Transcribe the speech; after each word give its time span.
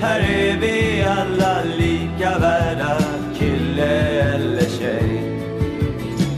Här 0.00 0.20
är 0.20 0.56
vi 0.56 1.02
alla 1.02 1.62
lika 1.78 2.38
värda, 2.38 2.98
kille 3.38 3.86
eller 4.34 4.68
tjej. 4.78 5.22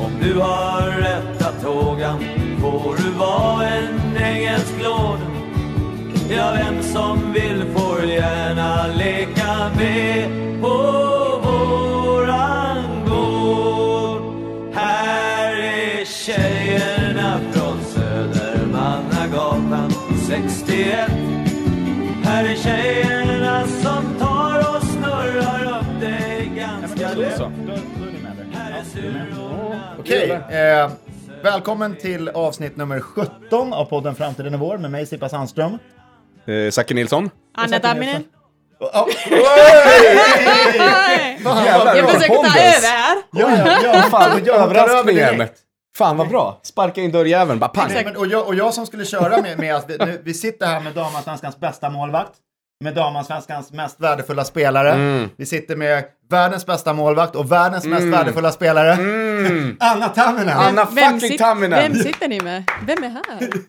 Om 0.01 0.13
du 0.23 0.35
har 0.41 1.01
rätt 1.01 1.43
att 1.43 1.63
tåga 1.63 2.19
får 2.61 2.97
du 2.97 3.11
vara 3.19 3.69
en 3.69 4.17
engelsk 4.17 4.75
lord. 4.83 5.19
Ja, 6.31 6.53
vem 6.57 6.83
som 6.83 7.33
vill 7.33 7.65
får 7.77 8.05
gärna 8.05 8.87
leka 8.87 9.71
med 9.77 10.31
på 10.63 10.79
våran 11.45 12.85
gård. 13.09 14.23
Här 14.75 15.57
är 15.57 16.05
tjejerna 16.05 17.41
från 17.53 17.81
Södermannagatan 17.85 19.93
61. 20.29 21.11
Här 22.25 22.45
är 22.45 22.57
tjejerna 22.57 23.10
Okej, 30.11 30.31
eh, 30.31 30.91
välkommen 31.43 31.97
till 31.97 32.29
avsnitt 32.29 32.77
nummer 32.77 33.01
17 33.01 33.73
av 33.73 33.85
podden 33.85 34.15
Framtiden 34.15 34.55
är 34.55 34.59
vår 34.59 34.79
med 34.79 34.91
mig 34.91 35.07
Sippa 35.07 35.29
Sandström. 35.29 35.79
Eh, 36.47 36.71
Zacke 36.71 36.95
Nilsson. 36.95 37.31
Anna. 37.55 37.77
Oh, 37.77 39.09
Jävlar, 41.65 41.97
Jag 41.97 42.11
försöker 42.11 42.35
ta 42.35 42.59
över 42.59 42.89
här. 42.89 43.17
ja, 43.33 43.51
ja, 43.57 43.81
ja, 43.85 44.03
Fan, 44.03 44.43
jag 44.45 44.57
överraskningen. 44.57 45.49
Fan 45.97 46.17
vad 46.17 46.29
bra. 46.29 46.61
Sparka 46.63 47.01
in 47.01 47.13
dörrjäveln, 47.13 47.59
bara 47.59 47.69
pang. 47.69 47.91
Men, 48.05 48.17
och, 48.17 48.27
jag, 48.27 48.47
och 48.47 48.55
jag 48.55 48.75
som 48.75 48.87
skulle 48.87 49.05
köra 49.05 49.43
med, 49.43 49.59
med 49.59 49.75
att 49.75 49.91
vi, 49.91 49.97
nu, 49.99 50.21
vi 50.25 50.35
sitter 50.35 50.67
här 50.67 50.81
med 50.81 50.95
damallsvenskans 50.95 51.61
bästa 51.61 51.91
målvakt. 51.91 52.33
Med 52.85 52.95
damallsvenskans 52.95 53.73
mest 53.73 54.01
värdefulla 54.01 54.45
spelare. 54.45 54.93
Mm. 54.93 55.29
Vi 55.37 55.47
sitter 55.47 55.77
med 55.77 56.05
världens 56.31 56.67
bästa 56.67 56.93
målvakt 56.93 57.37
och 57.37 57.53
världens 57.53 57.85
mest 57.87 58.07
värdefulla 58.07 58.53
spelare. 58.53 58.93
Anna 59.81 60.09
Tamminen! 60.09 60.57
Anna 60.57 60.87
fucking 60.87 61.39
Tamminen. 61.39 61.93
vem 61.93 61.95
sitter 62.03 62.29
ni 62.29 62.41
med? 62.41 62.65
Vem 62.87 63.05
är 63.05 63.09
här? 63.09 63.51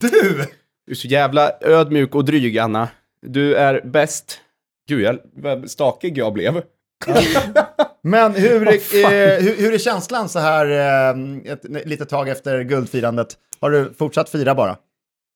Du! 0.00 0.46
Du 0.86 0.92
är 0.92 0.94
så 0.94 1.06
jävla 1.08 1.52
ödmjuk 1.60 2.14
och 2.14 2.24
dryg, 2.24 2.58
Anna. 2.58 2.88
Du 3.22 3.54
är 3.54 3.80
bäst. 3.84 4.40
Gud, 4.88 5.00
jag, 5.00 5.18
vad 5.36 5.70
stakig 5.70 6.18
jag 6.18 6.32
blev. 6.32 6.62
Men 8.02 8.34
hur, 8.34 8.78
fan. 8.78 9.12
eh, 9.12 9.44
hur, 9.44 9.56
hur 9.56 9.74
är 9.74 9.78
känslan 9.78 10.28
så 10.28 10.38
här 10.38 10.66
eh, 10.66 11.52
ett 11.52 11.86
litet 11.88 12.08
tag 12.08 12.28
efter 12.28 12.62
guldfirandet? 12.62 13.28
Har 13.60 13.70
du 13.70 13.94
fortsatt 13.98 14.28
fira 14.28 14.54
bara? 14.54 14.76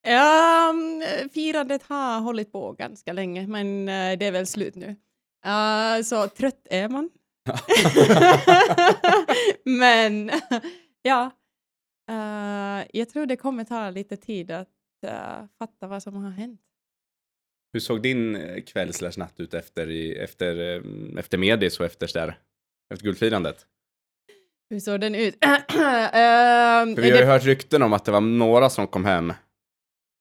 Ja, 0.07 0.75
firandet 1.35 1.83
har 1.89 2.21
hållit 2.21 2.53
på 2.53 2.73
ganska 2.73 3.13
länge, 3.13 3.47
men 3.47 3.89
eh, 3.89 4.19
det 4.19 4.27
är 4.27 4.33
väl 4.33 4.47
slut 4.47 4.75
nu. 4.75 4.97
Uh, 5.47 6.03
så 6.03 6.29
trött 6.29 6.67
är 6.71 6.89
man. 6.89 7.11
men 9.65 10.31
ja, 11.03 11.31
uh, 12.11 12.87
jag 12.93 13.09
tror 13.09 13.27
det 13.27 13.37
kommer 13.37 13.65
ta 13.65 13.91
lite 13.91 14.17
tid 14.17 14.51
att 14.51 14.69
uh, 15.07 15.45
fatta 15.59 15.87
vad 15.87 16.03
som 16.03 16.15
har 16.25 16.31
hänt. 16.31 16.61
Hur 17.73 17.81
såg 17.81 18.03
din 18.03 18.39
kväll 18.67 18.93
slash 18.93 19.13
natt 19.17 19.41
ut 19.41 19.55
efter, 19.55 19.91
i- 19.91 20.15
efter, 20.17 20.83
efter 21.19 21.39
Medis 21.39 21.81
och 21.81 21.87
efter, 21.87 22.11
där, 22.15 22.39
efter 22.95 23.05
guldfirandet? 23.05 23.67
Hur 24.71 24.81
såg 24.81 25.01
den 25.01 25.15
ut? 25.15 25.37
Vi 25.75 25.79
har 25.83 26.87
ju 26.97 27.11
det- 27.11 27.27
hört 27.27 27.45
rykten 27.45 27.83
om 27.83 27.93
att 27.93 28.05
det 28.05 28.13
var 28.13 28.21
några 28.21 28.71
som 28.71 28.87
kom 28.87 29.05
hem 29.05 29.33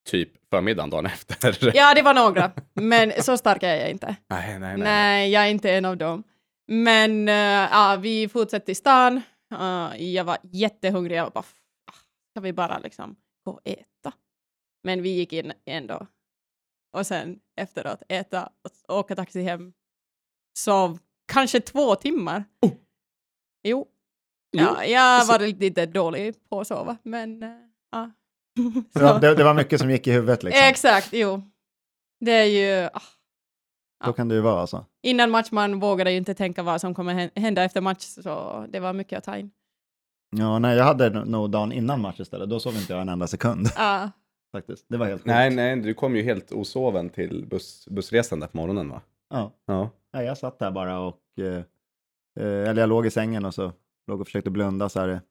typ 0.05 0.49
förmiddagen 0.49 0.89
dagen 0.89 1.05
efter. 1.05 1.71
Ja, 1.75 1.93
det 1.93 2.01
var 2.01 2.13
några, 2.13 2.51
men 2.73 3.11
så 3.23 3.37
stark 3.37 3.63
är 3.63 3.75
jag 3.75 3.89
inte. 3.89 4.15
Nej, 4.29 4.59
nej, 4.59 4.77
nej. 4.77 4.77
Nej, 4.77 5.31
jag 5.31 5.43
är 5.43 5.49
inte 5.49 5.71
en 5.71 5.85
av 5.85 5.97
dem. 5.97 6.23
Men 6.67 7.29
uh, 7.29 7.35
ja, 7.71 7.97
vi 8.01 8.29
fortsatte 8.29 8.71
i 8.71 8.75
stan. 8.75 9.21
Uh, 9.53 10.03
jag 10.03 10.23
var 10.23 10.37
jättehungrig. 10.43 11.17
Jag 11.17 11.23
var 11.23 11.31
bara, 11.31 11.43
"Ah, 11.91 11.95
ska 12.31 12.39
vi 12.41 12.53
bara 12.53 12.79
liksom 12.79 13.15
gå 13.45 13.51
och 13.51 13.61
äta? 13.63 14.13
Men 14.83 15.01
vi 15.01 15.09
gick 15.09 15.33
in 15.33 15.53
ändå. 15.65 16.07
Och 16.97 17.07
sen 17.07 17.39
efteråt 17.61 18.03
äta 18.09 18.49
och 18.87 18.97
åka 18.97 19.15
taxi 19.15 19.41
hem. 19.41 19.73
Sov 20.57 20.99
kanske 21.31 21.59
två 21.61 21.95
timmar. 21.95 22.43
Oh. 22.61 22.71
Jo. 23.63 23.87
Jo, 24.51 24.63
Ja, 24.63 24.85
jag 24.85 25.25
så- 25.25 25.31
var 25.31 25.39
lite 25.39 25.85
dålig 25.85 26.49
på 26.49 26.59
att 26.59 26.67
sova, 26.67 26.97
men 27.03 27.43
uh, 27.43 28.07
ja. 28.93 29.19
Det 29.19 29.27
var, 29.29 29.35
det, 29.35 29.43
var 29.43 29.53
mycket 29.53 29.79
som 29.79 29.91
gick 29.91 30.07
i 30.07 30.11
huvudet 30.11 30.43
liksom. 30.43 30.63
Exakt, 30.69 31.09
jo. 31.13 31.41
Det 32.19 32.31
är 32.31 32.43
ju... 32.45 32.89
ah, 32.93 33.01
Så 34.05 34.13
kan 34.13 34.27
det 34.27 34.35
ju 34.35 34.41
vara 34.41 34.61
alltså. 34.61 34.85
innan 35.03 35.31
match 35.31 35.51
man 35.51 35.79
vågade 35.79 36.11
ju 36.11 36.17
inte 36.17 36.33
tänka 36.33 36.63
vad 36.63 36.81
som 36.81 36.93
kommer 36.95 37.13
hän- 37.13 37.29
hända 37.35 37.63
efter 37.63 37.81
match, 37.81 38.03
så 38.03 38.65
det 38.69 38.79
var 38.79 38.93
mycket 38.93 39.17
att 39.17 39.23
ta 39.23 39.37
in. 39.37 39.51
Ja, 40.37 40.59
nej, 40.59 40.77
jag 40.77 40.83
hade 40.83 41.09
nog 41.25 41.49
dagen 41.49 41.71
innan 41.71 42.01
match 42.01 42.19
istället. 42.19 42.49
Då 42.49 42.59
sov 42.59 42.75
inte 42.75 42.93
jag 42.93 43.01
en 43.01 43.09
enda 43.09 43.27
sekund 43.27 43.67
Ja, 43.75 44.09
faktiskt. 44.51 44.85
Det 44.89 44.97
var 44.97 45.05
helt 45.05 45.21
sjukt. 45.21 45.27
Nej, 45.27 45.49
nej, 45.49 45.75
du 45.75 45.93
kom 45.93 46.15
ju 46.15 46.23
helt 46.23 46.51
osoven 46.51 47.09
till 47.09 47.45
buss, 47.49 47.87
bussresan 47.89 48.39
där 48.39 48.47
på 48.47 48.57
morgonen 48.57 48.89
va? 48.89 49.01
Ja. 49.29 49.51
Ja. 49.65 49.89
Nej, 50.13 50.25
jag 50.25 50.37
satt 50.37 50.59
där 50.59 50.71
bara 50.71 50.99
och... 50.99 51.19
Eh, 51.39 51.63
eh, 52.39 52.69
eller 52.69 52.81
jag 52.81 52.89
låg 52.89 53.05
i 53.05 53.09
sängen 53.11 53.45
och 53.45 53.53
så 53.53 53.71
låg 54.07 54.21
och 54.21 54.27
försökte 54.27 54.49
blunda 54.49 54.89
så 54.89 54.99
här. 54.99 55.21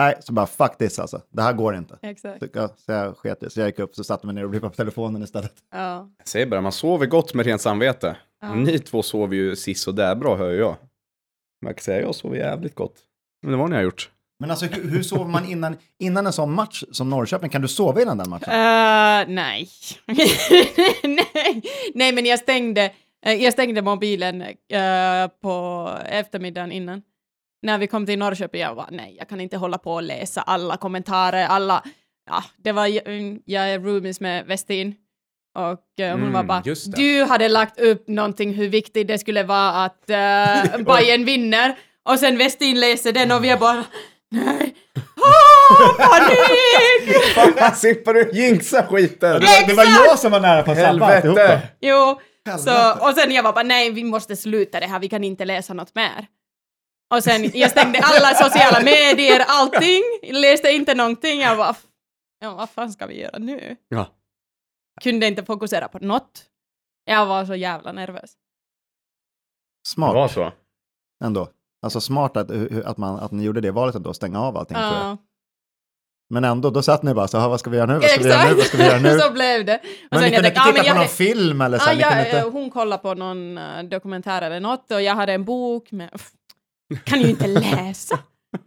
Nej, 0.00 0.14
så 0.20 0.32
bara 0.32 0.46
fuck 0.46 0.78
this 0.78 0.98
alltså. 0.98 1.20
Det 1.30 1.42
här 1.42 1.52
går 1.52 1.76
inte. 1.76 1.98
exakt. 2.02 2.38
Så, 2.38 2.46
ja, 2.54 2.68
så 2.86 2.92
jag 2.92 3.16
sket 3.16 3.42
i- 3.42 3.50
Så 3.50 3.60
jag 3.60 3.66
gick 3.68 3.78
upp 3.78 3.94
så 3.94 4.04
satte 4.04 4.26
mig 4.26 4.34
ner 4.34 4.44
och 4.44 4.50
blippade 4.50 4.70
på 4.70 4.76
telefonen 4.76 5.22
istället. 5.22 5.52
Ja. 5.72 6.08
Jag 6.18 6.28
säger 6.28 6.46
bara, 6.46 6.60
man 6.60 6.72
sover 6.72 7.06
gott 7.06 7.34
med 7.34 7.46
rent 7.46 7.60
samvete. 7.62 8.16
Ja. 8.42 8.54
Ni 8.54 8.78
två 8.78 9.02
sover 9.02 9.36
ju 9.36 9.56
sist 9.56 9.88
och 9.88 9.94
där 9.94 10.14
bra 10.14 10.36
hör 10.36 10.50
jag. 10.50 10.76
Jag 11.66 11.76
kan 11.76 11.82
säga, 11.82 12.00
jag 12.00 12.14
sover 12.14 12.36
jävligt 12.36 12.74
gott. 12.74 12.94
Men 13.42 13.50
det 13.52 13.58
var 13.58 13.68
ni 13.68 13.74
har 13.76 13.82
gjort. 13.82 14.10
Men 14.38 14.50
alltså 14.50 14.66
hur, 14.66 14.90
hur 14.90 15.02
sover 15.02 15.24
man 15.30 15.44
innan, 15.44 15.76
innan 15.98 16.26
en 16.26 16.32
sån 16.32 16.52
match 16.52 16.84
som 16.92 17.10
Norrköping? 17.10 17.50
Kan 17.50 17.62
du 17.62 17.68
sova 17.68 18.02
innan 18.02 18.18
den 18.18 18.30
matchen? 18.30 18.50
Eh, 18.50 19.34
nej. 19.34 19.68
nej. 21.02 21.62
Nej, 21.94 22.12
men 22.12 22.26
jag 22.26 22.38
stängde, 22.38 22.92
eh, 23.26 23.32
jag 23.34 23.52
stängde 23.52 23.82
mobilen 23.82 24.42
eh, 24.42 25.28
på 25.42 25.88
eftermiddagen 26.06 26.72
innan. 26.72 27.02
När 27.62 27.78
vi 27.78 27.86
kom 27.86 28.06
till 28.06 28.18
Norrköping, 28.18 28.60
jag 28.60 28.74
var 28.74 28.88
nej, 28.90 29.16
jag 29.18 29.28
kan 29.28 29.40
inte 29.40 29.56
hålla 29.56 29.78
på 29.78 29.92
och 29.94 30.02
läsa 30.02 30.40
alla 30.42 30.76
kommentarer, 30.76 31.46
alla... 31.46 31.82
Ja, 32.30 32.44
det 32.56 32.72
var, 32.72 32.86
jag 33.44 33.70
är 33.70 33.78
roomies 33.80 34.20
med 34.20 34.46
Westin. 34.46 34.94
Och 35.54 36.00
eh, 36.04 36.10
hon 36.10 36.20
Mm, 36.20 36.32
var 36.32 36.42
bara, 36.44 36.62
du 36.96 37.24
hade 37.24 37.48
lagt 37.48 37.80
upp 37.80 38.08
någonting 38.08 38.54
hur 38.54 38.68
viktigt 38.68 39.08
det 39.08 39.18
skulle 39.18 39.42
vara 39.42 39.70
att 39.84 40.04
uh, 40.10 40.84
Bayern 40.84 41.24
vinner. 41.24 41.78
Och 42.08 42.18
sen 42.18 42.38
Westin 42.38 42.80
läser 42.80 43.12
den 43.12 43.32
och 43.32 43.44
vi 43.44 43.48
är 43.48 43.56
bara, 43.56 43.84
nej, 44.30 44.74
Åh, 45.16 45.96
panik! 45.96 47.16
Fan, 47.58 47.74
Sippa 47.76 48.12
du 48.12 48.30
jinxa 48.32 48.86
skiten! 48.86 49.40
Det 49.40 49.46
var, 49.46 49.66
det 49.68 49.74
var 49.74 49.84
jag 50.06 50.18
som 50.18 50.32
var 50.32 50.40
nära 50.40 50.62
på 50.62 50.70
att 50.70 50.78
sabba! 50.78 51.22
Jo, 51.80 52.20
Helvete. 52.46 52.62
så, 52.64 53.08
och 53.08 53.14
sen 53.14 53.32
jag 53.32 53.42
var 53.42 53.52
bara 53.52 53.64
nej, 53.64 53.90
vi 53.90 54.04
måste 54.04 54.36
sluta 54.36 54.80
det 54.80 54.86
här, 54.86 54.98
vi 55.00 55.08
kan 55.08 55.24
inte 55.24 55.44
läsa 55.44 55.74
något 55.74 55.94
mer. 55.94 56.26
Och 57.14 57.24
sen 57.24 57.50
jag 57.54 57.70
stängde 57.70 58.00
alla 58.02 58.34
sociala 58.34 58.80
medier, 58.84 59.44
allting, 59.48 60.02
läste 60.22 60.70
inte 60.70 60.94
någonting, 60.94 61.40
jag 61.40 61.56
bara, 61.56 61.74
ja, 62.40 62.54
vad 62.54 62.70
fan 62.70 62.92
ska 62.92 63.06
vi 63.06 63.20
göra 63.20 63.38
nu? 63.38 63.76
Ja. 63.88 64.06
Kunde 65.02 65.26
inte 65.26 65.44
fokusera 65.44 65.88
på 65.88 65.98
något. 65.98 66.44
Jag 67.04 67.26
var 67.26 67.44
så 67.44 67.54
jävla 67.54 67.92
nervös. 67.92 68.22
Det 68.22 69.88
Smart 69.88 70.14
var 70.14 70.28
så. 70.28 70.52
ändå. 71.24 71.48
Alltså 71.82 72.00
smart 72.00 72.36
att, 72.36 72.50
att, 72.84 72.96
man, 72.96 73.18
att 73.18 73.32
ni 73.32 73.44
gjorde 73.44 73.60
det 73.60 73.70
valet 73.70 73.94
ändå, 73.94 74.14
stänga 74.14 74.40
av 74.40 74.56
allting. 74.56 74.74
tror 74.74 74.86
jag. 74.86 74.94
Ja, 74.94 75.16
Men 76.30 76.44
ändå, 76.44 76.70
då 76.70 76.82
satt 76.82 77.02
ni 77.02 77.14
bara 77.14 77.28
så 77.28 77.38
här, 77.38 77.48
vad 77.48 77.60
ska 77.60 77.70
vi 77.70 77.76
göra 77.76 77.86
nu? 77.86 77.94
Vad 77.94 78.10
ska 78.10 78.22
vi 78.22 78.28
göra 78.28 78.48
nu? 78.48 78.54
Vad 78.54 78.64
ska 78.64 78.76
vi 78.76 78.84
göra 78.84 78.98
nu? 78.98 79.18
så 79.20 79.32
blev 79.32 79.64
det. 79.64 79.76
Och 79.76 79.82
Men 80.10 80.20
ni 80.20 80.30
kunde 80.30 80.36
jag 80.36 80.46
inte 80.46 80.60
tänkte, 80.60 80.72
titta 80.72 80.78
ja, 80.78 80.82
på 80.82 80.88
men 80.88 80.96
någon 80.96 81.02
jag, 81.02 81.10
film 81.10 81.60
eller 81.60 81.78
så? 81.78 81.90
ah, 81.90 81.92
ja, 81.92 82.24
inte... 82.24 82.40
hon 82.40 82.70
kollade 82.70 83.02
på 83.02 83.14
någon 83.14 83.58
eh, 83.58 83.82
dokumentär 83.82 84.42
eller 84.42 84.60
något 84.60 84.90
och 84.90 85.02
jag 85.02 85.14
hade 85.14 85.32
en 85.32 85.44
bok 85.44 85.92
med... 85.92 86.10
Kan 87.04 87.20
ju 87.20 87.28
inte 87.30 87.46
läsa. 87.46 88.18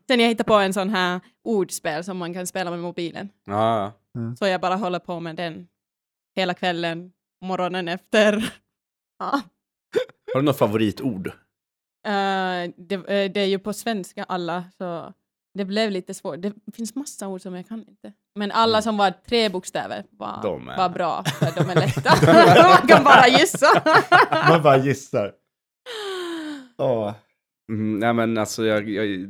Sen 0.07 0.19
jag 0.19 0.27
hittade 0.27 0.47
på 0.47 0.53
en 0.53 0.73
sån 0.73 0.89
här 0.89 1.19
ordspel 1.43 2.03
som 2.03 2.17
man 2.17 2.33
kan 2.33 2.47
spela 2.47 2.71
med 2.71 2.79
mobilen. 2.79 3.29
Ja, 3.45 3.91
Så 4.39 4.47
jag 4.47 4.61
bara 4.61 4.75
håller 4.75 4.99
på 4.99 5.19
med 5.19 5.35
den 5.35 5.67
hela 6.35 6.53
kvällen, 6.53 7.11
morgonen 7.45 7.87
efter. 7.87 8.53
Ja. 9.19 9.41
Har 10.33 10.39
du 10.39 10.45
något 10.45 10.57
favoritord? 10.57 11.27
Eh, 12.07 12.71
det, 12.77 12.95
eh, 12.95 13.31
det 13.31 13.37
är 13.39 13.45
ju 13.45 13.59
på 13.59 13.73
svenska 13.73 14.23
alla, 14.23 14.63
så 14.77 15.13
det 15.57 15.65
blev 15.65 15.91
lite 15.91 16.13
svårt. 16.13 16.41
Det 16.41 16.53
finns 16.73 16.95
massa 16.95 17.27
ord 17.27 17.41
som 17.41 17.55
jag 17.55 17.67
kan 17.67 17.79
inte. 17.79 18.13
Men 18.35 18.51
alla 18.51 18.81
som 18.81 18.97
var 18.97 19.11
tre 19.27 19.49
bokstäver 19.49 20.05
var, 20.09 20.39
De 20.43 20.69
är- 20.69 20.77
var 20.77 20.89
bra, 20.89 21.23
för 21.23 21.63
de 21.63 21.69
är 21.69 21.75
lätta. 21.75 22.15
Man 22.79 22.87
kan 22.87 23.03
bara 23.03 23.27
gissa. 23.27 23.67
Man 24.49 24.63
bara 24.63 24.77
gissar. 24.77 25.31
Åh. 26.77 27.13
Mm, 27.69 27.99
nej 27.99 28.13
men 28.13 28.37
alltså 28.37 28.65
jag, 28.65 28.89
jag, 28.89 29.29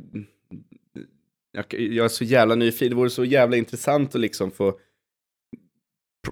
jag, 1.52 1.64
jag 1.70 2.04
är 2.04 2.08
så 2.08 2.24
jävla 2.24 2.54
nyfiken. 2.54 2.88
Det 2.88 2.94
vore 2.94 3.10
så 3.10 3.24
jävla 3.24 3.56
intressant 3.56 4.14
att 4.14 4.20
liksom 4.20 4.50
få 4.50 4.78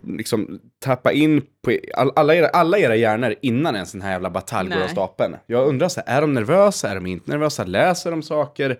liksom 0.02 0.60
tappa 0.78 1.12
in 1.12 1.42
på 1.64 1.78
all, 1.94 2.12
alla, 2.16 2.34
era, 2.34 2.48
alla 2.48 2.78
era 2.78 2.96
hjärnor 2.96 3.34
innan 3.42 3.74
en 3.76 3.86
sån 3.86 4.00
här 4.00 4.12
jävla 4.12 4.30
batalj 4.30 4.70
går 4.70 4.82
av 4.82 4.88
stapeln. 4.88 5.36
Jag 5.46 5.68
undrar 5.68 5.88
så 5.88 6.00
här, 6.06 6.16
är 6.16 6.20
de 6.20 6.34
nervösa, 6.34 6.90
är 6.90 6.94
de 6.94 7.06
inte 7.06 7.30
nervösa, 7.30 7.64
läser 7.64 8.10
de 8.10 8.22
saker? 8.22 8.78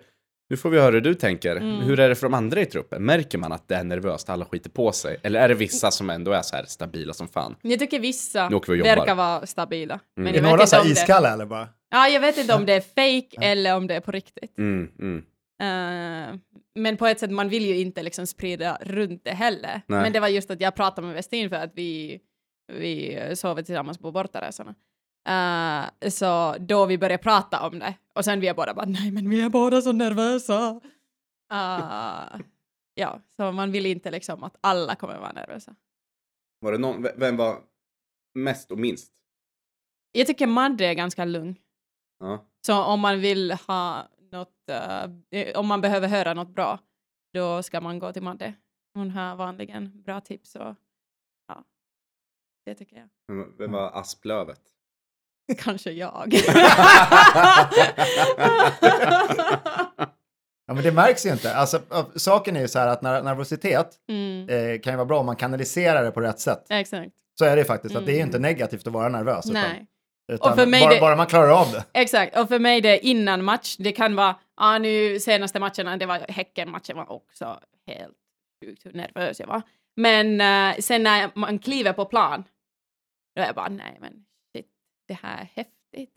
Nu 0.49 0.57
får 0.57 0.69
vi 0.69 0.79
höra 0.79 0.91
hur 0.93 1.01
du 1.01 1.13
tänker. 1.13 1.55
Mm. 1.55 1.81
Hur 1.81 1.99
är 1.99 2.09
det 2.09 2.15
för 2.15 2.27
de 2.27 2.33
andra 2.33 2.61
i 2.61 2.65
truppen? 2.65 3.05
Märker 3.05 3.37
man 3.37 3.51
att 3.51 3.67
det 3.67 3.75
är 3.75 3.83
nervöst, 3.83 4.29
alla 4.29 4.45
skiter 4.45 4.69
på 4.69 4.91
sig? 4.91 5.17
Eller 5.23 5.39
är 5.39 5.47
det 5.47 5.53
vissa 5.53 5.91
som 5.91 6.09
ändå 6.09 6.31
är 6.31 6.41
så 6.41 6.55
här 6.55 6.65
stabila 6.65 7.13
som 7.13 7.27
fan? 7.27 7.55
Jag 7.61 7.79
tycker 7.79 7.99
vissa 7.99 8.49
verkar 8.49 9.15
vara 9.15 9.45
stabila. 9.45 9.99
Men 10.15 10.35
Är 10.35 10.41
några 10.41 10.67
så 10.67 10.75
här 10.75 10.91
iskalla 10.91 11.33
eller 11.33 11.45
bara? 11.45 11.67
Ja, 11.93 12.07
jag 12.07 12.21
vet 12.21 12.37
inte 12.37 12.53
om 12.53 12.65
det 12.65 12.73
är 12.73 12.81
fake 12.81 13.45
eller 13.45 13.75
om 13.75 13.87
det 13.87 13.95
är 13.95 13.99
på 14.01 14.11
riktigt. 14.11 14.57
Mm, 14.57 14.91
mm. 14.99 15.25
Eh, 15.61 16.39
men 16.75 16.97
på 16.97 17.07
ett 17.07 17.19
sätt, 17.19 17.31
man 17.31 17.49
vill 17.49 17.65
ju 17.65 17.79
inte 17.79 18.03
liksom 18.03 18.27
sprida 18.27 18.77
runt 18.81 19.23
det 19.23 19.31
heller. 19.31 19.81
Nej. 19.87 20.01
Men 20.01 20.13
det 20.13 20.19
var 20.19 20.27
just 20.27 20.51
att 20.51 20.61
jag 20.61 20.75
pratade 20.75 21.07
med 21.07 21.15
Westin 21.15 21.49
för 21.49 21.55
att 21.55 21.71
vi, 21.75 22.19
vi 22.67 23.19
sov 23.35 23.61
tillsammans 23.61 23.97
på 23.97 24.11
bortaresorna. 24.11 24.75
Eh, 25.27 26.09
så 26.09 26.55
då 26.59 26.85
vi 26.85 26.97
började 26.97 27.23
prata 27.23 27.67
om 27.67 27.79
det 27.79 27.93
och 28.13 28.25
sen 28.25 28.39
vi 28.39 28.47
är 28.47 28.53
båda 28.53 28.73
bara 28.73 28.85
nej 28.85 29.11
men 29.11 29.29
vi 29.29 29.41
är 29.41 29.49
båda 29.49 29.81
så 29.81 29.91
nervösa. 29.91 30.81
Eh, 31.51 32.39
ja, 32.95 33.21
så 33.37 33.51
man 33.51 33.71
vill 33.71 33.85
inte 33.85 34.11
liksom 34.11 34.43
att 34.43 34.55
alla 34.61 34.95
kommer 34.95 35.19
vara 35.19 35.31
nervösa. 35.31 35.75
Var 36.59 36.71
det 36.71 36.77
någon, 36.77 37.07
vem 37.15 37.37
var 37.37 37.57
mest 38.33 38.71
och 38.71 38.79
minst? 38.79 39.13
Jag 40.11 40.27
tycker 40.27 40.47
Madde 40.47 40.85
är 40.85 40.93
ganska 40.93 41.25
lugn. 41.25 41.55
Ja. 42.19 42.45
Så 42.65 42.83
om 42.83 42.99
man 42.99 43.19
vill 43.19 43.51
ha 43.51 44.07
något, 44.31 44.69
eh, 45.31 45.59
om 45.59 45.67
man 45.67 45.81
behöver 45.81 46.07
höra 46.07 46.33
något 46.33 46.49
bra, 46.55 46.79
då 47.33 47.63
ska 47.63 47.81
man 47.81 47.99
gå 47.99 48.13
till 48.13 48.21
Madde. 48.23 48.53
Hon 48.93 49.11
har 49.11 49.35
vanligen 49.35 50.01
bra 50.03 50.21
tips 50.21 50.55
och 50.55 50.75
ja, 51.47 51.63
det 52.65 52.75
tycker 52.75 52.95
jag. 52.95 53.09
Vem, 53.57 53.71
var 53.71 53.91
Asplövet? 53.99 54.61
Kanske 55.57 55.91
jag. 55.91 56.33
Ja, 60.65 60.73
men 60.73 60.83
det 60.83 60.91
märks 60.91 61.25
ju 61.25 61.29
inte. 61.31 61.55
Alltså, 61.55 61.81
saken 62.15 62.55
är 62.55 62.61
ju 62.61 62.67
så 62.67 62.79
här 62.79 62.87
att 62.87 63.01
när, 63.01 63.23
nervositet 63.23 63.87
mm, 64.09 64.49
eh, 64.49 64.79
kan 64.81 64.93
ju 64.93 64.97
vara 64.97 65.05
bra 65.05 65.19
om 65.19 65.25
man 65.25 65.35
kanaliserar 65.35 66.03
det 66.03 66.11
på 66.11 66.21
rätt 66.21 66.39
sätt. 66.39 66.65
exakt. 66.69 67.11
Så 67.39 67.45
är 67.45 67.55
det 67.55 67.65
faktiskt, 67.65 67.95
att 67.95 68.05
det 68.05 68.11
är 68.11 68.13
ju 68.15 68.19
Mm. 68.19 68.27
inte 68.27 68.39
negativt 68.39 68.87
att 68.87 68.93
vara 68.93 69.09
nervös. 69.09 69.45
Nej, 69.45 69.71
utan 69.73 69.87
Och 70.41 70.55
för 70.55 70.65
mig 70.65 70.81
bara, 70.81 70.93
det- 70.93 70.99
bara 70.99 71.15
man 71.15 71.27
klarar 71.27 71.49
av 71.49 71.71
det. 71.71 71.83
exakt. 71.93 72.37
Och 72.37 72.47
för 72.47 72.59
mig 72.59 72.81
det 72.81 72.89
är 72.89 73.05
innan 73.05 73.43
match. 73.43 73.75
Det 73.79 73.91
kan 73.91 74.15
vara, 74.15 74.35
ja 74.57 74.77
nu 74.77 75.19
senaste 75.19 75.59
matcherna, 75.59 75.97
det 75.97 76.05
var 76.05 76.19
Häcken-matchen 76.19 76.97
var 76.97 77.11
också 77.11 77.59
helt 77.87 78.17
sjukt 78.65 78.85
hur 78.85 78.93
nervös 78.93 79.39
jag 79.39 79.47
var. 79.47 79.61
Men 79.95 80.41
eh, 80.41 80.77
sen 80.79 81.03
när 81.03 81.31
man 81.35 81.59
kliver 81.59 81.93
på 81.93 82.05
plan, 82.05 82.43
då 83.35 83.41
är 83.41 83.45
jag 83.45 83.55
bara 83.55 83.69
nej 83.69 83.97
men 84.01 84.25
shit, 84.55 84.67
det 85.07 85.13
här 85.13 85.41
är 85.41 85.49
häftigt. 85.53 86.09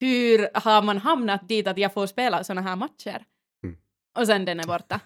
Hur 0.00 0.48
har 0.54 0.82
man 0.82 0.98
hamnat 0.98 1.48
dit 1.48 1.66
att 1.66 1.78
jag 1.78 1.92
får 1.94 2.06
spela 2.06 2.44
såna 2.44 2.60
här 2.60 2.76
matcher? 2.76 3.24
Mm. 3.64 3.76
Och 4.18 4.26
sen 4.26 4.44
den 4.44 4.60
är 4.60 4.64
borta. 4.66 5.00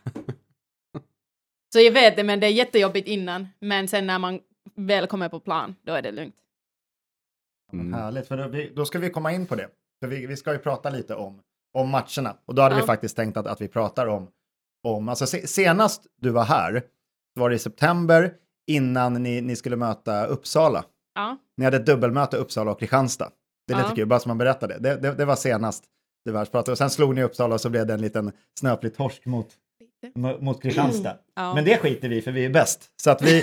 Så 1.73 1.81
jag 1.81 1.93
vet 1.93 2.17
det, 2.17 2.25
men 2.25 2.41
det 2.41 2.47
är 2.47 2.51
jättejobbigt 2.51 3.09
innan. 3.09 3.49
Men 3.59 3.89
sen 3.89 4.07
när 4.07 4.19
man 4.19 4.41
väl 4.75 5.07
kommer 5.07 5.29
på 5.29 5.41
plan, 5.41 5.77
då 5.83 5.93
är 5.93 6.03
det 6.03 6.11
lugnt. 6.13 6.35
Mm. 7.73 7.93
Härligt, 7.93 8.29
för 8.29 8.37
då, 8.37 8.49
vi, 8.49 8.73
då 8.77 8.85
ska 8.85 8.99
vi 8.99 9.11
komma 9.11 9.33
in 9.33 9.47
på 9.47 9.55
det. 9.55 9.69
För 10.01 10.09
vi, 10.09 10.27
vi 10.27 10.37
ska 10.37 10.53
ju 10.53 10.59
prata 10.59 10.91
lite 10.91 11.15
om, 11.15 11.41
om 11.75 11.91
matcherna. 11.91 12.37
Och 12.47 12.55
då 12.55 12.63
hade 12.63 12.75
Ja. 12.75 12.81
vi 12.81 12.87
faktiskt 12.87 13.17
tänkt 13.17 13.37
att, 13.37 13.47
att 13.47 13.61
vi 13.61 13.69
pratar 13.69 14.07
om, 14.07 14.29
om 14.83 15.09
alltså 15.09 15.27
se, 15.27 15.47
senast 15.47 16.07
du 16.21 16.31
var 16.31 16.45
här, 16.45 16.83
var 17.35 17.51
det 17.51 17.57
i 17.57 17.59
september 17.59 18.33
innan 18.67 19.15
ni, 19.23 19.41
ni 19.41 19.57
skulle 19.57 19.77
möta 19.77 20.27
Uppsala. 20.27 20.85
Ja. 21.15 21.37
Ni 21.57 21.65
hade 21.65 21.77
ett 21.77 21.87
dubbelmöte 21.87 22.37
Uppsala 22.37 22.71
och 22.71 22.79
Kristianstad. 22.81 23.31
Det 23.67 23.73
är 23.73 23.77
lite 23.77 23.89
Ja. 23.91 23.95
kul, 23.95 24.07
bara 24.07 24.21
som 24.21 24.31
man 24.31 24.39
berättade. 24.39 24.79
Det, 24.79 24.97
det, 24.97 25.15
det 25.15 25.25
var 25.25 25.37
senast 25.37 25.85
det 26.25 26.31
var 26.33 26.45
pratade. 26.45 26.73
Och 26.73 26.79
sen 26.79 26.91
slog 26.91 27.15
ni 27.15 27.23
Uppsala 27.23 27.55
och 27.55 27.61
så 27.61 27.71
blev 27.71 27.87
det 27.87 27.95
en 27.95 28.01
liten 28.01 28.33
snöplig 28.61 28.95
torsk 28.97 29.27
mot, 29.27 29.47
mo- 29.47 29.53
mot 30.41 30.63
Kristianstad. 30.63 31.17
Ja. 31.39 31.55
Men 31.55 31.65
det 31.65 31.77
skiter 31.79 32.09
vi 32.09 32.23
för 32.23 32.33
vi 32.33 32.45
är 32.45 32.51
bäst. 32.51 32.91
Så 33.03 33.11
att 33.11 33.23
vi, 33.23 33.41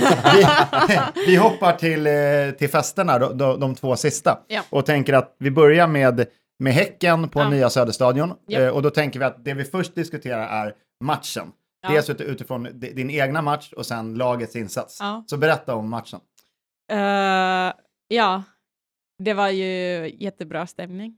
vi, 0.87 0.97
vi 1.27 1.35
hoppar 1.35 1.73
till, 1.77 2.07
eh, 2.07 2.57
till 2.57 2.69
festerna, 2.69 3.19
de, 3.19 3.59
de, 3.59 3.75
två 3.75 3.95
sista. 3.95 4.39
Ja. 4.47 4.61
Och 4.69 4.85
tänker 4.85 5.13
att 5.13 5.35
vi 5.39 5.51
börjar 5.51 5.87
med, 5.87 6.25
med 6.59 6.73
Häcken 6.73 7.29
på 7.29 7.39
Ja. 7.39 7.49
nya 7.49 7.69
Söderstadion. 7.69 8.33
Ja. 8.47 8.59
Eh, 8.59 8.69
och 8.69 8.81
då 8.81 8.89
tänker 8.89 9.19
vi 9.19 9.25
att 9.25 9.45
det 9.45 9.53
vi 9.53 9.63
först 9.63 9.95
diskuterar 9.95 10.47
är 10.65 10.73
matchen. 11.03 11.51
Ja. 11.81 11.89
Dels 11.89 12.09
ut, 12.09 12.21
utifrån 12.21 12.63
di- 12.63 12.93
din 12.93 13.09
egna 13.09 13.41
match 13.41 13.73
och 13.73 13.85
sen 13.85 14.15
lagets 14.15 14.55
insats. 14.55 14.99
Så 15.27 15.37
berätta 15.37 15.75
om 15.75 15.89
matchen. 15.89 16.19
Eh, 16.91 17.73
ja, 18.07 18.43
det 19.23 19.33
var 19.33 19.49
ju 19.49 19.65
jättebra 20.19 20.67
stämning 20.67 21.17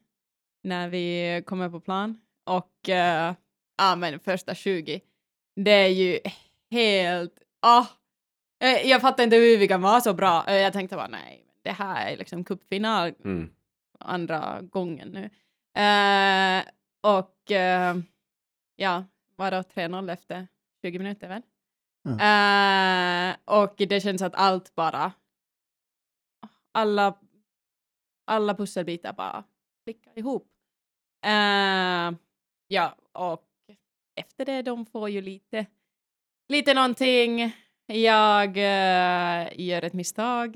när 0.63 0.89
vi 0.89 1.43
kommer 1.45 1.69
på 1.69 1.79
plan. 1.79 2.17
Och 2.49 2.89
eh, 2.89 3.33
ja, 3.77 3.95
men 3.95 4.19
första 4.19 4.55
20, 4.55 5.01
det 5.57 5.71
är 5.71 5.87
ju 5.87 6.19
helt... 6.71 7.39
ah 7.59 7.85
jag 8.85 9.01
fattar 9.01 9.23
inte 9.23 9.35
hur 9.35 9.57
vi 9.57 9.67
kan 9.67 9.81
vara 9.81 10.01
så 10.01 10.13
bra. 10.13 10.45
Eh, 10.47 10.55
jag 10.55 10.73
tänkte 10.73 10.95
bara 10.95 11.07
nej, 11.07 11.45
det 11.61 11.71
här 11.71 12.11
är 12.11 12.17
liksom 12.17 12.43
cupfinal 12.43 13.13
Mm. 13.23 13.49
andra 13.99 14.61
gången 14.61 15.07
nu. 15.09 15.23
Eh, 15.81 16.63
och 17.01 17.51
eh, 17.51 17.95
ja, 18.75 19.03
var 19.35 19.51
då 19.51 19.57
3-0 19.57 20.11
efter 20.13 20.47
20 20.81 20.99
minuter 20.99 21.27
väl? 21.27 21.41
Eh, 22.19 23.35
och 23.45 23.73
det 23.77 24.01
känns 24.03 24.21
att 24.21 24.35
allt 24.35 24.75
bara, 24.75 25.11
alla, 26.71 27.13
alla 28.25 28.55
pusselbitar 28.55 29.13
bara 29.13 29.43
klickar 29.83 30.17
ihop. 30.19 30.47
Ja, 32.67 32.95
och 33.11 33.46
efter 34.17 34.45
det, 34.45 34.61
de 34.61 34.85
får 34.85 35.09
ju 35.09 35.21
lite, 35.21 35.65
lite 36.49 36.73
någonting. 36.73 37.55
Jag 37.85 38.57
uh, 38.57 39.61
gör 39.61 39.81
ett 39.81 39.93
misstag. 39.93 40.55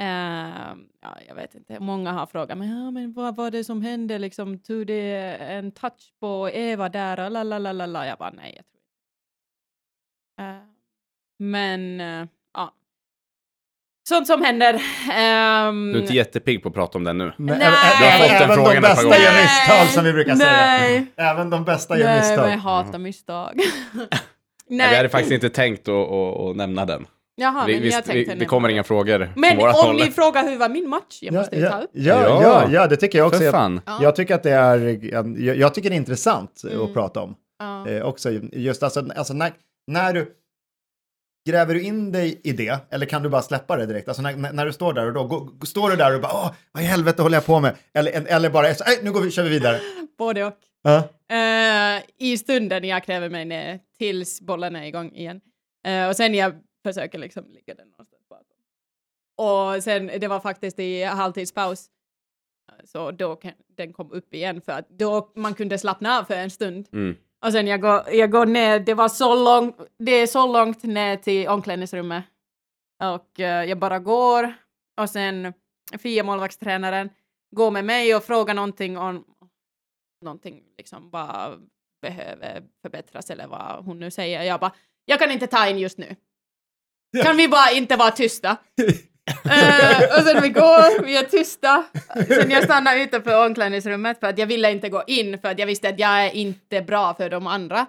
Uh, 0.00 0.76
ja, 1.00 1.18
jag 1.28 1.34
vet 1.34 1.54
inte, 1.54 1.80
många 1.80 2.12
har 2.12 2.26
frågat 2.26 2.58
mig, 2.58 2.68
ja, 2.68 2.90
men 2.90 3.12
vad 3.12 3.36
var 3.36 3.50
det 3.50 3.64
som 3.64 3.82
hände, 3.82 4.18
liksom, 4.18 4.58
tog 4.58 4.86
det 4.86 5.36
en 5.36 5.72
touch 5.72 6.14
på 6.20 6.50
Eva 6.52 6.88
där, 6.88 7.24
och 7.24 7.30
la 7.30 7.42
la 7.42 7.58
la 7.58 7.86
la. 7.86 8.06
Jag 8.06 8.18
bara, 8.18 8.30
nej, 8.30 8.54
jag 8.56 8.66
tror 8.66 8.82
inte. 8.82 10.42
Uh, 10.42 10.74
men. 11.38 12.00
Eh, 12.00 12.28
Sånt 14.08 14.26
som 14.26 14.42
händer. 14.42 14.74
Ehm, 15.14 15.92
Du 15.92 15.98
är 15.98 16.02
inte 16.02 16.14
jättepigg 16.14 16.62
på 16.62 16.68
att 16.68 16.74
prata 16.74 16.98
om 16.98 17.04
det 17.04 17.12
nu. 17.12 17.32
Nej. 17.38 17.56
även- 17.56 17.58
Du 17.60 18.04
har 18.04 18.18
fått 18.18 18.28
den 18.28 18.42
även 18.42 18.54
frågan 18.56 18.72
de 18.72 18.76
ett 18.76 18.82
par 18.84 18.88
bästa 18.90 19.02
gånger. 19.04 19.18
gör 19.20 19.42
misstag 19.42 19.86
som 19.94 20.04
vi 20.04 20.12
brukar 20.12 20.34
nej. 20.34 21.06
säga. 21.16 21.30
Även 21.30 21.50
de 21.50 21.64
bästa 21.64 21.98
gör 21.98 22.06
Nej, 22.06 22.18
misstag. 22.20 22.40
men 22.42 22.50
jag 22.50 22.58
hatar 22.58 22.98
misstag. 22.98 23.52
Nej. 23.92 24.08
Vi 24.68 24.82
hade 24.82 24.98
nej, 25.02 25.08
faktiskt 25.08 25.32
inte 25.32 25.48
tänkt 25.50 25.88
att, 25.88 25.94
att, 25.94 26.40
att 26.40 26.56
nämna 26.56 26.84
den. 26.84 27.06
jaha, 27.36 27.64
vi, 27.66 27.72
men 27.72 27.82
vi, 27.82 27.90
jag 27.90 28.02
vi, 28.12 28.24
det 28.24 28.44
kommer 28.44 28.68
inga 28.68 28.84
frågor 28.84 29.32
Men 29.36 29.58
om 29.60 29.70
håll. 29.72 29.96
ni 29.96 30.10
frågar 30.10 30.42
hur 30.48 30.56
var 30.58 30.68
min 30.68 30.88
match, 30.88 31.18
jag 31.20 31.34
Ja, 31.34 31.38
måste 31.38 31.56
ju 31.56 31.62
ta 31.62 31.68
ja, 31.68 31.82
upp. 31.82 31.90
ja, 31.92 32.22
Ja. 32.22 32.42
ja, 32.42 32.64
ja, 32.70 32.86
det 32.86 32.96
tycker 32.96 33.18
jag 33.18 33.26
också. 33.26 33.38
För 33.38 33.44
Jag, 33.44 33.54
fan. 33.54 33.80
Ja. 33.86 33.98
jag 34.02 34.16
tycker 34.16 34.34
att 34.34 34.42
det 34.42 34.50
är, 34.50 34.98
jag, 35.14 35.56
jag 35.56 35.74
tycker 35.74 35.90
det 35.90 35.94
är 35.94 35.98
intressant 35.98 36.62
Mm. 36.70 36.84
att 36.84 36.94
prata 36.94 37.20
om. 37.20 37.34
Ja. 37.58 37.88
Eh, 37.88 38.02
också 38.02 38.30
just 38.52 38.82
alltså, 38.82 39.04
alltså 39.16 39.32
när, 39.34 39.52
när 39.86 40.12
du 40.12 40.28
gräver 41.46 41.74
du 41.74 41.82
in 41.82 42.12
dig 42.12 42.40
i 42.44 42.52
det 42.52 42.78
eller 42.90 43.06
kan 43.06 43.22
du 43.22 43.28
bara 43.28 43.42
släppa 43.42 43.76
det 43.76 43.86
direkt? 43.86 44.08
Alltså 44.08 44.22
när, 44.22 44.52
när, 44.52 44.66
du 44.66 44.72
står 44.72 44.92
där 44.92 45.06
och 45.06 45.12
då 45.12 45.24
går, 45.24 45.66
står 45.66 45.90
du 45.90 45.96
där 45.96 46.14
och 46.14 46.20
bara 46.20 46.32
åh, 46.32 46.52
vad 46.72 46.82
i 46.82 46.86
helvete 46.86 47.22
håller 47.22 47.36
jag 47.36 47.46
på 47.46 47.60
med? 47.60 47.76
Eller, 47.94 48.12
eller 48.26 48.50
bara, 48.50 48.74
så, 48.74 48.84
"Nej, 48.86 48.98
nu 49.02 49.12
går 49.12 49.20
vi, 49.20 49.30
kör 49.30 49.42
vi 49.42 49.48
vidare. 49.50 49.80
Både 50.18 50.44
och. 50.44 50.54
Ja. 50.82 50.96
Eh, 51.36 52.02
I 52.18 52.38
stunden 52.38 52.84
jag 52.84 53.04
kräver 53.04 53.28
mig 53.30 53.44
ner 53.44 53.80
tills 53.98 54.40
bollen 54.40 54.76
är 54.76 54.84
igång 54.86 55.12
igen. 55.12 55.40
Eh, 55.86 56.08
och 56.08 56.16
sen 56.16 56.34
jag 56.34 56.52
försöker 56.82 57.18
liksom 57.18 57.44
ligga 57.48 57.74
den 57.74 57.88
någonstans 57.88 58.22
bakom. 58.28 59.74
Och 59.76 59.82
sen, 59.82 60.10
det 60.20 60.28
var 60.28 60.40
faktiskt 60.40 60.78
i 60.78 61.02
halvtidspaus. 61.04 61.86
eh, 62.68 62.84
Så 62.84 63.10
då 63.10 63.36
kan, 63.36 63.52
den 63.76 63.92
kom 63.92 64.12
upp 64.12 64.34
igen 64.34 64.60
för 64.60 64.72
att 64.72 64.88
då 64.88 65.32
man 65.36 65.54
kunde 65.54 65.78
slappna 65.78 66.18
av 66.18 66.24
för 66.24 66.34
en 66.34 66.50
stund. 66.50 66.88
Mm. 66.92 67.16
Och 67.44 67.52
sen 67.52 67.66
jag 67.66 67.80
går, 67.80 68.10
jag 68.10 68.30
går 68.30 68.46
ner, 68.46 68.80
det 68.80 68.94
var 68.94 69.08
så 69.08 69.44
långt, 69.44 69.76
det 69.98 70.12
är 70.12 70.26
så 70.26 70.52
långt 70.52 70.82
ner 70.82 71.16
till 71.16 71.48
omklädningsrummet. 71.48 72.24
Och 73.02 73.40
eh, 73.40 73.64
jag 73.64 73.78
bara 73.78 73.98
går 73.98 74.54
och 75.00 75.10
sen 75.10 75.52
Fia, 75.98 76.24
målvaktstränaren, 76.24 77.10
går 77.50 77.70
med 77.70 77.84
mig 77.84 78.14
och 78.14 78.24
frågar 78.24 78.54
någonting 78.54 78.98
om 78.98 79.24
någonting 80.24 80.62
liksom 80.78 81.10
bara 81.10 81.58
behöver 82.02 82.62
förbättras 82.82 83.30
eller 83.30 83.46
vad 83.46 83.84
hon 83.84 84.00
nu 84.00 84.10
säger. 84.10 84.42
Jag 84.42 84.60
bara, 84.60 84.72
jag 85.04 85.18
kan 85.18 85.30
inte 85.30 85.46
ta 85.46 85.68
in 85.68 85.78
just 85.78 85.98
nu. 85.98 86.16
Kan 87.22 87.36
vi 87.36 87.48
bara 87.48 87.70
inte 87.70 87.96
vara 87.96 88.10
tysta? 88.10 88.56
Eh, 89.26 90.18
och 90.18 90.24
sen 90.26 90.42
vi 90.42 90.48
går, 90.48 91.04
vi 91.04 91.16
är 91.16 91.22
tysta. 91.22 91.84
Sen 92.28 92.50
jag 92.50 92.64
stannar 92.64 92.96
utanför 92.96 93.46
omklädningsrummet 93.46 94.20
för 94.20 94.26
att 94.26 94.38
jag 94.38 94.46
ville 94.46 94.70
inte 94.72 94.88
gå 94.88 95.02
in 95.06 95.38
för 95.38 95.48
att 95.48 95.58
jag 95.58 95.66
visste 95.66 95.88
att 95.88 95.98
jag 95.98 96.26
är 96.26 96.30
inte 96.30 96.82
bra 96.82 97.14
för 97.14 97.30
de 97.30 97.46
andra. 97.46 97.86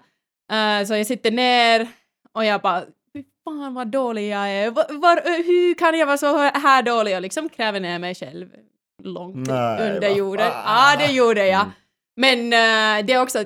Eh, 0.51 0.85
så 0.87 0.95
jag 0.95 1.07
sitter 1.07 1.31
ner 1.31 1.87
och 2.33 2.45
jag 2.45 2.61
bara, 2.61 2.83
fy 3.13 3.23
fan 3.43 3.73
vad 3.73 3.87
dålig 3.87 4.29
jag 4.29 4.49
är. 4.49 4.71
Var, 4.71 4.99
var, 4.99 5.43
hur 5.43 5.73
kan 5.73 5.99
jag 5.99 6.05
vara 6.05 6.17
så 6.17 6.37
här 6.37 6.83
dålig? 6.83 7.15
Och 7.15 7.21
liksom 7.21 7.49
kräver 7.49 7.79
ner 7.79 7.99
mig 7.99 8.15
själv 8.15 8.49
långt 9.03 9.47
Nej, 9.47 9.91
under 9.91 10.09
jorden. 10.09 10.51
Ja, 10.65 10.95
det 10.99 11.11
gjorde 11.11 11.47
jag. 11.47 11.61
Mm. 11.61 11.71
Men 12.17 12.39
eh, 12.39 13.05
det 13.05 13.13
är 13.13 13.21
också, 13.21 13.43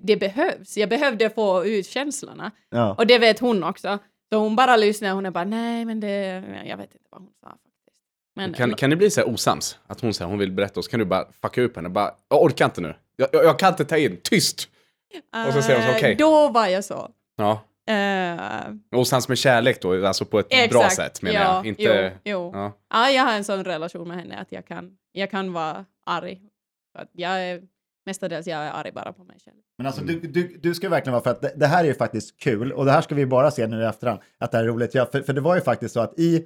det 0.00 0.16
behövs. 0.16 0.76
Jag 0.76 0.88
behövde 0.88 1.30
få 1.30 1.64
ut 1.64 1.86
känslorna. 1.86 2.50
Ja. 2.70 2.94
Och 2.94 3.06
det 3.06 3.18
vet 3.18 3.38
hon 3.38 3.64
också. 3.64 3.98
Så 4.32 4.38
hon 4.38 4.56
bara 4.56 4.76
lyssnar 4.76 5.08
och 5.10 5.14
hon 5.14 5.26
är 5.26 5.30
bara 5.30 5.44
nej 5.44 5.84
men 5.84 6.00
det, 6.00 6.44
jag 6.66 6.76
vet 6.76 6.94
inte 6.94 7.06
vad 7.10 7.20
hon 7.20 7.32
sa 7.40 7.48
faktiskt. 7.48 7.96
Men, 8.36 8.52
Kan, 8.54 8.74
kan 8.74 8.90
ni 8.90 8.96
bli 8.96 9.10
så 9.10 9.20
här 9.20 9.28
osams? 9.28 9.78
Att 9.86 10.00
hon 10.00 10.14
säger 10.14 10.28
hon 10.28 10.38
vill 10.38 10.52
berätta 10.52 10.80
och 10.80 10.84
så 10.84 10.90
kan 10.90 11.00
du 11.00 11.06
bara 11.06 11.26
fucka 11.42 11.62
upp 11.62 11.76
henne. 11.76 11.88
Bara, 11.88 12.14
jag 12.28 12.42
orkar 12.42 12.64
inte 12.64 12.80
nu. 12.80 12.94
Jag, 13.16 13.28
jag, 13.32 13.44
jag 13.44 13.58
kan 13.58 13.68
inte 13.68 13.84
ta 13.84 13.96
in. 13.96 14.20
Tyst! 14.22 14.68
och 15.46 15.52
så 15.52 15.62
säger 15.62 15.78
hon 15.78 15.88
så, 15.88 15.90
eh, 15.90 15.96
okej. 15.96 16.14
Då 16.14 16.48
var 16.48 16.66
jag 16.66 16.84
så. 16.84 17.10
Ja. 17.36 17.60
Eh, 17.94 19.00
Osams 19.00 19.28
med 19.28 19.38
kärlek 19.38 19.82
då, 19.82 20.06
alltså 20.06 20.24
på 20.24 20.38
ett 20.38 20.48
bra 20.48 20.64
Exakt, 20.64 20.94
sätt 20.94 21.22
menar 21.22 21.40
ja, 21.40 21.56
jag. 21.56 21.66
Inte... 21.66 22.12
Jo, 22.24 22.30
jo. 22.32 22.50
Ja. 22.54 22.72
Ja, 22.90 23.10
jag 23.10 23.22
har 23.22 23.32
en 23.32 23.44
sån 23.44 23.64
relation 23.64 24.08
med 24.08 24.16
henne 24.16 24.38
att 24.38 24.52
jag 24.52 24.66
kan, 24.66 24.90
jag 25.12 25.30
kan 25.30 25.52
vara 25.52 25.84
arg. 26.06 26.40
Att 26.98 27.08
jag 27.12 27.44
är, 27.44 27.62
mestadels 28.06 28.46
jag 28.46 28.60
är 28.64 28.70
arg 28.72 28.92
bara 28.92 29.12
på 29.12 29.24
mig 29.24 29.36
själv. 29.44 29.56
Men 29.78 29.86
alltså 29.86 30.02
du, 30.04 30.20
du, 30.20 30.58
du 30.62 30.74
ska 30.74 30.88
verkligen 30.88 31.12
vara 31.12 31.22
för 31.22 31.30
att 31.30 31.40
det, 31.42 31.52
det 31.56 31.66
här 31.66 31.84
är 31.84 31.88
ju 31.88 31.94
faktiskt 31.94 32.40
kul 32.40 32.72
och 32.72 32.84
det 32.84 32.92
här 32.92 33.00
ska 33.00 33.14
vi 33.14 33.26
bara 33.26 33.50
se 33.50 33.66
nu 33.66 33.82
i 33.82 33.84
efterhand 33.84 34.20
att 34.40 34.50
det 34.50 34.56
här 34.58 34.64
är 34.64 34.68
roligt. 34.68 34.94
Ja, 34.94 35.06
för, 35.12 35.20
för 35.22 35.32
det 35.32 35.40
var 35.40 35.54
ju 35.54 35.60
faktiskt 35.60 35.94
så 35.94 36.00
att 36.00 36.18
i, 36.18 36.44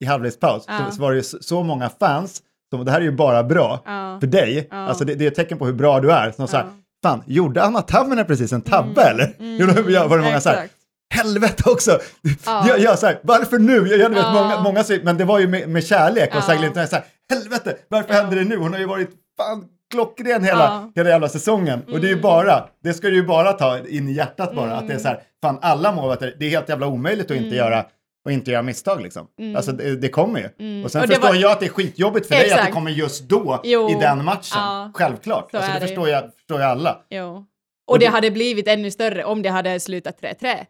i 0.00 0.06
halvlekspaus 0.06 0.64
Ja. 0.68 0.86
så, 0.90 0.96
så 0.96 1.02
var 1.02 1.10
det 1.10 1.16
ju 1.16 1.22
så, 1.22 1.38
så 1.40 1.62
många 1.62 1.88
fans 1.88 2.42
som 2.70 2.84
det 2.84 2.90
här 2.90 2.98
är 3.00 3.04
ju 3.04 3.12
bara 3.12 3.42
bra 3.44 3.82
Ja. 3.86 4.18
för 4.20 4.26
dig. 4.26 4.68
Ja. 4.70 4.76
Alltså 4.76 5.04
det, 5.04 5.14
det 5.14 5.24
är 5.24 5.28
ett 5.28 5.34
tecken 5.34 5.58
på 5.58 5.66
hur 5.66 5.72
bra 5.72 6.00
du 6.00 6.12
är. 6.12 6.30
Som 6.30 6.48
så 6.48 6.56
här, 6.56 6.64
Ja. 6.64 6.70
fan, 7.10 7.22
gjorde 7.26 7.62
Anna 7.62 7.82
Tamminen 7.82 8.24
precis 8.26 8.52
en 8.52 8.62
tabbe 8.62 9.02
eller? 9.02 9.34
Mm, 9.38 9.56
Gjorde, 9.60 9.92
ja, 9.92 10.06
var 10.08 10.18
det 10.18 10.24
många 10.24 10.40
så 10.40 10.48
här, 10.48 10.56
exakt. 10.56 10.74
helvete 11.14 11.62
också! 11.70 11.98
Ja. 12.46 12.64
Jag, 12.68 12.78
jag 12.78 12.98
så 12.98 13.06
här, 13.06 13.18
varför 13.22 13.58
nu? 13.58 13.72
Jag, 13.72 13.98
jag 13.98 14.08
vet, 14.08 14.18
Ja. 14.18 14.32
många, 14.32 14.60
många 14.62 14.84
men 15.02 15.16
det 15.16 15.24
var 15.24 15.38
ju 15.38 15.48
med, 15.48 15.68
med 15.68 15.84
kärlek 15.84 16.28
och 16.30 16.36
Ja. 16.36 16.42
så 16.42 16.52
här, 16.52 16.58
lite 16.68 16.86
så 16.86 16.96
här, 16.96 17.04
helvete, 17.30 17.76
varför 17.88 18.14
Ja. 18.14 18.20
händer 18.20 18.36
det 18.36 18.44
nu? 18.44 18.56
Hon 18.56 18.72
har 18.72 18.80
ju 18.80 18.86
varit 18.86 19.10
fan 19.36 19.64
klockren 19.90 20.44
hela, 20.44 20.58
Ja. 20.64 20.92
hela 20.94 21.10
jävla 21.10 21.28
säsongen. 21.28 21.82
Och 21.82 22.00
det 22.00 22.06
är 22.06 22.08
ju 22.08 22.12
Mm. 22.12 22.22
bara, 22.22 22.68
det 22.82 22.94
ska 22.94 23.08
du 23.08 23.14
ju 23.14 23.26
bara 23.26 23.52
ta 23.52 23.78
in 23.86 24.08
i 24.08 24.12
hjärtat 24.12 24.54
bara, 24.54 24.66
Mm. 24.66 24.78
att 24.78 24.88
det 24.88 24.94
är 24.94 24.98
så 24.98 25.08
här, 25.08 25.20
fan 25.42 25.58
alla 25.62 25.92
målvakter, 25.92 26.34
det 26.38 26.46
är 26.46 26.50
helt 26.50 26.68
jävla 26.68 26.86
omöjligt 26.86 27.30
att 27.30 27.36
inte 27.36 27.46
Mm. 27.46 27.56
göra 27.58 27.84
och 28.24 28.32
inte 28.32 28.50
göra 28.50 28.62
misstag 28.62 29.02
liksom. 29.02 29.26
Mm. 29.38 29.56
Alltså 29.56 29.72
det, 29.72 29.96
det 29.96 30.08
kommer 30.08 30.40
ju. 30.40 30.48
Mm. 30.66 30.84
Och 30.84 30.90
sen 30.90 31.00
Och 31.02 31.08
det 31.08 31.14
förstår 31.14 31.28
var- 31.28 31.34
jag 31.34 31.52
att 31.52 31.60
det 31.60 31.66
är 31.66 31.70
skitjobbigt 31.70 32.26
för 32.26 32.34
dig 32.34 32.42
att 32.44 32.48
det 32.48 32.54
Exakt. 32.54 32.74
kommer 32.74 32.90
just 32.90 33.28
då 33.28 33.60
Jo. 33.64 33.90
i 33.90 33.94
den 33.94 34.24
matchen. 34.24 34.42
Ja. 34.60 34.90
Självklart. 34.94 35.50
Så 35.50 35.56
Alltså, 35.56 35.72
det 35.72 35.78
det 35.78 35.86
förstår 35.86 36.08
jag, 36.08 36.24
förstår 36.34 36.60
jag 36.60 36.70
alla. 36.70 36.98
Jo. 37.10 37.44
Och 37.86 37.98
det 37.98 38.06
hade 38.06 38.30
blivit 38.30 38.68
ännu 38.68 38.90
större 38.90 39.24
om 39.24 39.42
det 39.42 39.48
hade 39.48 39.80
slutat 39.80 40.20
3-3. 40.20 40.66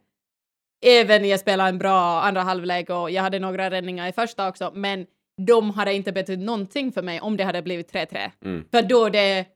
Även 0.84 1.28
jag 1.28 1.40
spelade 1.40 1.68
en 1.68 1.78
bra 1.78 2.20
andra 2.22 2.40
halvlek 2.42 2.90
och 2.90 3.10
jag 3.10 3.22
hade 3.22 3.38
några 3.38 3.70
räddningar 3.70 4.08
i 4.08 4.12
första 4.12 4.48
också, 4.48 4.72
men 4.74 5.06
de 5.42 5.70
hade 5.70 5.94
inte 5.94 6.12
betytt 6.12 6.38
någonting 6.40 6.92
för 6.92 7.02
mig 7.02 7.20
om 7.20 7.36
det 7.36 7.44
hade 7.44 7.62
blivit 7.62 7.92
3-3. 7.92 8.30
Mm. 8.44 8.64
För 8.70 8.82
då 8.82 9.08
det 9.08 9.46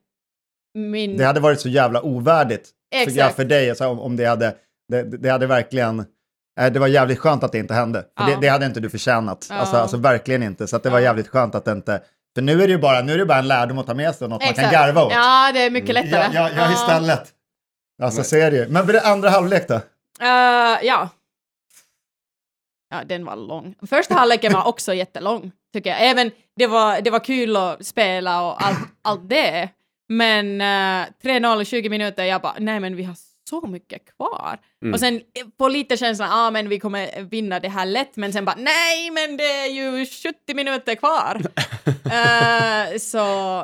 min... 0.73 1.17
Det 1.17 1.25
hade 1.25 1.39
varit 1.39 1.61
så 1.61 1.69
jävla 1.69 2.01
ovärdigt 2.01 2.69
för, 2.93 2.99
Exakt. 3.01 3.17
ja, 3.17 3.29
för 3.29 3.45
dig, 3.45 3.69
alltså, 3.69 3.87
om, 3.87 3.99
om 3.99 4.15
det 4.15 4.25
hade, 4.25 4.55
det, 4.91 5.03
det 5.03 5.29
hade 5.29 5.47
verkligen, 5.47 5.99
eh, 6.59 6.71
det 6.71 6.79
var 6.79 6.87
jävligt 6.87 7.19
skönt 7.19 7.43
att 7.43 7.51
det 7.51 7.57
inte 7.57 7.73
hände. 7.73 8.05
För 8.17 8.29
Ja. 8.29 8.35
det, 8.35 8.41
det 8.41 8.47
hade 8.47 8.65
inte 8.65 8.79
du 8.79 8.89
förtjänat, 8.89 9.47
Ja. 9.49 9.55
alltså, 9.55 9.75
alltså 9.77 9.97
verkligen 9.97 10.43
inte. 10.43 10.67
Så 10.67 10.75
att 10.75 10.83
det 10.83 10.89
var 10.89 10.99
jävligt 10.99 11.27
skönt 11.27 11.55
att 11.55 11.65
det 11.65 11.71
inte, 11.71 12.01
för 12.35 12.41
nu 12.41 12.53
är 12.63 12.67
det 12.67 12.73
ju 12.73 12.77
bara, 12.79 13.01
nu 13.01 13.13
är 13.13 13.17
det 13.17 13.25
bara 13.25 13.39
en 13.39 13.47
lärdom 13.47 13.77
att 13.77 13.87
ta 13.87 13.93
med 13.93 14.15
sig 14.15 14.25
och 14.25 14.29
något 14.29 14.41
man 14.41 14.53
kan 14.53 14.65
Exakt. 14.65 14.73
garva 14.73 15.03
åt. 15.05 15.11
Ja, 15.13 15.51
det 15.53 15.59
är 15.59 15.69
mycket 15.69 15.93
lättare. 15.95 16.29
ja, 16.33 16.49
ja, 16.49 16.49
ja, 16.55 16.71
istället. 16.73 17.33
Alltså 18.03 18.23
så 18.23 18.35
är 18.35 18.51
det 18.51 18.57
ju. 18.57 18.67
Men 18.67 18.85
för 18.85 18.93
det 18.93 19.01
andra 19.01 19.29
halvlek 19.29 19.67
då? 19.67 19.75
Uh, 19.75 19.81
ja. 20.81 21.09
Ja, 22.89 23.03
den 23.05 23.25
var 23.25 23.35
lång. 23.35 23.75
Första 23.89 24.13
halvleken 24.13 24.53
var 24.53 24.67
också 24.67 24.93
jättelång, 24.93 25.51
tycker 25.73 25.89
jag. 25.89 26.01
Även 26.01 26.31
det 26.55 26.67
var, 26.67 27.01
det 27.01 27.09
var 27.09 27.19
kul 27.19 27.55
att 27.55 27.85
spela 27.85 28.45
och 28.45 28.65
allt, 28.65 28.79
allt 29.01 29.29
det. 29.29 29.69
Men 30.09 30.61
uh, 30.61 31.07
3-0 31.23 31.61
i 31.61 31.65
20 31.65 31.89
minuter, 31.89 32.25
jag 32.25 32.41
bara, 32.41 32.55
nej 32.59 32.79
men 32.79 32.95
vi 32.95 33.03
har 33.03 33.15
så 33.49 33.67
mycket 33.67 34.15
kvar. 34.15 34.59
Mm. 34.81 34.93
Och 34.93 34.99
sen 34.99 35.15
eh, 35.15 35.47
på 35.57 35.67
lite 35.67 35.97
känslan, 35.97 36.29
ja 36.29 36.47
ah, 36.47 36.51
men 36.51 36.69
vi 36.69 36.79
kommer 36.79 37.21
vinna 37.23 37.59
det 37.59 37.69
här 37.69 37.85
lätt, 37.85 38.15
men 38.15 38.33
sen 38.33 38.45
bara, 38.45 38.55
nej 38.55 39.11
men 39.11 39.37
det 39.37 39.43
är 39.43 39.67
ju 39.67 40.05
70 40.05 40.53
minuter 40.55 40.95
kvar. 40.95 41.41
Eh, 42.11 42.97
så 42.97 43.17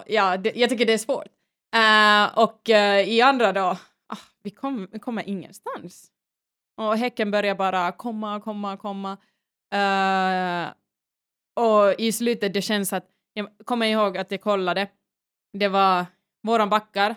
ja, 0.07 0.37
det, 0.37 0.55
jag 0.55 0.69
tycker 0.69 0.85
det 0.85 0.93
är 0.93 0.97
svårt. 0.97 1.27
Eh, 1.75 2.39
och 2.39 2.69
eh, 2.69 3.09
i 3.09 3.21
andra 3.21 3.53
då, 3.53 3.77
ah, 4.07 4.17
vi, 4.43 4.49
kom, 4.49 4.87
vi 4.91 4.99
kommer 4.99 5.29
ingenstans. 5.29 6.07
Och 6.77 6.97
Häcken 6.97 7.31
börjar 7.31 7.55
bara 7.55 7.91
komma, 7.91 8.39
komma, 8.39 8.77
komma. 8.77 9.17
Och 11.57 11.93
i 11.97 12.11
slutet 12.11 12.53
det 12.53 12.61
känns 12.61 12.93
att, 12.93 13.05
jag 13.33 13.47
kommer 13.65 13.85
ihåg 13.85 14.17
att 14.17 14.31
jag 14.31 14.41
kollade, 14.41 14.87
det 15.53 15.67
var 15.67 16.05
våran 16.43 16.69
backar 16.69 17.15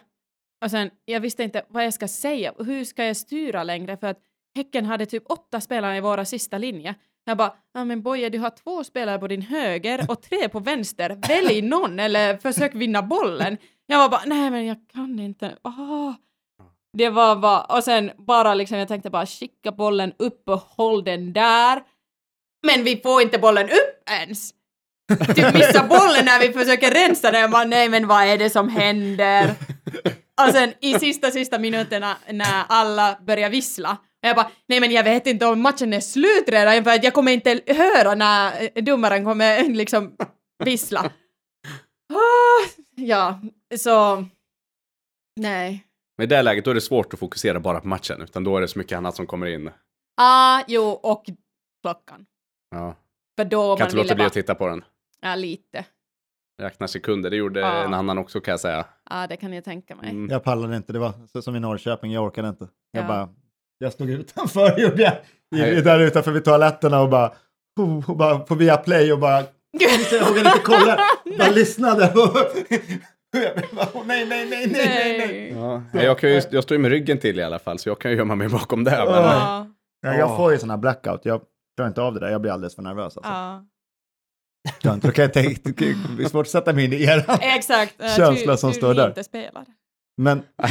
och 0.64 0.70
sen, 0.70 0.90
jag 1.04 1.20
visste 1.20 1.42
inte 1.42 1.62
vad 1.68 1.84
jag 1.84 1.94
ska 1.94 2.08
säga, 2.08 2.52
hur 2.58 2.84
ska 2.84 3.04
jag 3.04 3.16
styra 3.16 3.64
längre 3.64 3.96
för 3.96 4.06
att 4.06 4.18
Häcken 4.56 4.84
hade 4.84 5.06
typ 5.06 5.22
åtta 5.26 5.60
spelare 5.60 5.96
i 5.96 6.00
våra 6.00 6.24
sista 6.24 6.58
linje. 6.58 6.94
Jag 7.24 7.36
bara, 7.36 7.54
ja 7.72 7.84
men 7.84 8.02
Boje 8.02 8.28
du 8.28 8.38
har 8.38 8.50
två 8.50 8.84
spelare 8.84 9.18
på 9.18 9.28
din 9.28 9.42
höger 9.42 10.10
och 10.10 10.22
tre 10.22 10.48
på 10.48 10.60
vänster, 10.60 11.18
välj 11.28 11.62
någon 11.62 12.00
eller 12.00 12.36
försök 12.36 12.74
vinna 12.74 13.02
bollen. 13.02 13.56
Jag 13.86 13.98
var 13.98 14.08
bara, 14.08 14.22
nej 14.26 14.50
men 14.50 14.66
jag 14.66 14.76
kan 14.92 15.18
inte, 15.18 15.56
oh. 15.62 16.14
Det 16.98 17.08
var 17.08 17.36
bara, 17.36 17.60
och 17.64 17.84
sen 17.84 18.10
bara 18.18 18.54
liksom, 18.54 18.78
jag 18.78 18.88
tänkte 18.88 19.10
bara 19.10 19.26
skicka 19.26 19.72
bollen 19.72 20.12
upp 20.18 20.48
och 20.48 20.60
håll 20.60 21.04
den 21.04 21.32
där. 21.32 21.82
Men 22.66 22.84
vi 22.84 22.96
får 22.96 23.22
inte 23.22 23.38
bollen 23.38 23.66
upp 23.66 23.89
ens! 24.10 24.50
Typ 25.36 25.54
missa 25.54 25.86
bollen 25.86 26.24
när 26.24 26.40
vi 26.40 26.52
försöker 26.52 26.90
rensa 26.90 27.30
den, 27.30 27.40
jag 27.40 27.50
bara 27.50 27.64
nej 27.64 27.88
men 27.88 28.06
vad 28.06 28.22
är 28.22 28.38
det 28.38 28.50
som 28.50 28.68
händer? 28.68 29.54
Och 30.46 30.52
sen 30.52 30.72
i 30.80 30.94
sista, 30.94 31.30
sista 31.30 31.58
minuterna 31.58 32.16
när 32.30 32.64
alla 32.68 33.18
börjar 33.26 33.50
vissla, 33.50 33.90
och 33.92 34.28
jag 34.28 34.36
bara, 34.36 34.50
nej 34.68 34.80
men 34.80 34.90
jag 34.90 35.04
vet 35.04 35.26
inte 35.26 35.46
om 35.46 35.60
matchen 35.60 35.92
är 35.92 36.00
slut 36.00 36.44
redan 36.48 36.84
för 36.84 36.90
att 36.90 37.04
jag 37.04 37.14
kommer 37.14 37.32
inte 37.32 37.60
höra 37.66 38.14
när 38.14 38.68
eh, 38.74 38.84
domaren 38.84 39.24
kommer 39.24 39.68
liksom 39.68 40.16
vissla. 40.64 41.00
Ah, 42.12 42.68
ja, 42.96 43.40
så... 43.78 44.24
Nej. 45.36 45.86
Men 46.18 46.24
i 46.24 46.26
det 46.26 46.42
läget 46.42 46.64
då 46.64 46.70
är 46.70 46.74
det 46.74 46.80
svårt 46.80 47.14
att 47.14 47.20
fokusera 47.20 47.60
bara 47.60 47.80
på 47.80 47.88
matchen, 47.88 48.22
utan 48.22 48.44
då 48.44 48.56
är 48.56 48.60
det 48.60 48.68
så 48.68 48.78
mycket 48.78 48.98
annat 48.98 49.16
som 49.16 49.26
kommer 49.26 49.46
in. 49.46 49.70
Ah, 50.16 50.62
jo, 50.66 50.82
och 50.82 51.24
klockan. 51.82 52.26
Ja. 52.70 52.96
För 53.40 53.44
då 53.44 53.76
Kan 53.76 53.84
man 53.84 53.88
inte 53.88 53.96
låta 53.96 54.14
bli 54.14 54.22
bara... 54.22 54.26
att 54.26 54.32
titta 54.32 54.54
på 54.54 54.66
den. 54.68 54.84
Ja, 55.22 55.34
lite. 55.34 55.84
Räkna 56.62 56.88
sekunder, 56.88 57.30
det 57.30 57.36
gjorde 57.36 57.60
Ja. 57.60 57.84
en 57.84 57.94
annan 57.94 58.18
också 58.18 58.40
kan 58.40 58.52
jag 58.52 58.60
säga. 58.60 58.84
Ja, 59.10 59.26
det 59.26 59.36
kan 59.36 59.52
jag 59.52 59.64
tänka 59.64 59.96
mig. 59.96 60.10
Mm. 60.10 60.28
Jag 60.30 60.44
pallade 60.44 60.76
inte, 60.76 60.92
det 60.92 60.98
var 60.98 61.40
som 61.40 61.56
i 61.56 61.60
Norrköping, 61.60 62.12
jag 62.12 62.24
orkade 62.24 62.48
inte. 62.48 62.68
Jag 62.92 63.04
Ja. 63.04 63.08
bara, 63.08 63.28
jag 63.78 63.92
stod 63.92 64.10
utanför, 64.10 64.78
gjorde 64.80 65.02
jag. 65.02 65.12
I, 65.12 65.72
Nej. 65.72 65.82
där 65.82 65.98
utanför 66.00 66.30
vid 66.32 66.44
toaletterna 66.44 67.00
och 67.00 67.08
bara, 67.08 67.32
och 68.06 68.16
bara 68.16 68.38
på 68.38 68.54
Viaplay 68.54 69.12
och 69.12 69.18
bara, 69.18 69.36
jag 70.12 70.26
vågade 70.28 70.48
inte 70.48 70.60
kolla, 70.64 70.98
bara 71.38 71.50
lyssnade. 71.50 72.12
Oh, 73.94 74.06
nej, 74.06 74.26
nej, 74.26 74.46
nej, 74.50 74.66
nej, 74.66 74.68
nej, 74.72 75.18
nej. 75.18 75.52
Ja. 75.92 76.00
Jag, 76.02 76.18
kan 76.18 76.30
ju, 76.30 76.42
jag 76.50 76.62
står 76.64 76.74
ju 76.74 76.78
med 76.82 76.90
ryggen 76.90 77.18
till 77.18 77.38
i 77.38 77.42
alla 77.42 77.58
fall, 77.58 77.78
så 77.78 77.88
jag 77.88 77.98
kan 77.98 78.10
ju 78.10 78.16
gömma 78.16 78.34
mig 78.34 78.48
bakom 78.48 78.84
det. 78.84 78.90
Men, 78.90 79.06
Ja, 79.06 79.66
Ja, 80.02 80.14
jag 80.14 80.36
får 80.36 80.52
ju 80.52 80.58
sådana 80.58 80.72
här 80.74 80.78
blackout, 80.78 81.20
jag 81.24 81.40
klarar 81.80 81.88
inte 81.88 82.02
av 82.02 82.14
det 82.14 82.20
där, 82.20 82.28
jag 82.28 82.40
blir 82.40 82.52
alldeles 82.52 82.74
för 82.74 82.82
nervös. 82.82 83.16
Alltså. 83.16 83.30
ja. 84.82 84.82
Då 85.02 85.10
kan 85.10 85.22
jag 85.22 85.32
tänka, 85.32 85.60
det 86.16 86.24
är 86.24 86.28
svårt 86.28 86.46
att 86.46 86.50
sätta 86.50 86.72
mig 86.72 86.84
in 86.84 86.92
i 86.92 87.02
eran. 87.04 87.38
Exakt. 87.40 87.94
Känsla 88.16 88.52
tur- 88.52 88.56
som 88.56 88.72
tur 88.72 88.78
står 88.78 88.94
där. 88.94 89.08
inte 89.08 89.24
spelar. 89.24 89.64
Men, 90.16 90.42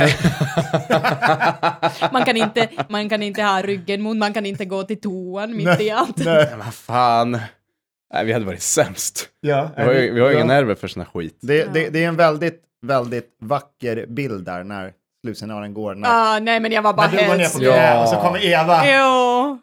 Man 2.11 2.25
kan, 2.25 2.37
inte, 2.37 2.69
man 2.89 3.09
kan 3.09 3.23
inte 3.23 3.43
ha 3.43 3.61
ryggen 3.61 4.01
mot, 4.01 4.17
man 4.17 4.33
kan 4.33 4.45
inte 4.45 4.65
gå 4.65 4.83
till 4.83 5.01
toan 5.01 5.55
mitt 5.57 5.65
nej, 5.65 5.85
i 5.87 5.91
allt. 5.91 6.17
nej, 6.17 6.47
Men 6.49 6.59
vad 6.59 6.73
fan. 6.73 7.31
Nej, 8.13 8.25
vi 8.25 8.33
hade 8.33 8.45
varit 8.45 8.61
sämst. 8.61 9.29
ja, 9.41 9.69
Vi 9.77 9.83
har 9.83 9.93
ju, 9.93 10.13
vi 10.13 10.19
har 10.19 10.27
ja. 10.29 10.33
inga 10.35 10.45
nerver 10.45 10.75
för 10.75 10.87
sån 10.87 11.01
här 11.03 11.09
skit. 11.09 11.37
Det, 11.41 11.73
det, 11.73 11.89
det 11.89 12.03
är 12.03 12.07
en 12.07 12.15
väldigt, 12.15 12.63
väldigt 12.85 13.37
vacker 13.41 14.05
bild 14.09 14.45
där 14.45 14.63
när 14.63 14.93
slutsignalen 15.23 15.73
går. 15.73 15.95
När, 15.95 16.09
Ah, 16.35 16.39
nej, 16.39 16.59
men 16.59 16.71
jag 16.71 16.81
var 16.81 16.93
bara 16.93 17.07
när 17.11 17.21
du 17.23 17.27
går 17.27 17.35
ner 17.37 17.49
på 17.49 17.57
knä 17.59 17.65
Ja. 17.67 18.03
och 18.03 18.09
så 18.09 18.15
kommer 18.15 18.45
Eva. 18.45 18.81
Jo. 18.85 19.59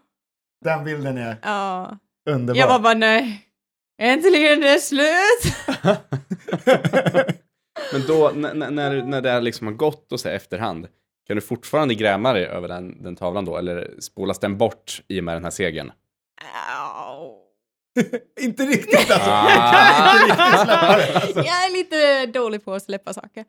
Den 0.67 0.85
bilden 0.85 1.19
är 1.19 1.37
Ja. 1.43 1.99
underbar. 2.31 2.61
Jag 2.61 2.69
var 2.69 2.79
bara 2.79 2.95
nej. 2.95 3.43
Äntligen 4.03 4.63
är 4.63 4.73
det 4.73 4.81
slut! 4.81 5.57
Men 7.93 8.07
då, 8.07 8.33
när, 8.35 9.03
när 9.05 9.21
det 9.21 9.41
liksom 9.41 9.67
har 9.67 9.75
gått 9.75 10.13
och 10.13 10.21
så 10.21 10.29
här 10.29 10.37
efterhand, 10.37 10.89
kan 11.27 11.37
du 11.37 11.41
fortfarande 11.41 11.95
gräma 11.95 12.33
dig 12.33 12.47
över 12.47 12.69
den, 12.69 13.03
den 13.03 13.17
tavlan 13.17 13.45
då? 13.45 13.57
Eller 13.57 13.95
spolas 14.01 14.39
den 14.39 14.59
bort 14.59 15.03
i 15.09 15.21
och 15.21 15.25
med 15.25 15.37
den 15.37 15.45
här 15.45 15.51
segern? 15.51 15.93
Inte 18.41 18.63
riktigt 18.63 19.11
alltså. 19.11 19.31
Ah. 19.31 20.15
inte 20.23 20.27
riktigt 20.27 20.61
släppa 20.61 20.97
det. 20.97 21.15
Alltså. 21.15 21.39
Jag 21.39 21.47
är 21.67 21.73
lite 21.73 22.27
dålig 22.39 22.65
på 22.65 22.73
att 22.75 22.83
släppa 22.83 23.13
saker. 23.15 23.45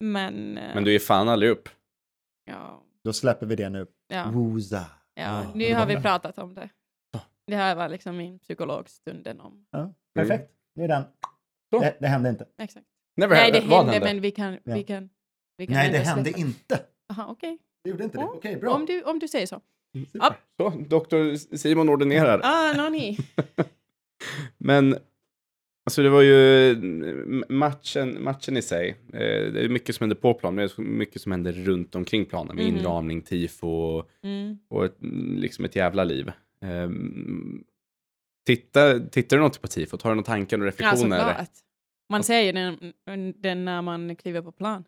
Men... 0.00 0.58
eh, 0.58 0.74
Men 0.74 0.84
du 0.84 0.94
är 0.94 0.98
fan 0.98 1.28
aldrig 1.28 1.50
upp. 1.50 1.68
Ja. 2.44 2.82
Då 3.04 3.12
släpper 3.12 3.46
vi 3.46 3.56
det 3.56 3.68
nu. 3.70 3.86
Ja. 4.08 4.24
Woza. 4.30 4.84
Ja. 5.20 5.42
Ja, 5.44 5.50
Nu 5.54 5.64
det 5.64 5.72
har 5.72 5.86
vi 5.86 5.96
pratat 5.96 6.38
om 6.38 6.54
det. 6.54 6.68
Det 7.46 7.56
här 7.56 7.74
var 7.74 7.88
liksom 7.88 8.16
min 8.16 8.38
psykologstunden 8.38 9.40
om... 9.40 9.66
Ja, 9.70 9.94
perfekt. 10.14 10.50
Nu 10.74 10.84
är 10.84 10.88
den. 10.88 11.02
Det, 11.70 11.96
det 12.00 12.06
hände 12.06 12.28
inte. 12.28 12.46
Exakt. 12.58 12.86
Never 13.16 13.36
Nej, 13.36 13.52
det 13.52 13.60
hände, 13.60 14.00
men 14.00 14.20
vi 14.20 14.30
kan... 14.30 14.52
Ja. 14.64 14.74
Vi 14.74 14.84
kan, 14.84 15.10
vi 15.56 15.66
kan 15.66 15.74
Nej, 15.74 15.92
det 15.92 15.98
hände 15.98 16.24
släppa. 16.24 16.38
inte. 16.38 16.80
Aha, 17.12 17.26
okej. 17.30 17.58
Det 17.84 17.90
gjorde 17.90 18.04
inte 18.04 18.18
det. 18.18 18.22
Ja, 18.22 18.32
Okej, 18.34 18.56
bra. 18.56 18.74
Om, 18.74 18.86
du, 18.86 19.02
om 19.02 19.18
du 19.18 19.28
säger 19.28 19.46
så. 19.46 19.60
Super. 20.12 20.36
Så, 20.56 20.70
doktor 20.88 21.34
Simon 21.56 21.88
ordinerar. 21.88 22.40
Ah, 22.44 22.72
no, 22.72 22.88
ni. 22.90 23.18
Men 24.58 24.98
alltså 25.90 26.02
det 26.02 26.08
var 26.10 26.22
ju 26.22 26.70
mm, 26.70 27.44
matchen, 27.48 28.22
matchen 28.24 28.56
i 28.56 28.62
sig. 28.62 28.88
Eh, 29.12 29.18
det 29.52 29.64
är 29.64 29.68
mycket 29.68 29.94
som 29.94 30.04
händer 30.04 30.16
på 30.16 30.34
plan, 30.34 30.54
men 30.54 30.66
det 30.68 30.78
är 30.78 30.82
mycket 30.82 31.22
som 31.22 31.32
händer 31.32 31.52
runt 31.52 31.94
omkring 31.94 32.24
planen 32.24 32.56
med 32.56 32.64
Mhm. 32.66 32.76
inramning, 32.76 33.22
tifo 33.22 34.02
Mm. 34.24 34.58
och 34.70 34.84
ett, 34.84 34.96
liksom 35.36 35.64
ett 35.64 35.76
jävla 35.76 36.04
liv. 36.04 36.32
Um, 36.64 37.64
titta, 38.46 38.98
tittar 38.98 39.36
du 39.36 39.42
något 39.42 39.62
på 39.62 39.68
tifot? 39.68 40.02
Har 40.02 40.10
du 40.10 40.14
några 40.14 40.26
tankar 40.26 40.58
och 40.58 40.64
Ja, 40.64 40.68
reflektioner? 40.68 41.18
såklart. 41.18 41.48
Man 42.10 42.22
ser 42.24 42.40
ju 42.40 42.52
den, 42.52 42.92
den 43.36 43.64
när 43.64 43.82
man 43.82 44.16
kliver 44.16 44.42
på 44.42 44.52
plan. 44.52 44.84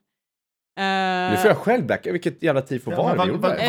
nu 0.76 1.35
Uh, 1.35 1.40
får 1.40 1.49
jag 1.49 1.56
själv 1.56 1.87
backa. 1.87 2.12
Vilket 2.12 2.42
jävla 2.42 2.62
tifo 2.62 2.90
Ja, 2.90 3.02
var 3.02 3.16
det 3.16 3.23
vi 3.23 3.28
gjorde? 3.28 3.40
vad- 3.40 3.50
var 3.50 3.56
det 3.59 3.66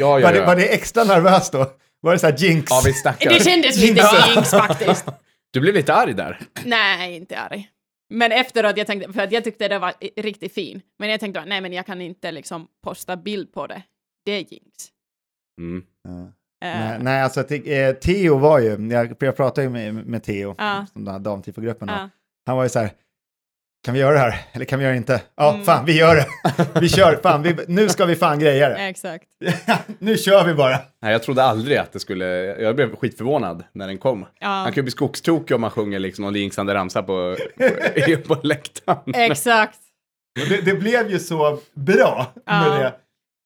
Ja, 0.00 0.20
ja, 0.20 0.34
ja, 0.34 0.46
Var, 0.46 0.56
det, 0.56 0.62
ja. 0.66 0.68
extra 0.68 1.04
nervöst 1.04 1.52
då? 1.52 1.66
Var 2.00 2.12
det 2.12 2.18
så 2.18 2.26
här 2.26 2.36
jinx? 2.38 2.70
Ja, 2.70 2.82
vi 2.84 2.92
snackar. 2.92 3.30
det 3.30 3.44
kändes 3.44 3.80
lite 3.82 4.00
Ja. 4.00 4.32
jinx 4.34 4.50
faktiskt. 4.50 5.04
Du 5.52 5.60
blev 5.60 5.74
lite 5.74 5.94
arg 5.94 6.14
där. 6.14 6.40
Nej, 6.64 7.16
inte 7.16 7.38
arg. 7.38 7.70
Men 8.10 8.32
efteråt, 8.32 8.76
jag 8.76 8.86
tänkte, 8.86 9.12
för 9.12 9.20
att 9.22 9.32
jag 9.32 9.44
tyckte 9.44 9.68
det 9.68 9.78
var 9.78 9.94
riktigt 10.22 10.54
fin. 10.54 10.80
Men 10.98 11.08
jag 11.10 11.20
tänkte, 11.20 11.44
nej 11.44 11.60
men 11.60 11.72
jag 11.72 11.86
kan 11.86 12.00
inte 12.00 12.32
liksom 12.32 12.68
posta 12.84 13.16
bild 13.16 13.52
på 13.52 13.66
det. 13.66 13.82
Det 14.24 14.32
är 14.32 14.38
jinx. 14.52 14.74
Mm. 15.60 15.84
Eh, 16.08 16.24
Nej, 16.60 16.98
nej, 17.00 17.22
alltså 17.22 17.40
eh, 17.54 17.94
Theo 17.94 18.38
var 18.38 18.58
ju, 18.58 18.88
jag, 18.90 19.16
jag 19.20 19.36
pratade 19.36 19.62
ju 19.62 19.68
med, 19.70 19.94
med 19.94 20.22
Theo, 20.22 20.54
Ja. 20.58 20.86
som 20.92 21.04
den 21.04 21.12
här 21.14 21.20
damtifogruppen. 21.20 21.88
ja. 21.88 22.10
Han 22.46 22.56
var 22.56 22.62
ju 22.62 22.68
så 22.68 22.78
här, 22.78 22.90
kan 23.84 23.94
vi 23.94 24.00
göra 24.00 24.12
det 24.12 24.18
här? 24.18 24.40
Eller 24.52 24.64
kan 24.64 24.78
vi 24.78 24.82
göra 24.84 24.92
det 24.92 24.96
inte? 24.98 25.22
Ja, 25.36 25.52
Mm. 25.52 25.64
fan, 25.64 25.84
vi 25.84 25.98
gör 25.98 26.16
det. 26.16 26.26
Vi 26.80 26.88
kör, 26.88 27.16
fan, 27.22 27.42
vi, 27.42 27.56
nu 27.68 27.88
ska 27.88 28.04
vi 28.04 28.16
fan 28.16 28.38
greja 28.38 28.68
det. 28.68 28.74
Exakt. 28.76 29.24
nu 29.98 30.16
kör 30.16 30.44
vi 30.44 30.54
bara. 30.54 30.78
Nej, 31.02 31.12
jag 31.12 31.22
trodde 31.22 31.42
aldrig 31.42 31.76
att 31.78 31.92
det 31.92 32.00
skulle... 32.00 32.26
Jag 32.62 32.76
blev 32.76 32.96
skitförvånad 32.96 33.64
när 33.72 33.86
den 33.86 33.98
kom. 33.98 34.26
Ja. 34.40 34.46
Han 34.48 34.64
kan 34.64 34.74
ju 34.74 34.82
bli 34.82 34.90
skogstokig 34.90 35.54
om 35.54 35.60
man 35.60 35.70
sjunger 35.70 35.98
liksom 35.98 36.24
någon 36.24 36.34
jinxande 36.34 36.74
ramsa 36.74 37.02
på, 37.02 37.36
på, 37.58 38.34
på 38.34 38.40
läktaren. 38.46 39.14
Exakt. 39.14 39.78
Det, 40.48 40.60
det 40.64 40.74
blev 40.74 41.10
ju 41.10 41.18
så 41.18 41.58
bra 41.74 42.26
med 42.46 42.66
Ja. 42.66 42.78
det. 42.78 42.92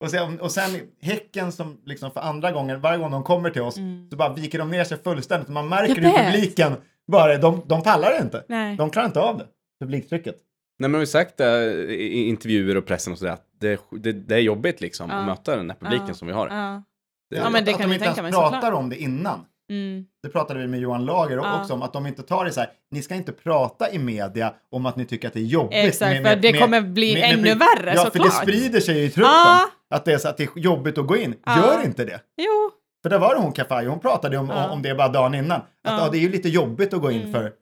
Och 0.04 0.10
sen, 0.10 0.40
och 0.40 0.52
sen 0.52 0.80
Häcken 1.02 1.52
som 1.52 1.78
liksom 1.86 2.10
för 2.10 2.20
andra 2.20 2.52
gången, 2.52 2.80
varje 2.80 2.98
gång 2.98 3.10
de 3.10 3.22
kommer 3.22 3.50
till 3.50 3.62
oss, 3.62 3.76
Mm. 3.76 4.08
så 4.10 4.16
bara 4.16 4.32
viker 4.32 4.58
de 4.58 4.70
ner 4.70 4.84
sig 4.84 4.98
fullständigt. 5.02 5.48
Man 5.48 5.68
märker 5.68 5.94
hur 5.94 6.12
publiken 6.32 6.72
bara, 7.12 7.38
de, 7.38 7.62
de 7.66 7.82
pallar 7.82 8.18
inte. 8.22 8.44
Nej. 8.48 8.76
De 8.76 8.90
klarar 8.90 9.06
inte 9.06 9.20
av 9.20 9.38
det, 9.38 9.44
publiktrycket. 9.82 10.36
Nej, 10.78 10.90
men 10.90 10.92
vi 10.92 10.98
har 10.98 11.06
sagt 11.06 11.36
det 11.36 11.72
i 11.92 12.28
intervjuer 12.28 12.76
och 12.76 12.86
pressen 12.86 13.12
och 13.12 13.18
sådär, 13.18 13.32
att 13.32 13.46
det, 13.60 13.80
det, 13.90 14.12
det 14.12 14.34
är 14.34 14.38
jobbigt 14.38 14.80
liksom 14.80 15.10
Ja. 15.10 15.16
att 15.16 15.26
möta 15.26 15.56
den 15.56 15.70
här 15.70 15.76
publiken 15.80 16.08
Ja. 16.08 16.14
som 16.14 16.28
vi 16.28 16.34
har. 16.34 16.48
Ja. 16.48 16.82
Det- 17.30 17.36
Ja, 17.36 17.50
men 17.50 17.64
det 17.64 17.70
att 17.70 17.76
kan 17.78 17.82
de 17.84 17.88
vi 17.88 17.94
inte 17.94 18.06
tänka 18.06 18.20
ens 18.20 18.22
mig 18.22 18.32
pratar 18.42 18.56
såklart. 18.60 18.74
om 18.74 18.88
det 18.88 18.96
innan. 18.96 19.44
Mm. 19.70 20.04
Det 20.22 20.28
pratade 20.28 20.60
vi 20.60 20.66
med 20.66 20.80
Johan 20.80 21.04
Lager 21.04 21.36
Ja. 21.36 21.60
också 21.60 21.72
om, 21.74 21.82
att 21.82 21.92
de 21.92 22.06
inte 22.06 22.22
tar 22.22 22.44
det 22.44 22.52
så 22.52 22.60
här, 22.60 22.70
ni 22.90 23.02
ska 23.02 23.14
inte 23.14 23.32
prata 23.32 23.90
i 23.92 23.98
media 23.98 24.54
om 24.70 24.86
att 24.86 24.96
ni 24.96 25.04
tycker 25.06 25.28
att 25.28 25.34
det 25.34 25.40
är 25.40 25.44
jobbigt. 25.44 25.72
Exakt, 25.86 26.22
för 26.28 26.36
det 26.36 26.52
kommer 26.52 26.80
bli 26.80 27.22
ännu 27.22 27.54
värre, 27.54 27.92
Ja, 27.94 28.04
för 28.04 28.04
det 28.04 28.10
såklart. 28.10 28.32
sprider 28.42 28.80
sig 28.80 29.04
i 29.04 29.10
truppen. 29.10 29.30
Ja. 29.30 29.68
Att 29.90 30.04
det 30.04 30.12
är 30.12 30.18
så 30.18 30.28
att 30.28 30.36
det 30.36 30.42
är 30.42 30.48
jobbigt 30.60 30.98
att 30.98 31.06
gå 31.06 31.16
in. 31.16 31.34
Ja. 31.46 31.56
Gör 31.56 31.84
inte 31.84 32.04
det. 32.04 32.20
Jo. 32.36 32.70
För 33.02 33.10
där 33.10 33.18
var 33.18 33.34
det 33.34 33.40
hon 33.40 33.52
Kafayo, 33.52 33.90
hon 33.90 34.00
pratade 34.00 34.36
om, 34.38 34.48
Ja. 34.48 34.70
om 34.70 34.82
det 34.82 34.94
bara 34.94 35.08
dagen 35.08 35.34
innan. 35.34 35.60
Att 35.60 35.66
Ja. 35.84 35.98
ja. 36.00 36.08
det 36.12 36.18
är 36.18 36.20
ju 36.20 36.28
lite 36.28 36.48
jobbigt 36.48 36.94
att 36.94 37.00
gå 37.00 37.10
in 37.10 37.20
Mm. 37.20 37.32
för. 37.32 37.52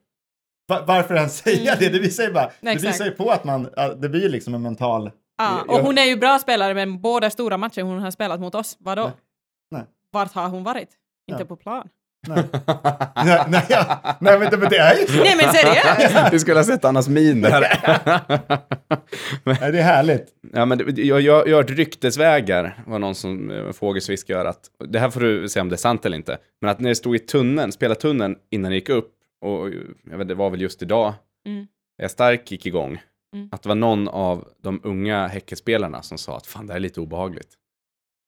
Va- 0.67 0.83
varför 0.87 1.15
ens 1.15 1.37
säga 1.37 1.71
Mm. 1.73 1.79
det? 1.79 1.89
Det 1.89 1.99
visar 1.99 2.23
ju 2.23 2.31
bara, 2.33 2.51
det 2.61 2.69
Exakt. 2.69 2.93
visar 2.93 3.05
ju 3.05 3.11
på 3.11 3.29
att 3.31 3.43
man, 3.43 3.69
det 4.01 4.09
blir 4.09 4.29
liksom 4.29 4.53
en 4.55 4.61
mental... 4.61 5.11
Ja. 5.37 5.65
Och 5.67 5.79
hon 5.79 5.97
är 5.97 6.03
ju 6.05 6.15
bra 6.15 6.39
spelare, 6.39 6.73
men 6.73 7.01
båda 7.01 7.29
stora 7.29 7.57
matcher 7.57 7.81
hon 7.81 7.99
har 7.99 8.11
spelat 8.11 8.39
mot 8.39 8.55
oss, 8.55 8.77
vadå? 8.79 9.03
Nej. 9.03 9.11
Nej. 9.71 9.83
Vart 10.11 10.33
har 10.33 10.47
hon 10.49 10.63
varit? 10.63 10.89
Inte 11.31 11.43
Ja. 11.43 11.47
på 11.47 11.55
plan. 11.55 11.87
Nej, 12.27 12.43
nej, 13.25 13.43
nej, 13.47 13.65
ja. 13.69 13.99
nej 14.19 14.39
men, 14.39 14.49
det, 14.51 14.57
men 14.57 14.69
det 14.69 14.77
är 14.77 14.95
ju 14.99 15.07
så. 15.07 15.13
Nej 15.23 15.35
men 15.37 15.53
seriöst! 15.53 16.33
Vi 16.33 16.39
skulle 16.39 16.57
ha 16.59 16.63
sett 16.63 16.85
Annas 16.85 17.07
min 17.07 17.41
där. 17.41 17.61
Nej, 19.43 19.71
det 19.71 19.79
är 19.79 19.83
härligt. 19.83 20.25
ja, 20.53 20.65
men 20.65 20.77
det, 20.77 21.01
jag, 21.01 21.21
jag, 21.21 21.47
jag 21.47 21.55
har 21.55 21.63
hört 21.63 21.69
ryktesvägar, 21.69 22.83
var 22.87 22.99
någon 22.99 23.15
som 23.15 23.51
eh, 23.51 23.71
fågelsviskar 23.71 24.45
att, 24.45 24.59
det 24.87 24.99
här 24.99 25.09
får 25.09 25.19
du 25.21 25.49
se 25.49 25.61
om 25.61 25.69
det 25.69 25.75
är 25.75 25.77
sant 25.77 26.05
eller 26.05 26.17
inte, 26.17 26.37
men 26.61 26.69
att 26.71 26.79
när 26.79 26.89
det 26.89 26.95
stod 26.95 27.15
i 27.15 27.19
tunneln, 27.19 27.71
spelartunneln 27.71 28.35
innan 28.51 28.71
det 28.71 28.75
gick 28.75 28.89
upp, 28.89 29.11
och 29.41 29.69
jag 30.11 30.17
vet, 30.17 30.27
det 30.27 30.35
var 30.35 30.49
väl 30.49 30.61
just 30.61 30.81
idag, 30.81 31.13
Mm. 31.45 31.67
är 32.01 32.07
stark 32.07 32.51
gick 32.51 32.65
igång, 32.65 33.01
Mm. 33.35 33.49
att 33.51 33.61
det 33.63 33.69
var 33.69 33.75
någon 33.75 34.07
av 34.07 34.47
de 34.57 34.81
unga 34.83 35.27
Häckespelarna 35.27 36.01
som 36.01 36.17
sa 36.17 36.37
att 36.37 36.47
fan 36.47 36.67
det 36.67 36.73
här 36.73 36.77
är 36.77 36.81
lite 36.81 37.01
obehagligt. 37.01 37.53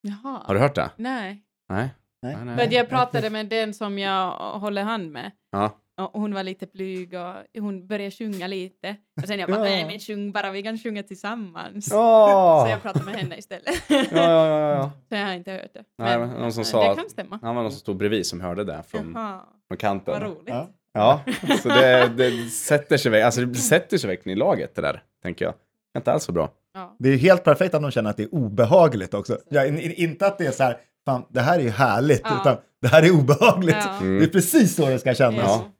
Jaha. 0.01 0.41
Har 0.45 0.53
du 0.53 0.59
hört 0.59 0.75
det? 0.75 0.89
Nej. 0.97 1.43
Nej. 1.69 1.89
Nej. 2.21 2.67
jag 2.73 2.89
pratade 2.89 3.29
med 3.29 3.45
den 3.49 3.73
som 3.73 3.99
jag 3.99 4.31
håller 4.59 4.83
hand 4.83 5.11
med. 5.11 5.31
Ja. 5.51 5.71
Och 6.01 6.21
hon 6.21 6.33
var 6.33 6.43
lite 6.43 6.67
blyg 6.73 7.13
och 7.13 7.33
hon 7.61 7.87
började 7.87 8.11
sjunga 8.11 8.47
lite. 8.47 8.95
Och 9.21 9.27
sen 9.27 9.39
jag 9.39 9.49
bara, 9.49 9.57
Ja. 9.57 9.63
nej 9.63 9.85
men 9.85 9.99
sjung 9.99 10.31
bara, 10.31 10.51
vi 10.51 10.63
kan 10.63 10.77
sjunga 10.77 11.03
tillsammans. 11.03 11.91
Åh! 11.93 12.63
Så 12.65 12.69
jag 12.71 12.81
pratade 12.81 13.05
med 13.05 13.15
henne 13.15 13.37
istället. 13.37 13.83
Ja, 13.89 14.03
ja, 14.11 14.47
ja, 14.47 14.69
ja. 14.69 14.91
Så 15.09 15.15
jag 15.15 15.25
har 15.25 15.33
inte 15.33 15.51
hört 15.51 15.73
det. 15.73 15.83
Nej, 15.97 16.19
men 16.19 16.29
någon 16.29 16.53
som 16.53 16.65
sa 16.65 16.83
Det 16.83 16.91
att- 16.91 16.97
kan 16.97 17.09
stämma. 17.09 17.39
Han 17.41 17.55
var 17.55 17.63
någon 17.63 17.71
som 17.71 17.79
stod 17.79 17.97
bredvid 17.97 18.25
som 18.25 18.41
hörde 18.41 18.63
det 18.63 18.83
från, 18.87 19.11
Jaha, 19.15 19.41
från 19.67 19.77
kanten. 19.77 20.13
vad 20.13 20.23
roligt. 20.23 20.43
Ja. 20.47 20.69
Ja, 20.93 21.21
så 21.63 21.69
det, 21.69 22.11
det 22.17 22.49
sätter 22.49 22.97
sig 22.97 23.21
alltså 23.23 23.41
det 23.41 23.55
sätter 23.55 23.97
sig 23.97 24.07
verkligen 24.07 24.37
i 24.37 24.39
laget 24.39 24.75
det 24.75 24.81
där, 24.81 25.03
tänker 25.23 25.45
jag. 25.45 25.53
Inte 25.97 26.11
alls 26.11 26.23
så 26.23 26.31
bra. 26.31 26.49
Ja. 26.73 26.95
Det 26.99 27.09
är 27.09 27.17
helt 27.17 27.43
perfekt 27.43 27.73
att 27.73 27.81
de 27.81 27.91
känner 27.91 28.09
att 28.09 28.17
det 28.17 28.23
är 28.23 28.35
obehagligt 28.35 29.13
också. 29.13 29.37
Ja, 29.49 29.65
in, 29.65 29.79
in, 29.79 29.91
inte 29.91 30.27
att 30.27 30.37
det 30.37 30.45
är 30.45 30.51
så 30.51 30.63
här, 30.63 30.77
fan, 31.05 31.25
det 31.29 31.41
här 31.41 31.59
är 31.59 31.63
ju 31.63 31.69
härligt, 31.69 32.21
Ja. 32.23 32.41
utan 32.41 32.57
det 32.81 32.87
här 32.87 33.03
är 33.03 33.11
obehagligt. 33.11 33.75
Ja. 33.79 33.97
Mm. 33.97 34.19
Det 34.19 34.25
är 34.25 34.29
precis 34.29 34.75
så 34.75 34.85
det 34.85 34.99
ska 34.99 35.13
kännas. 35.13 35.43
Ja. 35.45 35.71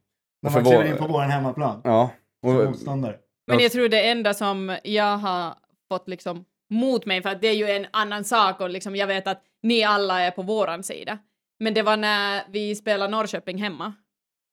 När 0.42 0.52
man 0.52 0.64
kliver 0.66 0.86
in 0.86 0.98
på 0.98 1.08
vår 1.08 1.22
hemmaplan. 1.22 1.82
Ja. 1.84 2.10
Som 2.46 2.58
Och, 2.58 2.66
motståndare. 2.66 3.16
Men 3.48 3.60
jag 3.60 3.72
tror 3.72 3.90
det 3.90 4.10
enda 4.10 4.34
som 4.34 4.78
jag 4.84 5.18
har 5.18 5.54
fått 5.92 6.08
liksom 6.10 6.46
mot 6.70 7.06
mig, 7.06 7.22
för 7.22 7.30
att 7.30 7.42
det 7.42 7.48
är 7.48 7.54
ju 7.54 7.70
en 7.70 7.86
annan 7.92 8.24
sak 8.24 8.62
och 8.62 8.70
liksom 8.70 8.96
jag 8.96 9.08
vet 9.08 9.28
att 9.28 9.42
ni 9.64 9.84
alla 9.84 10.22
är 10.22 10.32
på 10.32 10.42
våran 10.42 10.84
sida. 10.84 11.18
Men 11.60 11.74
det 11.74 11.82
var 11.82 11.98
när 11.98 12.44
vi 12.50 12.76
spelade 12.76 13.12
Norrköping 13.12 13.58
hemma. 13.58 13.94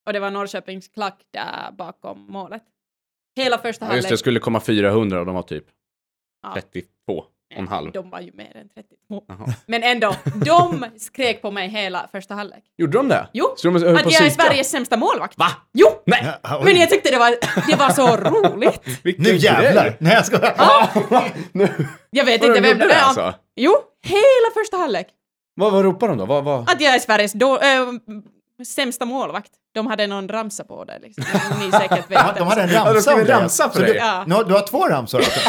Och 0.06 0.12
det 0.12 0.20
var 0.20 0.30
Norrköpings 0.30 0.88
klack 0.88 1.20
där 1.30 1.72
bakom 1.72 2.26
målet. 2.28 2.62
Hela 3.36 3.58
första 3.58 3.86
ja, 3.86 3.94
just 3.94 4.02
det, 4.02 4.06
halvlek. 4.08 4.18
skulle 4.20 4.40
komma 4.40 4.60
400 4.60 5.20
och 5.20 5.26
de 5.26 5.34
var 5.34 5.42
typ 5.42 5.64
Ja. 6.42 6.52
32 6.54 6.86
och 7.08 7.26
en 7.54 7.68
halv. 7.68 7.92
De 7.92 8.10
var 8.10 8.20
ju 8.20 8.32
mer 8.34 8.56
än 8.56 8.68
32. 8.68 9.22
Jaha. 9.28 9.54
Men 9.66 9.82
ändå, 9.82 10.14
de 10.44 10.84
skrek 10.98 11.42
på 11.42 11.50
mig 11.50 11.68
hela 11.68 12.08
första 12.12 12.34
halvlek. 12.34 12.64
Gjorde 12.78 12.98
de 12.98 13.08
det? 13.08 13.28
Jo, 13.32 13.54
Så 13.56 13.68
de 13.68 13.76
att 13.76 13.82
jag 14.12 14.26
är? 14.26 14.30
Sveriges 14.30 14.70
sämsta 14.70 14.96
målvakt. 14.96 15.38
Va? 15.38 15.46
Jo! 15.72 15.86
Nej! 16.06 16.34
Men 16.64 16.76
jag 16.76 16.90
tyckte 16.90 17.10
det 17.10 17.18
var, 17.18 17.30
det 17.70 17.76
var 17.76 17.90
så 17.90 18.16
roligt. 18.30 18.80
Vilken 19.04 19.24
Nu 19.24 19.36
jävlar! 19.36 19.96
Nej, 20.00 20.12
jag 20.14 20.26
ska... 20.26 20.38
nu. 21.52 21.68
Jag 22.10 22.24
vet 22.24 22.44
inte 22.44 22.54
de 22.54 22.60
vem 22.60 22.78
det 22.78 22.84
är. 22.94 23.02
alltså? 23.02 23.34
Jo, 23.56 23.72
hela 24.02 24.50
första 24.54 24.76
halvlek. 24.76 25.06
Vad, 25.54 25.72
vad 25.72 25.84
ropar 25.84 26.08
de 26.08 26.18
då? 26.18 26.26
Vad, 26.26 26.44
vad? 26.44 26.70
Att 26.70 26.80
jag 26.80 26.94
är 26.94 26.98
Sveriges 26.98 27.32
då, 27.32 27.58
äh, 27.58 27.86
sämsta 28.64 29.04
målvakt. 29.04 29.50
De 29.74 29.86
hade 29.86 30.06
någon 30.06 30.28
ramsa 30.28 30.64
på 30.64 30.84
det 30.84 30.98
liksom. 31.02 31.24
Ni 31.60 31.70
säkert 31.72 32.10
vet. 32.10 32.18
Ja, 32.18 32.32
de 32.38 32.46
hade 32.46 32.62
en 32.62 32.68
Ja, 32.70 32.84
de 32.84 32.94
ramsa 32.94 33.14
det. 33.16 33.32
ramsa 33.32 33.70
för 33.70 33.80
dig. 33.80 33.92
Du, 33.92 33.98
Ja. 33.98 34.24
du 34.46 34.54
har 34.54 34.66
två 34.66 34.88
ramsor 34.88 35.18
alltså? 35.18 35.40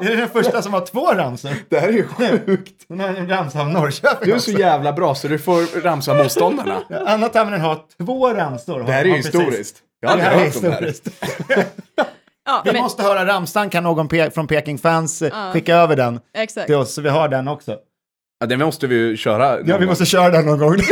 Det 0.00 0.06
är 0.12 0.16
den 0.16 0.28
första 0.28 0.62
som 0.62 0.72
har 0.72 0.80
två 0.86 1.12
ramsor. 1.14 1.50
Det 1.68 1.78
här 1.80 1.88
är 1.88 1.92
ju 1.92 2.08
sjukt. 2.08 2.84
Hon 2.88 3.00
har 3.00 3.08
en 3.08 3.28
ramsa 3.28 3.60
av 3.60 3.68
Norrköping 3.70 4.18
Du 4.26 4.30
är 4.30 4.36
också. 4.36 4.50
så 4.52 4.58
jävla 4.58 4.92
bra 4.92 5.14
så 5.14 5.28
du 5.28 5.38
får 5.38 5.80
ramsa 5.80 6.14
motståndarna. 6.14 6.82
Ja, 6.88 6.98
Anna 7.06 7.28
Tamminen 7.28 7.60
har 7.60 7.78
två 8.04 8.34
ramsor. 8.34 8.80
Det 8.82 8.92
här 8.92 9.00
är 9.00 9.04
ju 9.08 9.16
historiskt. 9.16 9.76
Jag 10.00 10.08
Ja, 10.10 10.12
har 10.14 10.18
det 10.20 10.28
aldrig 10.30 10.40
här 10.40 10.46
är 10.46 10.52
hört 10.52 10.56
om 10.56 10.62
det 10.62 10.70
här. 10.70 10.82
historiskt. 10.82 11.78
Ja, 12.46 12.62
Vi 12.64 12.72
men, 12.72 12.82
måste 12.82 13.02
höra 13.02 13.26
ramsan. 13.26 13.70
Kan 13.70 13.82
någon 13.82 14.08
pe- 14.08 14.30
från 14.30 14.46
Peking-fans 14.46 15.22
eh, 15.22 15.28
Ja. 15.32 15.52
skicka 15.52 15.76
över 15.76 15.96
den 15.96 16.20
exakt. 16.34 16.66
till 16.66 16.74
oss 16.76 16.94
så 16.94 17.00
vi 17.00 17.08
har 17.08 17.28
den 17.28 17.48
också? 17.48 17.76
Ja, 18.38 18.46
den 18.46 18.58
måste 18.58 18.86
vi 18.86 18.94
ju 18.94 19.16
köra. 19.16 19.56
någon 19.56 19.66
Ja, 19.68 19.78
vi 19.78 19.84
gång. 19.84 19.90
måste 19.92 20.06
köra 20.06 20.30
den 20.30 20.46
någon 20.46 20.58
gång. 20.58 20.76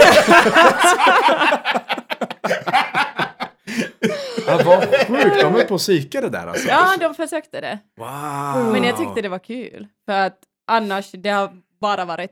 Ja, 4.47 4.61
vad 4.65 4.83
sjukt, 4.83 5.41
de 5.41 5.53
höll 5.53 5.65
på 5.65 5.75
att 5.75 5.81
psyka 5.81 6.21
det 6.21 6.29
där 6.29 6.47
alltså. 6.47 6.69
Ja, 6.69 6.97
de 7.01 7.15
försökte 7.15 7.61
det. 7.61 7.79
Wow. 7.97 8.73
Men 8.73 8.83
jag 8.85 8.97
tyckte 8.99 9.23
det 9.23 9.29
var 9.29 9.39
kul. 9.39 9.87
För 10.07 10.13
att 10.13 10.39
annars, 10.67 11.11
det 11.13 11.29
har 11.31 11.51
bara 11.81 12.05
varit 12.05 12.31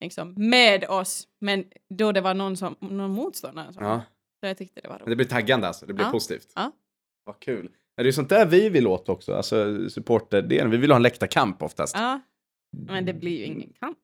liksom 0.00 0.34
med 0.36 0.84
oss. 0.88 1.24
Men 1.40 1.64
då 1.94 2.12
det 2.12 2.20
var 2.20 2.34
någon, 2.34 2.56
som, 2.56 2.76
någon 2.80 3.10
motståndare. 3.10 3.72
Som, 3.72 3.84
Ja, 3.84 4.00
Så 4.40 4.46
jag 4.46 4.58
tyckte 4.58 4.80
det 4.80 4.88
var 4.88 4.94
men 4.94 5.00
roligt. 5.00 5.10
det 5.12 5.16
blir 5.16 5.26
taggande 5.26 5.66
alltså. 5.66 5.86
Det 5.86 5.92
blir 5.92 6.04
Ja. 6.04 6.10
positivt. 6.10 6.52
Ja. 6.54 6.72
Vad 7.24 7.40
kul. 7.40 7.68
Ja, 7.96 8.02
Det 8.02 8.08
är 8.08 8.12
sånt 8.12 8.28
där 8.28 8.46
vi 8.46 8.68
vill 8.68 8.86
åt 8.86 9.08
också, 9.08 9.34
alltså 9.34 9.88
supporterdelen. 9.90 10.70
Vi 10.70 10.76
vill 10.76 10.90
ha 10.90 10.96
en 10.96 11.02
läktarkamp 11.02 11.62
oftast. 11.62 11.96
Ja, 11.96 12.20
men 12.86 13.04
det 13.04 13.12
blir 13.12 13.38
ju 13.38 13.44
ingen 13.44 13.72
kamp. 13.80 13.98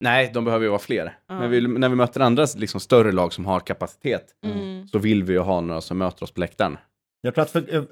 Nej, 0.00 0.30
de 0.34 0.44
behöver 0.44 0.64
ju 0.64 0.68
vara 0.68 0.78
fler. 0.78 1.18
Ja. 1.28 1.38
Men 1.38 1.50
vi, 1.50 1.60
när 1.68 1.88
vi 1.88 1.94
möter 1.94 2.20
andra 2.20 2.46
liksom, 2.56 2.80
större 2.80 3.12
lag 3.12 3.32
som 3.32 3.46
har 3.46 3.60
kapacitet 3.60 4.34
Mm. 4.44 4.88
så 4.88 4.98
vill 4.98 5.24
vi 5.24 5.32
ju 5.32 5.38
ha 5.38 5.60
några 5.60 5.80
som 5.80 5.98
möter 5.98 6.22
oss 6.22 6.30
på 6.30 6.40
läktaren. 6.40 6.76
Jag 7.20 7.34
tror 7.34 7.42
att 7.42 7.50
för, 7.50 7.74
eh, 7.74 7.82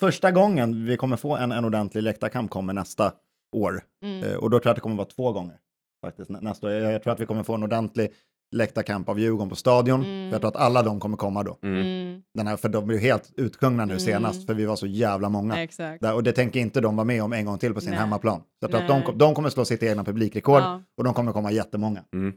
första 0.00 0.30
gången 0.30 0.86
vi 0.86 0.96
kommer 0.96 1.16
få 1.16 1.36
en, 1.36 1.52
en 1.52 1.64
ordentlig 1.64 2.02
läktarkamp 2.02 2.50
kommer 2.50 2.72
nästa 2.72 3.12
år. 3.56 3.80
Mm. 4.02 4.24
Eh, 4.24 4.34
Och 4.36 4.50
då 4.50 4.58
tror 4.58 4.66
jag 4.66 4.70
att 4.70 4.76
det 4.76 4.80
kommer 4.80 4.96
vara 4.96 5.06
två 5.08 5.32
gånger. 5.32 5.56
Faktiskt, 6.04 6.30
nä- 6.30 6.40
nästa 6.40 6.66
år. 6.66 6.72
Jag, 6.72 6.92
jag 6.92 7.02
tror 7.02 7.12
att 7.12 7.20
vi 7.20 7.26
kommer 7.26 7.42
få 7.42 7.54
en 7.54 7.62
ordentlig 7.62 8.12
läktarkamp 8.52 9.08
av 9.08 9.20
Djurgården 9.20 9.48
på 9.48 9.56
Stadion. 9.56 10.04
Mm. 10.04 10.28
Jag 10.32 10.40
tror 10.40 10.48
att 10.48 10.56
alla 10.56 10.82
de 10.82 11.00
kommer 11.00 11.16
komma 11.16 11.42
då. 11.42 11.58
Mm. 11.62 12.22
Den 12.34 12.46
här, 12.46 12.56
för 12.56 12.68
de 12.68 12.86
blev 12.86 13.00
helt 13.00 13.32
utkungna 13.36 13.84
nu 13.84 13.92
Mm. 13.92 14.00
senast, 14.00 14.46
för 14.46 14.54
vi 14.54 14.64
var 14.66 14.76
så 14.76 14.86
jävla 14.86 15.28
många. 15.28 15.62
Exakt. 15.62 16.02
Där, 16.02 16.14
och 16.14 16.22
det 16.22 16.32
tänker 16.32 16.60
inte 16.60 16.80
de 16.80 16.96
vara 16.96 17.04
med 17.04 17.22
om 17.22 17.32
en 17.32 17.44
gång 17.46 17.58
till 17.58 17.74
på 17.74 17.80
sin 17.80 17.90
Nej. 17.90 17.98
hemmaplan. 17.98 18.38
Så 18.40 18.44
jag 18.60 18.70
tror 18.70 18.80
att 18.82 18.88
de, 19.06 19.18
de 19.18 19.34
kommer 19.34 19.48
slå 19.50 19.64
sitt 19.64 19.82
egna 19.82 20.04
publikrekord 20.04 20.60
Ja. 20.62 20.82
och 20.98 21.04
de 21.04 21.14
kommer 21.14 21.32
komma 21.32 21.52
jättemånga. 21.52 22.00
Mm. 22.14 22.34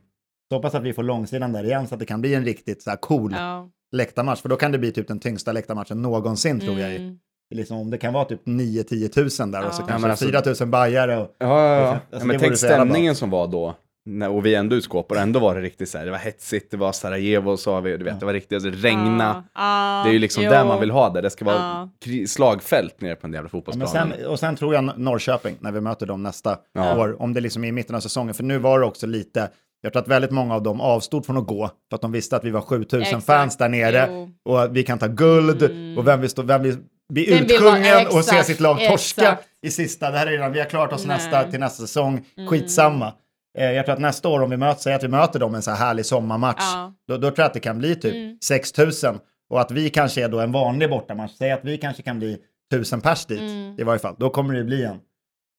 Så 0.50 0.56
hoppas 0.56 0.76
att 0.76 0.84
vi 0.84 0.94
får 0.94 1.04
långsidan 1.04 1.52
där 1.54 1.64
igen 1.64 1.88
så 1.88 1.94
att 1.96 2.00
det 2.00 2.06
kan 2.06 2.22
bli 2.22 2.34
en 2.36 2.46
riktigt 2.46 2.82
så 2.84 2.90
här 2.90 2.98
cool 2.98 3.34
Ja. 3.38 3.70
läktarmatch. 3.92 4.42
För 4.42 4.50
då 4.50 4.56
kan 4.56 4.72
det 4.72 4.78
bli 4.78 4.92
typ 4.92 5.08
den 5.08 5.20
tyngsta 5.20 5.52
läktarmatchen 5.52 6.02
någonsin 6.02 6.60
tror 6.60 6.80
jag. 6.80 6.96
Mm. 6.96 7.18
Liksom, 7.56 7.78
om 7.78 7.90
det 7.90 7.98
kan 7.98 8.14
vara 8.14 8.26
typ 8.26 8.42
9-10 8.48 9.08
tusen 9.08 9.52
där 9.52 9.68
och 9.68 9.74
så 9.74 9.82
Ja. 9.82 9.88
kanske 9.88 10.08
Ja, 10.08 10.12
alltså- 10.12 10.26
4 10.26 10.66
000 10.66 10.70
bajare. 10.72 11.18
Och, 11.18 11.36
Ja, 11.40 11.48
ja, 11.48 11.76
ja. 11.76 11.88
Alltså, 11.88 12.06
ja 12.12 12.20
det 12.20 12.26
men 12.26 12.40
tänk 12.40 12.58
stämningen 12.58 13.16
som 13.16 13.30
var 13.30 13.48
då. 13.48 13.76
När, 14.18 14.30
och 14.30 14.46
vi 14.46 14.56
ändå 14.56 14.76
utskåpar 14.76 15.16
och 15.16 15.22
ändå 15.22 15.40
var 15.40 15.56
det 15.56 15.62
riktigt 15.62 15.90
så 15.90 15.98
här, 15.98 16.06
det 16.06 16.12
var 16.12 16.18
hetsigt, 16.18 16.72
det 16.72 16.78
var 16.78 16.92
Sarajevo 16.92 17.58
sa 17.58 17.80
vi, 17.80 17.98
du 17.98 18.04
vet, 18.04 18.20
det 18.20 18.26
var 18.26 18.34
riktigt, 18.34 18.64
det 18.64 18.70
regna. 18.70 19.44
Ja. 19.56 19.62
Ja. 19.62 20.04
Det 20.04 20.10
är 20.10 20.14
ju 20.14 20.20
liksom 20.20 20.44
Jo. 20.44 20.50
där 20.50 20.66
man 20.66 20.80
vill 20.80 20.92
ha 20.92 21.10
det, 21.10 21.22
det 21.22 21.30
ska 21.30 21.46
vara 21.46 21.56
Ja. 21.56 21.90
kri- 22.06 22.28
slagfält 22.28 23.02
nere 23.02 23.16
på 23.16 23.28
en 23.28 23.34
jävla 23.34 23.48
Ja, 23.48 23.50
fotbollsplan. 23.52 23.88
sen, 23.90 24.26
och 24.26 24.40
sen 24.40 24.56
tror 24.56 24.74
jag 24.74 24.92
Norrköping 25.00 25.56
när 25.60 25.72
vi 25.72 25.82
möter 25.82 26.06
dem 26.06 26.24
nästa 26.24 26.58
Ja. 26.74 26.98
år, 27.00 27.22
om 27.22 27.34
det 27.34 27.42
liksom 27.42 27.64
är 27.64 27.68
i 27.68 27.72
mitten 27.72 27.96
av 27.96 28.00
säsongen. 28.00 28.34
För 28.34 28.44
nu 28.44 28.58
var 28.58 28.80
det 28.80 28.86
också 28.86 29.08
lite, 29.08 29.50
jag 29.82 29.94
tror 29.94 30.02
att 30.02 30.08
väldigt 30.08 30.32
många 30.32 30.56
av 30.56 30.64
dem 30.64 30.82
avstod 30.82 31.26
från 31.26 31.38
att 31.38 31.48
gå 31.48 31.70
för 31.90 31.96
att 31.96 32.02
de 32.02 32.12
visste 32.12 32.36
att 32.36 32.44
vi 32.44 32.50
var 32.52 32.62
7000 32.62 33.02
Exakt. 33.02 33.26
fans 33.26 33.58
där 33.58 33.70
nere 33.70 34.08
Jo. 34.10 34.30
och 34.46 34.64
att 34.64 34.72
vi 34.72 34.84
kan 34.84 34.98
ta 35.00 35.08
guld 35.08 35.64
Mm. 35.64 35.98
och 35.98 36.08
vem 36.08 36.22
vill, 36.22 36.30
stå, 36.30 36.42
vem 36.42 36.64
vill 36.64 36.78
bli 37.14 37.40
utsjungen 37.42 38.08
och 38.08 38.26
se 38.26 38.44
sitt 38.44 38.60
lag 38.60 38.78
torska 38.78 39.22
exakt. 39.22 39.44
i 39.62 39.72
sista. 39.72 40.12
Det 40.12 40.18
här 40.18 40.28
är 40.28 40.32
redan, 40.32 40.52
vi 40.52 40.60
har 40.60 40.66
klart 40.70 40.94
oss 40.94 41.06
Nej. 41.06 41.18
nästa, 41.18 41.44
till 41.44 41.60
nästa 41.60 41.82
säsong, 41.82 42.26
Mm. 42.38 42.50
skitsamma. 42.50 43.14
Eh, 43.60 43.72
Jag 43.72 43.86
tror 43.86 43.94
att 43.94 44.02
nästa 44.02 44.30
år 44.30 44.42
om 44.42 44.50
vi 44.50 44.58
möter, 44.58 44.82
säg 44.82 44.94
att 44.94 45.04
vi 45.04 45.08
möter 45.08 45.40
dem 45.40 45.56
en 45.56 45.62
så 45.62 45.72
här 45.72 45.78
härlig 45.78 46.06
sommarmatch, 46.06 46.60
Ja. 46.74 46.94
då, 47.08 47.18
då 47.18 47.22
tror 47.28 47.40
jag 47.40 47.46
att 47.46 47.54
det 47.54 47.60
kan 47.60 47.78
bli 47.78 47.96
typ 47.96 48.14
Mm. 48.14 48.38
6000 48.44 49.20
och 49.50 49.62
att 49.62 49.72
vi 49.72 49.90
kanske 49.90 50.24
är 50.24 50.30
då 50.30 50.40
en 50.40 50.52
vanlig 50.52 50.90
bortamatch, 50.90 51.32
säg 51.38 51.52
att 51.52 51.66
vi 51.66 51.78
kanske 51.78 52.04
kan 52.04 52.20
bli 52.20 52.38
1000 52.74 53.02
pers 53.02 53.26
dit 53.26 53.40
Mm. 53.40 53.76
i 53.80 53.84
varje 53.84 54.00
fall, 54.00 54.16
då 54.20 54.30
kommer 54.30 54.54
det 54.54 54.64
bli 54.64 54.84
en, 54.84 54.98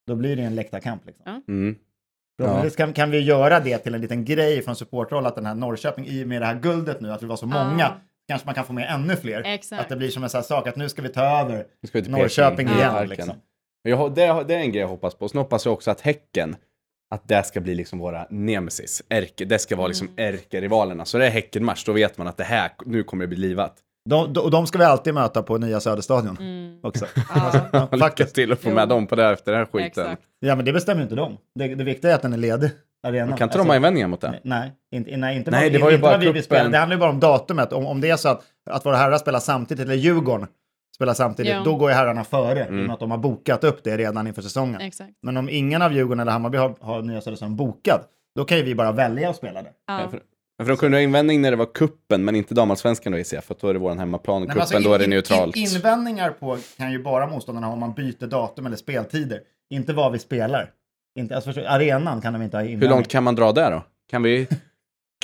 då 0.06 0.14
blir 0.14 0.36
det 0.36 0.42
en 0.42 0.54
läktarkamp. 0.54 1.06
Liksom. 1.06 1.22
Ja. 1.26 1.42
Mm. 1.48 1.76
Förhoppningsvis 2.40 2.76
kan, 2.76 2.92
kan 2.92 3.10
vi 3.10 3.20
göra 3.20 3.60
det 3.60 3.78
till 3.78 3.94
en 3.94 4.00
liten 4.00 4.24
grej 4.24 4.62
från 4.62 4.76
supporthåll 4.76 5.26
att 5.26 5.34
den 5.34 5.46
här 5.46 5.54
Norrköping, 5.54 6.06
i 6.06 6.24
och 6.24 6.28
med 6.28 6.42
det 6.42 6.46
här 6.46 6.54
guldet 6.60 7.00
nu, 7.00 7.12
att 7.12 7.22
vi 7.22 7.26
var 7.26 7.36
så 7.36 7.46
många, 7.46 7.76
Ja. 7.78 7.96
kanske 8.28 8.46
man 8.46 8.54
kan 8.54 8.64
få 8.64 8.72
med 8.72 8.88
ännu 8.94 9.16
fler. 9.16 9.42
Exakt. 9.46 9.82
Att 9.82 9.88
det 9.88 9.96
blir 9.96 10.08
som 10.10 10.22
en 10.24 10.30
sån 10.30 10.38
här 10.38 10.42
sak, 10.42 10.66
att 10.68 10.76
nu 10.76 10.88
ska 10.88 11.02
vi 11.02 11.08
ta 11.08 11.40
över 11.40 11.64
vi 11.92 12.02
Norrköping 12.08 12.68
igen. 12.68 13.08
Liksom. 13.08 13.34
Jag, 13.82 13.96
har- 13.96 14.10
det, 14.10 14.44
det 14.48 14.54
är 14.54 14.58
en 14.58 14.72
grej 14.72 14.80
jag 14.80 14.88
hoppas 14.88 15.14
på. 15.14 15.28
Sen 15.28 15.38
hoppas 15.38 15.64
jag 15.64 15.74
också 15.74 15.90
att 15.90 16.00
Häcken, 16.00 16.56
att 17.14 17.28
det 17.28 17.42
ska 17.46 17.60
bli 17.60 17.74
liksom 17.74 17.98
våra 17.98 18.26
nemesis. 18.30 19.02
Ärke, 19.08 19.44
det 19.44 19.58
ska 19.58 19.76
vara 19.76 19.86
liksom 19.88 20.08
Mm. 20.16 20.34
ärkerivalerna. 20.34 21.04
Så 21.04 21.18
det 21.18 21.26
är 21.26 21.30
Häckenmatch, 21.30 21.84
då 21.84 21.92
vet 21.92 22.18
man 22.18 22.26
att 22.26 22.36
det 22.36 22.44
här, 22.44 22.70
nu 22.86 23.02
kommer 23.02 23.24
det 23.24 23.28
bli 23.28 23.38
livat. 23.38 23.74
De, 24.10 24.32
de, 24.32 24.40
och 24.40 24.50
de 24.50 24.66
ska 24.66 24.78
vi 24.78 24.84
alltid 24.84 25.14
möta 25.14 25.42
på 25.42 25.58
nya 25.58 25.80
Söderstadion 25.80 26.36
Mm. 26.40 26.78
också. 26.82 27.06
Ja. 27.34 27.68
Ja, 27.72 27.88
Lycka 27.92 28.24
till 28.26 28.52
att 28.52 28.60
få 28.60 28.68
Jo. 28.68 28.74
med 28.74 28.88
dem 28.88 29.06
på 29.06 29.16
det 29.16 29.22
här 29.22 29.32
efter 29.32 29.52
den 29.52 29.58
här 29.58 29.66
skiten. 29.66 29.86
Exakt. 30.06 30.22
Ja, 30.40 30.56
men 30.56 30.64
det 30.64 30.72
bestämmer 30.72 31.02
inte 31.02 31.14
de. 31.14 31.36
Det, 31.54 31.74
det 31.74 31.84
viktiga 31.84 32.10
är 32.10 32.14
att 32.14 32.22
den 32.22 32.32
är 32.32 32.36
ledig, 32.36 32.70
arenan. 33.06 33.28
Kan 33.28 33.32
inte 33.34 33.44
Alltså, 33.44 33.58
de 33.58 33.68
ha 33.68 33.76
invändningar 33.76 34.08
mot 34.08 34.20
det? 34.20 34.40
Nej, 34.44 34.72
inte, 34.94 35.16
nej, 35.16 35.36
inte 35.36 35.50
Nej, 35.50 35.70
det 35.70 35.78
var 35.78 35.90
ju 35.90 35.94
inte 35.96 36.02
bara 36.02 36.18
vi 36.18 36.32
vill 36.32 36.42
spela. 36.44 36.68
Det 36.68 36.78
handlar 36.78 36.96
ju 36.96 37.00
bara 37.00 37.10
om 37.10 37.20
datumet. 37.20 37.72
Om, 37.72 37.86
om 37.86 38.00
det 38.00 38.10
är 38.10 38.16
så 38.16 38.28
att, 38.28 38.42
att 38.70 38.86
våra 38.86 38.96
herrar 38.96 39.18
spelar 39.18 39.38
samtidigt, 39.40 39.84
eller 39.84 39.94
Djurgården 39.94 40.46
spelar 41.00 41.14
samtidigt, 41.14 41.52
Ja. 41.52 41.62
då 41.64 41.76
går 41.76 41.90
ju 41.90 41.94
herrarna 41.96 42.24
före. 42.24 42.58
I 42.60 42.62
och 42.62 42.68
Mm. 42.68 42.84
med 42.84 42.94
att 42.94 43.00
de 43.00 43.10
har 43.10 43.18
bokat 43.18 43.64
upp 43.64 43.84
det 43.84 43.96
redan 43.96 44.26
inför 44.26 44.42
säsongen. 44.42 44.80
Exakt. 44.80 45.10
Men 45.22 45.36
om 45.36 45.48
ingen 45.48 45.82
av 45.82 45.92
Djurgården 45.92 46.20
eller 46.20 46.32
Hammarby 46.32 46.58
har, 46.58 46.74
har 46.80 47.02
nya 47.02 47.20
Söderstadion 47.20 47.56
bokad, 47.56 48.00
då 48.36 48.44
kan 48.44 48.58
ju 48.58 48.64
vi 48.64 48.74
bara 48.74 48.92
välja 48.92 49.30
att 49.30 49.36
spela 49.36 49.62
det. 49.62 49.70
Ja. 49.86 49.98
För, 50.10 50.20
för 50.62 50.68
de 50.68 50.76
kunde 50.76 50.96
ha 50.96 51.02
invändning 51.02 51.40
när 51.42 51.50
det 51.50 51.56
var 51.56 51.74
kuppen, 51.74 52.24
men 52.24 52.36
inte 52.36 52.54
damallsvenskan 52.54 53.12
då 53.12 53.18
gissar 53.18 53.36
jag, 53.36 53.44
för 53.44 53.56
då 53.60 53.68
är 53.68 53.72
det 53.72 53.78
vår 53.78 53.94
hemmaplan. 53.94 54.40
Nej, 54.40 54.46
Kuppen, 54.48 54.56
men 54.56 54.60
alltså, 54.76 54.88
då 54.88 54.94
är 54.94 54.98
det 54.98 55.06
neutralt. 55.06 55.56
In, 55.56 55.62
invändningar 55.66 56.30
på 56.30 56.58
kan 56.76 56.92
ju 56.92 57.02
bara 57.02 57.26
motståndarna 57.26 57.66
ha 57.66 57.72
om 57.74 57.80
man 57.80 57.92
byter 57.92 58.26
datum 58.26 58.66
eller 58.66 58.76
speltider. 58.76 59.40
Inte 59.70 59.92
vad 59.92 60.12
vi 60.12 60.18
spelar. 60.18 60.70
Inte, 61.18 61.34
alltså, 61.34 61.52
förstå, 61.52 61.68
arenan 61.68 62.20
kan 62.20 62.32
de 62.32 62.42
inte 62.42 62.56
ha 62.56 62.62
invändning. 62.64 62.88
Hur 62.88 62.96
långt 62.96 63.08
kan 63.08 63.24
man 63.24 63.34
dra 63.34 63.52
där 63.52 63.70
då? 63.70 63.82
Kan 64.10 64.22
vi... 64.22 64.48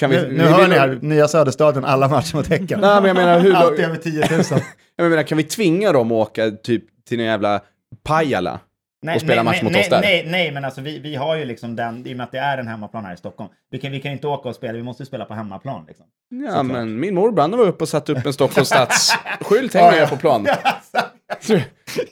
Kan 0.01 0.11
vi 0.11 0.17
Nu, 0.17 0.29
nu 0.29 0.35
vi 0.35 0.43
hör 0.49 0.69
ni 0.69 0.75
här, 0.75 0.99
nya 1.03 1.29
Söderstadion, 1.29 1.85
alla 1.85 2.09
matcher 2.09 2.37
mot 2.37 2.47
Häcken. 2.47 2.81
Nej, 2.81 3.01
men 3.01 3.05
jag 3.09 3.17
menar, 3.17 3.41
hur 3.41 3.55
Allt 3.55 3.79
över 3.79 3.97
10 3.97 4.21
000. 4.31 4.61
Jag 4.97 5.11
menar, 5.11 5.23
kan 5.23 5.39
vi 5.39 5.45
tvinga 5.45 5.93
dem 5.93 6.13
att 6.13 6.29
åka 6.29 6.51
typ 6.51 7.05
till 7.05 7.21
en 7.21 7.27
jävla 7.27 7.61
Pajala? 8.05 8.61
Nej, 9.03 9.15
Och 9.15 9.21
spela 9.21 9.43
nej, 9.43 9.45
match 9.45 9.55
nej, 9.57 9.65
mot 9.65 9.73
nej, 9.73 9.83
oss 9.83 9.89
där. 9.89 10.01
Nej, 10.01 10.25
nej, 10.27 10.53
men 10.53 10.65
alltså 10.65 10.81
vi, 10.81 10.99
vi 10.99 11.15
har 11.15 11.37
ju 11.37 11.45
liksom 11.45 11.77
den, 11.77 12.07
i 12.07 12.13
och 12.13 12.17
med 12.17 12.25
att 12.25 12.33
det 12.33 12.39
är 12.39 12.59
en 12.59 12.69
hemmaplan 12.69 13.05
här 13.05 13.15
i 13.15 13.17
Stockholm. 13.17 13.51
Vi 13.71 13.79
kan, 13.79 13.93
vi 13.93 14.01
kan 14.01 14.13
inte 14.13 14.27
åka 14.27 14.49
och 14.49 14.55
spela, 14.55 14.73
vi 14.73 14.83
måste 14.83 15.07
spela 15.07 15.25
på 15.25 15.35
hemmaplan. 15.35 15.85
Liksom. 15.89 16.07
Ja, 16.29 16.47
Såklart. 16.49 16.67
men 16.67 17.01
min 17.01 17.15
morbror 17.15 17.57
var 17.57 17.67
uppe 17.67 17.85
och 17.85 17.89
satte 17.89 18.13
upp 18.13 18.27
en 18.27 18.33
Stockholms 18.33 18.69
stadsskylt 18.69 19.75
hänger 19.75 19.99
jag 19.99 20.11
på 20.11 20.17
plan. 20.17 20.47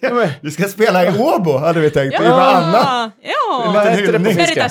Ja, 0.01 0.15
men, 0.15 0.29
Vi 0.43 0.51
ska 0.51 0.65
spela 0.65 1.05
i 1.05 1.19
Åbo, 1.19 1.53
hade 1.59 1.81
vi 1.81 1.91
tänkt. 1.91 2.15
Ja. 2.15 2.23
Ja! 2.25 2.57
Anna. 2.57 3.13
Ja! 3.23 3.73
Vad 3.75 3.87
hette 3.87 4.13
det 4.13 4.19
på 4.19 4.25
finska? 4.25 4.71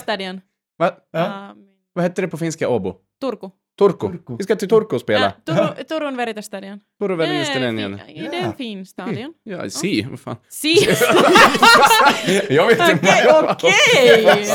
Va? 0.77 0.91
Ja. 1.11 1.55
Vad 1.93 2.03
hette 2.03 2.21
det 2.21 2.27
på 2.27 2.37
finska, 2.37 2.69
Åbo? 2.69 2.95
Turku. 3.21 3.49
Turku. 3.79 4.07
Turku. 4.07 4.35
Vi 4.37 4.43
ska 4.43 4.55
till 4.55 4.69
Turku 4.69 4.95
och 4.95 5.01
spela. 5.01 5.33
Ja, 5.45 5.53
Tur- 5.53 5.83
Turun 5.87 6.17
Det 6.17 6.23
är 6.23 7.17
Väliställningen. 7.17 7.99
fin- 8.07 8.27
Det 8.31 8.37
är 8.37 8.43
en 8.43 8.53
fin 8.53 8.85
stadion. 8.85 9.33
Ja, 9.43 9.69
si, 9.69 10.07
vad 10.09 10.19
fan. 10.19 10.35
Si! 10.49 10.75
Jag 12.53 12.67
vet 12.67 12.89
inte. 12.91 13.43
Okej, 13.49 14.25
okej! 14.25 14.45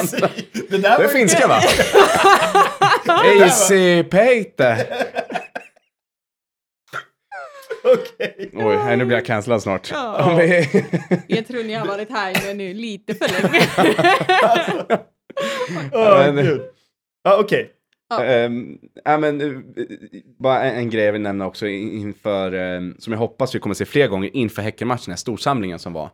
Det 0.70 0.78
där 0.78 0.98
Det 0.98 1.04
är 1.04 1.09
finska 1.09 1.46
va? 1.48 1.61
Easy 3.40 4.02
Peite. 4.02 4.87
Okej. 7.85 8.50
Oj, 8.54 8.76
nej, 8.76 8.96
nu 8.96 9.04
blir 9.04 9.16
jag 9.16 9.26
cancellad 9.26 9.62
snart. 9.62 9.90
Ja. 9.92 10.42
Jag 11.26 11.46
tror 11.46 11.64
ni 11.64 11.74
har 11.74 11.87
varit 11.87 12.11
här 12.11 12.54
nu 12.54 12.74
lite 12.74 13.14
för 13.14 13.28
länge. 13.28 13.66
Åh, 15.92 16.33
Men- 16.33 16.44
gud. 16.44 16.62
Ja, 17.22 17.37
okej. 17.40 17.61
Ehm, 17.61 17.68
ja, 19.05 19.18
men, 19.18 19.40
eh, 19.40 19.59
bara 20.38 20.61
en, 20.62 20.77
en 20.77 20.90
grej 20.90 21.05
jag 21.05 21.12
vill 21.12 21.23
nämna 21.23 21.47
också 21.47 21.66
inför, 21.66 22.53
ehm, 22.53 22.94
som 22.99 23.12
jag 23.12 23.21
hoppas 23.21 23.55
vi 23.55 23.59
kommer 23.59 23.75
se 23.75 23.85
fler 23.85 24.09
gånger 24.09 24.37
inför 24.37 24.62
Häckenmatchen, 24.62 25.03
den 25.05 25.12
här 25.12 25.16
storsamlingen 25.16 25.79
som 25.79 25.92
var 25.92 26.11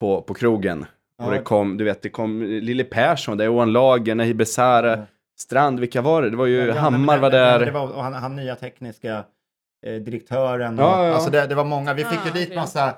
på, 0.00 0.22
på 0.22 0.34
krogen. 0.34 0.82
Och 1.22 1.26
Ja. 1.26 1.30
det 1.30 1.38
kom, 1.42 1.76
du 1.76 1.84
vet, 1.84 2.02
det 2.02 2.08
kom 2.08 2.42
Lille 2.42 2.84
Persson, 2.84 3.36
det 3.38 3.44
är 3.44 3.46
Johan 3.46 3.72
Lager, 3.72 4.14
Nahir 4.14 4.34
Besara, 4.34 4.96
Ja. 4.96 5.06
Strand, 5.38 5.80
vilka 5.80 6.02
var 6.02 6.22
det? 6.22 6.30
Det 6.30 6.36
var 6.36 6.46
ju 6.46 6.66
Ja, 6.66 6.74
Hammar 6.74 7.18
var 7.18 7.30
där. 7.30 7.64
Det 7.66 7.70
var, 7.70 7.92
och 7.96 8.02
han, 8.02 8.12
han 8.14 8.36
nya 8.36 8.56
tekniska 8.56 9.24
eh, 9.86 9.94
direktören. 9.94 10.78
Ja, 10.78 10.84
och, 10.98 11.04
ja, 11.04 11.08
ja. 11.08 11.14
Alltså 11.14 11.30
det, 11.30 11.46
det 11.46 11.54
var 11.54 11.64
många. 11.64 11.94
Vi 11.94 12.04
fick 12.04 12.18
Ja, 12.24 12.26
ju 12.26 12.30
dit 12.40 12.48
det. 12.48 12.54
massa, 12.56 12.94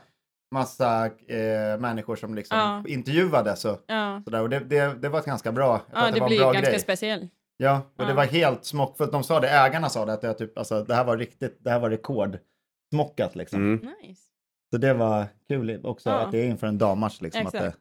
massa 0.54 1.06
eh, 1.06 1.78
människor 1.80 2.16
som 2.16 2.34
liksom 2.34 2.58
Ja. 2.58 2.84
intervjuades. 2.92 3.64
Och, 3.64 3.84
Ja, 3.86 4.22
sådär. 4.24 4.42
och 4.42 4.50
det, 4.50 4.58
det, 4.58 4.94
det 5.02 5.08
var 5.08 5.18
ett 5.18 5.24
ganska 5.24 5.52
bra. 5.52 5.80
ja 5.92 5.98
det 6.10 6.20
var 6.20 6.26
en 6.26 6.28
blir 6.28 6.38
bra 6.38 6.52
ganska 6.52 6.70
grej. 6.70 6.80
speciellt. 6.80 7.32
Ja, 7.60 7.80
och 7.98 8.06
det 8.06 8.14
var 8.14 8.24
helt 8.24 8.64
smockfullt. 8.64 9.12
De 9.12 9.24
sa 9.24 9.40
det, 9.40 9.48
ägarna 9.48 9.88
sa 9.88 10.06
det, 10.06 10.12
att 10.12 10.20
det, 10.20 10.28
är 10.28 10.32
typ, 10.34 10.58
alltså, 10.58 10.84
det 10.84 10.94
här 10.94 11.04
var 11.04 11.16
riktigt, 11.16 11.58
det 11.64 11.70
här 11.70 11.78
var 11.80 11.90
rekordsmockat 11.90 13.36
liksom. 13.36 13.60
Mm. 13.74 13.86
Nice. 14.02 14.22
Så 14.70 14.78
det 14.78 14.94
var 14.94 15.26
kul 15.48 15.80
också 15.84 16.10
Ja. 16.10 16.16
att 16.16 16.32
det 16.32 16.38
är 16.38 16.44
inför 16.44 16.66
en 16.66 16.78
dammatch 16.78 17.20
liksom. 17.20 17.46
Att 17.46 17.52
det, 17.52 17.58
Exakt. 17.58 17.78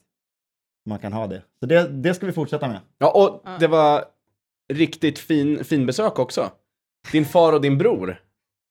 man 0.86 1.00
kan 1.00 1.14
ha 1.14 1.28
det. 1.28 1.42
Så 1.60 1.66
det, 1.66 1.88
det 1.88 2.14
ska 2.14 2.26
vi 2.26 2.32
fortsätta 2.32 2.68
med. 2.68 2.80
Ja, 2.98 3.12
och 3.12 3.42
Ja. 3.46 3.58
det 3.60 3.68
var 3.68 4.06
riktigt 4.74 5.20
fin, 5.20 5.64
fin 5.64 5.86
besök 5.86 6.20
också. 6.20 6.52
Din 7.12 7.26
far 7.26 7.54
och 7.54 7.62
din 7.62 7.78
bror. 7.78 8.22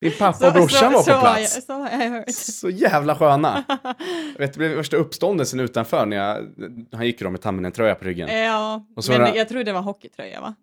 Din 0.01 0.13
pappa 0.19 0.47
och 0.47 0.53
brorsan 0.53 0.93
var 0.93 1.03
så 1.03 1.13
på 1.15 1.21
plats. 1.21 1.55
jag- 1.55 1.63
Så 1.63 1.73
har 1.73 2.05
jag. 2.05 2.35
Så 2.35 2.71
jävla 2.71 3.15
sköna. 3.17 3.65
Jag 3.69 3.95
vet, 4.39 4.53
det 4.53 4.59
blev 4.59 4.77
värsta 4.77 4.97
uppståndelsen 4.97 5.61
utanför 5.61 6.07
när 6.07 6.17
jag, 6.17 6.47
han 6.93 7.07
gick 7.07 7.21
ju 7.21 7.25
då 7.25 7.31
med 7.31 7.41
Tamminen 7.43 7.73
tröja 7.73 7.95
på 7.95 8.05
ryggen. 8.05 8.29
Ja, 8.45 8.87
Och 8.97 9.05
så 9.05 9.13
men 9.13 9.21
var 9.21 9.29
det- 9.31 9.37
jag 9.39 9.49
tror 9.49 9.65
det 9.65 9.73
var 9.73 9.83
hockeytröja 9.83 10.41
va? 10.41 10.55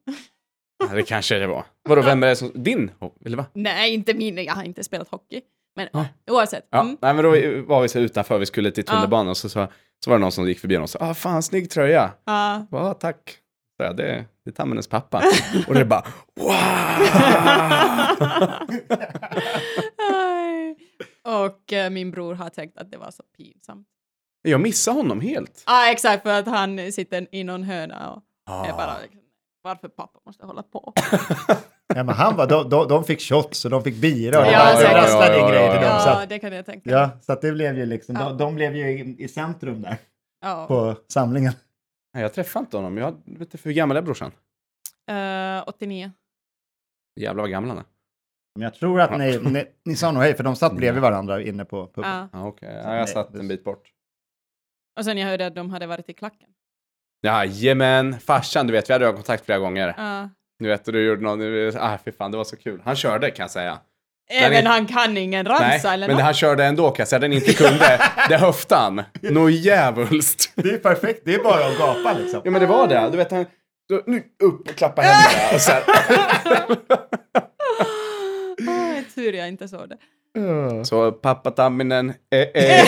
Det 0.91 1.03
kanske 1.03 1.35
det 1.39 1.47
var. 1.47 1.65
Vadå, 1.89 2.01
vem 2.01 2.23
är 2.23 2.27
det 2.27 2.35
som... 2.35 2.51
Din? 2.55 2.91
Eller 3.25 3.37
va? 3.37 3.45
Nej, 3.53 3.93
inte 3.93 4.13
min. 4.13 4.37
Jag 4.43 4.53
har 4.53 4.63
inte 4.63 4.83
spelat 4.83 5.07
hockey. 5.09 5.41
Men 5.75 5.87
Ah. 5.93 6.05
oavsett. 6.31 6.67
Ja, 6.69 6.79
Mm. 6.81 6.97
nej, 7.01 7.13
men 7.13 7.23
då 7.23 7.29
var 7.67 7.81
vi 7.81 7.87
så 7.89 7.99
utanför, 7.99 8.37
vi 8.39 8.45
skulle 8.45 8.71
till 8.71 8.85
tunnelbanan, 8.85 9.27
och 9.29 9.37
så, 9.37 9.49
så, 9.49 9.67
så 10.03 10.09
var 10.09 10.17
det 10.17 10.21
någon 10.21 10.31
som 10.31 10.47
gick 10.47 10.59
förbi 10.59 10.77
och 10.77 10.89
sa 10.89 10.99
ah, 11.01 11.13
fan 11.13 11.43
snygg 11.43 11.69
tröja. 11.69 12.11
Ja. 12.25 12.67
Ja, 12.71 12.93
tack. 12.93 13.37
Så 13.77 13.83
jag, 13.83 13.97
det, 13.97 14.25
det 14.45 14.49
är 14.49 14.53
Tammenens 14.53 14.87
pappa. 14.87 15.23
och 15.67 15.73
det 15.73 15.85
bara 15.85 16.03
wow! 16.35 16.53
Och 21.43 21.73
eh, 21.73 21.89
min 21.89 22.11
bror 22.11 22.33
har 22.33 22.49
tänkt 22.49 22.77
att 22.77 22.91
det 22.91 22.97
var 22.97 23.11
så 23.11 23.23
pinsamt. 23.37 23.87
Jag 24.41 24.61
missade 24.61 24.97
honom 24.97 25.21
helt. 25.21 25.63
Ja, 25.65 25.91
exakt, 25.91 26.23
för 26.23 26.39
att 26.39 26.47
han 26.47 26.91
sitter 26.91 27.27
i 27.31 27.43
någon 27.43 27.63
hörna 27.63 28.11
och 28.11 28.21
är 28.67 28.71
bara 28.73 28.95
liksom, 29.03 29.19
varför 29.63 29.87
pappa 29.87 30.19
måste 30.25 30.45
hålla 30.45 30.63
på. 30.63 30.93
Ja, 31.95 32.03
men 32.03 32.15
han 32.15 32.35
var, 32.35 32.47
de, 32.47 32.69
de, 32.69 32.87
de 32.87 33.03
fick 33.03 33.21
shots 33.21 33.65
och 33.65 33.71
de 33.71 33.83
fick 33.83 33.95
bira 34.01 34.39
och 34.39 34.45
Ja, 34.45 34.75
säkert. 34.77 34.93
rasslade 34.97 35.27
Ja, 35.27 35.33
in 35.33 35.39
ja, 35.43 35.49
grejer 35.49 35.73
till 35.73 35.81
ja, 35.83 35.89
dem. 35.89 35.99
Så 36.01 36.09
Ja, 36.09 36.23
att, 36.23 36.29
det 36.29 36.39
kan 36.39 36.53
jag 36.53 36.65
tänka 36.65 36.89
ja, 36.89 37.09
så 37.21 37.33
att 37.33 37.41
det 37.41 37.51
blev 37.51 37.77
ju 37.77 37.85
liksom, 37.85 38.15
Ja. 38.15 38.29
de, 38.29 38.37
de 38.37 38.55
blev 38.55 38.75
ju 38.75 38.89
i, 38.89 39.23
i 39.23 39.27
centrum 39.27 39.81
där 39.81 39.97
Ja. 40.41 40.65
på 40.67 40.95
samlingen. 41.07 41.53
Nej, 42.13 42.23
jag 42.23 42.33
träffade 42.33 42.63
inte 42.63 42.77
honom. 42.77 42.97
Jag 42.97 43.11
vet 43.25 43.41
inte, 43.41 43.57
hur 43.63 43.71
gammal 43.73 43.97
är 43.97 44.01
brorsan? 44.01 44.31
Eh, 45.09 45.63
89. 45.67 46.11
Jävlar 47.19 47.43
vad 47.43 47.51
gammal 47.51 47.69
han 47.69 47.77
är. 47.77 47.85
Men 48.55 48.63
jag 48.63 48.73
tror 48.73 49.01
att 49.01 49.17
ni, 49.19 49.39
ni, 49.39 49.65
ni 49.85 49.95
sa 49.95 50.11
nog 50.11 50.23
hej, 50.23 50.35
för 50.35 50.43
de 50.43 50.55
satt 50.55 50.75
bredvid 50.75 51.01
varandra 51.01 51.41
inne 51.41 51.65
på 51.65 51.87
puben. 51.87 52.09
Ja. 52.11 52.27
Ja, 52.33 52.47
okej. 52.47 52.81
Ja, 52.83 52.95
jag 52.95 53.09
satt 53.09 53.35
en 53.35 53.47
bit 53.47 53.63
bort. 53.63 53.91
Och 54.97 55.05
sen 55.05 55.17
jag 55.17 55.27
hörde 55.27 55.47
att 55.47 55.55
de 55.55 55.69
hade 55.69 55.87
varit 55.87 56.09
i 56.09 56.13
klacken. 56.13 56.49
Jajamän, 57.23 58.15
farsan, 58.19 58.67
du 58.67 58.73
vet, 58.73 58.89
vi 58.89 58.93
hade 58.93 59.05
ju 59.05 59.13
kontakt 59.13 59.45
flera 59.45 59.59
gånger. 59.59 59.93
Ja. 59.97 60.29
Du 60.59 60.67
vet, 60.69 60.85
du 60.85 61.05
gjorde 61.05 61.21
någon, 61.23 61.41
ah, 61.77 61.97
fy 62.05 62.11
fan, 62.11 62.31
det 62.31 62.37
var 62.37 62.43
så 62.43 62.55
kul. 62.57 62.81
Han 62.85 62.95
körde 62.95 63.31
kan 63.31 63.43
jag 63.43 63.51
säga. 63.51 63.77
Även 64.31 64.65
är- 64.65 64.69
han 64.69 64.85
kan 64.87 65.17
ingen 65.17 65.45
ramsa 65.45 65.63
Nej, 65.67 65.81
eller 65.93 66.07
men 66.07 66.15
något. 66.15 66.25
han 66.25 66.33
körde 66.33 66.65
ändå 66.65 66.89
kan 66.89 66.95
jag 67.03 67.07
säga, 67.07 67.19
den 67.19 67.33
inte 67.33 67.53
kunde. 67.53 67.99
det 68.29 68.37
höfte 68.37 68.75
han. 68.75 69.01
Nå 69.21 69.49
djävulskt. 69.49 70.51
Det 70.55 70.69
är 70.69 70.77
perfekt, 70.77 71.21
det 71.25 71.33
är 71.35 71.43
bara 71.43 71.65
att 71.65 71.77
gapa 71.77 72.13
liksom. 72.19 72.41
Ja 72.43 72.51
men 72.51 72.61
det 72.61 72.67
var 72.67 72.87
det. 72.87 73.09
Du 73.11 73.17
vet, 73.17 73.31
han, 73.31 73.45
så, 73.91 74.01
nu 74.05 74.23
upp 74.43 74.69
och 74.69 74.75
klappa 74.75 75.01
händerna. 75.01 75.53
Och 75.55 75.61
så 75.61 75.71
här. 75.71 75.83
Ah, 78.69 79.01
tur 79.15 79.33
jag 79.33 79.47
inte 79.47 79.67
såg 79.67 79.89
det. 79.89 79.97
så 80.85 81.11
pappa 81.11 81.51
Tamminen, 81.51 82.09
eh, 82.31 82.39
eh. 82.41 82.85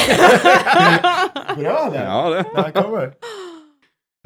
Bra 1.58 1.90
där! 1.94 2.06
Ja, 2.06 2.30
det. 2.30 2.62
Där 2.62 2.72
kommer. 2.82 3.14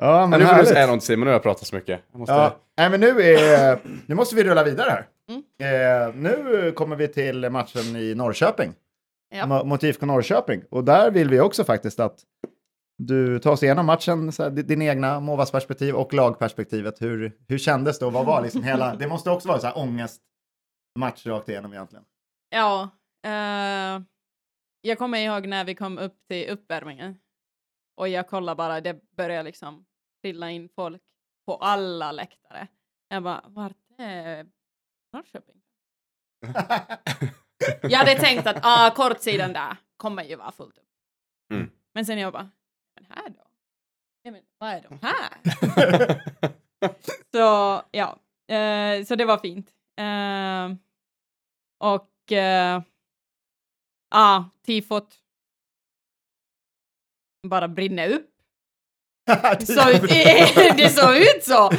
Ja, 0.01 0.27
men 0.27 0.39
nu 0.39 0.45
får 0.45 0.51
du 0.51 0.55
härligt. 0.55 0.69
säga 0.73 0.87
något 0.87 1.03
Simon, 1.03 1.19
nu 1.19 1.25
har 1.29 1.33
jag 1.33 1.43
pratat 1.43 1.67
så 1.67 1.75
mycket. 1.75 2.01
Jag 2.11 2.19
måste... 2.19 2.33
Ja, 2.33 2.55
nej, 2.77 2.89
men 2.89 2.99
nu, 2.99 3.07
är, 3.21 3.79
nu 4.05 4.15
måste 4.15 4.35
vi 4.35 4.43
rulla 4.43 4.63
vidare 4.63 4.89
här. 4.89 5.07
Mm. 5.29 6.07
Eh, 6.09 6.15
nu 6.15 6.71
kommer 6.71 6.95
vi 6.95 7.07
till 7.07 7.49
matchen 7.49 7.95
i 7.95 8.15
Norrköping. 8.15 8.73
Ja. 9.35 9.43
Mo- 9.45 9.63
Mot 9.63 9.83
IFK 9.83 10.05
Norrköping. 10.05 10.63
Och 10.71 10.83
där 10.83 11.11
vill 11.11 11.29
vi 11.29 11.39
också 11.39 11.63
faktiskt 11.63 11.99
att 11.99 12.19
du 12.97 13.39
tar 13.39 13.51
oss 13.51 13.63
igenom 13.63 13.85
matchen, 13.85 14.31
så 14.31 14.43
här, 14.43 14.49
di- 14.49 14.61
din 14.63 14.81
egna 14.81 15.19
målvaktsperspektiv 15.19 15.95
och 15.95 16.13
lagperspektivet. 16.13 17.01
Hur, 17.01 17.31
hur 17.47 17.57
kändes 17.57 17.99
det 17.99 18.05
och 18.05 18.13
vad 18.13 18.25
var 18.25 18.41
liksom 18.41 18.63
hela... 18.63 18.95
Det 18.95 19.07
måste 19.07 19.29
också 19.31 19.47
vara 19.47 19.59
så 19.59 19.67
här 19.67 19.77
ångestmatch 19.77 21.25
rakt 21.25 21.49
igenom 21.49 21.73
egentligen. 21.73 22.05
Ja. 22.49 22.89
eh, 23.25 24.01
jag 24.81 24.97
kommer 24.97 25.17
ihåg 25.19 25.47
när 25.47 25.65
vi 25.65 25.75
kom 25.75 25.97
upp 25.97 26.15
till 26.29 26.49
uppvärmningen. 26.49 27.15
Och 27.97 28.07
jag 28.09 28.27
kollade 28.27 28.55
bara, 28.55 28.81
det 28.81 28.95
började 29.17 29.43
liksom 29.43 29.85
trilla 30.21 30.49
in 30.49 30.69
folk 30.69 31.03
på 31.45 31.55
alla 31.55 32.11
läktare. 32.11 32.67
Jag 33.07 33.23
bara, 33.23 33.43
vart 33.47 33.77
är 33.97 34.47
Norrköping? 35.13 35.61
Jag 37.81 37.97
hade 37.99 38.15
tänkt 38.15 38.47
att 38.47 38.59
ah, 38.61 38.91
kortsidan 38.95 39.53
där 39.53 39.77
kommer 39.97 40.23
ju 40.23 40.35
vara 40.35 40.51
fullt 40.51 40.77
upp. 40.77 40.89
Mm. 41.53 41.71
Men 41.93 42.05
sen 42.05 42.19
jag 42.19 42.33
bara, 42.33 42.49
men 42.95 43.05
här 43.09 43.29
då? 43.29 43.47
Ja, 44.21 44.31
men, 44.31 44.43
vad 44.57 44.69
är 44.69 44.81
de 44.81 44.99
här? 45.01 45.29
så 47.31 47.81
ja, 47.91 48.19
eh, 48.55 49.05
så 49.05 49.15
det 49.15 49.25
var 49.25 49.37
fint. 49.37 49.73
Eh, 49.99 50.75
och 51.77 52.31
eh, 52.31 52.81
ja, 54.09 54.49
tifot 54.61 55.15
bara 57.47 57.67
brinner 57.67 58.09
upp. 58.09 58.38
Så, 59.59 59.83
det 60.77 60.89
såg 60.89 61.15
ut 61.15 61.43
så. 61.43 61.71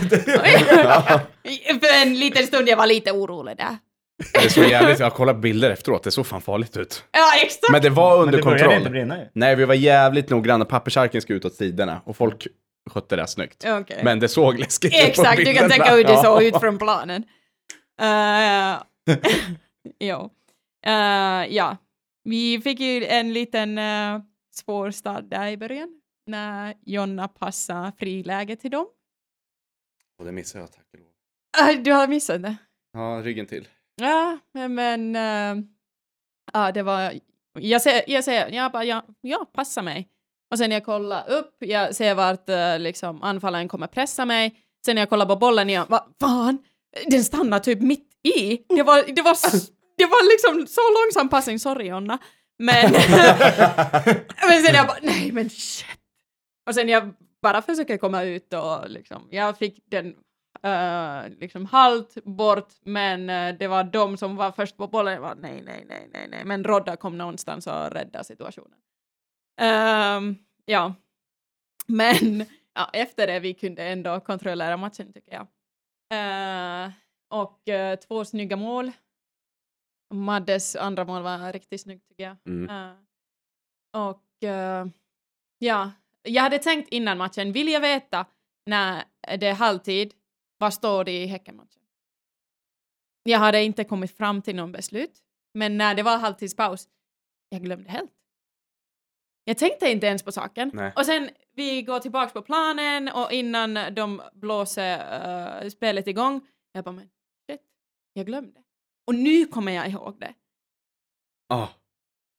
För 1.81 2.03
en 2.03 2.19
liten 2.19 2.47
stund 2.47 2.69
jag 2.69 2.77
var 2.77 2.87
lite 2.87 3.13
orolig 3.13 3.57
där. 3.57 3.79
Det 4.33 4.51
såg 4.51 4.65
jävligt, 4.65 4.99
jag 4.99 5.07
har 5.07 5.11
kollat 5.11 5.37
bilder 5.37 5.71
efteråt, 5.71 6.03
det 6.03 6.11
såg 6.11 6.27
fan 6.27 6.41
farligt 6.41 6.77
ut. 6.77 7.05
Ja, 7.11 7.33
exakt. 7.43 7.73
Men 7.73 7.83
det 7.83 7.91
var 7.91 8.23
under 8.23 8.37
det 8.37 8.43
kontroll. 8.43 8.73
inte 8.73 8.91
brinna 8.91 9.19
ju. 9.19 9.25
Nej, 9.33 9.57
vi 9.57 9.65
var 9.65 9.75
jävligt 9.75 10.31
noggranna. 10.31 10.65
Pappersarken 10.65 11.23
ska 11.23 11.35
ut 11.35 11.45
åt 11.45 11.55
sidorna 11.55 12.01
och 12.05 12.17
folk 12.17 12.47
skötte 12.91 13.17
det 13.17 13.27
snyggt. 13.27 13.65
Okej. 13.67 14.01
Men 14.05 14.21
det 14.21 14.29
såg 14.29 14.59
läskigt 14.59 14.95
ut 14.95 15.01
på 15.01 15.07
Exakt, 15.07 15.37
du 15.37 15.55
kan 15.55 15.71
tänka 15.71 15.95
hur 15.95 16.05
det 16.05 16.17
såg 16.17 16.43
ut 16.43 16.61
från 16.61 16.79
planen. 16.79 17.25
Uh, 18.03 18.83
jo. 20.01 20.31
Eh, 20.87 21.55
ja, 21.55 21.77
vi 22.25 22.61
fick 22.65 22.81
ju 22.81 23.05
en 23.05 23.33
liten 23.33 23.79
uh, 23.79 24.21
svår 24.55 24.91
start 24.91 25.25
där 25.31 25.47
i 25.47 25.57
början 25.57 26.00
när 26.31 26.75
Jonna 26.87 27.29
passade 27.29 27.93
friläge 27.99 28.57
till 28.57 28.71
dem. 28.71 28.87
Och 30.19 30.25
det 30.25 30.33
missade 30.33 30.63
jag, 30.65 30.73
tack 30.73 30.87
och 30.93 30.99
lov. 30.99 31.83
Du 31.85 31.93
har 31.93 32.09
missat 32.09 32.43
det? 32.43 32.57
Ja, 32.93 33.21
ryggen 33.25 33.47
till. 33.47 33.69
Ja, 33.97 34.39
men 34.53 35.17
eh, 35.17 35.65
ja, 36.53 36.73
det 36.73 36.83
var... 36.83 37.13
Jag 37.59 37.83
säger, 37.83 38.05
jag 38.07 38.25
säger, 38.25 38.49
jag 38.51 38.73
bara, 38.73 38.85
ja, 38.85 39.05
ja, 39.21 39.47
passa 39.53 39.83
mig. 39.83 40.09
Och 40.51 40.59
sen 40.59 40.71
jag 40.71 40.85
kollar 40.85 41.31
upp, 41.31 41.57
jag 41.59 41.95
ser 41.95 42.15
vart 42.15 42.49
eh, 42.49 42.79
liksom, 42.79 43.23
anfallaren 43.23 43.69
kommer 43.69 43.87
pressa 43.87 44.25
mig. 44.25 44.61
Sen 44.87 44.95
när 44.95 45.03
jag 45.03 45.09
kollar 45.11 45.27
på 45.27 45.37
bollen 45.37 45.71
igen, 45.71 45.87
vad 45.89 46.03
fan, 46.21 46.59
den 47.07 47.25
stannar 47.25 47.59
typ 47.59 47.81
mitt 47.81 48.09
i. 48.23 48.57
Det 48.69 48.83
var, 48.83 49.15
det 49.15 49.23
var, 49.23 49.37
det 49.97 50.05
var 50.05 50.33
liksom 50.33 50.67
så 50.67 50.81
långsam 50.81 51.29
passning, 51.29 51.59
sorry 51.59 51.87
Jonna. 51.87 52.19
Men, 52.59 52.93
men 54.49 54.63
sen 54.65 54.75
jag 54.75 54.87
bara, 54.87 54.99
nej 55.03 55.33
men 55.33 55.51
shit. 55.51 55.87
Och 56.71 56.75
sen 56.75 56.89
jag 56.89 57.15
bara 57.43 57.63
försöker 57.63 57.99
komma 57.99 58.23
ut 58.23 58.53
och 58.53 58.91
liksom, 58.91 59.29
jag 59.31 59.59
fick 59.59 59.83
den 59.87 60.17
eh, 60.63 61.29
liksom 61.29 61.67
halt 61.67 62.25
bort, 62.25 62.73
men 62.81 63.31
eh, 63.31 63.57
det 63.59 63.69
var 63.69 63.85
de 63.85 64.17
som 64.17 64.37
var 64.37 64.53
först 64.53 64.77
på 64.77 64.87
bollen. 64.87 65.15
Jag 65.15 65.21
var, 65.21 65.35
nej, 65.35 65.63
nej, 65.63 65.85
nej, 65.89 66.09
nej, 66.13 66.29
nej. 66.29 66.45
Men 66.45 66.65
Rodda 66.65 66.97
kom 66.97 67.19
någonstans 67.19 67.67
och 67.67 67.91
räddade 67.91 68.25
situationen. 68.25 68.79
Ehm, 69.61 70.37
ja, 70.65 70.95
men 71.87 72.47
ja, 72.75 72.91
efter 72.93 73.27
det 73.27 73.41
vi 73.41 73.55
kunde 73.55 73.85
ändå 73.85 74.21
kontrollera 74.21 74.77
matchen 74.77 75.13
tycker 75.13 75.33
jag. 75.33 75.47
Eh, 76.13 76.91
och 77.31 77.61
två 78.09 78.25
snygga 78.25 78.57
mål. 78.57 78.93
Maddes 80.15 80.77
andra 80.77 81.05
mål 81.05 81.23
var 81.23 81.53
riktigt 81.53 81.81
snyggt 81.81 82.09
tycker 82.09 82.23
jag. 82.25 82.37
Mm. 82.47 82.97
Och 83.93 84.27
ja, 85.59 85.91
jag 86.23 86.43
hade 86.43 86.59
tänkt 86.59 86.89
innan 86.89 87.19
matchen, 87.19 87.53
vill 87.53 87.69
jag 87.69 87.81
veta 87.81 88.27
när 88.67 89.05
det 89.39 89.47
är 89.47 89.55
halvtid, 89.55 90.15
vad 90.59 90.75
står 90.75 91.05
det 91.05 91.23
i 91.23 91.27
Häckenmatchen? 91.27 91.83
Jag 93.23 93.39
hade 93.39 93.63
inte 93.63 93.85
kommit 93.85 94.17
fram 94.17 94.43
till 94.43 94.57
någon 94.57 94.73
beslut, 94.73 95.19
men 95.55 95.79
när 95.79 95.95
det 95.95 96.03
var 96.03 96.19
halvtidspaus, 96.19 96.89
jag 97.49 97.63
glömde 97.63 97.91
helt. 97.91 98.11
Jag 99.45 99.59
tänkte 99.59 99.91
inte 99.91 100.07
ens 100.07 100.23
på 100.23 100.33
saken. 100.33 100.71
Nej. 100.75 100.93
Och 100.97 101.07
sen 101.07 101.31
vi 101.53 101.83
går 101.83 101.99
tillbaks 101.99 102.33
på 102.33 102.43
planen 102.43 103.09
och 103.09 103.33
innan 103.33 103.75
de 103.75 104.23
blåser 104.33 104.99
uh, 105.63 105.69
spelet 105.69 106.07
igång, 106.07 106.47
jag 106.73 106.85
bara 106.85 106.93
men 106.93 107.11
shit, 107.51 107.61
jag 108.13 108.27
glömde. 108.27 108.61
Och 109.07 109.15
nu 109.15 109.47
kommer 109.47 109.73
jag 109.73 109.89
ihåg 109.89 110.21
det. 110.21 110.35
Ah. 111.49 111.69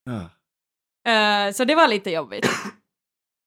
Ja. 0.04 0.30
Eh, 1.12 1.54
så 1.54 1.66
det 1.66 1.76
var 1.76 1.88
lite 1.88 2.12
jobbigt. 2.12 2.48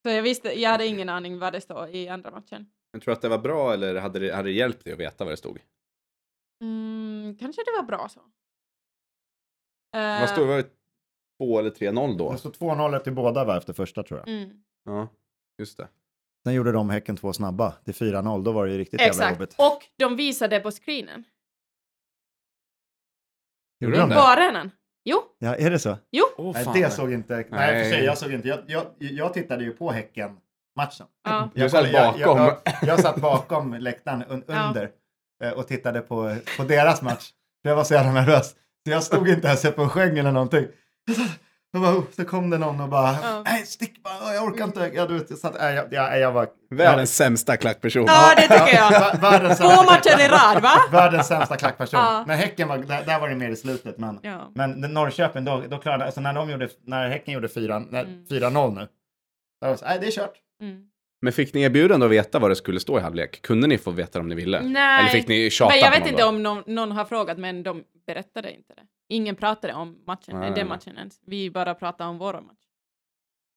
Så 0.05 0.11
jag 0.11 0.23
visste, 0.23 0.61
jag 0.61 0.71
hade 0.71 0.87
ingen 0.87 1.09
aning 1.09 1.39
vad 1.39 1.53
det 1.53 1.61
står 1.61 1.89
i 1.89 2.09
andra 2.09 2.31
matchen. 2.31 2.67
Men 2.93 3.01
tror 3.01 3.11
du 3.13 3.17
att 3.17 3.23
det 3.23 3.29
var 3.29 3.39
bra 3.39 3.73
eller 3.73 3.95
hade 4.01 4.19
det, 4.19 4.35
hade 4.35 4.49
det 4.49 4.53
hjälpt 4.53 4.85
dig 4.85 4.93
att 4.93 4.99
veta 4.99 5.25
vad 5.25 5.33
det 5.33 5.37
stod? 5.37 5.59
Mm, 6.63 7.37
kanske 7.41 7.63
det 7.65 7.71
var 7.77 7.83
bra 7.83 8.09
så. 8.09 8.21
Eh, 9.99 10.21
Vad 10.21 10.31
stod 10.31 10.49
det? 10.49 10.65
2 11.39 11.59
eller 11.59 11.71
3-0 11.71 12.19
då? 12.19 12.33
Det 12.33 12.39
stod 12.39 12.53
2-0 12.55 12.99
till 12.99 13.13
båda 13.13 13.45
va, 13.45 13.57
efter 13.57 13.73
första 13.73 14.03
tror 14.03 14.21
jag. 14.21 14.29
Mm. 14.29 14.63
Ja, 14.85 15.09
just 15.59 15.77
det. 15.79 15.89
Sen 16.45 16.55
gjorde 16.55 16.73
de 16.73 16.91
Häcken 16.91 17.17
två 17.17 17.33
snabba 17.33 17.73
till 17.73 17.95
4-0. 17.95 18.45
Då 18.45 18.53
var 18.53 18.67
det 18.67 18.73
ju 18.73 18.79
riktigt 18.79 19.01
jävla 19.01 19.11
Exakt. 19.11 19.39
jobbigt. 19.41 19.55
Och 19.59 19.83
de 19.97 20.17
visade 20.17 20.61
på 20.61 20.71
screenen. 20.71 21.25
Gjorde 23.81 23.97
de 23.97 24.01
de 24.01 24.09
det? 24.09 24.15
På 24.15 24.21
arenan. 24.21 24.71
Jo, 25.05 25.23
Ja, 25.39 25.57
är 25.57 25.71
det 25.71 25.79
så? 25.79 25.97
jo. 26.11 26.25
Oh, 26.37 26.53
Nej, 26.55 26.83
det 26.83 26.91
såg 26.91 27.13
inte... 27.13 27.35
Nej, 27.35 27.47
Nej. 27.51 27.85
för 27.85 27.91
sig, 27.91 28.05
jag 28.05 28.19
såg 28.19 28.33
inte. 28.33 28.49
Jag, 28.49 28.59
jag, 28.67 28.85
jag 28.99 29.35
tittade 29.35 29.65
ju 29.65 29.71
på 29.71 29.91
Häcken-matchen. 29.93 31.07
Ja. 31.25 31.51
Du 31.55 31.71
satt 31.71 31.93
jag, 31.93 32.19
jag, 32.19 32.37
bakom. 32.37 32.39
jag, 32.39 32.59
jag 32.83 33.01
satt 33.01 33.17
bakom 33.17 33.75
läktaren 33.75 34.25
un, 34.29 34.45
Ja. 34.49 34.67
under 34.69 34.91
eh, 35.45 35.51
och 35.51 35.69
tittade 35.69 36.01
på, 36.01 36.37
på 36.57 36.63
deras 36.65 37.03
match. 37.03 37.31
Jag 37.63 37.77
var 37.77 37.85
så 37.85 37.95
jävla 37.95 38.13
nervös. 38.13 38.51
Så 38.87 38.91
jag 38.91 39.03
stod 39.03 39.29
inte 39.29 39.47
ens 39.49 39.65
upp 39.65 39.79
och 39.79 39.93
sjöng 39.93 40.19
eller 40.19 40.33
någonting. 40.33 40.67
Och 41.75 41.81
bara, 41.81 41.95
oh, 41.97 42.05
så 42.17 42.25
kom 42.25 42.51
det 42.51 42.59
någon 42.59 42.81
och 42.81 42.89
bara, 42.89 43.17
Ja. 43.23 43.43
nej 43.45 43.67
stick 43.67 44.03
bara, 44.03 44.35
jag 44.35 44.45
orkar 44.45 44.65
inte. 44.65 44.91
Jag, 44.95 45.09
du 45.09 45.15
vet, 45.19 45.31
jag, 45.31 45.39
satt, 45.39 45.55
nej, 45.61 45.75
jag, 45.75 45.87
jag, 45.91 46.19
jag 46.21 46.33
var... 46.33 46.49
Världens 46.71 47.17
sämsta 47.17 47.57
klackperson. 47.57 48.05
Ja, 48.07 48.33
det 48.37 48.43
tycker 48.43 48.75
jag. 48.75 49.57
Två 49.57 49.83
matcher 49.83 50.21
i 50.21 50.29
rad, 50.29 50.63
va? 50.63 50.73
Världens 50.93 51.27
sämsta 51.27 51.57
klackperson. 51.57 52.01
Ja. 52.01 52.25
När 52.27 52.37
Häcken 52.37 52.69
var, 52.69 52.79
där, 52.79 53.05
där 53.07 53.21
var 53.21 53.29
det 53.29 53.35
mer 53.35 53.51
i 53.51 53.57
slutet. 53.57 53.99
Men, 53.99 54.19
Ja. 54.23 54.51
men 54.55 54.71
Norrköping, 54.81 55.45
då, 55.45 55.63
då 55.71 55.79
klarade, 55.79 56.05
alltså 56.05 56.21
när, 56.21 56.33
de 56.33 56.51
gjorde, 56.51 56.69
när 56.87 57.09
Häcken 57.09 57.35
gjorde 57.35 57.49
4 57.49 57.79
nej, 57.91 58.03
Mm. 58.05 58.25
4-0 58.31 58.75
nu. 58.75 58.89
Då 59.61 59.67
var 59.69 59.75
det 59.75 59.81
nej, 59.87 59.99
det 60.01 60.07
är 60.07 60.11
kört. 60.11 60.35
Mm. 60.63 60.77
Men 61.23 61.33
fick 61.33 61.55
ni 61.55 61.63
erbjudande 61.63 62.07
att 62.07 62.13
veta 62.13 62.39
vad 62.39 62.51
det 62.51 62.57
skulle 62.57 62.81
stå 62.81 62.99
i 62.99 63.03
halvlek? 63.03 63.43
Kunde 63.43 63.67
ni 63.67 63.79
få 63.79 63.91
veta 63.91 64.21
om 64.21 64.29
ni 64.29 64.35
ville? 64.35 64.61
Nej. 64.63 65.01
Eller 65.01 65.09
fick 65.11 65.29
ni 65.29 65.51
tjata 65.51 65.71
Men 65.75 65.81
jag 65.81 65.91
vet 65.91 66.07
inte 66.11 66.23
då? 66.23 66.29
om 66.29 66.43
någon, 66.43 66.63
någon 66.67 66.93
har 66.93 67.05
frågat, 67.05 67.39
men 67.39 67.63
de 67.63 67.83
berättade 68.07 68.53
inte 68.55 68.75
det. 68.75 68.87
Ingen 69.09 69.37
pratade 69.37 69.75
om 69.75 70.03
matchen, 70.07 70.41
Nej. 70.41 70.53
den 70.55 70.69
matchen 70.69 70.99
ens. 70.99 71.21
Vi 71.27 71.51
bara 71.51 71.75
pratade 71.75 72.11
om 72.11 72.19
vår 72.19 72.41
match. 72.41 72.65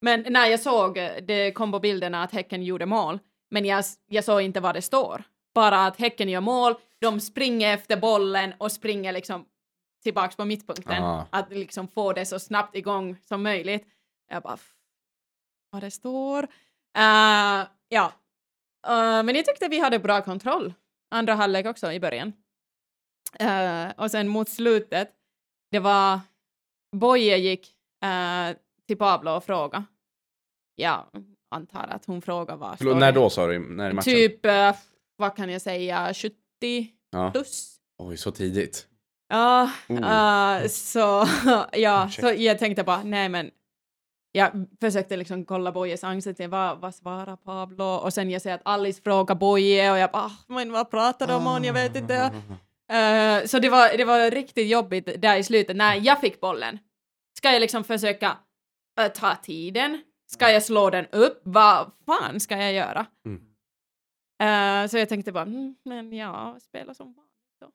Men 0.02 0.26
när 0.30 0.46
jag 0.48 0.60
såg, 0.60 0.98
eh, 0.98 1.12
det 1.28 1.52
kom 1.52 1.72
på 1.72 1.80
bilderna 1.80 2.24
att 2.24 2.32
Häcken 2.32 2.64
gjorde 2.64 2.86
mål, 2.86 3.20
men 3.50 3.66
jag, 3.66 3.84
jag 4.08 4.24
såg 4.24 4.42
inte 4.42 4.60
vad 4.60 4.76
det 4.76 4.82
står. 4.82 5.24
Bara 5.54 5.86
att 5.86 5.98
Häcken 6.00 6.30
gör 6.30 6.42
mål, 6.42 6.76
de 7.00 7.20
springer 7.20 7.74
efter 7.74 7.98
bollen 7.98 8.54
och 8.58 8.72
springer 8.72 9.12
liksom 9.14 9.46
tillbaks 10.04 10.36
på 10.36 10.46
mittpunkten. 10.46 11.04
Ah. 11.04 11.28
Att 11.30 11.52
liksom 11.52 11.88
få 11.88 12.14
det 12.14 12.26
så 12.26 12.40
snabbt 12.40 12.76
igång 12.76 13.18
som 13.26 13.44
möjligt. 13.44 13.88
Jag 14.30 14.44
bara, 14.44 14.54
"F- 14.54 14.74
vad 15.70 15.84
det 15.84 15.92
står. 15.92 16.44
Eh, 16.98 17.68
ja, 17.90 18.12
Eh, 18.88 19.24
men 19.24 19.36
jag 19.36 19.46
tyckte 19.46 19.68
vi 19.68 19.80
hade 19.80 20.00
bra 20.00 20.22
kontroll. 20.22 20.74
Andra 21.12 21.34
halvlek 21.34 21.66
också 21.66 21.92
i 21.92 22.00
början. 22.00 22.34
Eh, 23.40 23.88
och 23.98 24.12
sen 24.12 24.28
mot 24.28 24.50
slutet, 24.50 25.12
det 25.72 25.80
var 25.80 26.20
Boje 26.96 27.38
gick 27.38 27.68
eh, 28.04 28.58
till 28.88 28.98
Pablo 28.98 29.32
och 29.32 29.44
frågade. 29.44 29.84
Jag 30.76 31.06
antar 31.52 31.88
att 31.88 32.06
hon 32.06 32.22
frågade 32.22 32.60
vad 32.60 32.78
Förlåt, 32.78 32.98
när 32.98 33.12
då 33.12 33.30
sa 33.30 33.48
du? 33.48 33.60
När 33.60 33.94
matchen? 33.94 34.04
Typ, 34.14 34.46
eh, 34.46 34.76
vad 35.16 35.36
kan 35.36 35.50
jag 35.50 35.62
säga, 35.62 36.14
70 36.14 36.34
Ja. 37.12 37.32
plus. 37.32 37.78
Oj, 37.98 38.18
så 38.18 38.32
tidigt. 38.32 38.88
Ja, 39.30 39.72
Oh. 39.90 40.68
så, 40.68 41.26
ja, 41.72 42.10
så 42.10 42.34
jag 42.38 42.60
tänkte 42.60 42.84
bara, 42.84 43.04
nej 43.04 43.30
men 43.30 43.52
jag 44.32 44.52
försökte 44.82 45.18
liksom 45.18 45.46
kolla 45.46 45.72
Bojes 45.72 46.04
ansikte, 46.04 46.48
vad, 46.48 46.80
vad 46.80 46.96
svarar 46.96 47.36
Pablo? 47.36 47.84
Och 47.86 48.14
sen 48.14 48.30
jag 48.30 48.42
ser 48.42 48.54
att 48.54 48.62
Alice 48.66 49.02
frågar 49.04 49.36
Boje 49.36 49.92
och 49.92 49.98
jag 49.98 50.12
bara, 50.12 50.24
"Ah, 50.24 50.32
men 50.48 50.72
vad 50.72 50.92
pratar 50.92 51.28
de 51.28 51.48
om? 51.48 51.64
Jag 51.64 51.74
vet 51.74 51.96
inte. 51.96 52.32
Eh, 52.90 53.46
så 53.46 53.60
det 53.60 53.70
var, 53.70 53.98
det 53.98 54.06
var 54.06 54.32
riktigt 54.32 54.68
jobbigt 54.68 55.22
där 55.22 55.38
i 55.38 55.44
slutet 55.44 55.76
när 55.76 55.96
jag 55.96 56.22
fick 56.22 56.40
bollen. 56.40 56.80
Ska 57.38 57.52
jag 57.52 57.60
liksom 57.60 57.84
försöka 57.84 58.38
eh, 59.00 59.12
ta 59.12 59.36
tiden? 59.36 60.02
Ska 60.28 60.52
jag 60.52 60.64
slå 60.64 60.90
den 60.90 61.06
upp? 61.06 61.42
Vad 61.44 61.92
fan 62.06 62.40
ska 62.40 62.58
jag 62.58 62.74
göra? 62.74 63.06
Mm. 63.26 63.44
Eh, 64.40 64.90
så 64.90 64.98
jag 64.98 65.10
tänkte 65.10 65.32
bara, 65.32 65.44
mm, 65.44 65.76
men 65.84 66.14
ja, 66.14 66.58
spela 66.60 66.94
som 66.94 67.14
vanligt. 67.14 67.60
då." 67.60 67.72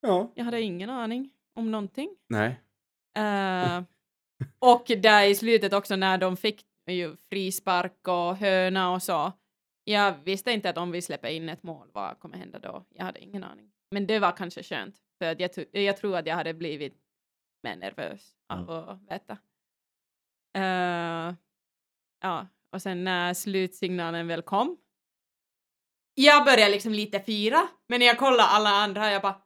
Ja. 0.00 0.32
Jag 0.34 0.44
hade 0.44 0.60
ingen 0.60 0.90
aning 0.90 1.30
om 1.54 1.70
någonting. 1.70 2.16
Nej. 2.28 2.60
Och 4.58 4.84
där 4.86 5.24
i 5.24 5.34
slutet 5.34 5.72
också 5.72 5.96
när 5.96 6.18
de 6.18 6.36
fick 6.36 6.64
ju 6.86 7.16
frispark 7.16 8.08
och 8.08 8.36
höna 8.36 8.92
och 8.92 9.02
så. 9.02 9.32
Jag 9.84 10.14
visste 10.24 10.52
inte 10.52 10.70
att 10.70 10.78
om 10.78 10.90
vi 10.90 11.02
släpper 11.02 11.28
in 11.28 11.48
ett 11.48 11.62
mål, 11.62 11.88
vad 11.92 12.18
kommer 12.18 12.36
hända 12.36 12.58
då? 12.58 12.84
Jag 12.88 13.04
hade 13.04 13.20
ingen 13.20 13.44
aning. 13.44 13.71
Men 13.92 14.06
det 14.06 14.18
var 14.18 14.36
kanske 14.36 14.62
skönt, 14.62 14.96
för 15.18 15.32
att 15.32 15.40
jag, 15.40 15.50
jag 15.72 15.96
tror 15.96 16.16
att 16.16 16.26
jag 16.26 16.34
hade 16.34 16.54
blivit 16.54 16.94
mer 17.62 17.76
nervös 17.76 18.34
av 18.48 18.70
att 18.70 19.02
veta. 19.10 19.38
Eh, 20.54 21.34
ja, 22.20 22.46
och 22.70 22.82
sen 22.82 23.04
när 23.04 23.34
slutsignalen 23.34 24.26
väl 24.26 24.42
kom. 24.42 24.78
Jag 26.14 26.44
började 26.44 26.72
liksom 26.72 26.92
lite 26.92 27.20
fira, 27.20 27.68
men 27.88 27.98
när 27.98 28.06
jag 28.06 28.18
kollade 28.18 28.42
alla 28.42 28.70
andra, 28.70 29.12
jag 29.12 29.22
bara 29.22 29.42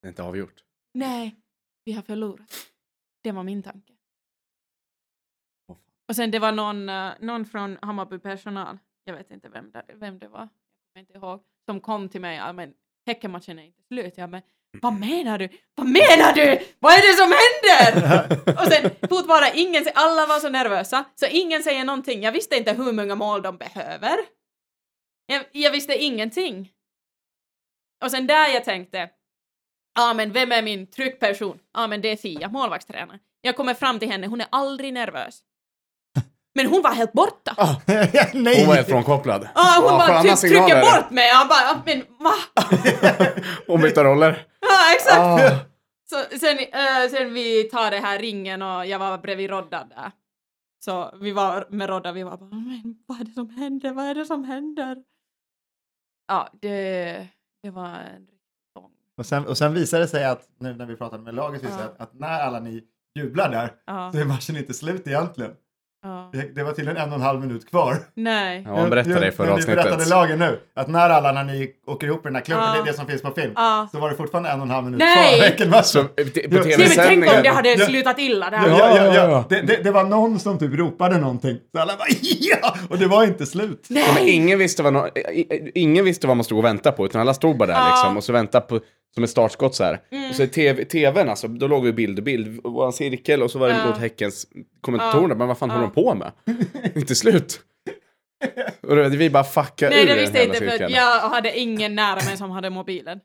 Det 0.00 0.06
är 0.06 0.08
inte 0.08 0.22
avgjort. 0.22 0.64
Nej, 0.94 1.36
vi 1.84 1.92
har 1.92 2.02
förlorat. 2.02 2.72
Det 3.22 3.32
var 3.32 3.42
min 3.42 3.62
tanke. 3.62 3.92
Och 6.08 6.16
sen 6.16 6.30
det 6.30 6.38
var 6.38 6.52
någon, 6.52 6.88
eh, 6.88 7.12
någon 7.20 7.44
från 7.44 7.78
Hammarby 7.82 8.18
personal, 8.18 8.78
jag 9.04 9.14
vet 9.14 9.30
inte 9.30 9.48
vem 9.48 9.70
det, 9.70 9.84
vem 9.94 10.18
det 10.18 10.28
var, 10.28 10.40
jag 10.40 10.50
kommer 10.92 11.00
inte 11.00 11.12
ihåg, 11.12 11.44
som 11.66 11.80
kom 11.80 12.08
till 12.08 12.20
mig, 12.20 12.36
ja 12.36 12.52
men 12.52 12.72
Häckenmatchen 13.06 13.58
är 13.58 13.62
inte 13.62 13.82
slut. 13.82 14.14
Jag 14.16 14.30
men 14.30 14.42
vad 14.80 14.92
menar 14.92 15.38
du? 15.38 15.48
Vad 15.74 15.86
menar 15.86 16.32
du? 16.32 16.66
Vad 16.78 16.92
är 16.92 17.02
det 17.02 17.16
som 17.16 17.34
händer? 17.42 18.40
Och 18.60 18.72
sen 18.72 19.08
fortfarande 19.08 19.60
ingen, 19.60 19.84
alla 19.94 20.26
var 20.26 20.40
så 20.40 20.48
nervösa, 20.48 21.04
så 21.14 21.26
ingen 21.26 21.62
säger 21.62 21.84
någonting. 21.84 22.22
Jag 22.22 22.32
visste 22.32 22.56
inte 22.56 22.72
hur 22.72 22.92
många 22.92 23.14
mål 23.14 23.42
de 23.42 23.56
behöver. 23.56 24.16
Jag, 25.26 25.44
jag 25.52 25.70
visste 25.70 25.94
ingenting. 25.94 26.72
Och 28.04 28.10
sen 28.10 28.26
där 28.26 28.48
jag 28.48 28.64
tänkte, 28.64 29.10
ja 29.94 30.14
men 30.14 30.32
vem 30.32 30.52
är 30.52 30.62
min 30.62 30.86
tryckperson? 30.86 31.58
Ja 31.74 31.86
men 31.86 32.00
det 32.00 32.08
är 32.08 32.16
Fia, 32.16 32.48
målvaktstränaren. 32.48 33.20
Jag 33.40 33.56
kommer 33.56 33.74
fram 33.74 33.98
till 33.98 34.10
henne, 34.10 34.26
hon 34.26 34.40
är 34.40 34.46
aldrig 34.50 34.92
nervös. 34.92 35.42
Men 36.54 36.66
hon 36.66 36.82
var 36.82 36.90
helt 36.90 37.12
borta. 37.12 37.54
Ah, 37.56 37.74
Nej! 38.34 38.58
hon 38.58 38.66
var 38.68 38.74
helt 38.74 38.88
frånkopplad. 38.88 39.48
Ja, 39.54 39.76
hon 39.82 39.90
Ah, 39.94 39.98
bara 40.08 40.22
typ 40.22 40.36
trycker 40.36 40.80
bort 40.80 41.10
mig. 41.10 41.28
Jag 41.28 41.48
bara, 41.48 41.82
men 41.86 41.98
va? 42.18 42.32
Hon 43.66 43.80
bytte 43.80 44.04
roller. 44.04 44.46
Ja, 44.60 44.94
exakt. 44.94 45.18
Ah. 45.18 45.58
Så, 46.10 46.38
sen, 46.38 46.58
eh, 46.58 47.10
sen 47.10 47.34
vi 47.34 47.64
tar 47.64 47.90
det 47.90 47.96
här 48.00 48.18
ringen 48.18 48.62
och 48.62 48.86
jag 48.86 48.98
var 48.98 49.18
bredvid 49.18 49.50
Rodda 49.50 49.84
där. 49.84 50.10
Så 50.84 51.14
vi 51.20 51.32
var 51.32 51.66
med 51.70 51.88
Rodda, 51.88 52.12
vi 52.12 52.22
var 52.22 52.36
bara, 52.36 52.50
men 52.50 52.94
vad 53.06 53.20
är 53.20 53.24
det 53.24 53.32
som 53.32 53.50
händer? 53.50 53.92
Vad 53.92 54.04
är 54.04 54.14
det 54.14 54.24
som 54.24 54.44
händer? 54.44 54.96
Ja, 56.28 56.48
det, 56.62 57.28
det 57.62 57.70
var 57.70 57.86
en 57.88 58.26
sång. 58.76 58.90
Och 59.18 59.26
sen, 59.26 59.46
och 59.46 59.58
sen 59.58 59.74
visade 59.74 60.02
det 60.02 60.08
sig 60.08 60.24
att, 60.24 60.48
nu 60.60 60.74
när 60.74 60.86
vi 60.86 60.96
pratade 60.96 61.22
med 61.22 61.34
laget, 61.34 61.62
Ja. 61.62 61.68
att, 61.84 62.00
att 62.00 62.14
när 62.14 62.40
alla 62.40 62.60
ni 62.60 62.82
jublar 63.18 63.50
där 63.50 63.72
Ja, 63.86 64.12
så 64.12 64.18
är 64.18 64.24
matchen 64.24 64.56
inte 64.56 64.74
slut 64.74 65.06
egentligen. 65.06 65.52
Ja. 66.02 66.30
Det, 66.32 66.54
det 66.54 66.62
var 66.64 66.72
tydligen 66.72 66.96
en 66.96 67.08
och 67.08 67.14
en 67.14 67.20
halv 67.20 67.40
minut 67.40 67.70
kvar. 67.70 67.96
Nej. 68.14 68.62
Ja, 68.66 68.70
hon 68.80 68.90
berättade 68.90 69.20
det 69.20 69.28
i 69.28 69.30
förra 69.30 69.46
Men 69.46 69.56
Vi 69.56 69.66
berättade 69.66 69.88
avsnittet. 69.94 70.08
lagen 70.10 70.38
nu, 70.38 70.58
att 70.76 70.88
när 70.88 71.10
alla, 71.10 71.32
när 71.32 71.44
ni 71.44 71.70
åker 71.86 72.06
ihop 72.06 72.20
i 72.20 72.28
den 72.28 72.34
här 72.34 72.42
klubben, 72.42 72.64
Ja. 72.64 72.72
det 72.72 72.78
är 72.80 72.84
det 72.84 72.92
som 72.98 73.06
finns 73.06 73.22
på 73.22 73.30
film, 73.30 73.52
Ja. 73.56 73.88
så 73.92 73.98
var 73.98 74.10
det 74.10 74.16
fortfarande 74.16 74.50
en 74.50 74.60
och 74.60 74.66
en 74.66 74.70
halv 74.70 74.84
minut 74.84 74.98
Nej! 74.98 75.56
kvar. 75.56 75.82
Så, 75.82 75.98
eh, 76.00 76.04
t- 76.06 76.14
på 76.14 76.20
Ja. 76.22 76.32
Nej, 76.40 76.48
men 76.50 76.62
tänk 76.62 76.64
om 76.64 76.70
tv-sändningen. 76.84 77.42
det 77.42 77.48
hade 77.48 77.68
Ja. 77.74 77.86
slutat 77.86 78.18
illa 78.18 78.50
där. 78.50 78.58
Ja, 78.58 78.68
ja, 78.68 78.96
ja, 78.96 79.04
ja, 79.04 79.14
ja. 79.14 79.30
ja. 79.30 79.44
Det, 79.48 79.60
det, 79.62 79.76
det 79.84 79.90
var 79.90 80.04
någon 80.04 80.38
som 80.38 80.58
typ 80.58 80.74
ropade 80.74 81.18
någonting. 81.18 81.56
Så 81.74 81.80
alla 81.80 81.92
bara 81.96 82.08
ja! 82.40 82.74
Och 82.90 82.98
det 82.98 83.06
var 83.06 83.24
inte 83.24 83.46
slut. 83.46 83.86
Ja, 83.88 84.04
men 84.14 84.28
ingen, 84.28 84.58
visste 84.58 84.82
vad 84.82 84.92
no- 84.94 85.18
i- 85.18 85.40
i- 85.40 85.72
ingen 85.74 86.04
visste 86.04 86.26
vad 86.26 86.36
man 86.36 86.44
stod 86.44 86.58
och 86.58 86.64
väntade 86.64 86.96
på, 86.96 87.06
utan 87.06 87.20
alla 87.20 87.34
stod 87.34 87.56
bara 87.56 87.66
där 87.66 87.74
Ja. 87.74 87.88
liksom, 87.90 88.16
och 88.16 88.24
så 88.24 88.32
väntade 88.32 88.66
på, 88.66 88.80
som 89.14 89.24
ett 89.24 89.30
startskott 89.30 89.74
så 89.74 89.84
här. 89.84 90.00
Mm. 90.12 90.30
Och 90.30 90.36
så 90.36 90.42
i 90.42 90.48
TV, 90.48 90.84
tvn, 90.84 91.28
alltså, 91.28 91.48
då 91.48 91.66
låg 91.66 91.84
vi 91.84 91.92
bild 91.92 92.18
och 92.18 92.24
bild, 92.24 92.60
och 92.64 92.72
var 92.72 92.86
en 92.86 92.92
cirkel 92.92 93.42
och 93.42 93.50
så 93.50 93.58
var 93.58 93.68
det 93.68 93.74
Ja. 93.78 93.86
mot 93.86 93.98
Häckens 93.98 94.46
kommentatorerna, 94.80 95.34
men 95.34 95.48
vad 95.48 95.58
fan 95.58 95.68
Ja. 95.68 95.74
håller 95.74 95.86
de 95.88 95.91
på 95.92 96.14
med? 96.14 96.32
inte 96.94 97.14
slut. 97.14 97.60
Och 98.82 98.96
då, 98.96 99.08
vi 99.08 99.30
bara 99.30 99.44
fuckade 99.44 99.90
Nej, 99.96 100.04
ur 100.04 100.08
det 100.08 100.14
visste 100.20 100.38
jag 100.38 100.46
inte 100.46 100.58
för 100.58 100.68
cirkeln. 100.70 100.92
jag 100.92 101.20
hade 101.20 101.58
ingen 101.58 101.94
nära 101.94 102.14
mig 102.24 102.36
som 102.36 102.50
hade 102.50 102.70
mobilen. 102.70 103.20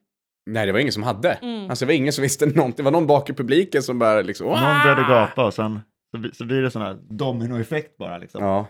Nej, 0.50 0.66
det 0.66 0.72
var 0.72 0.80
ingen 0.80 0.94
som 0.94 1.04
hade. 1.04 1.32
Mm. 1.32 1.70
Alltså 1.70 1.86
det 1.86 1.88
var 1.90 1.94
ingen 1.94 2.14
som 2.14 2.22
visste 2.22 2.46
någonting. 2.46 2.76
Det 2.78 2.84
var 2.84 2.92
någon 2.92 3.08
bak 3.08 3.30
i 3.30 3.34
publiken 3.34 3.84
som 3.84 4.00
bara 4.00 4.22
liksom... 4.22 4.48
Någon 4.48 4.60
började 4.84 5.02
gapa 5.02 5.46
och 5.46 5.54
sen 5.54 5.80
så, 6.12 6.18
blir- 6.18 6.32
så 6.32 6.46
blir 6.46 6.62
det 6.62 6.72
sån 6.72 6.82
här 6.82 6.98
dominoeffekt 7.10 7.98
bara 7.98 8.18
liksom. 8.18 8.44
Ja, 8.44 8.66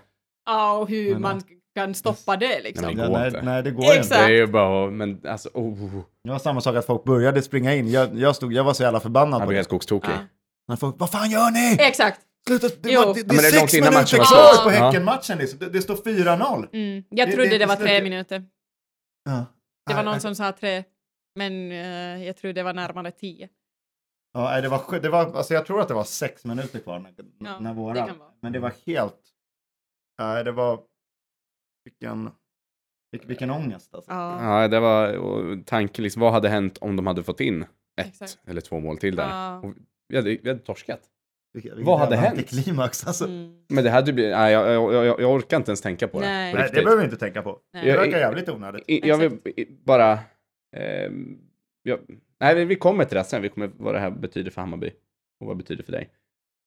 Ja, 0.46 0.78
och 0.78 0.90
hur 0.90 1.14
Men, 1.14 1.22
man 1.22 1.42
kan 1.76 1.94
stoppa 1.94 2.38
det 2.38 2.62
liksom. 2.64 2.86
Men 2.88 2.98
Ja, 2.98 3.08
går 3.08 3.18
nej, 3.18 3.28
inte. 3.28 3.42
nej, 3.42 3.64
det 3.64 3.72
går 3.72 3.84
det 3.84 4.00
Exakt. 4.00 4.22
inte. 4.22 4.34
är 4.34 4.36
ju 4.38 4.48
bara... 4.48 4.92
Men 4.92 5.22
alltså, 5.28 5.50
oh. 5.54 6.02
Det 6.24 6.30
var 6.30 6.40
samma 6.40 6.62
sak 6.62 6.76
att 6.76 6.86
folk 6.86 7.04
började 7.04 7.42
springa 7.42 7.76
in. 7.76 7.92
Jag, 7.92 8.10
jag, 8.20 8.36
stod, 8.36 8.54
jag 8.54 8.64
var 8.64 8.74
så 8.74 8.84
jävla 8.84 9.00
förbannad 9.00 9.34
Jag 9.34 9.42
på 9.42 9.48
blev 9.48 9.56
det. 9.56 9.58
helt 9.58 9.68
skogstokig. 9.68 10.10
Ja. 10.12 10.20
Men 10.68 10.78
folk, 10.78 10.96
vad 10.98 11.12
fan 11.12 11.30
gör 11.30 11.52
ni? 11.52 11.78
Exakt. 11.84 12.22
Sluta, 12.48 12.68
det, 12.82 12.92
Jo. 12.92 13.00
var, 13.02 13.14
det, 13.14 13.24
det 13.24 13.28
det 13.28 13.36
är 13.36 13.38
är 13.48 13.60
sex 13.60 13.74
innan 13.74 13.94
minuter 13.94 14.02
matchen 14.02 14.20
var 14.20 14.26
kvar 14.26 14.64
på. 14.64 14.70
Häckenmatchen. 14.70 15.38
Liksom. 15.38 15.60
Det, 15.60 15.70
det 15.70 15.82
står 15.82 15.96
4-0. 15.96 16.70
Mm. 16.74 17.04
Jag 17.10 17.28
Det- 17.30 17.34
trodde 17.34 17.50
det- 17.50 17.58
det, 17.58 17.66
var 17.66 17.76
det- 17.76 17.82
tre 17.84 18.04
minuter. 18.04 18.46
Ja. 19.26 19.46
Det 19.86 19.94
var 19.94 20.04
någon 20.04 20.20
som 20.22 20.36
sa 20.36 20.52
tre. 20.52 20.84
Men 21.36 21.72
eh, 21.72 22.26
jag 22.26 22.38
tror 22.38 22.54
det 22.54 22.64
var 22.64 22.74
närmare 22.74 23.12
tio. 23.12 23.50
Ja, 24.34 24.62
det 24.62 24.70
var, 24.70 25.00
det 25.00 25.10
var, 25.10 25.36
alltså 25.38 25.54
jag 25.54 25.66
tror 25.66 25.82
att 25.82 25.88
det 25.88 25.94
var 25.94 26.04
sex 26.04 26.46
minuter 26.46 26.80
kvar 26.80 27.00
när, 27.00 27.14
Ja, 27.40 27.60
när 27.60 27.70
det 27.70 27.76
våra. 27.76 28.06
vara. 28.14 28.32
Men 28.42 28.52
det 28.54 28.60
var 28.60 28.74
helt... 28.86 29.20
Nej, 30.20 30.44
det 30.44 30.52
var... 30.52 30.80
Vilken... 31.86 32.30
Vilken, 33.28 33.52
ångest 33.52 33.96
alltså. 33.96 34.12
Ja. 34.12 34.62
Ja, 34.62 34.68
det 34.68 34.80
var 34.80 35.64
tanken 35.64 36.04
liksom, 36.04 36.22
vad 36.22 36.34
hade 36.34 36.50
hänt 36.50 36.78
om 36.78 36.96
de 36.96 37.08
hade 37.08 37.24
fått 37.24 37.40
in 37.40 37.62
ett 38.02 38.08
Exakt. 38.08 38.40
eller 38.48 38.62
två 38.62 38.80
mål 38.80 38.98
till 38.98 39.16
där? 39.16 39.30
Ja. 39.30 39.60
Och 39.60 39.74
vi, 40.08 40.16
hade, 40.16 40.30
vi 40.30 40.50
hade 40.50 40.60
torskat. 40.60 41.02
Vilken, 41.54 41.72
vilken 41.72 41.86
Vad 41.86 42.00
hade 42.00 42.16
hänt? 42.16 42.40
antiklimax 42.40 43.08
alltså. 43.08 43.26
Mm. 43.26 43.64
Men 43.70 43.84
det 43.84 43.90
hade 43.90 44.14
blivit, 44.14 44.32
nej, 44.36 44.54
jag, 44.54 44.68
jag, 44.74 44.94
jag, 45.06 45.22
jag 45.22 45.32
orkar 45.32 45.58
inte 45.58 45.72
ens 45.72 45.82
tänka 45.82 46.08
på 46.08 46.20
det. 46.20 46.26
Nej. 46.28 46.54
på 46.54 46.60
Nej, 46.60 46.70
det 46.74 46.84
behöver 46.84 46.98
vi 46.98 47.06
inte 47.06 47.18
tänka 47.18 47.42
på. 47.42 47.60
Nej. 47.74 47.84
Det 47.84 47.90
Jag- 47.90 47.98
verkar 47.98 48.18
jävligt 48.20 48.50
onödigt. 48.50 48.84
I- 48.88 49.08
Jag 49.08 49.18
vill 49.18 49.40
bara... 49.86 50.20
ehm, 50.78 51.38
jag, 51.84 52.00
nej, 52.40 52.56
vi- 52.56 52.66
vi 52.66 52.76
kommer 52.76 53.06
till 53.06 53.18
det 53.18 53.24
sen. 53.24 53.42
Vi 53.42 53.50
kommer 53.50 53.72
vad 53.78 53.94
det 53.96 54.00
här 54.00 54.12
betyder 54.12 54.52
för 54.52 54.62
Hammarby. 54.62 54.92
Och 55.40 55.48
vad 55.48 55.56
det 55.58 55.64
betyder 55.64 55.84
för 55.84 55.92
dig. 55.92 56.10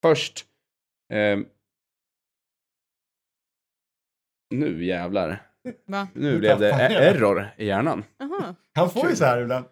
Först... 0.02 0.44
ehm, 1.12 1.46
nu 4.54 4.84
jävlar. 4.84 5.42
Va? 5.86 6.08
Nu 6.14 6.38
blev 6.38 6.58
det 6.58 6.68
e- 6.70 6.88
jag. 6.92 7.06
error 7.06 7.48
i 7.56 7.66
hjärnan. 7.66 8.04
Aha. 8.22 8.54
Han 8.74 8.90
får 8.90 9.10
ju 9.10 9.16
så 9.16 9.24
här 9.24 9.42
ibland. 9.42 9.64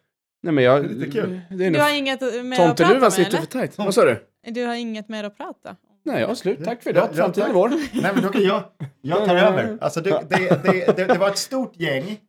Nej 0.43 0.53
men 0.55 0.65
jag... 0.65 0.83
Det 0.85 0.89
är 0.91 0.95
lite 0.95 1.11
kul. 1.11 1.41
Det 1.51 1.67
är 1.67 1.71
Du 1.71 1.81
har 1.81 1.99
inget 1.99 2.19
prata 2.21 2.67
Tomteluvan 2.67 3.01
med 3.01 3.13
sitter 3.13 3.29
eller? 3.31 3.41
för 3.41 3.47
tajt. 3.47 3.79
Vad 3.79 3.95
sa 3.95 4.05
du? 4.05 4.28
Du 4.51 4.65
har 4.67 4.75
inget 4.75 5.09
mer 5.09 5.25
att 5.25 5.37
prata? 5.37 5.77
Nej, 6.03 6.21
ja, 6.21 6.35
slut. 6.35 6.65
Tack 6.65 6.83
för 6.83 6.91
idag. 6.91 7.15
Framtiden 7.15 7.51
är 7.51 7.55
vår. 7.55 7.69
Nej, 8.03 8.13
men 8.15 8.23
då 8.23 8.29
kan 8.29 8.43
jag, 8.43 8.63
jag 9.01 9.25
tar 9.25 9.37
över. 9.37 9.79
Alltså, 9.81 10.01
det, 10.01 10.11
det, 10.31 10.63
det, 10.63 10.97
det, 10.97 11.05
det 11.05 11.19
var 11.19 11.29
ett 11.29 11.39
stort 11.39 11.77
gäng 11.77 12.21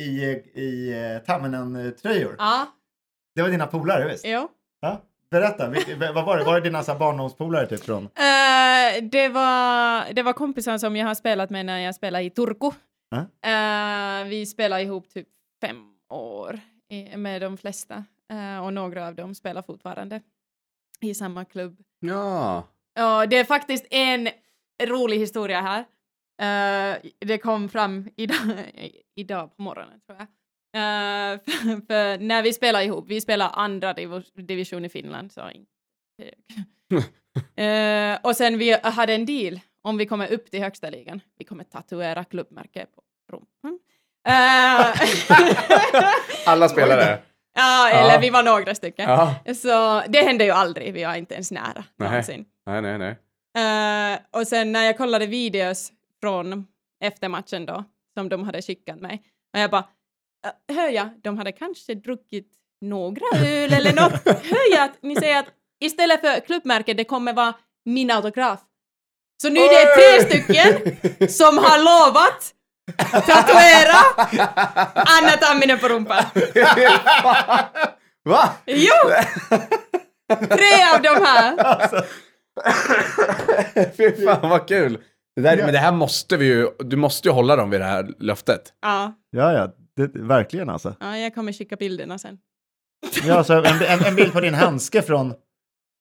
i, 0.00 0.04
i 0.54 0.94
uh, 0.94 1.24
Tamminen-tröjor. 1.24 2.34
Ja, 2.38 2.66
Det 3.34 3.42
var 3.42 3.48
dina 3.48 3.66
polare, 3.66 4.08
visst? 4.08 4.24
jo. 4.26 4.48
Ja. 4.80 5.00
Berätta, 5.30 5.68
vilka, 5.68 6.12
vad 6.12 6.24
var 6.24 6.38
det? 6.38 6.44
Var 6.44 6.54
det 6.54 6.60
dina 6.60 6.82
barndomspolare 6.98 7.66
typ 7.66 7.84
från? 7.84 8.04
Eh, 8.04 9.02
det, 9.02 9.28
var, 9.28 10.12
det 10.12 10.22
var 10.22 10.32
kompisar 10.32 10.78
som 10.78 10.96
jag 10.96 11.06
har 11.06 11.14
spelat 11.14 11.50
med 11.50 11.66
när 11.66 11.78
jag 11.78 11.94
spelade 11.94 12.24
i 12.24 12.30
Turku. 12.30 12.70
Ja. 13.10 13.50
Eh, 13.50 14.24
vi 14.28 14.46
spelade 14.46 14.82
ihop 14.82 15.08
typ 15.08 15.28
fem 15.60 15.76
år 16.08 16.60
med 17.16 17.42
de 17.42 17.56
flesta. 17.56 18.04
Eh, 18.30 18.64
och 18.64 18.72
några 18.72 19.06
av 19.06 19.14
dem 19.14 19.34
spelar 19.34 19.62
fortfarande 19.62 20.20
i 21.00 21.14
samma 21.14 21.44
klubb. 21.44 21.76
Ja. 22.00 22.68
Ja, 22.94 23.26
det 23.26 23.36
är 23.38 23.44
faktiskt 23.44 23.86
en 23.90 24.28
rolig 24.82 25.18
historia 25.18 25.60
här. 25.60 25.84
Eh, 26.42 26.96
det 27.18 27.38
kom 27.38 27.68
fram 27.68 28.08
idag, 28.16 28.36
idag 29.16 29.56
på 29.56 29.62
morgonen 29.62 30.00
tror 30.00 30.18
jag. 30.18 30.26
Eh, 30.76 31.38
för, 31.44 31.86
för 31.86 32.18
när 32.18 32.42
vi 32.42 32.52
spelar 32.52 32.82
ihop, 32.82 33.04
vi 33.08 33.20
spelar 33.20 33.50
andra 33.54 33.92
div- 33.94 34.30
division 34.34 34.84
i 34.84 34.88
Finland, 34.88 35.32
så 35.32 35.50
inte. 35.50 35.70
Eh, 37.56 38.18
och 38.22 38.36
sen 38.36 38.58
vi 38.58 38.72
hade 38.82 39.14
en 39.14 39.26
deal, 39.26 39.60
om 39.82 39.96
vi 39.98 40.06
kommer 40.06 40.32
upp 40.32 40.50
till 40.50 40.62
högsta 40.62 40.90
ligan, 40.90 41.20
vi 41.38 41.44
kommer 41.44 41.64
tatuera 41.64 42.24
klubbmärke 42.24 42.86
på 42.94 43.02
rumpan. 43.32 43.78
Eh, 44.28 44.94
Alla 46.46 46.68
spelare. 46.68 47.18
Ja, 47.54 47.88
eller 47.88 48.12
Ja. 48.14 48.18
vi 48.20 48.30
var 48.30 48.42
några 48.42 48.74
stycken. 48.74 49.10
Ja. 49.10 49.34
Så 49.54 50.02
det 50.08 50.18
hände 50.22 50.44
ju 50.44 50.50
aldrig, 50.50 50.92
vi 50.94 51.04
var 51.04 51.14
inte 51.14 51.34
ens 51.34 51.50
nära 51.50 51.84
Nej. 51.96 52.08
någonsin. 52.08 52.44
Nej, 52.66 52.82
nej, 52.82 52.98
nej. 52.98 53.16
Eh, 54.12 54.18
och 54.40 54.46
sen 54.46 54.72
när 54.72 54.82
jag 54.84 54.96
kollade 54.98 55.26
videos 55.26 55.92
från 56.20 56.66
efter 57.04 57.28
matchen 57.28 57.66
då, 57.66 57.84
som 58.14 58.28
de 58.28 58.44
hade 58.44 58.62
skickat 58.62 59.00
mig, 59.00 59.22
och 59.54 59.60
jag 59.60 59.70
bara, 59.70 59.84
"Eh, 60.46 60.76
hör 60.76 60.88
jag, 60.88 61.08
de 61.22 61.38
hade 61.38 61.52
kanske 61.52 61.94
druckit 61.94 62.48
några 62.80 63.26
öl 63.46 63.72
eller 63.72 63.92
något. 63.92 64.24
hör 64.24 64.72
jag 64.76 64.84
att 64.84 65.02
ni 65.02 65.16
säger 65.16 65.38
att 65.38 65.48
istället 65.80 66.20
för 66.20 66.40
klubbmärke, 66.40 66.94
det 66.94 67.04
kommer 67.04 67.32
vara 67.32 67.54
min 67.84 68.10
autograf. 68.10 68.60
Så 69.42 69.48
nu 69.48 69.60
är 69.60 69.68
det 69.86 69.94
tre 69.96 70.28
stycken 70.30 71.28
som 71.28 71.58
har 71.58 71.78
lovat 71.78 72.54
tatuera 73.12 73.96
Anna 74.94 75.30
Tamminen 75.40 75.78
på 75.78 75.88
rumpan. 75.88 76.24
Va? 78.24 78.50
Jo! 78.66 79.10
Tre 80.28 80.94
av 80.94 81.02
de 81.02 81.24
här. 81.24 81.56
Fy 83.96 84.24
fan 84.24 84.50
vad 84.50 84.68
kul. 84.68 84.98
Det 85.36 85.42
där, 85.42 85.56
Men 85.56 85.72
det 85.72 85.78
här 85.78 85.92
måste 85.92 86.36
vi 86.36 86.46
ju, 86.46 86.68
du 86.78 86.96
måste 86.96 87.28
ju 87.28 87.32
hålla 87.34 87.56
dem 87.56 87.70
vid 87.70 87.80
det 87.80 87.84
här 87.84 88.14
löftet. 88.18 88.72
Ja, 88.82 89.14
Ja, 89.30 89.52
ja, 89.52 89.72
det, 89.96 90.10
verkligen 90.20 90.68
alltså. 90.70 90.94
ja, 91.00 91.16
jag 91.18 91.34
kommer 91.34 91.52
skicka 91.52 91.76
bilderna 91.76 92.18
sen. 92.18 92.38
Ja, 93.24 93.44
så 93.44 93.52
en, 93.52 93.82
en, 93.82 94.04
en 94.04 94.16
bild 94.16 94.32
på 94.32 94.40
din 94.40 94.54
handske 94.54 95.02
från, 95.02 95.34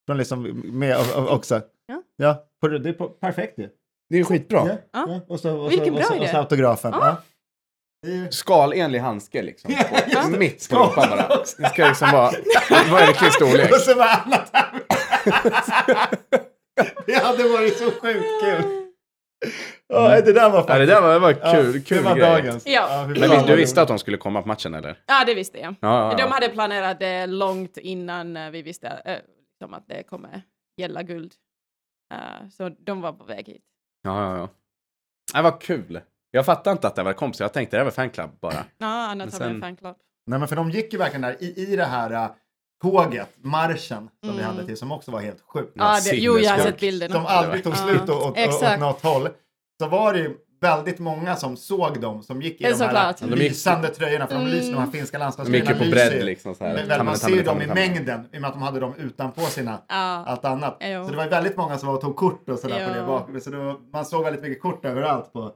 från 0.06 0.18
liksom 0.18 0.62
med 0.66 0.98
också. 1.16 1.62
Ja. 1.88 2.02
Ja, 2.18 2.44
på, 2.62 2.68
det 2.68 2.90
är 2.90 2.94
på, 2.94 3.08
perfekt 3.10 3.60
ju. 3.60 3.70
Det 4.10 4.16
är 4.16 4.20
ju 4.20 4.26
skitbra. 4.26 4.68
Ja, 4.68 4.76
Ja. 4.94 5.06
ja. 5.08 5.22
Och 5.28 5.40
så, 5.40 5.58
och 5.58 5.72
Vilken 5.72 5.86
så, 5.88 5.92
bra 5.94 6.00
och 6.02 6.06
så, 6.08 6.16
idé. 6.16 6.24
och 6.24 6.30
så 6.30 6.38
autografen. 6.38 6.92
Ja. 6.94 7.18
Skalenlig 8.30 9.00
handske 9.00 9.42
liksom. 9.42 9.72
Ja, 10.12 10.28
mitt 10.28 10.70
på 10.70 10.76
rumpan 10.78 11.10
bara. 11.10 11.28
Det 11.58 11.70
ska 11.70 11.88
liksom 11.88 12.12
vara, 12.12 12.32
vad 12.92 13.02
är 13.02 13.08
det, 13.08 13.32
storlek? 13.32 13.72
Och 13.76 13.78
så 13.78 13.96
var 13.96 14.06
där. 14.30 14.50
Det 17.06 17.14
hade 17.24 17.44
varit 17.44 17.78
så 17.78 17.92
sjukt 17.92 18.26
kul. 18.44 18.86
Ja, 19.88 20.22
det 20.22 20.34
där 20.34 20.50
var 20.50 20.64
faktiskt... 20.64 20.70
Ja, 20.70 20.78
det 20.80 20.86
där 20.86 21.02
var, 21.02 21.14
det 21.14 21.20
var 21.20 21.32
ja, 21.42 21.52
kul, 21.54 21.82
kul 21.84 21.98
Det 21.98 22.04
var 22.04 22.16
grej. 22.16 22.30
dagens. 22.30 22.68
Ja. 22.68 23.08
Men 23.20 23.46
du 23.46 23.56
visste 23.56 23.82
att 23.82 23.88
de 23.88 24.00
skulle 24.00 24.18
komma 24.18 24.42
på 24.42 24.48
matchen 24.48 24.74
eller? 24.74 25.00
Ja, 25.06 25.24
det 25.26 25.34
visste 25.34 25.60
jag. 25.60 25.76
Ja, 25.82 26.12
ja, 26.12 26.18
De 26.26 26.32
hade 26.32 26.50
planerat 26.50 27.00
det 27.00 27.26
långt 27.28 27.78
innan 27.78 28.38
eh, 28.38 28.50
vi 28.50 28.62
visste 28.62 29.22
som 29.64 29.74
att 29.74 29.88
det 29.88 30.04
kommer 30.04 30.42
gälla 30.78 31.04
guld. 31.04 31.34
Eh, 32.14 32.50
så 32.52 32.70
de 32.70 33.02
var 33.02 33.14
på 33.14 33.24
väg 33.24 33.48
hit. 33.48 33.62
Ja, 34.02 34.32
ja, 34.32 34.38
ja. 34.38 34.50
Det 35.34 35.42
var 35.42 35.62
kul. 35.62 36.02
Jag 36.32 36.46
fattade 36.46 36.72
inte 36.72 36.88
att 36.88 36.96
det 36.96 37.04
var 37.04 37.14
kompisar. 37.14 37.46
Jag 37.46 37.54
tänkte 37.54 37.78
det 37.78 37.84
var 37.84 37.92
fanclub 37.92 38.30
bara. 38.42 38.54
Ja, 38.54 38.88
Anna 38.88 39.16
Men 39.16 39.32
Tamminen 39.32 39.54
sen- 39.54 39.62
fanclub. 39.62 39.96
Nej, 40.28 40.40
men 40.40 40.48
för 40.48 40.56
de 40.56 40.70
gick 40.72 40.94
ju 40.94 41.00
verkligen 41.00 41.22
där 41.22 41.44
i, 41.44 41.54
i 41.74 41.76
det 41.76 41.86
här 41.86 42.14
uh, 42.14 42.32
tåget, 42.82 43.30
marschen 43.38 44.10
som 44.26 44.34
vi 44.36 44.44
Mm. 44.44 44.46
hade 44.46 44.66
till, 44.66 44.78
som 44.78 44.92
också 44.92 45.12
var 45.12 45.22
helt 45.22 45.42
sjukt. 45.42 45.72
Ja, 45.76 46.00
det, 46.06 46.16
jo, 46.16 46.40
jag 46.40 46.52
har 46.52 46.58
sett 46.60 46.80
bilderna. 46.80 47.14
Som 47.16 47.26
aldrig 47.26 47.64
tog 47.64 47.74
Ja, 47.74 47.78
slut 47.78 48.02
åt, 48.02 48.10
åt, 48.10 48.26
åt 48.32 48.38
exakt. 48.38 48.80
något 48.80 49.02
håll. 49.04 49.30
Så 49.82 49.88
var 49.90 50.14
det 50.14 50.20
ju 50.20 50.38
väldigt 50.60 51.00
många 51.00 51.36
som 51.36 51.58
såg 51.58 52.02
dem 52.02 52.24
som 52.24 52.42
gick 52.42 52.62
i 52.62 52.64
de 52.64 52.74
här 52.74 53.14
gick- 53.14 53.38
lysande 53.40 53.88
tröjorna. 53.88 54.28
För 54.28 54.36
de 54.36 54.42
Mm. 54.42 54.54
lyser, 54.54 54.72
de 54.74 54.78
här 54.80 54.92
finska 54.92 55.18
landslagströjorna 55.18 55.72
lyser 55.72 55.92
bredd 55.92 56.14
ju. 56.14 56.24
liksom 56.24 56.56
så 56.56 56.66
här. 56.66 56.86
Men, 56.88 57.06
man 57.06 57.18
ser 57.18 57.30
ju 57.30 57.44
dem 57.44 57.62
i 57.62 57.68
mängden 57.68 58.30
i 58.34 58.38
och 58.38 58.42
med 58.42 58.48
att 58.48 58.54
de 58.54 58.62
hade 58.64 58.80
dem 58.80 58.94
utanpå 58.98 59.42
sina 59.42 59.82
Ja. 59.88 60.24
allt 60.28 60.46
annat. 60.46 60.78
Jo. 60.82 61.06
Så 61.06 61.12
det 61.12 61.18
var 61.18 61.28
väldigt 61.28 61.58
många 61.58 61.78
som 61.78 61.88
var 61.88 61.96
och 61.96 62.02
tog 62.02 62.16
kort 62.16 62.50
och 62.50 62.60
sådär 62.60 62.88
på 62.88 62.94
det 62.94 63.04
bak. 63.04 63.42
Så 63.44 63.50
det 63.50 63.58
var, 63.58 63.92
man 63.94 64.06
såg 64.06 64.24
väldigt 64.24 64.42
mycket 64.42 64.62
kort 64.62 64.86
överallt 64.86 65.34
på 65.34 65.52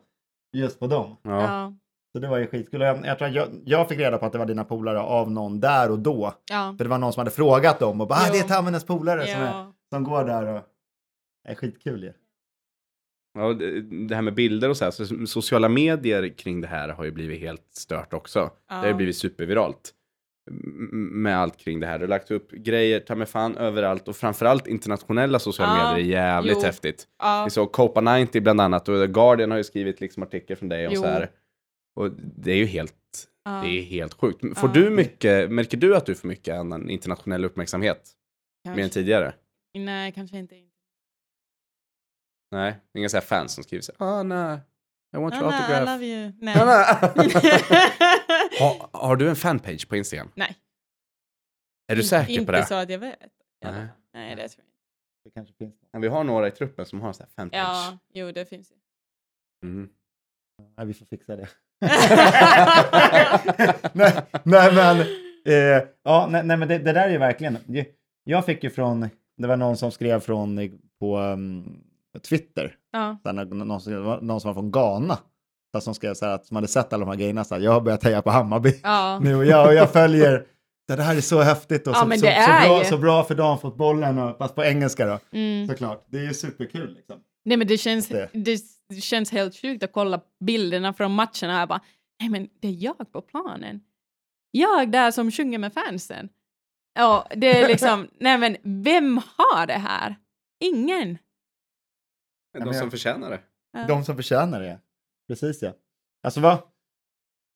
just 0.57 0.79
på 0.79 0.87
dem. 0.87 1.17
Ja. 1.23 1.41
Ja. 1.41 1.73
Så 2.15 2.19
det 2.19 2.27
var 2.27 2.37
ju 2.37 2.47
skitkul. 2.47 2.81
Jag, 2.81 3.05
jag, 3.05 3.17
tror 3.17 3.27
att 3.27 3.33
jag, 3.33 3.47
jag 3.65 3.89
fick 3.89 3.99
reda 3.99 4.17
på 4.17 4.25
att 4.25 4.31
det 4.31 4.37
var 4.37 4.45
dina 4.45 4.63
polare 4.63 4.99
av 4.99 5.31
någon 5.31 5.59
där 5.59 5.91
och 5.91 5.99
då. 5.99 6.33
Ja. 6.51 6.75
För 6.77 6.83
det 6.85 6.89
var 6.89 6.97
någon 6.97 7.13
som 7.13 7.19
hade 7.21 7.31
frågat 7.31 7.79
dem 7.79 8.01
och 8.01 8.07
bara 8.07 8.19
ah, 8.19 8.31
det 8.31 8.39
är 8.39 8.43
Tammenes 8.43 8.85
polare 8.85 9.27
som, 9.27 9.41
är, 9.41 9.71
som 9.93 10.03
går 10.03 10.23
där 10.23 10.45
och 10.45 10.61
är 11.49 11.55
skitkul 11.55 12.03
ju. 12.03 12.13
Ja, 13.33 13.53
det 14.07 14.15
här 14.15 14.21
med 14.21 14.33
bilder 14.33 14.69
och 14.69 14.77
så 14.77 14.83
här, 14.83 14.91
så 14.91 15.25
sociala 15.27 15.69
medier 15.69 16.27
kring 16.37 16.61
det 16.61 16.67
här 16.67 16.89
har 16.89 17.03
ju 17.03 17.11
blivit 17.11 17.39
helt 17.39 17.67
stört 17.73 18.13
också. 18.13 18.51
Det 18.69 18.73
har 18.75 18.83
ju 18.83 18.89
Ja. 18.89 18.95
blivit 18.95 19.17
superviralt. 19.17 19.93
Med 20.91 21.37
allt 21.37 21.57
kring 21.57 21.79
det 21.79 21.87
här. 21.87 21.99
Det 21.99 22.03
har 22.05 22.09
lagt 22.09 22.31
upp 22.31 22.51
grejer, 22.51 22.99
ta 22.99 23.15
mig 23.15 23.27
fan 23.27 23.57
överallt 23.57 24.07
och 24.07 24.15
framförallt 24.15 24.67
internationella 24.67 25.39
sociala 25.39 25.77
Ja, 25.77 25.91
medier 25.95 26.07
är 26.07 26.11
jävligt 26.25 26.53
jo. 26.57 26.61
häftigt. 26.63 27.07
Ja. 27.19 27.43
Vi 27.45 27.49
såg 27.51 27.71
Copa 27.71 28.01
90 28.01 28.41
bland 28.41 28.61
annat 28.61 28.89
och 28.89 28.99
The 28.99 29.07
Guardian 29.07 29.51
har 29.51 29.57
ju 29.57 29.63
skrivit 29.63 30.01
liksom 30.01 30.23
artikel 30.23 30.57
från 30.57 30.69
dig 30.69 30.87
och 30.87 30.93
Jo. 30.93 31.01
så 31.01 31.07
här. 31.07 31.29
Och 31.95 32.11
det 32.37 32.51
är 32.51 32.55
ju 32.57 32.65
helt, 32.65 32.93
Ja. 33.45 33.51
det 33.51 33.67
är 33.79 33.81
helt 33.83 34.13
sjukt. 34.13 34.39
Får 34.41 34.69
Ja. 34.69 34.81
du 34.81 34.89
mycket, 34.89 35.51
märker 35.51 35.77
du 35.77 35.95
att 35.95 36.05
du 36.05 36.15
får 36.15 36.27
mycket 36.27 36.55
annan 36.55 36.89
internationell 36.89 37.45
uppmärksamhet 37.45 38.11
mer 38.65 38.71
än 38.71 38.77
Kanske. 38.77 38.93
tidigare? 38.99 39.33
Nej, 39.77 40.11
kanske 40.11 40.37
inte. 40.37 40.55
Nej, 42.53 42.75
inga 42.93 43.09
så 43.09 43.17
här 43.17 43.21
fans 43.21 43.53
som 43.53 43.63
skriver 43.63 43.81
så 43.81 43.91
här, 43.99 44.07
ah 44.07 44.23
nej, 44.23 44.59
I 45.15 45.17
want 45.17 45.35
your 45.35 45.45
Anna, 45.45 45.57
I 45.57 45.61
autograph. 45.61 45.85
love 45.91 46.05
you. 46.05 46.31
Nej. 46.41 46.55
Anna. 46.61 46.71
har, 48.59 48.89
har 48.91 49.15
du 49.15 49.29
en 49.29 49.35
fanpage 49.35 49.89
på 49.89 49.95
Instagram? 49.95 50.31
Nej. 50.35 50.55
Är 51.87 51.95
du 51.95 52.03
säker 52.03 52.33
inte 52.33 52.45
på 52.45 52.51
det? 52.51 52.65
så 52.65 52.75
att 52.75 52.89
jag 52.89 52.99
vet. 52.99 53.19
Ja. 53.59 53.71
Nej. 53.71 53.87
Nej, 54.13 54.35
det 54.35 54.49
tror 54.49 54.63
jag 54.63 54.65
inte. 54.65 54.77
Det 55.23 55.31
kanske 55.31 55.53
finns. 55.53 55.75
Men 55.91 56.01
vi 56.01 56.07
har 56.07 56.23
några 56.23 56.47
i 56.47 56.51
truppen 56.51 56.85
som 56.85 57.01
har 57.01 57.07
en 57.07 57.13
sån 57.13 57.25
här 57.25 57.31
fanpage. 57.43 57.59
Ja, 57.59 57.97
jo, 58.13 58.31
det 58.31 58.45
finns 58.45 58.71
ju. 58.71 58.75
Mm. 59.67 59.89
Nej, 60.77 60.85
vi 60.85 60.93
får 60.93 61.05
fixa 61.05 61.35
det. 61.35 61.49
nej, 63.93 64.13
nej, 64.43 64.73
men, 64.73 64.99
eh, 65.45 65.83
ja, 66.03 66.27
nej, 66.31 66.43
nej, 66.43 66.57
men 66.57 66.67
det, 66.67 66.77
det 66.77 66.93
där 66.93 67.07
är 67.07 67.11
ju 67.11 67.17
verkligen. 67.17 67.57
Jag 68.23 68.45
fick 68.45 68.63
ju 68.63 68.69
från, 68.69 69.09
det 69.37 69.47
var 69.47 69.57
någon 69.57 69.77
som 69.77 69.91
skrev 69.91 70.19
från 70.19 70.79
på 70.99 71.17
um, 71.17 71.83
Twitter, 72.19 72.75
ja. 72.91 73.17
här, 73.25 73.33
någon, 73.45 73.81
som, 73.81 73.93
någon 74.21 74.41
som 74.41 74.47
var 74.47 74.53
från 74.53 74.71
Ghana, 74.71 75.17
som 75.79 75.93
skrev 75.95 76.13
så 76.13 76.25
här 76.25 76.33
att 76.33 76.45
som 76.45 76.55
hade 76.55 76.67
sett 76.67 76.93
alla 76.93 77.05
de 77.05 77.09
här 77.11 77.17
grejerna, 77.17 77.43
så 77.43 77.55
här, 77.55 77.61
jag 77.61 77.71
har 77.71 77.81
börjat 77.81 78.03
heja 78.03 78.21
på 78.21 78.29
Hammarby 78.29 78.79
ja. 78.83 79.19
nu 79.23 79.35
och 79.35 79.45
jag, 79.45 79.67
och 79.67 79.73
jag 79.73 79.91
följer, 79.91 80.45
det 80.87 81.01
här 81.01 81.15
är 81.15 81.21
så 81.21 81.41
häftigt 81.41 81.87
och 81.87 81.93
Ja, 81.93 82.05
så, 82.05 82.11
så, 82.11 82.17
så, 82.17 82.67
bra, 82.67 82.83
så 82.83 82.97
bra 82.97 83.23
för 83.23 83.35
damfotbollen, 83.35 84.17
och, 84.19 84.37
fast 84.37 84.55
på 84.55 84.63
engelska 84.63 85.05
då, 85.05 85.19
Mm. 85.31 85.67
såklart. 85.67 86.05
Det 86.07 86.17
är 86.17 86.23
ju 86.23 86.33
superkul 86.33 86.93
liksom. 86.93 87.19
Nej, 87.45 87.57
men 87.57 87.67
det 87.67 87.77
känns, 87.77 88.07
Det. 88.07 88.29
det. 88.33 89.01
känns 89.01 89.31
helt 89.31 89.55
sjukt 89.55 89.83
att 89.83 89.91
kolla 89.93 90.21
bilderna 90.39 90.93
från 90.93 91.11
matcherna. 91.11 91.59
Jag 91.59 91.69
bara, 91.69 91.81
nej 92.19 92.29
men 92.29 92.49
det 92.61 92.67
är 92.67 92.83
jag 92.83 93.11
på 93.11 93.21
planen. 93.21 93.81
Jag 94.51 94.91
där 94.91 95.11
som 95.11 95.31
sjunger 95.31 95.57
med 95.57 95.73
fansen. 95.73 96.29
Ja, 96.93 97.27
det 97.35 97.61
är 97.61 97.67
liksom, 97.67 98.07
nej 98.19 98.37
men 98.37 98.57
vem 98.63 99.17
har 99.17 99.67
det 99.67 99.73
här? 99.73 100.15
Ingen. 100.59 101.17
De 102.53 102.73
som 102.73 102.91
förtjänar 102.91 103.29
det. 103.29 103.39
Ja. 103.71 103.87
De 103.87 104.03
som 104.05 104.15
förtjänar 104.15 104.61
det. 104.61 104.79
Precis 105.27 105.61
ja. 105.61 105.73
Alltså 106.23 106.39
vad, 106.39 106.57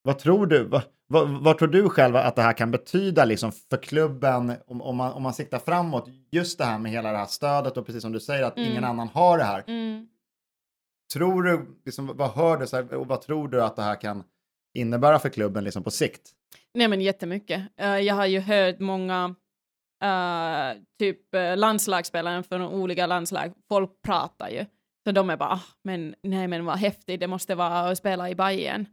vad 0.02 0.20
tror 0.20 0.46
du, 0.48 0.64
vad, 0.64 0.82
vad, 1.08 1.44
vad 1.44 1.58
tror 1.58 1.68
du 1.68 1.90
själv 1.90 2.16
att 2.16 2.36
det 2.36 2.42
här 2.42 2.54
kan 2.54 2.72
betyda 2.72 3.26
liksom 3.26 3.52
för 3.52 3.78
klubben 3.78 4.56
om, 4.68 4.82
om, 4.82 4.98
man, 4.98 5.14
om 5.14 5.24
man 5.24 5.34
siktar 5.34 5.60
framåt? 5.60 6.10
Just 6.32 6.58
det 6.58 6.66
här 6.66 6.80
med 6.80 6.92
hela 6.92 7.12
det 7.12 7.18
här 7.18 7.26
stödet 7.26 7.78
och 7.78 7.86
precis 7.86 8.02
som 8.02 8.12
du 8.12 8.20
säger 8.20 8.44
att 8.44 8.58
Mm. 8.58 8.72
ingen 8.72 8.84
annan 8.84 9.08
har 9.08 9.38
det 9.38 9.44
här. 9.44 9.64
Mm. 9.68 10.08
Tror 11.14 11.44
du, 11.44 11.66
liksom, 11.86 12.12
vad 12.16 12.32
hör 12.32 12.58
du 12.58 12.68
så 12.68 12.76
här, 12.76 12.94
och 12.94 13.08
vad 13.08 13.22
tror 13.22 13.48
du 13.48 13.64
att 13.64 13.76
det 13.76 13.82
här 13.82 14.02
kan 14.02 14.24
innebära 14.74 15.20
för 15.20 15.30
klubben 15.30 15.64
liksom 15.64 15.84
på 15.84 15.92
sikt? 15.92 16.32
Nej 16.74 16.88
men 16.88 17.02
jättemycket. 17.02 17.62
Eh, 17.78 17.98
jag 17.98 18.16
har 18.16 18.26
ju 18.26 18.40
hört 18.40 18.80
många 18.80 19.36
eh, 20.04 20.82
typ 21.00 21.36
uh, 21.36 21.58
landslagsspelaren 21.58 22.44
från 22.44 22.62
olika 22.62 23.08
landslag, 23.08 23.54
folk 23.70 24.02
pratar 24.02 24.50
ju. 24.50 24.66
Så 25.08 25.12
de 25.12 25.30
är 25.30 25.38
bara, 25.38 25.50
ah, 25.50 25.62
men 25.84 26.16
nej 26.24 26.48
men 26.48 26.66
vad 26.66 26.78
häftigt, 26.78 27.20
det 27.20 27.28
måste 27.28 27.56
vara 27.56 27.80
att 27.80 27.98
spela 27.98 28.30
i 28.30 28.36
Bayern. 28.36 28.86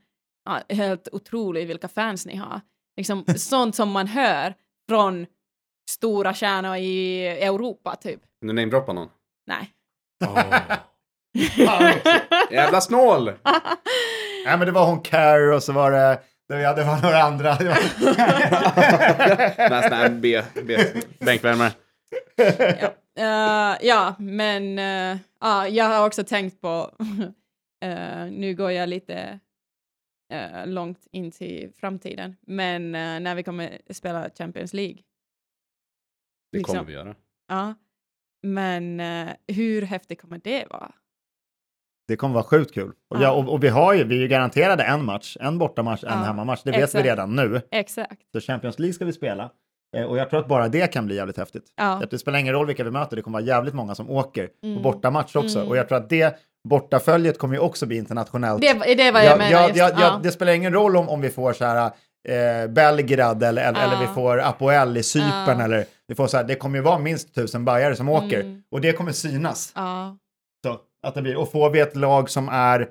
Ah, 0.45 0.61
helt 0.69 1.09
otroligt 1.13 1.69
vilka 1.69 1.89
fans 1.89 2.27
ni 2.27 2.37
har. 2.37 2.61
Liksom 2.97 3.25
sånt 3.37 3.77
som 3.77 3.91
man 3.91 4.07
hör 4.07 4.55
från 4.89 5.27
stora 5.91 6.35
stjärnor 6.35 6.77
i 6.77 7.27
Europa 7.27 7.97
typ. 7.97 8.21
Kan 8.41 8.47
du 8.49 8.53
namedroppa 8.53 8.93
någon? 8.93 9.09
Nej. 9.47 9.71
Jävla 12.51 12.81
snål! 12.81 13.25
Nej, 14.47 14.59
men 14.59 14.61
det 14.61 14.73
var 14.73 14.87
hon 14.87 15.01
Care 15.01 15.55
och 15.55 15.63
så 15.63 15.73
var 15.73 15.91
det, 15.91 16.21
det, 16.49 16.61
ja, 16.61 16.75
det 16.75 16.85
var 16.85 17.03
några 17.03 17.23
andra. 17.23 17.53
Här 19.93 20.09
B, 20.09 20.43
B, 20.67 20.77
bänkvärmare. 21.19 21.73
Eh, 23.17 23.77
ja, 23.87 24.15
men 24.19 24.79
eh, 24.79 25.19
ja, 25.41 25.69
jag 25.69 25.85
har 25.85 26.07
också 26.07 26.25
tänkt 26.25 26.61
på, 26.61 26.91
eh, 27.85 28.27
nu 28.31 28.55
går 28.55 28.71
jag 28.71 28.89
lite 28.89 29.39
långt 30.65 31.07
in 31.13 31.31
till 31.31 31.73
framtiden, 31.77 32.37
men 32.47 32.93
när 32.93 33.35
vi 33.35 33.43
kommer 33.43 33.79
spela 33.91 34.31
Champions 34.39 34.73
League. 34.75 34.99
Det 36.53 36.59
Liksom. 36.59 36.75
kommer 36.77 36.87
vi 36.87 36.93
göra. 36.93 37.15
Ja, 37.49 37.75
men 38.43 39.01
hur 39.49 39.83
häftigt 39.83 40.21
kommer 40.21 40.41
det 40.45 40.67
vara? 40.71 40.93
Det 42.09 42.17
kommer 42.17 42.35
vara 42.35 42.45
sjukt 42.45 42.75
kul. 42.75 42.89
Och, 43.09 43.17
Ja. 43.17 43.23
ja, 43.23 43.33
och, 43.33 43.53
och 43.53 43.65
vi 43.65 43.69
har 43.69 43.95
ju, 43.95 44.05
vi 44.05 44.17
är 44.17 44.21
ju 44.21 44.29
garanterade 44.29 44.85
en 44.85 45.05
match, 45.05 45.37
en 45.41 45.59
bortamatch, 45.59 46.05
en 46.05 46.11
Ja, 46.11 46.17
hemmamatch. 46.17 46.63
Det 46.65 46.71
vet 46.71 46.81
exakt. 46.85 47.05
vi 47.05 47.09
redan 47.11 47.37
nu. 47.37 47.61
Exakt. 47.71 48.23
Så 48.33 48.41
Champions 48.41 48.79
League 48.79 48.93
ska 48.95 49.05
vi 49.05 49.13
spela. 49.13 49.51
Eh, 49.95 50.05
Och 50.05 50.19
jag 50.19 50.31
tror 50.31 50.41
att 50.41 50.49
bara 50.49 50.69
det 50.69 50.87
kan 50.93 51.07
bli 51.07 51.17
jävligt 51.17 51.37
häftigt. 51.39 51.65
Ja. 51.77 52.03
Det 52.11 52.19
spelar 52.19 52.39
ingen 52.39 52.53
roll 52.55 52.67
vilka 52.67 52.85
vi 52.85 52.91
möter, 52.91 53.17
det 53.17 53.23
kommer 53.23 53.39
vara 53.39 53.47
jävligt 53.47 53.75
många 53.75 53.95
som 53.95 54.11
åker 54.11 54.49
Mm. 54.63 54.77
på 54.77 54.83
bortamatch 54.83 55.37
också. 55.37 55.59
Mm. 55.59 55.69
Och 55.71 55.77
jag 55.77 55.89
tror 55.89 55.99
att 55.99 56.09
det 56.11 56.37
bortaföljet 56.69 57.39
kommer 57.39 57.55
ju 57.55 57.61
också 57.61 57.87
bli 57.87 57.97
internationellt. 57.97 58.61
Det, 58.61 58.73
det 58.73 59.03
är 59.03 59.13
vad 59.13 59.25
jag 59.25 59.31
Ja, 59.33 59.37
menar. 59.37 59.51
ja, 59.51 59.69
just, 59.69 59.79
ja, 60.01 60.21
det 60.23 60.33
spelar 60.33 60.53
ingen 60.53 60.73
roll 60.73 60.97
om, 60.97 61.09
om 61.09 61.21
vi 61.21 61.31
får 61.31 61.53
så 61.53 61.65
här 61.65 61.91
eh, 62.29 62.69
Belgrad 62.71 63.43
eller, 63.43 63.63
eller, 63.69 63.81
Ja. 63.81 63.87
eller 63.87 64.01
vi 64.01 64.15
får 64.15 64.41
Apoel 64.41 64.97
i 64.97 65.03
Cypern 65.03 65.61
eller 65.61 65.85
vi 66.09 66.15
får 66.15 66.27
så 66.27 66.37
här, 66.37 66.45
det 66.45 66.55
kommer 66.55 66.79
ju 66.79 66.83
vara 66.85 66.99
minst 66.99 67.35
tusen 67.35 67.65
bajare 67.65 67.97
som 67.97 68.09
åker 68.09 68.41
Mm. 68.41 68.63
och 68.71 68.81
det 68.81 68.93
kommer 68.93 69.13
synas. 69.13 69.73
Så, 70.65 70.79
att 71.07 71.15
det 71.15 71.23
blir, 71.23 71.37
och 71.37 71.51
får 71.53 71.71
vi 71.71 71.81
ett 71.81 71.97
lag 71.97 72.31
som 72.31 72.49
är 72.49 72.89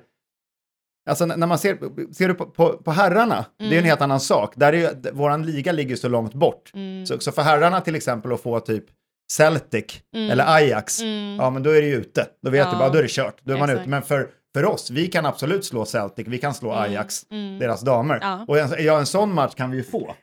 Alltså 1.10 1.26
när 1.26 1.46
man 1.46 1.58
ser, 1.58 1.78
ser 2.14 2.28
du 2.28 2.34
på, 2.34 2.46
på, 2.46 2.68
på 2.72 2.90
herrarna, 2.90 3.44
det 3.58 3.64
är 3.64 3.68
ju 3.68 3.72
en 3.72 3.78
Mm. 3.78 3.88
helt 3.88 4.00
annan 4.00 4.20
sak. 4.20 4.52
Där 4.56 4.72
är 4.72 4.76
ju, 4.76 5.10
våran 5.12 5.46
liga 5.46 5.72
ligger 5.72 5.96
så 5.96 6.08
långt 6.08 6.34
bort. 6.34 6.70
Mm. 6.74 7.06
Så, 7.06 7.18
så 7.20 7.32
för 7.32 7.42
herrarna 7.42 7.80
till 7.80 7.94
exempel 7.94 8.32
att 8.32 8.40
få 8.40 8.60
typ 8.60 8.84
Celtic 9.32 9.84
Mm. 10.14 10.30
eller 10.30 10.54
Ajax, 10.54 11.00
Mm. 11.00 11.36
ja 11.36 11.50
men 11.50 11.62
då 11.62 11.70
är 11.70 11.80
det 11.82 11.86
ju 11.88 11.94
ute. 11.94 12.26
Då 12.42 12.50
vet 12.50 12.60
Ja. 12.66 12.70
du 12.72 12.78
bara, 12.78 12.88
då 12.88 12.98
är 12.98 13.02
det 13.02 13.10
kört. 13.10 13.36
Då 13.42 13.52
är 13.54 13.58
man 13.58 13.68
Exakt. 13.68 13.80
ute. 13.80 13.90
Men 13.90 14.02
för, 14.02 14.28
för 14.54 14.64
oss, 14.64 14.90
vi 14.90 15.06
kan 15.06 15.26
absolut 15.26 15.64
slå 15.64 15.84
Celtic, 15.84 16.26
vi 16.28 16.38
kan 16.38 16.54
slå 16.54 16.70
Mm. 16.72 16.82
Ajax, 16.82 17.26
Mm. 17.30 17.58
deras 17.58 17.80
damer. 17.80 18.18
Ja. 18.22 18.44
Och 18.48 18.58
en, 18.58 18.84
ja, 18.84 18.98
en 18.98 19.06
sån 19.06 19.34
match 19.34 19.54
kan 19.54 19.70
vi 19.70 19.76
ju 19.76 19.82
få. 19.84 20.14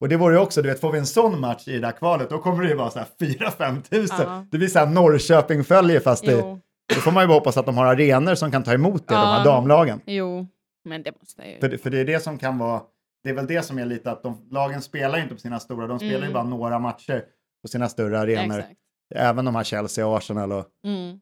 Och 0.00 0.08
det 0.08 0.16
vore 0.16 0.34
ju 0.34 0.40
också, 0.40 0.62
du 0.62 0.68
vet, 0.68 0.80
får 0.80 0.92
vi 0.92 0.98
en 0.98 1.06
sån 1.06 1.40
match 1.40 1.68
i 1.68 1.72
det 1.72 1.78
där 1.80 1.92
kvalet, 1.92 2.30
då 2.30 2.38
kommer 2.38 2.62
det 2.62 2.68
ju 2.68 2.74
vara 2.76 2.90
så 2.90 2.98
här 2.98 3.06
4-5 3.20 3.82
tusen. 3.82 4.16
Ja. 4.20 4.46
Det 4.50 4.58
blir 4.58 4.68
så 4.68 4.78
här 4.78 4.86
Norrköping 4.86 5.64
följer 5.64 6.00
fast 6.00 6.24
det, 6.26 6.32
Jo. 6.32 6.60
Då 6.94 7.00
får 7.00 7.12
man 7.12 7.22
ju 7.22 7.28
bara 7.28 7.34
hoppas 7.38 7.56
att 7.56 7.66
de 7.66 7.76
har 7.76 7.86
arenor 7.86 8.34
som 8.34 8.50
kan 8.50 8.62
ta 8.62 8.72
emot 8.74 9.08
det, 9.08 9.14
de 9.14 9.20
här 9.20 9.38
Ja. 9.38 9.44
damlagen. 9.44 10.00
jo, 10.06 10.46
men 10.84 11.02
det 11.02 11.12
måste 11.20 11.42
ju. 11.42 11.60
För, 11.60 11.68
det- 11.68 11.78
för 11.78 11.90
det 11.90 12.00
är 12.00 12.04
det 12.04 12.20
som 12.20 12.38
kan 12.38 12.58
vara, 12.58 12.82
det 13.24 13.30
är 13.30 13.34
väl 13.34 13.46
det 13.46 13.62
som 13.62 13.78
är 13.78 13.86
lite 13.86 14.10
att 14.10 14.22
de, 14.22 14.48
lagen 14.50 14.82
spelar 14.82 15.16
ju 15.16 15.22
inte 15.22 15.34
på 15.34 15.40
sina 15.40 15.60
stora, 15.60 15.86
de 15.86 15.98
spelar 15.98 16.12
ju 16.12 16.16
Mm. 16.18 16.32
bara 16.32 16.44
några 16.44 16.78
matcher 16.78 17.24
på 17.62 17.68
sina 17.68 17.88
större 17.88 18.20
arenor. 18.20 18.58
Exakt. 18.58 18.76
Även 19.14 19.44
de 19.44 19.54
här 19.54 19.64
Chelsea 19.64 20.06
och 20.06 20.16
Arsenal 20.16 20.52
och 20.52 20.66
Mm. 20.86 21.20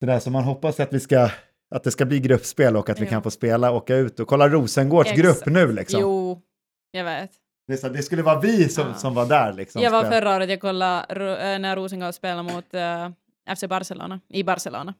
det 0.00 0.06
där. 0.06 0.18
Så 0.18 0.30
man 0.30 0.44
hoppas 0.44 0.80
att 0.80 0.92
vi 0.92 1.00
ska, 1.00 1.30
att 1.74 1.84
det 1.84 1.90
ska 1.90 2.04
bli 2.06 2.20
gruppspel 2.20 2.76
och 2.76 2.88
att 2.90 3.00
vi 3.00 3.04
Ja. 3.04 3.10
kan 3.10 3.22
få 3.22 3.30
spela, 3.30 3.70
åka 3.72 3.96
ut 3.96 4.20
och 4.20 4.28
kolla 4.28 4.48
Rosengårds 4.48 5.10
Exakt. 5.10 5.22
grupp 5.22 5.46
nu 5.54 5.72
liksom. 5.72 6.00
Jo, 6.00 6.42
jag 6.90 7.04
vet. 7.04 7.30
Det, 7.68 7.88
det 7.92 8.02
skulle 8.02 8.22
vara 8.22 8.40
vi 8.40 8.68
som, 8.68 8.88
Ja. 8.88 8.94
som 8.94 9.14
var 9.14 9.26
där 9.26 9.52
liksom. 9.52 9.82
jag 9.82 9.90
var 9.90 10.04
förra 10.04 10.36
året, 10.36 10.50
jag 10.50 10.60
kollade 10.60 11.52
äh, 11.52 11.58
när 11.58 11.76
Rosengård 11.76 12.14
spelade 12.14 12.42
mot 12.52 12.74
äh, 12.74 13.08
FC 13.56 13.64
Barcelona, 13.68 14.20
i 14.28 14.44
Barcelona. 14.44 14.94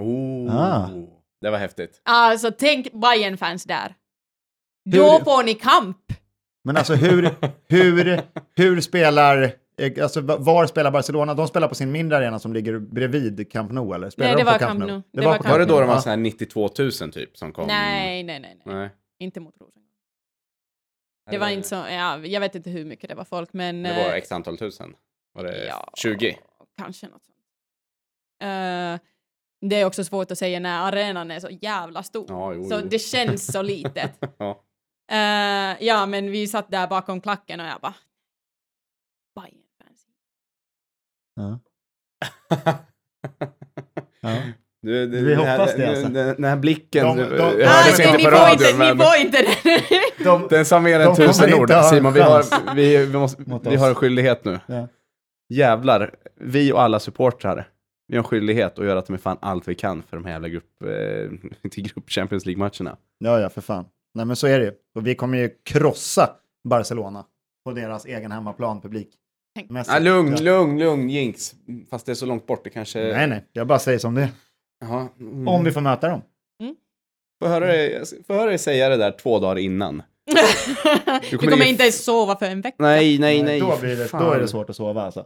Oh. 0.00 0.56
Ah. 0.56 0.88
Det 1.40 1.50
var 1.50 1.58
häftigt. 1.58 2.00
Alltså 2.04 2.50
tänk 2.58 2.92
bayern 2.92 3.36
fans 3.36 3.64
där. 3.64 3.94
Hur- 4.84 4.98
Då 4.98 5.20
får 5.24 5.44
ni 5.44 5.54
kamp! 5.54 5.96
Men 6.64 6.76
alltså 6.76 6.94
hur, 6.94 7.30
hur, 7.68 8.20
hur 8.56 8.80
spelar, 8.80 9.42
eh, 9.78 10.02
alltså 10.02 10.20
va- 10.20 10.36
var 10.36 10.66
spelar 10.66 10.90
Barcelona? 10.90 11.34
De 11.34 11.48
spelar 11.48 11.68
på 11.68 11.74
sin 11.74 11.92
mindre 11.92 12.18
arena 12.18 12.38
som 12.38 12.52
ligger 12.52 12.78
bredvid 12.78 13.52
Camp 13.52 13.72
Nou 13.72 13.94
eller? 13.94 14.10
Spelar 14.10 14.28
Nej, 14.28 14.36
de 14.36 14.40
det 14.40 14.44
på 14.44 14.52
var 14.52 14.58
Camp 14.58 14.70
Camp 14.70 14.78
Nou? 14.80 14.86
Nou. 14.90 15.02
Det 15.12 15.26
var 15.26 15.34
Camp 15.34 15.48
Var 15.48 15.58
det 15.58 15.64
då 15.64 15.80
de 15.80 15.88
var 15.88 15.94
ja. 15.94 16.00
så 16.00 16.10
här 16.10 16.16
92 16.16 16.68
000 16.78 16.92
typ 17.12 17.36
som 17.36 17.52
kom? 17.52 17.66
Nej, 17.66 18.22
nej, 18.22 18.40
nej, 18.40 18.62
nej. 18.64 18.74
Nej. 18.76 18.90
Inte 19.18 19.40
mot 19.40 19.54
Rosengård. 19.60 19.82
Det 21.30 21.38
var 21.38 21.48
inte 21.48 21.68
så, 21.68 21.74
ja, 21.74 22.18
jag 22.18 22.40
vet 22.40 22.54
inte 22.54 22.70
hur 22.70 22.84
mycket 22.84 23.08
det 23.08 23.14
var 23.14 23.24
folk, 23.24 23.52
men... 23.52 23.82
Det 23.82 23.88
var 23.94 24.10
eh, 24.10 24.14
x 24.14 24.32
antal 24.32 24.58
tusen. 24.58 24.94
Var 25.34 25.44
det 25.44 25.64
ja, 25.66 25.92
20? 25.96 26.36
Kanske 26.78 27.06
något 27.06 27.22
Eh, 28.40 28.98
det 29.60 29.76
är 29.76 29.84
också 29.84 30.04
svårt 30.04 30.30
att 30.30 30.38
säga 30.38 30.60
när 30.60 30.80
arenan 30.88 31.30
är 31.30 31.40
så 31.40 31.48
jävla 31.50 32.02
stor. 32.02 32.26
Ja, 32.28 32.54
jo, 32.54 32.64
så 32.68 32.80
jo. 32.82 32.88
det 32.90 32.98
känns 32.98 33.52
så 33.52 33.62
litet. 33.62 34.12
Ja. 34.38 34.64
Eh, 35.12 35.76
ja, 35.86 36.06
men 36.06 36.30
vi 36.30 36.46
satt 36.46 36.70
där 36.70 36.86
bakom 36.86 37.20
klacken 37.20 37.60
och 37.60 37.66
jag 37.66 37.80
bara... 37.80 37.94
Bayern 39.34 39.62
fans. 39.82 40.06
Ja. 41.34 41.58
Ja. 44.22 44.36
Du, 44.82 45.06
du, 45.06 45.24
Vi 45.24 45.34
den 45.34 45.46
här- 45.46 45.58
hoppas 45.58 45.76
det, 45.76 45.88
alltså. 45.88 46.08
Den, 46.08 46.14
den 46.36 46.44
här 46.44 46.56
blicken 46.56 47.06
De- 47.16 47.22
de- 47.22 47.64
hördes 47.66 47.98
ni, 47.98 48.04
inte 48.04 48.16
ni, 48.16 48.24
på 48.24 48.30
får 48.30 48.36
radion, 48.36 48.52
inte, 48.52 48.72
ni 48.72 48.78
men 48.78 48.98
får 48.98 49.16
inte 49.16 49.42
den. 49.42 49.80
De, 50.24 50.48
den 50.48 50.64
sa 50.64 50.80
mer 50.80 51.00
än 51.00 51.16
tusen 51.16 51.54
ord. 51.54 51.70
Simon, 51.90 52.12
vi 52.12 52.20
har, 52.20 52.74
vi, 52.74 52.96
vi, 53.06 53.12
måste, 53.18 53.42
vi 53.70 53.76
har 53.76 53.88
en 53.88 53.94
skyldighet 53.94 54.44
nu. 54.44 54.60
Ja. 54.66 54.88
Jävlar, 55.48 56.14
vi 56.40 56.72
och 56.72 56.82
alla 56.82 57.00
supportrar. 57.00 57.68
Vi 58.10 58.16
har 58.16 58.24
en 58.24 58.28
skyldighet 58.28 58.78
att 58.78 58.84
göra 58.84 59.02
med 59.08 59.20
fan 59.20 59.36
allt 59.40 59.68
vi 59.68 59.74
kan 59.74 60.02
för 60.02 60.16
de 60.16 60.24
här 60.24 60.32
jävla 60.32 60.48
grupp, 60.48 60.82
eh, 60.82 61.68
till 61.70 61.82
grupp 61.92 62.10
Champions 62.10 62.46
League-matcherna. 62.46 62.96
ja, 63.18 63.40
ja, 63.40 63.48
för 63.50 63.60
fan. 63.60 63.84
Nej, 64.14 64.26
men 64.26 64.36
så 64.36 64.46
är 64.46 64.58
det 64.58 64.64
ju. 64.64 64.72
Och 64.94 65.06
vi 65.06 65.14
kommer 65.14 65.38
ju 65.38 65.50
krossa 65.64 66.30
Barcelona 66.68 67.24
på 67.64 67.72
deras 67.72 68.06
egen 68.06 68.32
hemmaplan, 68.32 68.80
publik. 68.80 69.08
Ah, 69.88 69.98
lugn, 69.98 70.32
Ja. 70.32 70.42
lugn, 70.42 70.78
lugn, 70.78 71.10
jinx. 71.10 71.54
Fast 71.90 72.06
det 72.06 72.12
är 72.12 72.14
så 72.14 72.26
långt 72.26 72.46
bort, 72.46 72.64
det 72.64 72.70
kanske... 72.70 73.12
Nej, 73.12 73.26
nej, 73.26 73.44
jag 73.52 73.66
bara 73.66 73.78
säger 73.78 73.98
som 73.98 74.14
det. 74.14 74.28
Jaha. 74.80 75.08
Mm. 75.20 75.48
Om 75.48 75.64
vi 75.64 75.72
får 75.72 75.80
möta 75.80 76.08
dem. 76.08 76.22
Får 77.42 77.48
höra 77.48 77.66
dig, 77.66 77.92
jag 77.92 78.08
får 78.26 78.34
höra 78.34 78.46
dig 78.46 78.58
säga 78.58 78.88
det 78.88 78.96
där 78.96 79.12
två 79.12 79.38
dagar 79.38 79.58
innan. 79.58 80.02
Vi 81.30 81.36
kommer 81.36 81.52
kommer 81.52 81.66
inte 81.66 81.82
ens 81.82 82.04
sova 82.04 82.36
för 82.36 82.46
en 82.46 82.60
vecka. 82.60 82.76
Nej, 82.78 83.18
nej, 83.18 83.42
nej. 83.42 83.60
Då, 83.60 83.78
blir 83.80 83.96
det, 83.96 84.08
då 84.12 84.32
är 84.32 84.40
det 84.40 84.48
svårt 84.48 84.70
att 84.70 84.76
sova 84.76 85.02
alltså. 85.02 85.24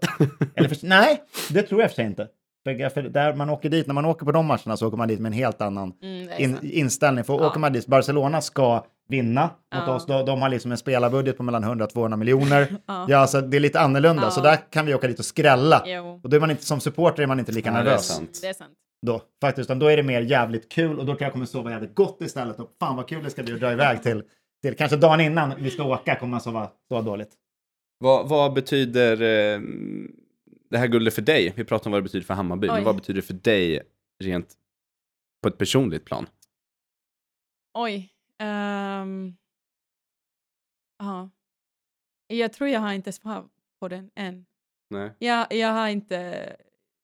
Eller 0.54 0.68
för, 0.68 0.86
nej, 0.86 1.22
det 1.50 1.62
tror 1.62 1.80
jag 1.80 1.90
för 1.90 1.94
sig 1.94 2.06
inte. 2.06 2.28
För, 2.64 3.02
där 3.02 3.34
man 3.34 3.50
åker 3.50 3.68
dit, 3.70 3.86
när 3.86 3.94
man 3.94 4.04
åker 4.04 4.26
på 4.26 4.32
de 4.32 4.46
matcherna 4.46 4.76
så 4.76 4.86
åker 4.88 4.96
man 4.96 5.08
dit 5.08 5.20
med 5.20 5.30
en 5.30 5.38
helt 5.38 5.60
annan 5.60 5.92
Mm, 6.02 6.28
in, 6.38 6.58
inställning. 6.62 7.24
För 7.24 7.34
Ja. 7.34 7.46
åker 7.46 7.60
man 7.60 7.72
dit, 7.72 7.86
Barcelona 7.86 8.40
ska 8.40 8.84
vinna 9.08 9.42
mot 9.42 9.82
Ja. 9.86 9.94
oss. 9.94 10.06
De, 10.06 10.24
de 10.26 10.42
har 10.42 10.48
liksom 10.48 10.70
en 10.72 10.78
spelarbudget 10.78 11.36
på 11.36 11.42
mellan 11.42 11.64
100-200 11.64 12.16
miljoner. 12.16 12.66
Ja. 12.86 13.06
Ja, 13.08 13.40
det 13.40 13.56
är 13.56 13.60
lite 13.60 13.80
annorlunda. 13.80 14.22
Ja. 14.22 14.30
Så 14.30 14.40
där 14.40 14.58
kan 14.70 14.86
vi 14.86 14.94
åka 14.94 15.06
dit 15.06 15.18
och 15.18 15.24
skrälla. 15.24 15.82
Jo, 15.86 16.20
Och 16.22 16.30
då 16.30 16.36
är 16.36 16.40
man 16.40 16.50
inte, 16.50 16.64
som 16.64 16.80
supporter 16.80 17.22
är 17.22 17.26
man 17.26 17.38
inte 17.38 17.52
lika 17.52 17.68
Ja, 17.68 17.72
det 17.72 17.78
är 17.80 17.84
nervös. 17.84 18.06
sant. 18.06 18.38
det 18.42 18.48
är 18.48 18.52
sant. 18.52 18.70
Då, 19.06 19.22
faktiskt, 19.40 19.66
utan 19.66 19.78
då 19.78 19.86
är 19.86 19.96
det 19.96 20.02
mer 20.02 20.20
jävligt 20.20 20.68
kul 20.72 20.98
och 20.98 21.06
då 21.06 21.12
tror 21.12 21.22
jag 21.22 21.32
kommer 21.32 21.46
sova 21.46 21.70
jävligt 21.70 21.94
gott 21.94 22.20
istället. 22.20 22.60
Och 22.60 22.70
fan 22.80 22.96
vad 22.96 23.08
kul 23.08 23.24
det 23.24 23.30
ska 23.30 23.42
bli 23.42 23.54
att 23.54 23.60
dra 23.60 23.72
iväg 23.72 24.02
till, 24.02 24.22
till 24.62 24.76
kanske 24.76 24.96
dagen 24.96 25.20
innan 25.20 25.54
vi 25.58 25.70
ska 25.70 25.84
åka 25.84 26.14
kommer 26.16 26.30
man 26.30 26.40
sova 26.40 26.68
så 26.88 27.00
dåligt. 27.00 27.30
Vad, 27.98 28.28
vad 28.28 28.52
betyder 28.52 29.22
eh, 29.22 29.60
det 30.68 30.78
här 30.78 30.86
guldet 30.86 31.14
för 31.14 31.22
dig? 31.22 31.52
Vi 31.56 31.64
pratar 31.64 31.86
om 31.86 31.92
vad 31.92 31.98
det 32.00 32.02
betyder 32.02 32.26
för 32.26 32.34
Hammarby, 32.34 32.68
Oj. 32.68 32.74
men 32.74 32.84
vad 32.84 32.96
betyder 32.96 33.20
det 33.20 33.26
för 33.26 33.34
dig 33.34 33.82
rent 34.18 34.58
på 35.42 35.48
ett 35.48 35.58
personligt 35.58 36.04
plan? 36.04 36.26
Oj. 37.74 38.14
ja. 40.98 41.30
Jag 42.26 42.52
tror 42.52 42.68
jag 42.68 42.80
har 42.80 42.92
inte 42.92 43.12
svar 43.12 43.48
på 43.80 43.88
den 43.88 44.10
än. 44.14 44.46
Nej. 44.90 45.12
Jag, 45.18 45.52
jag 45.52 45.68
har 45.68 45.88
inte, 45.88 46.56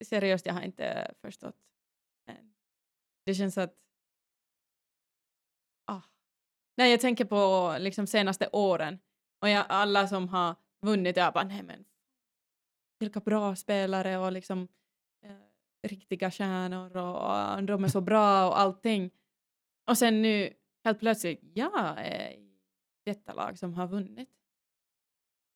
seriöst, 0.05 0.47
jag 0.47 0.55
har 0.55 0.63
inte 0.63 1.15
förstått 1.21 1.57
än. 2.27 2.55
Det 3.27 3.35
känns 3.35 3.59
att... 3.59 3.75
Ah. 5.87 6.01
Nej, 6.77 6.91
jag 6.91 7.01
tänker 7.01 7.25
på 7.25 7.77
liksom 7.79 8.07
senaste 8.07 8.49
åren 8.53 8.99
och 9.41 9.49
jag, 9.49 9.67
alla 9.69 10.09
som 10.09 10.29
har 10.29 10.57
vunnit, 10.81 11.17
jag 11.17 11.33
bara 11.33 11.45
nej 11.45 11.63
men 11.63 11.85
vilka 13.01 13.21
bra 13.21 13.57
spelare 13.57 14.19
och 14.19 14.33
liksom 14.33 14.69
eh, 15.25 15.89
riktiga 15.89 16.31
stjärnor 16.31 16.97
och 16.97 17.57
och 17.57 17.63
de 17.63 17.85
är 17.85 17.89
så 17.89 18.01
bra 18.01 18.49
och 18.49 18.59
allting. 18.59 19.11
Och 19.87 19.99
sen 19.99 20.23
nu 20.23 20.53
helt 20.85 20.99
plötsligt, 20.99 21.41
jag 21.55 21.99
är 21.99 22.31
eh, 22.31 22.33
i 22.33 22.61
detta 23.05 23.33
lag 23.33 23.59
som 23.59 23.75
har 23.75 23.87
vunnit. 23.87 24.31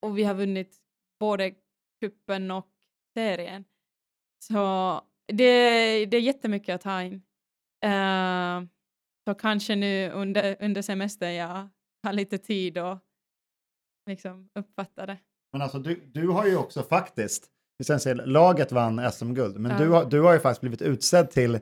Och 0.01 0.19
vi 0.19 0.25
har 0.25 0.35
vunnit 0.35 0.77
både 1.19 1.55
kuppen 2.01 2.51
och 2.51 2.71
serien. 3.15 3.65
Så 4.39 5.01
det, 5.27 6.07
det 6.07 6.17
är 6.17 6.21
jättemycket 6.21 6.75
att 6.75 6.81
ta 6.81 7.03
in. 7.03 7.23
Uh, 7.85 8.69
så 9.25 9.35
kanske 9.35 9.77
nu 9.77 10.11
under, 10.11 10.57
under 10.61 10.83
semestern 10.83 11.35
jag 11.35 11.69
har 12.03 12.13
lite 12.13 12.39
tid 12.39 12.79
och 12.79 12.99
liksom 14.07 14.51
uppfatta 14.55 15.07
det. 15.07 15.19
Men 15.55 15.63
alltså 15.63 15.79
du, 15.79 16.01
du 16.15 16.29
har 16.29 16.47
ju 16.47 16.57
också 16.57 16.83
faktiskt, 16.83 17.43
laget 18.25 18.73
vann 18.73 19.11
SM-guld, 19.13 19.57
men 19.59 19.71
Ja. 19.73 19.79
du, 19.79 19.89
har, 19.89 20.05
du 20.05 20.21
har 20.21 20.33
ju 20.33 20.39
faktiskt 20.41 20.61
blivit 20.61 20.83
utsedd 20.83 21.31
till, 21.31 21.59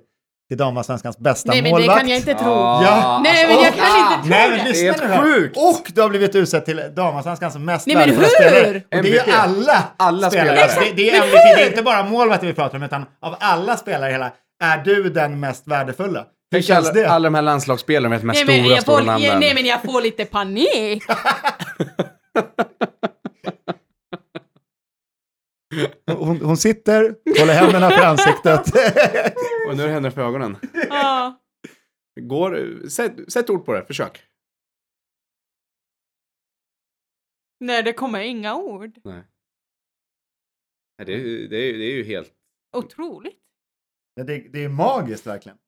till 0.49 0.59
damallsvenskans 0.59 1.19
bästa 1.19 1.51
Nej 1.53 1.63
men 1.63 1.71
målvakt. 1.71 1.95
det 1.97 2.01
kan 2.01 2.09
jag 2.09 2.19
inte 2.19 2.35
tro. 2.35 2.51
Ja. 2.53 3.21
Nej 3.25 3.47
men 3.47 3.57
jag 3.57 3.73
Och- 3.73 3.79
kan 3.79 4.13
inte 4.13 4.23
tro 4.23 4.31
Nej 4.31 4.51
men 4.51 4.59
det. 4.59 4.65
lyssna 4.65 4.87
Helt 4.93 5.03
nu 5.03 5.09
här. 5.09 5.23
sjukt. 5.23 5.57
Och 5.57 5.93
du 5.95 6.01
har 6.03 6.09
blivit 6.09 6.35
utsedd 6.35 6.65
till 6.65 6.83
damallsvenskans 6.95 7.57
mest 7.57 7.87
Nej, 7.87 7.97
men 7.97 8.09
hur? 8.11 8.25
spelare. 8.25 8.77
Och 8.77 9.03
det 9.03 9.19
är 9.19 9.27
ju 9.27 9.33
alla, 9.33 9.85
Alla 9.97 10.31
spelare. 10.31 10.69
spelare. 10.69 10.91
Det, 10.91 11.03
det, 11.03 11.11
är 11.11 11.23
MVP, 11.23 11.33
det 11.57 11.63
är 11.63 11.69
inte 11.69 11.83
bara 11.83 12.03
målvakter 12.05 12.47
vi 12.47 12.53
pratar 12.55 12.77
om, 12.79 12.83
utan 12.83 13.05
av 13.23 13.37
alla 13.41 13.77
spelare 13.77 14.11
i 14.11 14.13
hela, 14.13 14.33
är 14.65 14.79
du 14.85 15.11
den 15.11 15.41
mest 15.41 15.69
värdefulla? 15.69 16.27
Hur 16.55 16.63
känns 16.63 16.87
alla, 16.89 16.95
det? 16.95 17.07
alla 17.09 17.27
de 17.27 17.35
här 17.35 17.43
landslagsspelarna 17.43 18.09
med 18.09 18.21
de 18.21 18.29
här 18.29 18.45
Nej 18.45 18.65
stora, 18.65 18.81
stora 18.81 19.03
namnen. 19.05 19.41
nej 19.41 19.55
men 19.55 19.67
jag 19.67 19.83
får 19.83 20.01
lite 20.03 20.25
panik. 20.25 21.03
Hon, 26.19 26.41
hon 26.41 26.57
sitter, 26.57 27.03
håller 27.41 27.55
händerna 27.55 27.91
för 27.91 28.03
ansiktet. 28.07 28.61
Och 29.69 29.77
nu 29.77 29.83
är 29.83 29.87
det 29.87 29.93
händerna 29.93 30.11
för 30.11 30.23
ögonen. 30.23 30.57
Ja. 30.89 31.39
Går, 32.21 32.89
sätt, 32.89 33.33
sätt 33.33 33.51
ord 33.51 33.65
på 33.67 33.73
det, 33.73 33.85
försök. 33.85 34.23
Nej 37.61 37.83
det 37.83 37.93
kommer 37.93 38.21
inga 38.21 38.57
ord. 38.57 38.99
Nej. 39.05 39.23
Nej, 40.99 41.07
Det, 41.07 41.13
är- 41.15 41.49
det, 41.49 41.57
är, 41.57 41.73
det 41.79 41.85
är 41.85 41.95
ju 41.97 42.05
helt... 42.05 42.33
Otroligt. 42.77 43.39
Ja, 44.15 44.25
det, 44.25 44.39
det 44.39 44.65
är 44.65 44.69
magiskt 44.69 45.27
verkligen. 45.27 45.59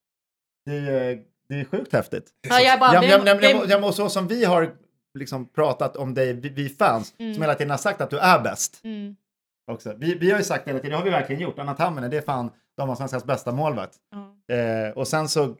Det 0.67 0.75
är, 0.77 1.23
det 1.49 1.55
är 1.55 1.65
sjukt 1.65 1.93
häftigt. 1.93 2.31
Ja, 2.49 2.61
jag 2.61 2.81
bara, 2.81 2.95
Ja, 2.95 3.01
vem- 3.01 3.27
ja, 3.27 3.35
vem- 3.41 3.69
ja, 3.71 3.87
och 3.89 3.95
så 3.95 4.09
som 4.09 4.29
vi 4.29 4.45
har 4.45 4.77
liksom 5.19 5.49
pratat 5.49 5.97
om 5.97 6.15
dig, 6.15 6.33
vi, 6.33 6.49
vi 6.49 6.69
fans, 6.69 7.15
Mm. 7.19 7.35
som 7.35 7.43
hela 7.43 7.55
tiden 7.55 7.71
har 7.71 7.79
sagt 7.79 8.01
att 8.01 8.11
du 8.11 8.19
är 8.19 8.43
bäst. 8.43 8.81
Mm. 8.85 9.17
Också. 9.73 9.95
Vi, 9.99 10.15
vi 10.15 10.31
har 10.31 10.39
ju 10.39 10.45
sagt 10.45 10.69
hela 10.69 10.79
tiden, 10.79 10.91
det 10.91 10.97
har 10.97 11.05
vi 11.05 11.11
verkligen 11.11 11.43
gjort, 11.43 11.59
Anna 11.59 11.75
Tamminen, 11.75 12.11
det 12.11 12.17
är 12.17 12.21
fan 12.23 12.51
damallsvenskans 12.77 13.25
bästa 13.25 13.53
målvakt. 13.53 13.95
Ja. 14.49 14.55
Eh, 14.57 14.91
och 14.91 15.09
sen 15.09 15.29
så, 15.29 15.55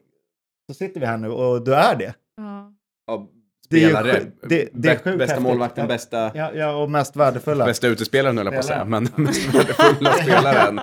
så 0.67 0.73
sitter 0.73 0.99
vi 0.99 1.05
här 1.05 1.17
nu 1.17 1.29
och 1.29 1.63
du 1.63 1.75
är 1.75 1.95
det. 1.95 2.13
Ja. 2.37 2.73
Ja, 3.07 3.27
Det 3.69 3.83
är 3.83 3.89
spelare. 3.89 4.21
det- 4.49 4.69
det 4.73 4.89
är 4.89 4.97
sjukt 4.97 5.17
bästa 5.19 5.39
målvakten, 5.39 5.81
Ja. 5.83 5.87
bästa, 5.87 6.31
Ja, 6.35 6.51
ja 6.53 6.75
och 6.75 6.91
mest 6.91 7.15
värdefulla. 7.15 7.65
bästa 7.65 7.87
utespelaren 7.87 8.37
höll 8.37 8.45
jag 8.45 8.53
på 8.53 8.59
att 8.59 8.65
säga. 8.65 8.79
Spelaren. 8.85 9.07
Men 9.15 9.23
mest 9.25 9.55
värdefulla 9.55 10.13
spelaren. 10.23 10.75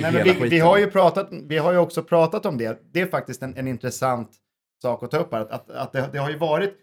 Nej, 0.00 0.12
men 0.12 0.24
vi, 0.24 0.48
vi, 0.48 0.58
har 0.58 0.78
ju 0.78 0.90
pratat, 0.90 1.28
vi 1.30 1.58
har 1.58 1.72
ju 1.72 1.78
också 1.78 2.02
pratat 2.02 2.46
om 2.46 2.58
det. 2.58 2.80
Det 2.92 3.00
är 3.00 3.06
faktiskt 3.06 3.42
en, 3.42 3.56
en 3.56 3.68
intressant 3.68 4.30
sak 4.82 5.02
att 5.02 5.10
ta 5.10 5.16
upp 5.16 5.32
här. 5.32 5.40
Att, 5.40 5.50
att, 5.52 5.70
att 5.70 5.92
det, 5.92 6.08
det 6.12 6.18
har 6.18 6.30
ju 6.30 6.38
varit, 6.38 6.74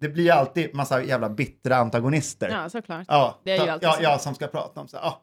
det 0.00 0.08
blir 0.08 0.32
alltid 0.32 0.74
massa 0.74 1.02
jävla 1.02 1.28
bittra 1.30 1.76
antagonister. 1.76 2.48
ja, 2.48 2.68
såklart. 2.68 3.04
Ja, 3.08 3.40
Det 3.44 3.50
är 3.52 3.64
ju 3.64 3.70
alltid 3.70 3.88
ja, 3.88 3.92
så. 3.92 4.02
ja, 4.02 4.18
som 4.18 4.34
ska 4.34 4.46
prata 4.46 4.80
om 4.80 4.88
så 4.88 4.96
här, 4.96 5.04
ah, 5.04 5.20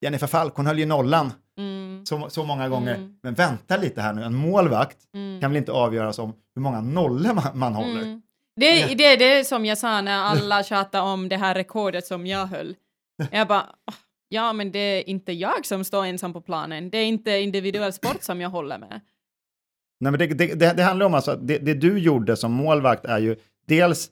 Jennifer 0.00 0.26
Falk, 0.26 0.52
hon 0.56 0.66
höll 0.66 0.78
ju 0.78 0.86
nollan 0.86 1.32
Mm. 1.58 2.06
så, 2.06 2.30
så 2.30 2.44
många 2.44 2.68
gånger. 2.68 2.94
Mm. 2.94 3.16
Men 3.22 3.34
vänta 3.34 3.76
lite 3.76 4.00
här 4.02 4.12
nu, 4.12 4.22
en 4.22 4.34
målvakt 4.34 4.96
Mm. 5.14 5.40
kan 5.40 5.50
väl 5.50 5.56
inte 5.56 5.72
avgöras 5.72 6.18
om 6.18 6.32
hur 6.54 6.62
många 6.62 6.80
nollor 6.80 7.32
man, 7.34 7.58
man 7.58 7.74
håller? 7.74 8.02
Mm. 8.02 8.22
Det, 8.60 8.94
det 8.94 9.04
är 9.04 9.16
det 9.16 9.44
som 9.44 9.64
jag 9.64 9.78
sa 9.78 10.00
när 10.00 10.18
alla 10.24 10.62
tjatade 10.62 11.04
om 11.12 11.28
det 11.28 11.36
här 11.36 11.54
rekordet 11.54 12.06
som 12.06 12.26
jag 12.26 12.46
höll. 12.46 12.74
Jag 13.30 13.48
bara, 13.48 13.60
"Ah, 13.60 13.92
ja 14.28 14.52
men 14.52 14.72
det 14.72 14.78
är 14.78 15.08
inte 15.08 15.32
jag 15.32 15.66
som 15.66 15.84
står 15.84 16.04
ensam 16.04 16.32
på 16.32 16.40
planen. 16.40 16.90
Det 16.90 16.98
är 16.98 17.04
inte 17.06 17.30
individuell 17.38 17.92
sport 17.92 18.22
som 18.22 18.40
jag 18.40 18.50
håller 18.50 18.78
med. 18.78 19.00
Nej, 20.00 20.10
men 20.12 20.18
det, 20.18 20.26
det, 20.26 20.54
det, 20.54 20.72
det 20.76 20.82
handlar 20.82 21.06
om 21.06 21.14
alltså 21.14 21.30
att 21.30 21.46
det, 21.48 21.58
det 21.58 21.74
du 21.74 21.98
gjorde 21.98 22.36
som 22.36 22.52
målvakt 22.52 23.04
är 23.04 23.18
ju 23.18 23.36
dels 23.68 24.10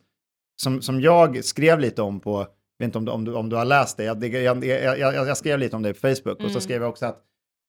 som, 0.62 0.82
som 0.82 1.00
jag 1.00 1.44
skrev 1.44 1.80
lite 1.80 2.02
om 2.02 2.20
på, 2.20 2.38
jag 2.78 2.86
vet 2.86 2.96
inte 2.96 2.98
om 2.98 3.04
du, 3.04 3.12
om 3.12 3.24
du, 3.24 3.34
om 3.34 3.48
du 3.48 3.56
har 3.56 3.64
läst 3.64 3.96
det, 3.96 4.04
jag, 4.04 4.24
jag, 4.24 4.64
jag, 4.64 5.14
jag, 5.14 5.36
skrev 5.36 5.58
lite 5.58 5.76
om 5.76 5.82
det 5.82 5.94
på 5.94 6.00
Facebook 6.00 6.34
och 6.36 6.40
så 6.40 6.48
Mm. 6.48 6.60
skrev 6.60 6.82
jag 6.82 6.90
också 6.90 7.06
att 7.06 7.20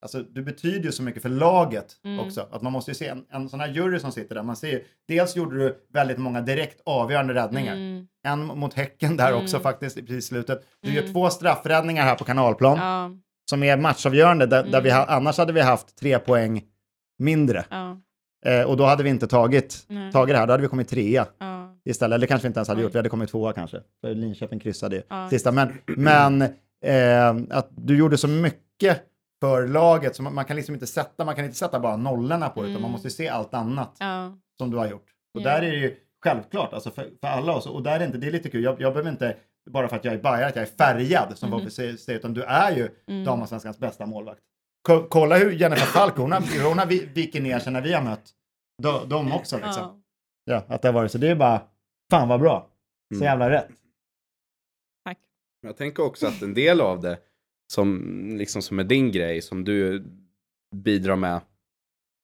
alltså, 0.02 0.22
du 0.22 0.42
betyder 0.42 0.84
ju 0.84 0.92
så 0.92 1.02
mycket 1.02 1.22
för 1.22 1.28
laget 1.28 1.86
Mm. 2.04 2.20
också. 2.20 2.48
Att 2.50 2.62
man 2.62 2.72
måste 2.72 2.90
ju 2.90 2.94
se 2.94 3.06
en, 3.08 3.24
en 3.30 3.48
sån 3.48 3.60
här 3.60 3.68
jury 3.68 3.98
som 3.98 4.12
sitter 4.12 4.34
där, 4.34 4.42
man 4.42 4.56
ser 4.56 4.68
ju, 4.68 4.84
dels 5.08 5.36
gjorde 5.36 5.58
du 5.58 5.76
väldigt 5.92 6.18
många 6.18 6.40
direkt 6.40 6.80
avgörande 6.84 7.34
räddningar. 7.34 7.72
Mm. 7.76 8.06
En 8.26 8.46
mot 8.46 8.74
Häcken 8.74 9.16
där 9.16 9.28
Mm. 9.28 9.42
också 9.42 9.60
faktiskt 9.60 9.98
i 9.98 10.22
slutet. 10.22 10.62
Du 10.82 10.92
gör 10.92 11.00
Mm. 11.02 11.12
två 11.12 11.30
straffräddningar 11.30 12.02
här 12.04 12.14
på 12.14 12.24
kanalplan 12.24 12.78
Ja, 12.78 13.10
som 13.50 13.62
är 13.62 13.76
matchavgörande, 13.76 14.46
där, 14.46 14.64
där 14.64 14.80
vi 14.80 14.90
Mm. 14.90 15.00
ha, 15.00 15.14
annars 15.14 15.38
hade 15.38 15.52
vi 15.52 15.60
haft 15.60 15.96
tre 15.98 16.18
poäng 16.18 16.62
mindre. 17.18 17.64
ja, 17.70 18.00
Eh, 18.46 18.62
och 18.62 18.76
då 18.76 18.84
hade 18.84 19.02
vi 19.02 19.10
inte 19.10 19.26
tagit, 19.26 19.84
Nej. 19.88 20.12
tagit 20.12 20.34
det 20.34 20.38
här, 20.38 20.46
då 20.46 20.52
hade 20.52 20.62
vi 20.62 20.68
kommit 20.68 20.88
trea 20.88 21.26
ja. 21.38 21.65
Istället. 21.86 22.14
Eller 22.16 22.26
kanske 22.26 22.46
vi 22.46 22.48
inte 22.48 22.58
ens 22.58 22.68
hade 22.68 22.82
gjort, 22.82 22.94
vi 22.94 22.98
hade 22.98 23.08
kommit 23.08 23.30
tvåa 23.30 23.52
kanske. 23.52 23.80
För 24.00 24.14
Linköping 24.14 24.60
kryssade 24.60 24.96
ju 24.96 25.02
Ja. 25.08 25.28
sista. 25.30 25.52
Men, 25.52 25.72
men 25.86 26.42
eh, 26.84 27.36
att 27.50 27.68
du 27.70 27.98
gjorde 27.98 28.18
så 28.18 28.28
mycket 28.28 29.02
för 29.40 29.66
laget 29.66 30.16
så 30.16 30.22
man, 30.22 30.34
man 30.34 30.44
kan 30.44 30.56
liksom 30.56 30.74
inte 30.74 30.86
sätta, 30.86 31.24
man 31.24 31.34
kan 31.34 31.44
inte 31.44 31.56
sätta 31.56 31.80
bara 31.80 31.96
nollorna 31.96 32.48
på 32.48 32.62
det, 32.62 32.66
utan 32.68 32.70
Mm. 32.76 32.82
man 32.82 32.90
måste 32.90 33.06
ju 33.08 33.12
se 33.12 33.28
allt 33.28 33.54
annat 33.54 33.96
ja. 34.00 34.32
som 34.58 34.70
du 34.70 34.76
har 34.76 34.86
gjort. 34.86 35.06
Och 35.34 35.40
Ja. 35.40 35.44
där 35.44 35.62
är 35.62 35.70
det 35.70 35.76
ju 35.78 35.96
självklart, 36.24 36.72
alltså 36.72 36.90
för, 36.90 37.02
för 37.20 37.28
alla 37.28 37.52
oss, 37.54 37.66
och 37.66 37.82
där 37.82 38.00
är 38.00 38.06
inte, 38.06 38.18
det 38.18 38.26
är 38.26 38.30
lite 38.32 38.48
kul, 38.50 38.64
jag, 38.64 38.80
jag 38.80 38.92
behöver 38.92 39.10
inte, 39.10 39.36
bara 39.70 39.88
för 39.88 39.96
att 39.96 40.04
jag 40.04 40.14
är 40.14 40.18
bajare, 40.18 40.46
att 40.48 40.56
jag 40.56 40.62
är 40.62 40.66
färgad 40.78 41.32
som 41.38 41.50
Mhm. 41.50 41.60
folk 41.60 41.72
säger, 41.72 41.96
säger, 41.96 42.18
utan 42.18 42.34
du 42.34 42.42
är 42.42 42.76
ju 42.76 42.88
Mm. 43.08 43.24
damallsvenskans 43.24 43.78
bästa 43.78 44.06
målvakt. 44.06 44.40
Ko- 44.88 45.06
kolla 45.10 45.36
hur 45.36 45.50
Jennifer 45.52 45.86
Falk, 45.86 46.16
hon 46.16 46.32
har, 46.32 46.68
hon 46.68 46.78
har 46.78 46.86
vi- 46.86 47.06
vikit 47.14 47.42
ner 47.42 47.58
sig 47.58 47.72
när 47.72 47.80
vi 47.80 47.92
har 47.92 48.02
mött 48.02 48.30
de, 48.82 49.08
de 49.08 49.32
också 49.32 49.56
liksom. 49.56 49.82
ja. 49.82 50.00
Ja, 50.44 50.62
att 50.74 50.82
det 50.82 50.88
har 50.88 50.92
varit 50.92 51.12
så. 51.12 51.18
Det 51.18 51.28
är 51.30 51.34
bara, 51.34 51.60
fan 52.10 52.28
vad 52.28 52.40
bra. 52.40 52.70
Så 53.08 53.14
Mm. 53.14 53.24
jävla 53.24 53.50
rätt. 53.50 53.68
Tack. 55.04 55.18
Jag 55.62 55.76
tänker 55.76 56.02
också 56.02 56.26
att 56.26 56.42
en 56.42 56.54
del 56.54 56.80
av 56.80 57.00
det 57.00 57.18
som, 57.72 58.02
liksom, 58.38 58.62
som 58.62 58.78
är 58.78 58.84
din 58.84 59.12
grej, 59.12 59.42
som 59.42 59.64
du 59.64 60.04
bidrar 60.76 61.16
med, 61.16 61.40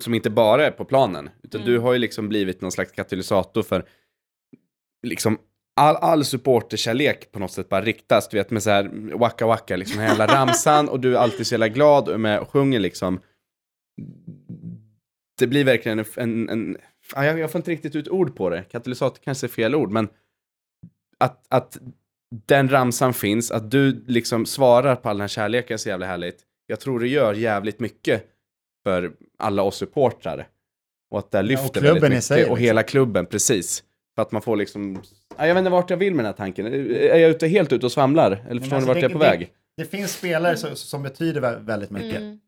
som 0.04 0.14
inte 0.14 0.30
bara 0.30 0.66
är 0.66 0.70
på 0.70 0.84
planen, 0.84 1.30
utan 1.42 1.60
Mm. 1.60 1.72
du 1.72 1.78
har 1.78 1.92
ju 1.92 1.98
liksom 1.98 2.28
blivit 2.28 2.60
någon 2.60 2.72
slags 2.72 2.92
katalysator 2.92 3.62
för 3.62 3.88
liksom 5.06 5.38
all, 5.76 5.96
all 5.96 6.24
supporterkärlek 6.24 7.32
på 7.32 7.38
något 7.38 7.52
sätt 7.52 7.68
bara 7.68 7.80
riktas, 7.82 8.28
du 8.28 8.36
vet 8.36 8.50
med 8.50 8.62
så 8.62 8.70
här 8.70 9.16
waka 9.18 9.46
waka, 9.46 9.76
liksom 9.76 10.00
hela 10.00 10.26
ramsan 10.26 10.88
och 10.88 11.00
du 11.00 11.14
är 11.16 11.18
alltid 11.20 11.46
så 11.46 11.54
jävla 11.54 11.68
glad 11.68 12.08
och 12.08 12.20
med 12.20 12.40
och 12.40 12.48
sjunger 12.50 12.80
liksom. 12.80 13.20
Det 15.38 15.46
blir 15.46 15.64
verkligen 15.64 15.98
en, 15.98 16.06
en, 16.16 16.48
en 16.48 16.76
jag, 17.16 17.38
jag 17.38 17.50
får 17.50 17.58
inte 17.58 17.70
riktigt 17.70 17.96
ut 17.96 18.08
ord 18.08 18.36
på 18.36 18.50
det, 18.50 18.62
katalysator 18.62 19.18
kanske 19.24 19.46
är 19.46 19.48
fel 19.48 19.74
ord, 19.74 19.90
men 19.90 20.08
att, 21.18 21.46
att 21.48 21.78
den 22.46 22.68
ramsan 22.68 23.14
finns, 23.14 23.50
att 23.50 23.70
du 23.70 24.04
liksom 24.06 24.46
svarar 24.46 24.96
på 24.96 25.08
all 25.08 25.16
den 25.16 25.20
här 25.20 25.28
kärleken 25.28 25.74
är 25.74 25.78
så 25.78 25.88
jävla 25.88 26.06
härligt. 26.06 26.40
Jag 26.66 26.80
tror 26.80 27.00
det 27.00 27.08
gör 27.08 27.34
jävligt 27.34 27.80
mycket 27.80 28.26
för 28.84 29.12
alla 29.38 29.62
oss 29.62 29.76
supportrar. 29.76 30.48
Och 31.10 31.18
att 31.18 31.30
det 31.30 31.42
lyfter 31.42 31.80
klubben 31.80 31.92
väldigt 31.94 32.10
mycket. 32.10 32.24
sig, 32.24 32.42
Och 32.42 32.48
liksom. 32.48 32.56
hela 32.64 32.82
klubben, 32.82 33.26
precis. 33.26 33.84
För 34.14 34.22
att 34.22 34.32
man 34.32 34.42
får 34.42 34.56
liksom... 34.56 35.02
Ja, 35.38 35.46
jag 35.46 35.54
vet 35.54 35.58
inte 35.60 35.70
vart 35.70 35.90
jag 35.90 35.96
vill 35.96 36.14
med 36.14 36.24
den 36.24 36.32
här 36.32 36.36
tanken. 36.36 36.66
Är 36.66 37.18
jag 37.18 37.30
ute, 37.30 37.46
helt 37.46 37.72
ute 37.72 37.86
och 37.86 37.92
svamlar? 37.92 38.44
Eller 38.48 38.60
förstår 38.60 38.76
alltså, 38.76 38.78
ni 38.78 38.86
vart 38.86 38.94
det- 38.94 39.00
jag 39.00 39.10
är 39.10 39.14
på 39.14 39.18
det- 39.24 39.30
väg? 39.30 39.52
Det 39.76 39.84
finns 39.84 40.12
spelare 40.12 40.56
så, 40.56 40.74
som 40.76 41.02
betyder 41.02 41.40
vä- 41.40 41.64
väldigt 41.66 41.90
mycket. 41.90 42.16
Mm. 42.20 42.40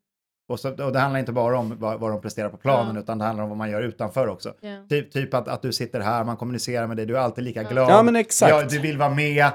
Och, 0.49 0.61
så, 0.61 0.71
och 0.85 0.93
det 0.93 0.99
handlar 0.99 1.21
inte 1.21 1.33
bara 1.33 1.59
om 1.59 1.79
vad, 1.79 2.01
vad 2.01 2.11
de 2.11 2.21
presterar 2.21 2.49
på 2.49 2.57
planen, 2.57 2.95
Ja. 2.95 3.01
utan 3.01 3.19
det 3.19 3.25
handlar 3.25 3.45
om 3.45 3.51
vad 3.51 3.59
man 3.59 3.71
gör 3.71 3.83
utanför 3.83 4.27
också. 4.29 4.55
Ja. 4.61 4.87
Typ, 4.89 5.13
typ 5.13 5.35
att, 5.35 5.49
att 5.49 5.63
du 5.63 5.73
sitter 5.73 6.01
här, 6.01 6.25
man 6.25 6.37
kommunicerar 6.37 6.87
med 6.87 6.97
dig, 6.97 7.07
du 7.07 7.17
är 7.17 7.21
alltid 7.21 7.45
lika 7.45 7.63
glad. 7.63 7.91
Ja, 7.91 8.03
men 8.03 8.17
exakt. 8.17 8.51
Ja, 8.51 8.63
du 8.63 8.79
vill 8.79 8.99
vara 8.99 9.11
med. 9.11 9.47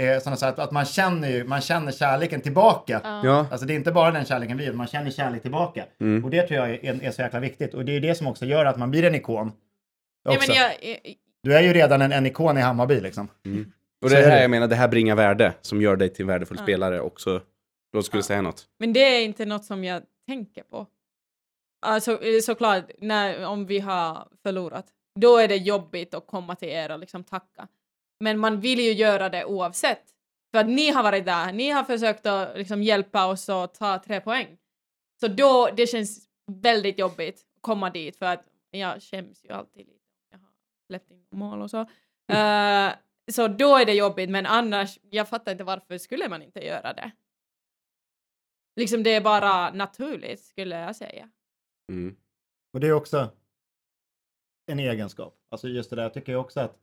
Eh, 0.00 0.18
sådana 0.18 0.36
så 0.36 0.46
att, 0.46 0.58
att 0.58 0.70
man 0.70 0.84
känner 0.84 1.28
ju, 1.30 1.44
man 1.44 1.60
känner 1.60 1.92
kärleken 1.92 2.40
tillbaka. 2.40 3.00
Ja. 3.04 3.20
Ja. 3.24 3.46
Alltså 3.50 3.66
det 3.66 3.72
är 3.72 3.76
inte 3.76 3.92
bara 3.92 4.10
den 4.10 4.24
kärleken 4.24 4.56
vi 4.56 4.72
man 4.72 4.86
känner 4.86 5.10
kärlek 5.10 5.42
tillbaka. 5.42 5.84
Mm. 6.00 6.24
Och 6.24 6.30
det 6.30 6.42
tror 6.42 6.60
jag 6.60 6.70
är, 6.70 7.04
är 7.04 7.10
så 7.10 7.22
jäkla 7.22 7.40
viktigt. 7.40 7.74
Och 7.74 7.84
det 7.84 7.96
är 7.96 8.00
det 8.00 8.14
som 8.14 8.26
också 8.26 8.44
gör 8.44 8.64
att 8.64 8.78
man 8.78 8.90
blir 8.90 9.04
en 9.04 9.14
ikon. 9.14 9.52
Nej, 10.24 10.36
Också. 10.36 10.50
men 10.52 10.56
jag, 10.60 10.70
jag, 10.90 10.98
Du 11.42 11.54
är 11.54 11.62
ju 11.62 11.72
redan 11.72 12.02
en, 12.02 12.12
en 12.12 12.26
ikon 12.26 12.58
i 12.58 12.60
Hammarby 12.60 13.00
liksom. 13.00 13.28
Och 14.02 14.08
Så 14.10 14.14
det 14.14 14.20
är 14.20 14.22
är 14.26 14.28
här 14.30 14.36
det. 14.36 14.42
jag 14.42 14.50
menar, 14.50 14.66
det 14.68 14.76
här 14.76 14.88
bringar 14.88 15.14
värde 15.16 15.52
som 15.60 15.82
gör 15.82 15.96
dig 15.96 16.08
till 16.08 16.22
en 16.22 16.26
värdefull 16.28 16.56
Ja. 16.60 16.62
spelare 16.64 17.00
också. 17.00 17.40
Då 17.92 18.02
skulle 18.02 18.18
du 18.18 18.24
säga 18.24 18.42
något. 18.42 18.64
Men 18.78 18.92
det 18.92 19.00
är 19.16 19.24
inte 19.24 19.44
något 19.44 19.64
som 19.64 19.84
jag 19.84 20.02
tänker 20.26 20.62
på. 20.62 20.86
Alltså 21.86 22.20
såklart, 22.42 22.90
när, 22.98 23.46
om 23.46 23.66
vi 23.66 23.78
har 23.78 24.28
förlorat, 24.42 24.86
då 25.20 25.36
är 25.36 25.48
det 25.48 25.56
jobbigt 25.56 26.14
att 26.14 26.26
komma 26.26 26.56
till 26.56 26.68
er 26.68 26.92
och 26.92 26.98
liksom 26.98 27.24
tacka. 27.24 27.68
Men 28.20 28.38
man 28.38 28.60
vill 28.60 28.80
ju 28.80 28.92
göra 28.92 29.28
det 29.28 29.44
oavsett. 29.44 30.02
För 30.54 30.60
att 30.60 30.68
ni 30.68 30.90
har 30.90 31.02
varit 31.02 31.24
där, 31.26 31.52
ni 31.52 31.70
har 31.70 31.84
försökt 31.84 32.26
att 32.26 32.56
liksom 32.58 32.82
hjälpa 32.82 33.26
oss 33.26 33.48
att 33.48 33.74
ta 33.74 33.98
tre 33.98 34.20
poäng. 34.20 34.58
Så 35.20 35.28
då, 35.28 35.68
det 35.76 35.86
känns 35.86 36.28
väldigt 36.46 36.98
jobbigt 36.98 37.36
att 37.56 37.62
komma 37.62 37.90
dit 37.90 38.16
för 38.16 38.26
att 38.26 38.44
jag 38.70 39.02
skäms 39.02 39.44
ju 39.44 39.50
alltid 39.52 39.86
lite. 39.86 40.00
Jag 40.30 40.38
har 40.38 40.48
släppt 40.86 41.10
in 41.10 41.26
mål 41.30 41.62
och 41.62 41.70
så. 41.70 41.80
Eh, 42.32 42.92
Så 43.32 43.48
då 43.48 43.76
är 43.76 43.86
det 43.86 43.92
jobbigt, 43.94 44.30
men 44.30 44.46
annars, 44.46 44.98
jag 45.10 45.28
fattar 45.28 45.52
inte 45.52 45.64
varför 45.64 45.98
skulle 45.98 46.28
man 46.28 46.42
inte 46.42 46.60
göra 46.66 46.92
det. 46.92 47.10
Liksom 48.76 49.02
det 49.02 49.14
är 49.14 49.20
bara 49.20 49.70
naturligt, 49.72 50.40
skulle 50.44 50.76
jag 50.80 50.96
säga. 50.96 51.30
Mm. 51.92 52.16
Och 52.72 52.80
det 52.80 52.86
är 52.86 52.92
också 52.92 53.30
en 54.66 54.78
egenskap. 54.78 55.38
Alltså 55.50 55.68
just 55.68 55.90
det 55.90 55.96
där, 55.96 56.02
jag 56.02 56.14
tycker 56.14 56.34
också 56.34 56.60
att, 56.60 56.78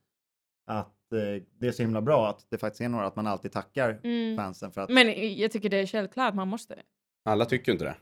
att 0.68 1.12
eh, 1.14 1.44
det 1.60 1.68
är 1.68 1.72
så 1.72 1.82
himla 1.82 2.02
bra 2.02 2.30
att 2.30 2.46
det 2.50 2.58
faktiskt 2.58 2.82
är 2.82 2.90
några, 2.90 3.06
att 3.08 3.16
man 3.16 3.28
alltid 3.28 3.52
tackar 3.52 4.00
Mm. 4.04 4.38
fansen 4.38 4.72
för 4.72 4.82
att... 4.82 4.90
Men 4.90 5.38
jag 5.38 5.52
tycker 5.52 5.70
det 5.70 5.78
är 5.78 5.86
självklart, 5.86 6.34
man 6.36 6.48
måste. 6.48 6.84
Alla 7.26 7.46
tycker 7.46 7.72
inte 7.72 7.86
det. 7.86 7.98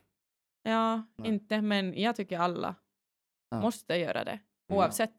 Ja, 0.63 1.03
Nej. 1.15 1.29
inte, 1.29 1.61
men 1.61 2.01
jag 2.01 2.15
tycker 2.15 2.39
alla 2.39 2.75
Ja. 3.49 3.61
måste 3.61 3.95
göra 3.95 4.23
det, 4.23 4.31
Mm. 4.31 4.79
oavsett. 4.79 5.13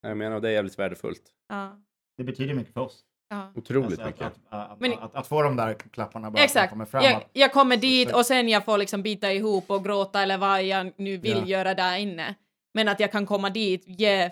Jag 0.00 0.16
menar, 0.16 0.40
det 0.40 0.48
är 0.48 0.52
jävligt 0.52 0.78
värdefullt. 0.78 1.34
Ja. 1.48 1.82
Det 2.16 2.24
betyder 2.24 2.54
mycket 2.54 2.74
för 2.74 2.80
oss. 2.80 3.04
Ja. 3.32 3.52
Otroligt 3.54 3.86
Alltså, 4.00 4.06
mycket. 4.06 4.22
Att, 4.22 4.38
att, 4.48 4.70
att, 4.70 4.80
Men- 4.80 4.98
att, 4.98 5.14
att 5.14 5.26
få 5.26 5.42
de 5.42 5.56
där 5.56 5.74
klapparna 5.74 6.30
bara 6.30 6.44
Exakt. 6.44 6.70
kommer 6.70 6.84
fram. 6.84 7.04
Jag, 7.04 7.24
jag 7.32 7.52
kommer 7.52 7.76
dit 7.76 8.14
och 8.14 8.26
sen 8.26 8.48
jag 8.48 8.64
får 8.64 8.78
liksom 8.78 9.02
bita 9.02 9.32
ihop 9.32 9.70
och 9.70 9.84
gråta 9.84 10.22
eller 10.22 10.38
vad 10.38 10.62
jag 10.62 10.92
nu 10.96 11.16
vill 11.16 11.36
Ja. 11.36 11.44
göra 11.46 11.74
där 11.74 11.96
inne. 11.98 12.34
Men 12.74 12.88
att 12.88 13.00
jag 13.00 13.12
kan 13.12 13.26
komma 13.26 13.50
dit, 13.50 13.82
ge, 13.86 14.30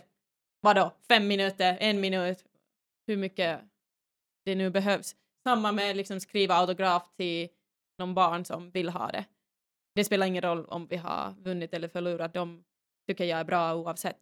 vadå, 0.61 0.93
fem 1.09 1.27
minuter, 1.29 1.77
en 1.81 2.01
minut, 2.01 2.45
hur 3.07 3.17
mycket 3.17 3.61
det 4.45 4.55
nu 4.55 4.71
behövs. 4.71 5.17
Samma 5.45 5.73
med 5.73 5.97
liksom 5.97 6.21
skriva 6.21 6.55
autograf 6.55 7.11
till 7.17 7.49
någon 7.99 8.15
barn 8.15 8.45
som 8.45 8.71
vill 8.71 8.89
ha 8.89 9.07
det. 9.11 9.25
Det 9.95 10.05
spelar 10.05 10.27
ingen 10.27 10.43
roll 10.43 10.65
om 10.65 10.87
vi 10.87 10.97
har 10.97 11.35
vunnit 11.39 11.75
eller 11.75 11.89
förlorat, 11.89 12.35
de 12.35 12.65
tycker 13.09 13.25
jag 13.25 13.41
är 13.41 13.45
bra 13.45 13.75
oavsett. 13.75 14.19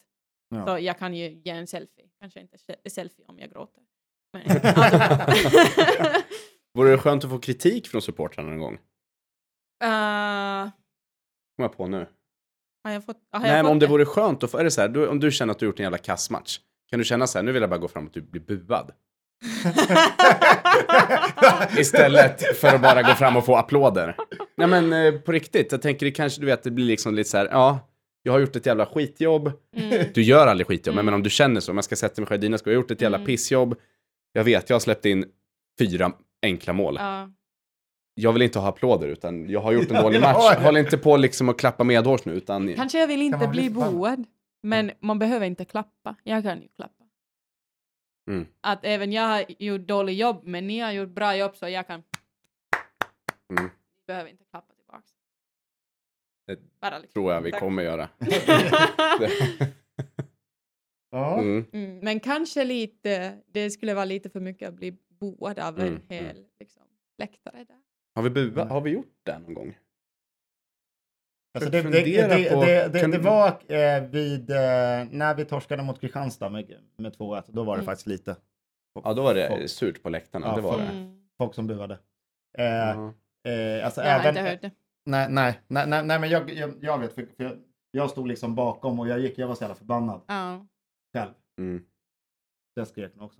Ja. 0.48 0.66
Så 0.66 0.78
jag 0.78 0.98
kan 0.98 1.14
ju 1.14 1.30
ge 1.44 1.50
en 1.50 1.66
selfie, 1.66 2.04
kanske 2.20 2.40
inte 2.40 2.58
se- 2.58 2.90
selfie 2.90 3.24
om 3.28 3.38
jag 3.38 3.50
gråter. 3.50 3.82
Vore 6.74 6.90
det 6.90 6.98
skönt 6.98 7.24
att 7.24 7.30
få 7.30 7.38
kritik 7.38 7.88
från 7.88 8.02
supportrarna 8.02 8.48
någon 8.50 8.58
gång? 8.60 8.74
uh, 8.74 8.78
Kommer 11.56 11.68
jag 11.68 11.76
på 11.76 11.86
nu. 11.86 12.06
har 12.84 12.90
jag 12.92 13.04
fått, 13.04 13.16
har 13.32 13.40
Nej, 13.40 13.48
jag 13.50 13.56
men 13.56 13.64
fått 13.64 13.70
om 13.72 13.78
det 13.78 13.86
vore 13.86 14.04
skönt, 14.04 14.40
då 14.40 14.46
får- 14.48 14.60
är 14.60 14.64
det 14.64 14.70
så 14.70 14.80
här, 14.80 14.88
du, 14.88 15.06
om 15.08 15.20
du 15.20 15.30
känner 15.30 15.50
att 15.52 15.58
du 15.58 15.66
gjort 15.66 15.78
en 15.78 15.82
jävla 15.82 15.98
kassmatch, 15.98 16.58
kan 16.90 16.98
du 16.98 17.04
känna 17.04 17.26
så 17.26 17.38
här, 17.38 17.42
nu 17.42 17.52
vill 17.52 17.60
jag 17.62 17.70
bara 17.70 17.78
gå 17.80 17.88
fram 17.88 18.06
och 18.06 18.12
typ 18.12 18.30
bli 18.30 18.40
buad? 18.40 18.90
Istället 21.78 22.56
för 22.56 22.68
att 22.74 22.82
bara 22.82 23.02
gå 23.02 23.14
fram 23.14 23.36
och 23.36 23.44
få 23.44 23.56
applåder. 23.56 24.16
Nej 24.56 24.68
men 24.68 24.92
eh, 24.92 25.20
på 25.20 25.32
riktigt, 25.32 25.72
jag 25.72 25.82
tänker 25.82 26.06
det 26.06 26.12
kanske, 26.12 26.40
du 26.40 26.46
vet, 26.46 26.62
det 26.62 26.70
blir 26.70 26.84
liksom 26.86 27.14
lite 27.14 27.30
så 27.30 27.36
här, 27.36 27.48
ja, 27.50 27.78
jag 28.22 28.32
har 28.32 28.38
gjort 28.40 28.56
ett 28.56 28.66
jävla 28.66 28.86
skitjobb. 28.86 29.52
Mm. 29.76 30.04
Du 30.14 30.22
gör 30.22 30.46
aldrig 30.46 30.66
skitjobb, 30.66 30.92
Mm. 30.94 31.04
men 31.04 31.14
om 31.14 31.22
du 31.22 31.30
känner 31.30 31.60
så, 31.60 31.70
om 31.72 31.76
jag 31.76 31.84
ska 31.84 31.96
sätta 31.96 32.20
mig 32.20 32.28
själv 32.28 32.40
i 32.42 32.46
dina 32.46 32.58
skor, 32.58 32.72
jag 32.72 32.78
har 32.78 32.82
gjort 32.82 32.90
ett 32.90 33.00
jävla 33.00 33.16
Mm. 33.18 33.26
pissjobb. 33.26 33.74
Jag 34.36 34.44
vet, 34.44 34.70
jag 34.70 34.74
har 34.74 34.80
släppt 34.80 35.04
in 35.04 35.24
fyra 35.78 36.12
enkla 36.42 36.72
mål. 36.72 36.96
Ja. 36.98 37.30
Jag 38.14 38.32
vill 38.32 38.42
inte 38.42 38.58
ha 38.58 38.68
applåder, 38.68 39.08
utan 39.08 39.50
jag 39.50 39.60
har 39.60 39.72
gjort 39.72 39.90
en 39.90 40.02
dålig 40.02 40.20
match. 40.20 40.56
Håll 40.58 40.76
inte 40.76 40.98
på 40.98 41.16
liksom 41.16 41.48
och 41.48 41.58
klappa 41.58 41.84
medhårs 41.84 42.24
nu, 42.24 42.32
utan... 42.32 42.74
Kanske 42.74 43.00
jag 43.00 43.06
vill 43.06 43.22
inte 43.22 43.48
bli 43.48 43.70
boad, 43.70 44.24
men 44.62 44.92
man 45.00 45.18
behöver 45.18 45.46
inte 45.46 45.64
klappa. 45.64 46.16
Jag 46.22 46.42
kan 46.42 46.62
ju 46.62 46.68
klappa. 46.76 47.04
Mm. 48.30 48.46
Att 48.60 48.80
även 48.82 49.12
jag 49.12 49.22
har 49.22 49.44
gjort 49.58 49.80
dåligt 49.80 50.16
jobb, 50.16 50.40
men 50.44 50.66
ni 50.66 50.78
har 50.78 50.92
gjort 50.92 51.10
bra 51.10 51.36
jobb 51.36 51.56
så 51.56 51.68
jag 51.68 51.86
kan... 51.86 52.02
Mm. 53.50 53.70
Behöver 54.06 54.30
inte 54.30 54.44
klappa 54.44 54.74
tillbaks. 54.74 55.10
Det 56.46 56.58
Bara 56.80 56.98
liksom. 56.98 57.12
tror 57.12 57.32
jag 57.32 57.40
vi 57.40 57.50
kommer 57.50 57.82
göra. 57.82 58.08
ja. 61.10 61.38
Mm. 61.40 61.64
mm, 61.72 61.98
men 61.98 62.20
kanske 62.20 62.64
lite, 62.64 63.38
det 63.46 63.70
skulle 63.70 63.94
vara 63.94 64.04
lite 64.04 64.30
för 64.30 64.40
mycket 64.40 64.68
att 64.68 64.74
bli 64.74 64.96
boad 65.08 65.58
av 65.58 65.80
en 65.80 65.86
Mm, 65.88 66.00
hel 66.08 66.44
liksom, 66.60 66.82
läktare 67.18 67.64
där. 67.64 67.76
Har 68.14 68.22
vi, 68.22 68.30
bua, 68.30 68.64
har 68.64 68.80
vi 68.80 68.90
gjort 68.90 69.20
det 69.22 69.38
någon 69.38 69.54
gång? 69.54 69.78
Alltså 71.54 71.70
det, 71.70 71.82
det, 71.82 71.90
det, 71.90 72.02
Fundera 72.04 72.28
det, 72.36 72.50
på- 72.50 72.60
det, 72.64 72.88
det, 72.88 73.00
kan 73.00 73.10
det 73.10 73.18
var 73.18 73.48
eh, 73.48 74.02
vid, 74.10 74.50
eh, 74.50 74.56
när 75.10 75.34
vi 75.34 75.44
torskade 75.44 75.82
mot 75.82 76.00
Kristianstad 76.00 76.50
med, 76.50 76.72
med 76.96 77.16
2-1, 77.16 77.42
då 77.48 77.64
var 77.64 77.72
det 77.76 77.82
Mm. 77.82 77.84
faktiskt 77.86 78.06
lite 78.06 78.36
Ja, 79.04 79.14
då 79.14 79.22
var 79.22 79.34
det 79.34 79.48
folk, 79.48 79.70
surt 79.70 80.02
på 80.02 80.08
läktarna. 80.08 80.46
Ja, 80.46 80.56
det 80.56 80.60
var 80.62 80.72
folk. 80.72 80.84
det. 80.84 80.90
Mm. 80.90 81.18
folk 81.38 81.54
som 81.54 81.66
buade. 81.66 81.98
Eh, 82.58 82.64
Ja. 82.64 83.12
eh, 83.50 83.84
alltså 83.84 84.00
Jag 84.02 84.10
har 84.12 84.20
även, 84.20 84.28
inte 84.28 84.50
hört 84.50 84.60
det. 84.62 84.70
Nej, 85.06 85.26
nej, 85.30 85.60
nej, 85.68 85.86
nej, 85.86 86.04
nej 86.04 86.18
men 86.20 86.30
jag, 86.30 86.50
jag, 86.50 86.74
jag 86.80 86.98
vet, 86.98 87.12
för, 87.14 87.26
för 87.36 87.44
jag, 87.44 87.52
jag 87.90 88.10
stod 88.10 88.28
liksom 88.28 88.54
bakom 88.54 89.00
och 89.00 89.08
jag 89.08 89.20
gick, 89.20 89.38
jag 89.38 89.48
var 89.48 89.54
så 89.54 89.62
jävla 89.64 89.74
förbannad 89.74 90.20
Ja. 90.26 90.66
Själv. 91.20 91.30
Mm. 91.60 91.82
Jag 92.74 92.88
skrek 92.88 93.14
nog 93.16 93.24
också. 93.24 93.38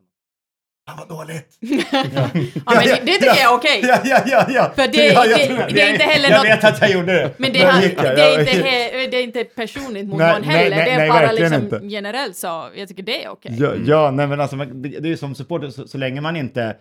Han 0.89 0.99
var 1.09 1.17
dåligt! 1.17 1.57
ja, 1.61 2.29
men 2.75 2.85
det, 2.85 3.01
det 3.05 3.13
tycker 3.13 3.27
jag 3.27 3.39
är 3.53 3.55
okej. 3.57 3.81
Ja, 3.83 3.99
ja, 4.05 4.23
ja, 4.27 4.47
ja. 4.49 4.73
För 4.77 4.89
det- 4.93 5.07
ja, 5.07 5.27
jag 5.27 5.39
det- 5.41 5.47
tror 5.47 5.57
det 5.75 5.81
är 5.83 5.93
inte 5.93 6.05
heller 6.05 6.31
jag 6.31 6.39
något- 6.39 6.47
vet 6.47 6.65
att 6.65 6.81
jag 6.81 6.91
gjorde 6.91 7.13
det. 7.13 7.35
Men 7.39 7.53
det, 7.53 7.59
jag. 7.59 7.75
det, 7.81 7.87
är 8.01 8.31
Jag- 8.33 8.41
inte 8.41 8.53
he, 8.69 9.07
det 9.07 9.17
är 9.17 9.23
inte 9.23 9.45
personligt 9.45 10.07
mot 10.07 10.19
Nej, 10.19 10.33
någon 10.33 10.49
nej, 10.49 10.57
heller, 10.57 10.77
nej, 10.77 10.85
det 10.85 10.91
är 10.91 10.99
nej, 10.99 11.09
bara 11.09 11.33
liksom 11.33 11.63
inte. 11.65 11.81
generellt 11.83 12.37
så, 12.37 12.71
jag 12.77 12.89
tycker 12.89 13.03
det 13.03 13.25
är 13.25 13.29
okej. 13.29 13.57
Ja, 13.61 13.75
ja, 13.87 14.11
nej 14.11 14.27
men 14.27 14.41
alltså 14.41 14.57
det, 14.57 14.89
det 14.89 15.09
är 15.09 15.11
ju 15.11 15.17
som 15.17 15.35
supporter, 15.35 15.71
så, 15.71 15.89
så 15.89 15.99
länge 15.99 16.21
man 16.21 16.37
inte 16.37 16.77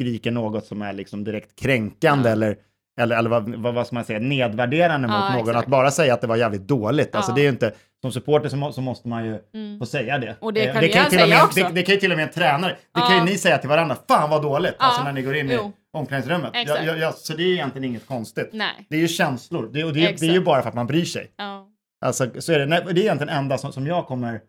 skriker 0.00 0.30
något 0.30 0.66
som 0.66 0.82
är 0.82 0.92
liksom 0.92 1.24
direkt 1.24 1.60
kränkande 1.60 2.28
Ja. 2.28 2.32
eller, 2.32 2.56
eller, 3.00 3.16
eller 3.16 3.30
vad, 3.30 3.54
vad, 3.54 3.74
vad 3.74 3.86
ska 3.86 3.94
man 3.94 4.04
säga, 4.04 4.18
nedvärderande 4.18 5.08
Ja, 5.08 5.20
mot 5.20 5.30
någon. 5.32 5.40
exakt. 5.48 5.58
Att 5.58 5.66
bara 5.70 5.90
säga 5.90 6.14
att 6.14 6.20
det 6.20 6.26
var 6.26 6.36
jävligt 6.36 6.68
dåligt. 6.68 7.14
Alltså 7.14 7.30
Ja. 7.30 7.34
det 7.34 7.40
är 7.40 7.42
ju 7.42 7.48
inte, 7.48 7.72
som 8.02 8.12
supporter 8.12 8.48
så, 8.48 8.56
må, 8.56 8.72
så 8.72 8.80
måste 8.80 9.08
man 9.08 9.24
ju 9.26 9.38
Mm. 9.54 9.78
få 9.78 9.86
säga 9.86 10.18
det. 10.18 10.36
Och 10.40 10.52
det 10.52 10.66
Eh, 10.66 10.72
kan 10.72 10.82
ju 10.82 10.88
jag 10.88 11.10
till 11.10 11.18
och 11.18 11.24
säga 11.24 11.36
med, 11.36 11.44
också. 11.44 11.60
Det, 11.60 11.68
det 11.74 11.82
kan 11.82 11.94
ju 11.94 12.00
till 12.00 12.10
och 12.12 12.16
med 12.16 12.26
en 12.26 12.32
tränare, 12.32 12.76
det 12.94 13.00
kan 13.00 13.10
ju 13.12 13.16
Ja. 13.18 13.24
ni 13.24 13.38
säga 13.38 13.58
till 13.58 13.68
varandra, 13.68 13.96
fan 14.08 14.30
vad 14.30 14.42
dåligt, 14.42 14.74
alltså 14.78 15.00
Ja, 15.00 15.04
när 15.04 15.12
ni 15.12 15.22
går 15.22 15.36
in 15.36 15.50
jo. 15.50 15.68
i 15.68 15.72
omklädningsrummet. 15.98 16.50
Ja, 16.54 16.60
Exakt. 16.60 16.84
ja, 16.86 16.96
ja, 16.96 17.12
så 17.12 17.32
det 17.36 17.42
är 17.42 17.52
egentligen 17.52 17.84
inget 17.88 18.06
konstigt. 18.06 18.48
Nej. 18.52 18.86
Det 18.90 18.96
är 18.96 19.00
ju 19.00 19.08
känslor, 19.08 19.70
det, 19.72 19.84
och 19.84 19.92
det, 19.92 20.20
det 20.20 20.26
är 20.26 20.32
ju 20.32 20.40
bara 20.44 20.62
för 20.62 20.68
att 20.68 20.74
man 20.74 20.86
bryr 20.86 21.04
sig. 21.04 21.30
Ja. 21.36 21.68
Alltså, 22.04 22.26
så 22.40 22.52
är 22.52 22.58
det. 22.58 22.66
Nej, 22.66 22.82
det 22.84 22.90
är 22.90 22.98
egentligen 22.98 23.26
det 23.26 23.32
enda 23.38 23.58
som, 23.58 23.72
som 23.72 23.86
jag 23.86 24.06
kommer 24.06 24.40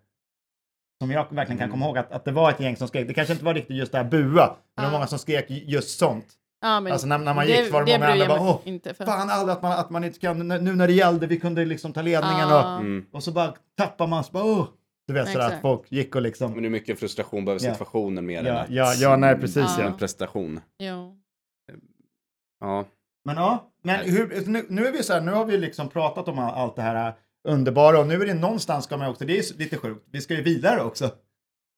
som 1.02 1.12
jag 1.12 1.24
verkligen 1.30 1.46
kan 1.58 1.66
Mm. 1.68 1.72
komma 1.72 1.86
ihåg 1.86 1.98
att, 1.98 2.12
att 2.12 2.26
det 2.26 2.32
var 2.32 2.50
ett 2.50 2.60
gäng 2.60 2.76
som 2.76 2.88
skrek. 2.88 3.08
Det 3.08 3.14
kanske 3.14 3.34
inte 3.34 3.46
var 3.46 3.54
riktigt 3.54 3.78
just 3.78 3.92
det 3.92 3.98
här 3.98 4.06
bua, 4.06 4.24
men 4.26 4.36
det 4.76 4.82
var 4.82 4.84
Ja. 4.84 4.92
många 4.92 5.08
som 5.08 5.20
skrek 5.20 5.46
just 5.50 6.00
sånt. 6.00 6.26
Ja, 6.64 6.80
men 6.80 6.92
Alltså, 6.94 7.08
när- 7.08 7.18
när 7.18 7.34
man 7.34 7.48
gick 7.48 7.72
var 7.74 7.86
det 7.86 7.98
många 8.00 8.12
bryr 8.12 8.24
andra 8.24 8.28
bara, 8.40 8.50
"Åh, 8.50 8.60
inte 8.64 8.94
för. 8.94 9.06
Fan 9.06 9.30
aldrig 9.30 9.56
att 9.56 9.62
man, 9.62 9.72
att 9.72 9.90
man 9.90 10.04
inte 10.04 10.20
kan, 10.20 10.48
nu 10.48 10.76
när 10.76 10.88
det 10.88 10.94
gällde, 10.94 11.28
vi 11.28 11.40
kunde 11.40 11.66
liksom 11.66 11.94
ta 11.94 12.02
ledningen 12.02 12.50
Ja. 12.50 12.78
Mm. 12.78 13.06
och, 13.12 13.16
och 13.16 13.24
så 13.24 13.32
bara 13.32 13.54
tappar 13.78 14.08
man, 14.08 14.24
så 14.24 14.32
bara, 14.32 14.44
åh. 14.44 14.66
Du 15.08 15.14
vet 15.14 15.28
sådär 15.32 15.48
att 15.48 15.62
folk 15.62 15.92
gick 15.92 16.16
och 16.16 16.22
liksom, 16.22 16.52
Men 16.52 16.64
hur 16.64 16.70
mycket 16.72 17.00
frustration 17.00 17.46
behöver 17.46 17.66
Ja. 17.66 17.72
situationen 17.72 18.26
mer 18.26 18.40
än 18.40 18.46
ja, 18.46 18.54
att... 18.60 18.70
ja, 18.70 18.94
ja, 18.94 19.16
nej 19.16 19.36
precis 19.40 19.56
Ja. 19.58 19.76
ja. 19.80 19.84
En 19.88 19.98
prestation. 19.98 20.60
Jo. 20.80 21.16
Ja. 22.60 22.86
Men 23.26 23.36
ja, 23.36 23.72
men 23.84 24.00
hur, 24.00 24.44
nu, 24.48 24.66
nu 24.70 24.86
är 24.88 24.92
vi 24.92 25.04
så 25.04 25.14
här, 25.14 25.22
nu 25.22 25.32
har 25.32 25.46
vi 25.46 25.58
liksom 25.58 25.90
pratat 25.90 26.28
om 26.28 26.40
all- 26.40 26.54
allt 26.54 26.76
det 26.76 26.82
här 26.82 27.14
underbara 27.48 28.00
och 28.00 28.08
nu 28.08 28.22
är 28.22 28.26
det 28.26 28.34
någonstans 28.34 28.86
ska 28.86 28.98
man 28.98 29.10
också, 29.10 29.26
det 29.26 29.38
är 29.38 29.58
lite 29.60 29.78
sjukt, 29.78 30.06
vi 30.12 30.22
ska 30.22 30.34
ju 30.34 30.42
vidare 30.44 30.82
också. 30.84 31.10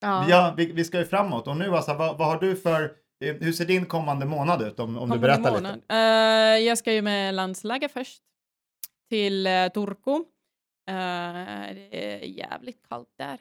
Ja. 0.02 0.26
Ja, 0.30 0.54
vi, 0.58 0.72
vi 0.72 0.84
ska 0.84 0.98
ju 1.00 1.06
framåt 1.06 1.48
och 1.48 1.58
nu 1.58 1.76
alltså, 1.76 1.94
vad, 1.94 2.18
vad 2.18 2.28
har 2.28 2.40
du 2.40 2.56
för, 2.56 2.92
hur 3.34 3.52
ser 3.52 3.66
din 3.66 3.86
kommande 3.86 4.26
månad 4.26 4.62
ut 4.62 4.80
om, 4.80 4.90
om 4.90 4.94
du 4.94 5.00
Kommande 5.00 5.20
berättar 5.28 5.52
månad. 5.52 5.76
lite? 5.76 5.96
Eh, 5.96 6.66
jag 6.68 6.78
ska 6.78 6.94
ju 6.94 7.02
med 7.02 7.34
landslaget 7.34 7.92
först 7.92 8.22
till 9.10 9.48
uh, 9.48 9.68
Turku. 9.68 10.12
Eh, 10.90 11.76
det 11.76 11.90
är 11.92 12.26
jävligt 12.26 12.90
kallt 12.90 13.10
där. 13.18 13.40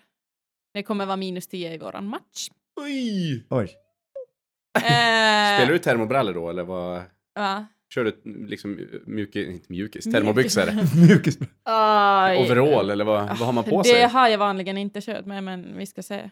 Det 0.74 0.82
kommer 0.82 1.07
vara 1.07 1.16
minus 1.16 1.47
10 1.47 1.74
i 1.74 1.78
våran 1.78 2.07
match. 2.07 2.49
Oj! 2.80 3.47
Oj. 3.51 3.68
Eh, 4.78 4.80
Spelar 4.80 5.72
du 5.72 5.78
termobrallor 5.78 6.35
då, 6.35 6.51
eller 6.51 6.62
vad? 6.62 7.03
Va? 7.35 7.66
Kör 7.95 8.05
du 8.05 8.20
liksom 8.47 8.78
mjukis, 9.07 9.49
inte 9.49 9.72
mjukis, 9.72 10.05
termobyxor? 10.05 10.97
Mjukis. 11.07 11.39
Aj. 11.62 12.39
Overall, 12.39 12.91
eller 12.91 13.05
vad, 13.05 13.28
vad 13.28 13.39
har 13.39 13.53
man 13.53 13.64
på 13.64 13.82
det 13.82 13.89
sig? 13.89 14.03
har 14.03 14.28
jag 14.28 14.39
vanligen 14.39 14.78
inte 14.78 15.01
kört 15.01 15.26
med, 15.26 15.45
men 15.45 15.76
vi 15.76 15.87
ska 15.87 16.03
se 16.03 16.30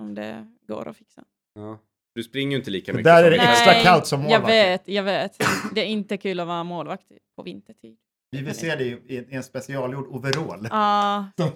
om 0.00 0.14
det 0.14 0.46
går 0.66 0.88
att 0.88 0.96
fixa. 0.96 1.24
Ja. 1.54 1.78
Du 2.18 2.22
springer 2.24 2.50
ju 2.50 2.56
inte 2.58 2.70
lika 2.70 2.92
mycket 2.92 3.04
där 3.04 3.24
är 3.24 3.30
det 3.30 3.36
extra 3.36 3.74
kallt 3.74 4.06
som 4.06 4.20
Jag 4.20 4.28
målvakt. 4.30 4.50
vet, 4.52 4.82
jag 4.88 5.02
vet. 5.02 5.36
Det 5.74 5.80
är 5.80 5.84
inte 5.86 6.16
kul 6.16 6.40
att 6.40 6.46
vara 6.46 6.64
målvakt 6.64 7.04
på 7.36 7.42
vintertid. 7.42 7.96
Vi 8.30 8.42
vill 8.42 8.54
se 8.54 8.74
dig 8.76 9.02
i, 9.06 9.34
en 9.36 9.42
specialgjord 9.42 10.06
overall. 10.06 10.68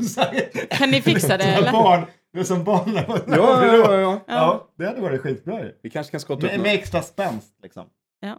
Sagt- 0.08 0.68
Kan 0.78 0.90
ni 0.90 1.02
fixa 1.02 1.36
det, 1.36 1.44
eller? 1.44 1.72
Barn, 1.72 2.06
som 2.44 2.64
barn. 2.64 2.92
Ja, 2.94 3.04
ja, 3.26 3.66
ja, 3.76 4.00
ja. 4.00 4.20
ja, 4.26 4.68
det 4.78 4.86
hade 4.86 5.00
varit 5.00 5.20
skitbra 5.20 5.60
ju. 5.60 5.78
Vi 5.82 5.90
kanske 5.90 6.10
kan 6.10 6.20
skotta 6.20 6.36
upp 6.36 6.42
Med, 6.42 6.58
något. 6.58 6.66
med 6.66 6.74
extra 6.74 7.02
spänst 7.02 7.54
liksom. 7.62 7.86
Ja. 8.20 8.38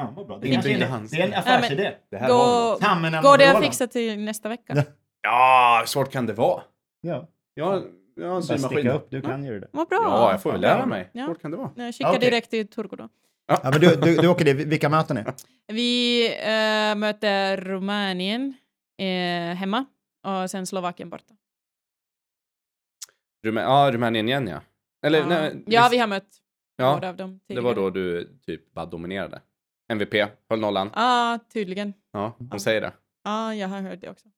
Fan 0.00 0.14
vad 0.14 0.26
bra. 0.26 0.38
Det, 0.38 0.46
Inte 0.48 0.54
kanske 0.54 0.70
in 0.70 0.78
i 0.78 0.82
är, 0.82 0.86
hands. 0.86 1.10
det 1.12 1.20
är 1.22 1.26
en 1.26 1.34
affärsidé. 1.34 1.92
Det 2.10 2.16
här 2.16 2.28
var 2.28 2.36
något. 2.70 2.80
gå, 2.80 2.86
Ta 2.86 2.94
med 2.94 3.14
en 3.14 3.22
går 3.22 3.38
det 3.38 3.50
att 3.56 3.64
fixa 3.64 3.86
till 3.86 4.18
nästa 4.18 4.48
vecka? 4.48 4.84
Ja. 5.22 5.82
Svårt 5.86 6.12
kan 6.12 6.26
det 6.26 6.32
vara? 6.32 6.62
Ja, 7.00 7.28
Jag 7.54 7.82
jag 8.16 8.28
har 8.28 8.36
en 8.36 8.42
symaskin. 8.42 8.88
upp. 8.88 9.10
Du 9.10 9.20
kan 9.22 9.44
ju 9.44 9.60
det. 9.60 9.68
Vad 9.72 9.88
bra. 9.88 9.98
Ja, 10.02 10.30
jag 10.30 10.42
får 10.42 10.52
väl 10.52 10.60
lära 10.60 10.86
mig. 10.86 11.10
Ja. 11.12 11.20
Hur 11.20 11.26
svårt 11.28 11.42
kan 11.42 11.50
det 11.50 11.56
vara? 11.56 11.70
Jag 11.76 11.94
skickar 11.94 12.08
Okej. 12.10 12.20
direkt 12.20 12.50
till 12.50 12.68
Turku 12.68 12.96
då. 12.96 13.08
Ja, 13.46 13.60
men 13.62 13.72
du, 13.80 13.96
du, 13.96 14.16
du 14.16 14.28
åker 14.28 14.44
dit. 14.44 14.66
Vilka 14.66 14.88
möter 14.88 15.14
ni? 15.14 15.24
Vi 15.66 16.26
eh, 16.38 16.94
möter 16.98 17.56
Rumänien 17.56 18.54
eh, 18.98 19.56
hemma 19.56 19.84
och 20.42 20.50
sen 20.50 20.66
Slovakien 20.66 21.10
borta. 21.10 21.34
Rumä- 23.46 23.60
ja, 23.62 23.90
Rumänien 23.92 24.28
igen 24.28 24.48
ja. 24.48 24.60
Eller, 25.06 25.18
ja. 25.18 25.26
nej, 25.26 25.62
ja, 25.66 25.82
visst- 25.82 25.92
vi 25.92 25.98
har 25.98 26.06
mött 26.06 26.28
ja, 26.76 26.94
båda 26.94 27.08
av 27.08 27.16
dem 27.16 27.32
det 27.32 27.38
tidigare. 27.46 27.64
var 27.64 27.74
då 27.74 27.90
du 27.90 28.38
typ 28.46 28.72
bara 28.74 28.86
dominerade. 28.86 29.40
MVP, 29.92 30.14
höll 30.50 30.60
nollan. 30.60 30.90
Ja, 30.94 31.38
tydligen. 31.52 31.94
Ja, 32.12 32.36
de 32.38 32.60
säger 32.60 32.80
det. 32.80 32.92
Ja, 33.24 33.54
jag 33.54 33.68
har 33.68 33.80
hört 33.80 34.00
det 34.00 34.10
också. 34.10 34.28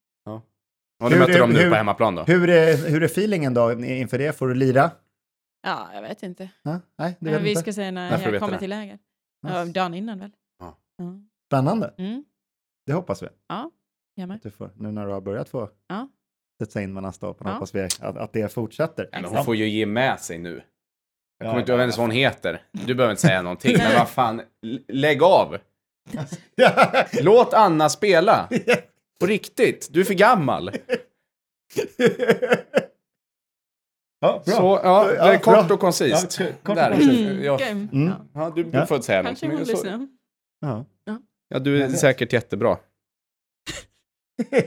Och 1.01 1.11
du 1.11 1.15
Hur 1.17 1.21
mötte 1.21 1.33
är- 1.35 1.39
dem 1.39 1.51
nu 1.51 1.59
hur- 1.61 1.71
på 1.71 1.77
hemmaplan 1.77 2.15
då? 2.15 2.23
Hur 2.23 2.49
är, 2.51 2.77
hur 2.89 3.03
är 3.03 3.07
feelingen 3.07 3.55
då 3.55 3.73
inför 3.73 4.19
det? 4.19 4.33
Får 4.39 4.49
du 4.49 4.55
lira? 4.55 4.91
Ja, 5.63 5.89
jag 5.95 6.03
vet 6.03 6.23
inte. 6.23 6.49
Ja, 6.63 6.81
nej, 6.99 7.17
du 7.21 7.31
vet 7.31 7.43
vi 7.43 7.49
inte. 7.49 7.61
ska 7.61 7.73
se 7.73 7.91
när 7.91 8.11
När 8.11 8.31
jag 8.33 8.41
kommer 8.41 8.53
det? 8.53 8.59
till 8.59 8.71
läger. 8.71 8.99
Ja, 9.49 9.65
dagen 9.65 9.95
innan 9.95 10.19
väl? 10.19 10.31
Ja. 10.59 10.79
Ja. 10.99 11.05
Spännande. 11.47 11.95
Mm. 11.99 12.25
Det 12.87 12.93
hoppas 12.93 13.23
vi. 13.23 13.27
Jag 14.15 14.29
med. 14.29 14.53
Får, 14.57 14.71
nu 14.77 14.93
när 14.93 15.07
du 15.07 15.13
har 15.13 15.21
börjat 15.21 15.49
få 15.49 15.71
Ja. 15.89 16.09
sätta 16.63 16.83
in 16.83 16.93
mellan 16.93 17.13
stolparna 17.13 17.51
Ja. 17.51 17.55
hoppas 17.55 17.75
vi 17.75 17.81
att, 17.83 18.01
att 18.17 18.33
det 18.33 18.53
fortsätter. 18.53 19.09
Ja, 19.13 19.21
men 19.21 19.31
hon 19.31 19.45
får 19.45 19.57
ju 19.57 19.69
ge 19.69 19.87
med 19.87 20.21
sig 20.21 20.39
nu. 20.39 20.51
Jag 21.39 21.47
Ja, 21.47 21.51
kommer 21.51 21.61
inte 21.61 21.73
ja, 21.73 21.79
ihåg 21.83 21.89
vad 21.91 21.99
hon 21.99 22.11
heter. 22.11 22.63
Du 22.73 22.95
behöver 22.95 23.11
inte 23.13 23.23
säga 23.23 23.43
någonting, 23.43 23.77
men 23.79 23.93
vad 23.99 24.09
fan, 24.09 24.43
lägg 24.89 25.23
av! 25.23 25.57
Låt 27.23 27.55
Anna 27.55 27.89
spela! 27.89 28.49
På 29.21 29.27
riktigt, 29.27 29.89
du 29.93 30.01
är 30.01 30.05
för 30.05 30.15
gammal. 30.15 30.71
ja, 34.21 34.43
bra. 34.47 34.55
Så, 34.57 34.81
ja, 34.85 35.05
det 35.05 35.17
är 35.17 35.33
Ja, 35.33 35.39
kort 35.39 35.67
bra. 35.67 35.75
och 35.75 35.81
koncist. 35.81 36.41
Ja, 36.41 36.47
kort 36.63 36.79
och 36.79 36.85
koncist. 36.93 37.11
Mm, 37.21 37.43
Ja. 37.43 37.61
Mm. 37.61 38.11
Ja. 38.35 38.53
du, 38.57 38.65
får 38.87 38.97
inte 38.97 39.03
säga 39.07 39.23
Kanske 39.23 39.47
något. 39.49 39.53
hon 39.53 39.57
men 39.59 39.67
så- 39.67 39.73
lyssnar. 39.73 40.09
Ja. 40.61 40.85
Ja, 41.49 41.59
du 41.59 41.83
är 41.83 41.89
säkert 41.89 42.33
jättebra. 42.33 42.79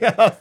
Ja. 0.01 0.31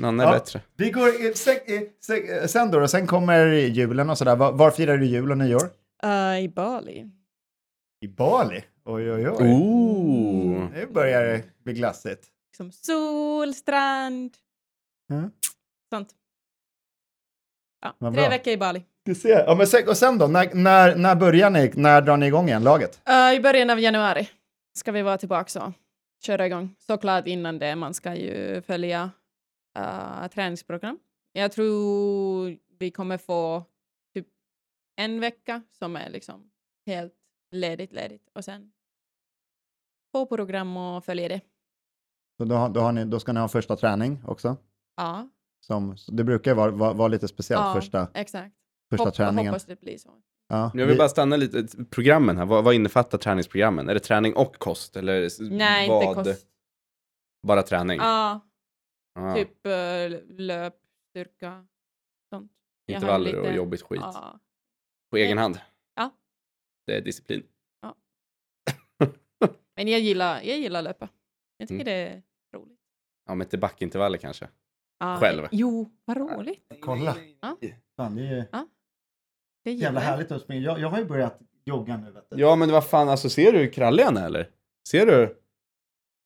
Nanna 0.00 0.22
är 0.22 0.26
Ja. 0.26 0.32
bättre. 0.32 0.60
Vi 0.76 0.90
går 0.90 1.08
i, 1.08 1.34
sen, 1.34 1.54
i, 1.54 1.90
sen, 2.00 2.48
sen 2.48 2.70
då, 2.70 2.80
och 2.82 2.90
sen 2.90 3.06
kommer 3.06 3.46
julen 3.46 4.10
och 4.10 4.18
sådär. 4.18 4.36
Var, 4.36 4.52
var 4.52 4.70
firar 4.70 4.96
du 4.98 5.06
jul 5.06 5.30
och 5.30 5.38
nyår? 5.38 5.70
Uh, 6.04 6.40
I 6.44 6.48
Bali. 6.48 7.10
I 8.00 8.08
Bali? 8.08 8.64
Oj, 8.84 9.12
oj, 9.12 9.28
oj. 9.30 9.36
Ooh. 9.52 10.70
Nu 10.72 10.86
börjar 10.86 11.22
det 11.22 11.42
bli 11.64 11.72
glassigt. 11.72 12.26
Liksom 12.56 12.72
sol, 12.72 13.54
strand, 13.54 14.36
Ja. 15.06 15.30
sånt. 15.90 16.14
Ja, 17.80 18.10
tre 18.12 18.28
veckor 18.28 18.52
i 18.52 18.56
Bali. 18.56 18.84
Ska 19.02 19.14
se. 19.14 19.28
Ja, 19.28 19.54
men 19.54 19.66
sen, 19.66 19.88
och 19.88 19.96
sen 19.96 20.18
då, 20.18 20.26
när, 20.26 20.54
när, 20.54 20.96
när 20.96 21.16
börjar 21.16 21.50
ni? 21.50 21.72
När 21.74 22.02
drar 22.02 22.16
ni 22.16 22.26
igång 22.26 22.48
igen, 22.48 22.64
laget? 22.64 23.02
Uh, 23.08 23.34
I 23.34 23.40
början 23.40 23.70
av 23.70 23.80
januari 23.80 24.30
ska 24.72 24.92
vi 24.92 25.02
vara 25.02 25.18
tillbaka 25.18 25.64
och 25.64 25.72
köra 26.22 26.46
igång. 26.46 26.76
Såklart 26.78 27.26
innan 27.26 27.58
det, 27.58 27.76
man 27.76 27.94
ska 27.94 28.14
ju 28.14 28.62
följa 28.62 29.10
uh, 29.78 30.26
träningsprogram. 30.28 30.98
Jag 31.32 31.52
tror 31.52 32.58
vi 32.78 32.90
kommer 32.90 33.18
få 33.18 33.64
typ 34.14 34.26
en 34.96 35.20
vecka 35.20 35.62
som 35.72 35.96
är 35.96 36.10
liksom 36.10 36.50
helt 36.86 37.14
ledigt, 37.50 37.92
ledigt 37.92 38.28
och 38.34 38.44
sen 38.44 38.72
på 40.12 40.26
program 40.26 40.76
och 40.76 41.04
följa 41.04 41.28
det. 41.28 41.40
Så 42.36 42.44
då, 42.44 42.54
har- 42.54 42.68
då, 42.68 42.80
har 42.80 42.92
ni, 42.92 43.04
då 43.04 43.20
ska 43.20 43.32
ni 43.32 43.40
ha 43.40 43.48
första 43.48 43.76
träning 43.76 44.22
också. 44.26 44.56
Ja, 44.96 45.28
Som, 45.60 45.96
det 46.08 46.24
brukar 46.24 46.54
vara, 46.54 46.70
vara, 46.70 46.92
vara 46.92 47.08
lite 47.08 47.28
speciellt 47.28 47.64
ja 47.64 47.74
första, 47.74 48.08
exakt. 48.14 48.54
första 48.90 49.04
Hopp- 49.04 49.14
träningen. 49.14 49.46
Hoppas 49.52 49.64
det 49.64 49.80
blir 49.80 49.98
så. 49.98 50.10
Ja, 50.48 50.70
Jag 50.74 50.86
vill 50.86 50.94
vi- 50.94 50.98
bara 50.98 51.08
stanna 51.08 51.36
lite. 51.36 51.84
Programmen 51.90 52.36
här, 52.38 52.46
vad, 52.46 52.64
vad 52.64 52.74
innefattar 52.74 53.18
träningsprogrammen? 53.18 53.88
Är 53.88 53.94
det 53.94 54.00
träning 54.00 54.34
och 54.36 54.56
kost? 54.58 54.96
Eller 54.96 55.42
Nej, 55.50 55.88
vad? 55.88 56.02
inte 56.18 56.24
kost. 56.30 56.46
Bara 57.46 57.62
träning? 57.62 57.98
Ja, 57.98 58.40
Ah, 59.18 59.34
typ 59.34 59.66
uh, 59.66 60.36
löp, 60.38 60.74
styrka, 61.10 61.66
sånt. 62.30 62.52
Intervaller 62.88 63.24
lite- 63.26 63.40
och 63.40 63.54
jobbigt 63.54 63.82
skit. 63.82 64.00
Ja, 64.04 64.40
På 65.10 65.16
egen 65.16 65.38
hand? 65.38 65.58
Ja. 65.94 66.10
Det 66.86 66.96
är 66.96 67.00
disciplin. 67.00 67.42
Men 69.76 69.88
jag 69.88 70.00
gillar, 70.00 70.34
jag 70.42 70.58
gillar 70.58 70.82
löpa. 70.82 71.08
Jag 71.58 71.68
tycker 71.68 71.74
Mm. 71.74 71.84
det 71.84 71.92
är 71.92 72.22
roligt. 72.58 72.78
Ja, 73.26 73.34
men 73.34 73.46
till 73.46 73.58
backintervaller 73.58 74.18
kanske. 74.18 74.48
Ja, 74.98 75.16
Själv? 75.20 75.46
Jo, 75.50 75.90
vad 76.04 76.16
roligt. 76.16 76.72
Kolla. 76.80 77.16
Ja. 77.40 77.56
Fan, 77.96 78.14
det 78.16 78.22
är 78.22 78.34
ju 78.36 78.44
Det 79.64 79.72
jävla 79.72 80.00
jag. 80.00 80.08
härligt 80.08 80.30
att 80.32 80.42
springa. 80.42 80.60
Jag, 80.62 80.80
jag 80.80 80.88
har 80.88 80.98
ju 80.98 81.04
börjat 81.04 81.38
jogga 81.64 81.96
nu. 81.96 82.10
Vet 82.10 82.30
du. 82.30 82.40
Ja, 82.40 82.56
men 82.56 82.70
vad 82.72 82.86
fan, 82.86 83.08
alltså 83.08 83.28
ser 83.30 83.52
du 83.52 83.58
hur 83.58 83.72
krallig 83.72 84.02
han 84.04 84.16
är 84.16 84.26
eller? 84.26 84.50
Ser 84.88 85.06
du? 85.06 85.36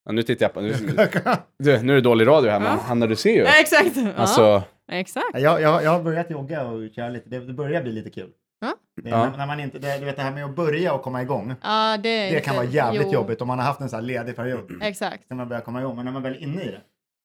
Ja, 0.05 0.12
nu 0.12 0.22
tittar 0.22 0.45
jag 0.45 0.55
på... 0.55 0.61
Nu, 0.61 0.72
du, 1.59 1.83
nu 1.83 1.93
är 1.93 1.97
det 1.97 2.01
dålig 2.01 2.26
radio 2.26 2.51
här, 2.51 2.61
men. 2.61 2.78
Hanna, 2.78 3.07
du 3.07 3.16
ser 3.16 3.31
ju. 3.31 3.39
Ja, 3.43 3.61
exakt. 3.61 3.97
Ja, 3.97 4.12
Alltså, 4.12 4.62
exakt. 4.89 5.26
jag, 5.41 5.61
jag, 5.61 5.85
jag 5.85 5.91
har 5.91 6.03
börjat 6.03 6.31
jogga 6.31 6.66
och 6.66 6.91
köra 6.91 7.09
lite. 7.09 7.28
Det, 7.28 7.41
det 7.41 7.53
börjar 7.53 7.83
bli 7.83 7.93
lite 7.93 8.11
kul. 8.11 8.33
Ja. 8.61 8.74
Det, 9.02 9.08
Ja. 9.11 9.30
när, 9.30 9.36
när 9.38 9.46
man 9.46 9.61
inte, 9.61 9.78
det, 9.78 9.98
du 9.98 10.04
vet 10.04 10.16
det 10.16 10.22
här 10.22 10.32
med 10.34 10.44
att 10.44 10.56
börja 10.56 10.94
och 10.94 11.02
komma 11.02 11.22
igång. 11.22 11.54
Ja, 11.62 11.96
det, 12.02 12.30
Det 12.30 12.40
kan 12.40 12.56
vara 12.56 12.66
jävligt 12.66 13.02
jo, 13.06 13.12
jobbigt 13.12 13.40
om 13.40 13.48
man 13.48 13.58
har 13.58 13.66
haft 13.66 13.80
en 13.80 13.88
sån 13.88 13.96
här 13.96 14.06
ledig 14.06 14.36
period. 14.36 14.78
Exakt, 14.82 15.28
Sen 15.28 15.36
man 15.36 15.48
börjar 15.48 15.62
komma 15.62 15.80
igång. 15.80 15.96
Men 15.96 16.04
när 16.04 16.12
man 16.12 16.22
väl 16.22 16.32
är 16.32 16.38
inne 16.38 16.62
i 16.62 16.66
det, 16.70 16.80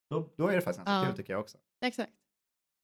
då, 0.09 0.27
då 0.37 0.47
är 0.47 0.55
det 0.55 0.61
faktiskt 0.61 0.85
ganska 0.85 0.93
Ja. 0.93 1.05
kul 1.05 1.15
tycker 1.17 1.33
jag 1.33 1.39
också. 1.39 1.57
exakt. 1.85 2.11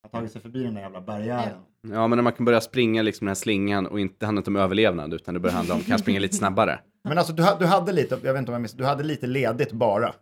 Att 0.04 0.12
ha 0.12 0.20
tagit 0.20 0.32
sig 0.32 0.41
förbi 0.41 0.64
den 0.64 0.74
där 0.74 0.82
jävla 0.82 1.02
barriären. 1.02 1.62
ja, 1.82 2.08
men 2.08 2.18
när 2.18 2.24
man 2.24 2.34
kan 2.34 2.45
börja 2.45 2.62
springa 2.62 3.02
liksom 3.02 3.26
den 3.26 3.30
här 3.30 3.36
slingan 3.36 3.88
och 3.88 3.99
inte 3.99 4.26
handla 4.26 4.39
inte 4.39 4.49
om 4.49 4.56
överlevnad, 4.56 5.14
utan 5.14 5.34
det 5.34 5.39
börjar 5.39 5.56
handla 5.56 5.74
om, 5.76 5.82
kan 5.82 5.91
jag 5.91 5.99
springa 5.99 6.20
lite 6.20 6.36
snabbare? 6.36 6.80
Men 7.04 7.18
alltså 7.18 7.34
du, 7.34 7.43
du 7.60 7.66
hade 7.66 7.91
lite, 7.91 8.20
jag 8.24 8.34
vet 8.34 8.39
inte 8.39 8.52
om 8.52 8.54
jag 8.54 8.62
miss, 8.62 8.74
du 8.74 8.86
hade 8.86 9.04
lite 9.04 9.28
ledigt 9.28 9.72
bara. 9.72 10.14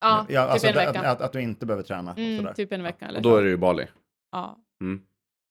Ja, 0.00 0.24
typ 0.28 0.38
alltså, 0.38 0.66
en 0.66 0.74
vecka. 0.74 1.00
Att, 1.00 1.06
att, 1.06 1.20
att 1.20 1.32
du 1.32 1.40
inte 1.40 1.66
behöver 1.66 1.82
träna. 1.84 2.12
och 2.12 2.18
mm, 2.18 2.36
sådär. 2.38 2.54
typ 2.54 2.72
en 2.72 2.82
vecka 2.82 3.06
eller 3.06 3.18
Och 3.18 3.22
då 3.22 3.36
är 3.36 3.42
det 3.42 3.48
ju 3.48 3.56
Bali. 3.56 3.86
Ja. 4.32 4.58
Mm. 4.82 5.02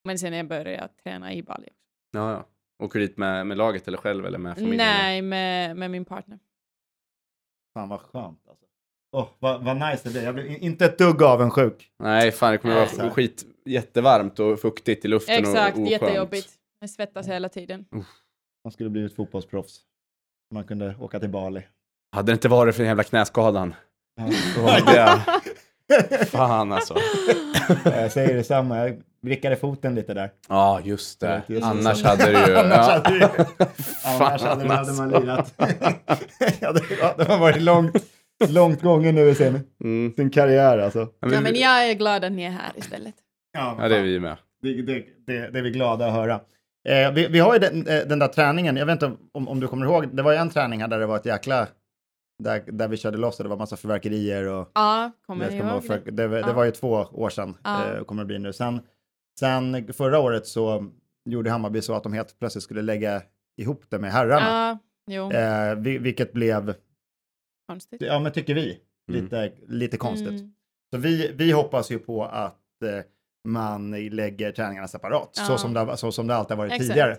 Men 0.04 0.20
sen 0.20 0.34
jag 0.34 0.48
började 0.48 0.88
träna 1.04 1.34
i 1.34 1.44
Bali. 1.44 1.70
Ja, 2.12 2.32
ja. 2.32 2.46
Åker 2.84 3.00
du 3.00 3.08
dit 3.08 3.18
med, 3.18 3.48
med 3.48 3.58
laget 3.58 3.88
eller 3.88 3.98
själv 3.98 4.26
eller 4.26 4.38
med 4.38 4.56
familjen? 4.56 4.78
Nej, 4.78 5.22
med, 5.22 5.76
med 5.78 5.92
min 5.92 6.06
partner. 6.06 6.40
Fan 7.74 7.90
vad 7.90 8.00
skönt 8.02 8.48
alltså. 8.50 8.66
Åh, 9.18 9.28
vad, 9.40 9.64
vad 9.64 9.78
nice 9.78 10.02
det 10.04 10.10
blir. 10.12 10.24
Jag 10.24 10.34
blir 10.36 10.46
in- 10.46 10.58
inte 10.62 10.86
ett 10.86 10.98
dugg 10.98 11.24
avundsjuk. 11.24 11.92
Nej, 12.04 12.32
fan 12.32 12.52
det 12.52 12.58
kommer 12.58 12.76
Nej. 12.76 12.90
vara 12.98 13.10
skit 13.10 13.46
jättevarmt 13.66 14.40
och 14.40 14.60
fuktigt 14.60 15.06
i 15.06 15.08
luften 15.08 15.36
Exakt, 15.36 15.78
och 15.78 15.84
oskönt. 15.84 15.90
jättejobbigt. 15.90 16.50
Jag 16.80 16.90
svettas 16.90 17.28
hela 17.28 17.50
tiden. 17.50 17.86
Man 18.64 18.72
skulle 18.72 18.90
blivit 18.90 19.16
fotbollsproffs. 19.16 19.82
Man 20.54 20.64
kunde 20.64 20.96
åka 21.00 21.20
till 21.20 21.30
Bali. 21.30 21.68
Hade 22.16 22.32
det 22.32 22.34
inte 22.34 22.48
varit 22.50 22.76
för 22.76 22.84
den 22.84 22.88
jävla 22.88 23.04
knäskadan. 23.04 23.74
Ja. 24.96 25.24
Fan 26.26 26.72
alltså. 26.72 26.96
jag 27.84 28.12
säger 28.12 28.36
detsamma. 28.36 28.78
Jag 28.78 29.02
vrickade 29.22 29.56
foten 29.56 29.96
lite 29.96 30.14
där. 30.14 30.32
Ja, 30.50 30.82
just 30.84 31.20
det. 31.20 31.42
Just 31.48 31.66
Annars 31.66 31.98
så. 32.02 32.08
hade 32.08 32.32
det 32.32 32.48
ju... 32.48 32.56
Annars 32.58 32.88
ja. 32.88 32.94
hade 32.94 33.30
Annars 34.06 34.42
hade, 34.42 34.94
man 34.94 35.10
lirat. 35.10 35.54
ja, 36.60 36.72
det, 36.72 36.82
ja, 37.02 37.14
det 37.18 37.24
har 37.24 37.38
varit 37.40 37.62
långt, 37.62 37.96
långt 38.50 38.82
gången 38.82 39.16
nu 39.16 39.30
i 39.30 39.36
sin, 39.36 39.60
Mm. 39.84 40.14
sin 40.16 40.30
karriär 40.30 40.78
alltså. 40.78 41.08
Men 41.22 41.32
Ja, 41.34 41.42
men 41.42 41.56
jag 41.56 41.90
är 41.90 41.94
glad 41.94 42.24
att 42.24 42.32
ni 42.32 42.44
är 42.44 42.50
här 42.50 42.72
istället. 42.76 43.16
Ja, 43.54 43.76
Ja, 43.80 43.88
det 43.88 43.98
är 43.98 44.04
vi 44.04 44.20
med. 44.20 44.38
Det, 44.62 44.82
det, 44.82 45.06
det, 45.28 45.50
det 45.50 45.60
är 45.60 45.64
vi 45.64 45.72
glada 45.72 46.06
att 46.08 46.14
höra. 46.14 46.40
Eh, 46.90 47.12
vi, 47.12 47.28
vi 47.28 47.40
har 47.40 47.54
ju 47.54 47.60
den, 47.60 47.88
eh, 47.88 48.00
den 48.08 48.20
där 48.20 48.28
träningen, 48.28 48.78
jag 48.78 48.86
vet 48.86 48.94
inte 48.94 49.12
om, 49.34 49.48
om 49.48 49.60
du 49.60 49.68
kommer 49.68 49.86
ihåg, 49.86 50.16
det 50.16 50.22
var 50.24 50.32
ju 50.32 50.38
en 50.38 50.50
träning 50.50 50.82
här 50.82 50.88
där 50.88 51.00
det 51.00 51.06
var 51.06 51.16
ett 51.16 51.26
jäkla, 51.26 51.68
där, 52.44 52.64
där 52.68 52.88
vi 52.88 52.98
körde 52.98 53.18
loss 53.18 53.38
och 53.40 53.44
det 53.44 53.50
var 53.50 53.58
massa 53.58 53.78
fyrverkerier 53.78 54.48
och 54.48 54.72
Ja, 54.76 55.12
kommer 55.26 55.46
man 55.64 55.70
ihåg 55.72 55.86
för, 55.86 56.02
det? 56.06 56.12
det, 56.12 56.28
det 56.28 56.40
Ja. 56.40 56.54
var 56.54 56.64
ju 56.64 56.72
två 56.72 56.90
år 57.12 57.30
sedan, 57.30 57.58
Ja. 57.64 57.86
eh, 57.98 58.04
kommer 58.04 58.24
det 58.24 58.28
bli 58.28 58.40
nu. 58.40 58.54
Sen, 58.54 58.82
sen 59.40 59.94
förra 59.94 60.20
året 60.20 60.48
så 60.48 60.92
gjorde 61.26 61.50
Hammarby 61.50 61.82
så 61.82 61.94
att 61.94 62.04
de 62.04 62.14
helt 62.14 62.40
plötsligt 62.40 62.64
skulle 62.64 62.82
lägga 62.82 63.22
ihop 63.58 63.84
det 63.90 64.00
med 64.00 64.12
herrarna, 64.12 64.80
Ja, 65.06 65.14
jo, 65.16 65.32
eh, 65.32 65.76
vi, 65.76 65.98
vilket 65.98 66.34
blev, 66.34 66.76
konstigt. 67.68 68.02
ja 68.02 68.20
men 68.20 68.32
tycker 68.32 68.54
vi, 68.56 68.80
Mm. 69.10 69.24
lite, 69.24 69.52
lite 69.68 69.98
konstigt. 69.98 70.30
Mm. 70.30 70.54
Så 70.94 70.98
vi, 71.00 71.32
vi 71.36 71.52
hoppas 71.52 71.92
ju 71.92 72.00
på 72.00 72.26
att 72.26 72.56
eh, 72.84 73.04
man 73.48 73.92
lägger 73.92 74.52
träningarna 74.52 74.88
separat, 74.88 75.30
så, 75.36 75.52
Ja. 75.54 75.58
som 75.58 75.74
det, 75.74 75.98
så 75.98 76.12
som 76.12 76.28
det 76.28 76.36
alltid 76.36 76.58
har 76.58 76.58
varit 76.58 76.72
Exakt. 76.74 76.88
tidigare. 76.90 77.12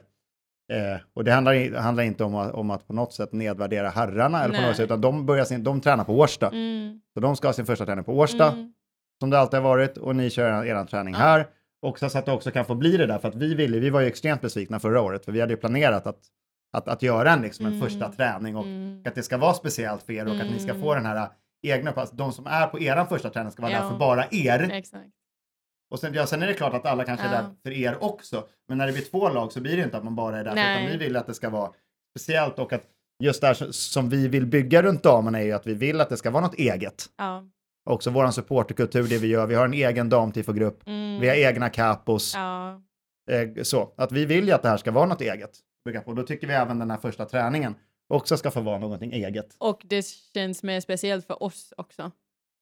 Eh, 0.73 1.01
och 1.15 1.25
det 1.25 1.33
handlar, 1.33 1.77
handlar 1.81 2.05
inte 2.05 2.25
om 2.25 2.35
att, 2.35 2.53
om 2.53 2.71
att 2.71 2.87
på 2.87 2.93
något 2.93 3.13
sätt 3.13 3.33
nedvärdera 3.33 3.89
herrarna, 3.89 4.45
eller 4.45 4.55
på 4.61 4.67
något 4.67 4.77
sätt, 4.77 4.85
utan 4.85 5.01
de, 5.01 5.27
börjar 5.27 5.45
sin, 5.45 5.65
de 5.65 5.81
tränar 5.81 6.05
på 6.05 6.19
Årsta. 6.19 6.49
Mm. 6.49 7.01
Så 7.15 7.21
de 7.21 7.37
ska 7.37 7.49
ha 7.49 7.53
sin 7.53 7.67
första 7.67 7.87
träning 7.87 8.05
på 8.05 8.19
Årsta, 8.19 8.53
Mm. 8.53 8.73
som 9.21 9.31
det 9.31 9.39
alltid 9.39 9.61
har 9.61 9.69
varit, 9.69 9.97
och 9.99 10.17
ni 10.17 10.31
kör 10.31 10.65
er 10.65 10.85
träning 10.85 11.15
Ja. 11.15 11.21
här. 11.21 11.47
Och 11.83 11.99
så, 11.99 12.19
att 12.19 12.27
det 12.27 12.33
också 12.33 12.51
kan 12.51 12.65
få 12.65 12.75
bli 12.75 12.97
det 12.97 13.07
där, 13.07 13.19
för 13.19 13.29
att 13.29 13.35
vi 13.35 13.55
ville, 13.55 13.79
vi 13.79 13.91
var 13.91 14.01
ju 14.01 14.07
extremt 14.07 14.41
besvikna 14.41 14.81
förra 14.81 15.01
året, 15.01 15.25
för 15.25 15.33
vi 15.33 15.41
hade 15.41 15.53
ju 15.53 15.57
planerat 15.57 16.07
att, 16.07 16.19
att, 16.73 16.89
att 16.89 17.03
göra 17.03 17.31
en, 17.33 17.43
liksom, 17.43 17.67
en 17.67 17.73
Mm. 17.73 17.85
första 17.89 18.13
träning 18.13 18.57
och 18.57 18.65
Mm. 18.65 19.03
att 19.07 19.15
det 19.15 19.23
ska 19.23 19.39
vara 19.39 19.55
speciellt 19.55 20.03
för 20.03 20.13
er 20.13 20.27
och 20.29 20.37
att 20.37 20.51
ni 20.51 20.59
ska 20.59 20.75
få 20.75 20.95
den 20.95 21.07
här 21.07 21.29
egna 21.67 21.93
pass. 21.93 22.11
De 22.11 22.33
som 22.33 22.47
är 22.47 22.67
på 22.67 22.81
eran 22.81 23.09
första 23.09 23.31
träning 23.31 23.53
ska 23.53 23.63
vara 23.63 23.73
Ja. 23.73 23.83
där 23.83 23.89
för 23.91 23.97
bara 23.99 24.25
er. 24.31 24.71
Exakt. 24.73 25.07
Och 25.91 25.99
sen, 26.01 26.15
ja, 26.15 26.27
sen 26.27 26.43
är 26.43 26.47
det 26.47 26.55
klart 26.55 26.75
att 26.75 26.87
alla 26.87 27.05
kanske 27.05 27.27
är 27.27 27.35
Ja. 27.35 27.41
där 27.43 27.51
för 27.63 27.71
er 27.71 28.05
också. 28.05 28.47
Men 28.69 28.79
när 28.79 28.87
det 28.87 28.93
blir 28.93 29.03
två 29.03 29.29
lag 29.29 29.53
så 29.53 29.61
blir 29.61 29.77
det 29.77 29.83
inte 29.83 29.97
att 29.97 30.05
man 30.05 30.15
bara 30.17 30.39
är 30.39 30.45
där. 30.45 30.55
Nej. 30.55 30.85
Utan 30.85 30.99
vi 30.99 31.05
vill 31.05 31.17
att 31.17 31.27
det 31.27 31.35
ska 31.35 31.51
vara 31.51 31.71
speciellt 32.19 32.59
och 32.59 32.73
att 32.73 32.83
just 33.23 33.41
det 33.41 33.47
här 33.47 33.55
som- 33.55 33.73
som 33.73 34.09
vi 34.09 34.29
vill 34.29 34.47
bygga 34.47 34.83
runt 34.83 35.03
damerna 35.03 35.41
är 35.41 35.45
ju 35.45 35.53
att 35.53 35.67
vi 35.67 35.75
vill 35.75 36.01
att 36.01 36.09
det 36.09 36.17
ska 36.17 36.31
vara 36.31 36.43
något 36.47 36.55
eget. 36.55 37.05
Ja. 37.19 37.45
Också 37.85 38.11
våran 38.11 38.33
supporterkultur, 38.33 39.09
det 39.09 39.19
vi 39.19 39.27
gör. 39.27 39.47
Vi 39.47 39.55
har 39.55 39.65
en 39.65 39.75
egen 39.75 40.09
damtifogrupp. 40.09 40.83
Mm. 40.87 41.21
Vi 41.21 41.29
har 41.29 41.37
egna 41.37 41.69
capos. 41.69 42.35
Ja. 42.35 42.83
Eh, 43.31 43.63
så, 43.63 43.95
att 43.97 44.13
vi 44.13 44.25
vill 44.25 44.47
ju 44.47 44.53
att 44.53 44.63
det 44.63 44.69
här 44.69 44.77
ska 44.77 44.91
vara 44.91 45.07
något 45.07 45.21
eget. 45.21 45.51
Bygga 45.85 46.01
på. 46.01 46.13
Då 46.13 46.23
tycker 46.23 46.47
vi 46.47 46.53
även 46.53 46.79
den 46.79 46.91
här 46.91 46.99
första 46.99 47.25
träningen 47.25 47.75
också 48.09 48.37
ska 48.37 48.51
få 48.51 48.61
vara 48.61 48.79
någonting 48.79 49.13
eget. 49.13 49.57
Och 49.59 49.81
det 49.85 50.07
känns 50.35 50.63
mer 50.63 50.81
speciellt 50.81 51.27
för 51.27 51.43
oss 51.43 51.73
också. 51.77 52.11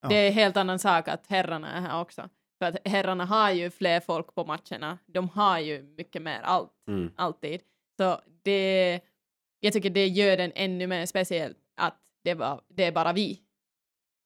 Ja. 0.02 0.08
Det 0.08 0.14
är 0.14 0.26
en 0.28 0.32
helt 0.32 0.56
annan 0.56 0.78
sak 0.78 1.08
att 1.08 1.26
herrarna 1.26 1.72
är 1.72 1.80
här 1.80 2.00
också. 2.00 2.28
För 2.58 2.66
att 2.66 2.76
herrarna 2.88 3.24
har 3.24 3.50
ju 3.50 3.70
fler 3.70 4.00
folk 4.00 4.34
på 4.34 4.44
matcherna. 4.44 4.98
De 5.06 5.28
har 5.28 5.58
ju 5.58 5.82
mycket 5.82 6.22
mer 6.22 6.40
allt, 6.42 6.70
Mm. 6.88 7.10
alltid. 7.16 7.60
Så 7.96 8.20
det, 8.42 9.00
jag 9.60 9.72
tycker 9.72 9.90
det 9.90 10.06
gör 10.06 10.36
den 10.36 10.52
ännu 10.54 10.86
mer 10.86 11.06
speciell 11.06 11.54
att 11.76 11.96
det, 12.24 12.34
var, 12.34 12.60
det 12.68 12.84
är 12.84 12.92
bara 12.92 13.12
vi. 13.12 13.40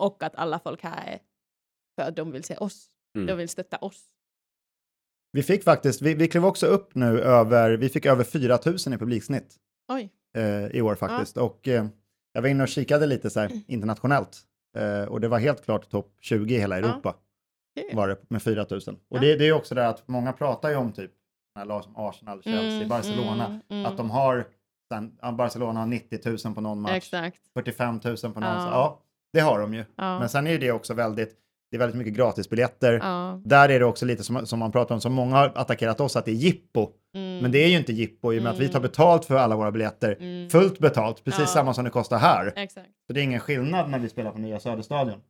Och 0.03 0.23
att 0.23 0.35
alla 0.35 0.59
folk 0.59 0.83
här 0.83 1.07
är 1.07 1.19
för 1.97 2.09
att 2.09 2.17
de 2.17 2.33
vill 2.33 2.45
se 2.45 2.57
oss. 2.57 2.89
Mm. 3.17 3.27
De 3.27 3.35
vill 3.35 3.49
stötta 3.49 3.77
oss. 3.77 4.05
Vi 5.33 5.43
fick 5.43 5.65
faktiskt, 5.65 6.03
vi, 6.03 6.15
vi 6.15 6.29
klev 6.29 6.45
också 6.47 6.67
upp 6.67 6.95
nu 6.95 7.21
över, 7.21 7.73
vi 7.77 7.89
fick 7.89 8.07
över 8.07 8.25
4 8.25 8.59
000 8.67 8.75
i 8.77 8.99
publiksnitt 8.99 9.57
Oj. 9.93 10.11
eh, 10.37 10.67
i 10.67 10.83
år 10.83 10.95
faktiskt. 10.95 11.37
Och 11.37 11.69
eh, 11.69 11.87
jag 12.33 12.43
var 12.43 12.49
inne 12.49 12.63
och 12.63 12.69
kikade 12.69 13.07
lite 13.07 13.31
så 13.31 13.41
här 13.41 13.51
internationellt. 13.67 14.41
Eh, 14.77 15.05
och 15.05 15.21
det 15.21 15.29
var 15.29 15.39
helt 15.39 15.65
klart 15.65 15.91
topp 15.91 16.17
20 16.21 16.55
i 16.55 16.59
hela 16.59 16.79
Europa. 16.79 17.17
Kul. 17.75 17.97
Var 17.97 18.09
det 18.09 18.17
med 18.31 18.43
4 18.43 18.67
000. 18.71 18.81
Och 18.81 18.93
Ja. 19.09 19.21
det, 19.21 19.37
det 19.37 19.45
är 19.45 19.47
ju 19.47 19.53
också 19.53 19.75
det 19.75 19.89
att 19.89 20.09
många 20.09 20.33
pratar 20.33 20.71
ju 20.71 20.77
om 20.77 20.93
typ 20.93 21.11
som 21.83 21.97
Arsenal, 21.97 22.43
Chelsea, 22.43 22.77
Mm, 22.77 22.89
Barcelona. 22.89 23.47
mm, 23.47 23.61
mm. 23.69 23.87
Att 23.87 23.97
de 23.97 24.11
har, 24.11 24.49
sen, 24.93 25.19
ja, 25.23 25.33
Barcelona 25.33 25.81
har 25.81 25.87
90 25.87 26.47
000 26.47 26.55
på 26.55 26.61
någon 26.61 26.81
match, 26.81 26.93
Exakt. 26.93 27.41
45 27.55 28.01
000 28.05 28.17
på 28.17 28.29
någon. 28.29 28.43
Ja. 28.43 28.61
Så, 28.61 28.69
ja, 28.69 29.03
det 29.33 29.41
har 29.41 29.61
de 29.61 29.75
ju. 29.75 29.85
Ja. 29.97 30.19
Men 30.19 30.29
sen 30.29 30.47
är 30.47 30.59
det 30.59 30.73
också 30.73 30.95
väldigt, 30.95 31.35
det 31.71 31.77
är 31.77 31.79
väldigt 31.79 31.99
mycket 31.99 32.15
gratisbiljetter. 32.15 32.93
ja. 32.93 33.41
Där 33.45 33.69
är 33.69 33.79
det 33.79 33.85
också 33.85 34.07
lite 34.07 34.23
som, 34.25 34.47
som 34.47 34.59
man 34.59 34.73
pratar 34.73 34.95
om, 34.95 35.01
som 35.01 35.13
många 35.13 35.37
har 35.37 35.53
attackerat 35.55 36.01
oss, 36.01 36.17
att 36.17 36.25
det 36.25 36.31
är 36.31 36.35
jippo. 36.35 36.91
Mm. 37.15 37.39
Men 37.39 37.53
det 37.53 37.59
är 37.59 37.69
ju 37.69 37.77
inte 37.79 37.93
jippo 37.93 38.33
i 38.33 38.39
och 38.39 38.43
med 38.43 38.53
att 38.53 38.59
vi 38.59 38.69
tar 38.69 38.79
Mm. 38.79 38.83
betalt 38.83 39.25
för 39.25 39.37
alla 39.37 39.57
våra 39.57 39.71
biljetter. 39.73 40.17
Mm. 40.21 40.51
Fullt 40.51 40.79
betalt, 40.79 41.25
precis 41.25 41.41
Ja. 41.41 41.47
samma 41.47 41.75
som 41.75 41.85
det 41.85 41.91
kostar 41.91 42.19
här. 42.19 42.53
Exakt. 42.57 42.89
Så 43.07 43.13
det 43.13 43.21
är 43.21 43.25
ingen 43.25 43.41
skillnad 43.41 43.91
när 43.91 43.99
vi 43.99 44.09
spelar 44.09 44.31
på 44.31 44.39
Nya 44.39 44.61
Söderstadion. 44.61 45.21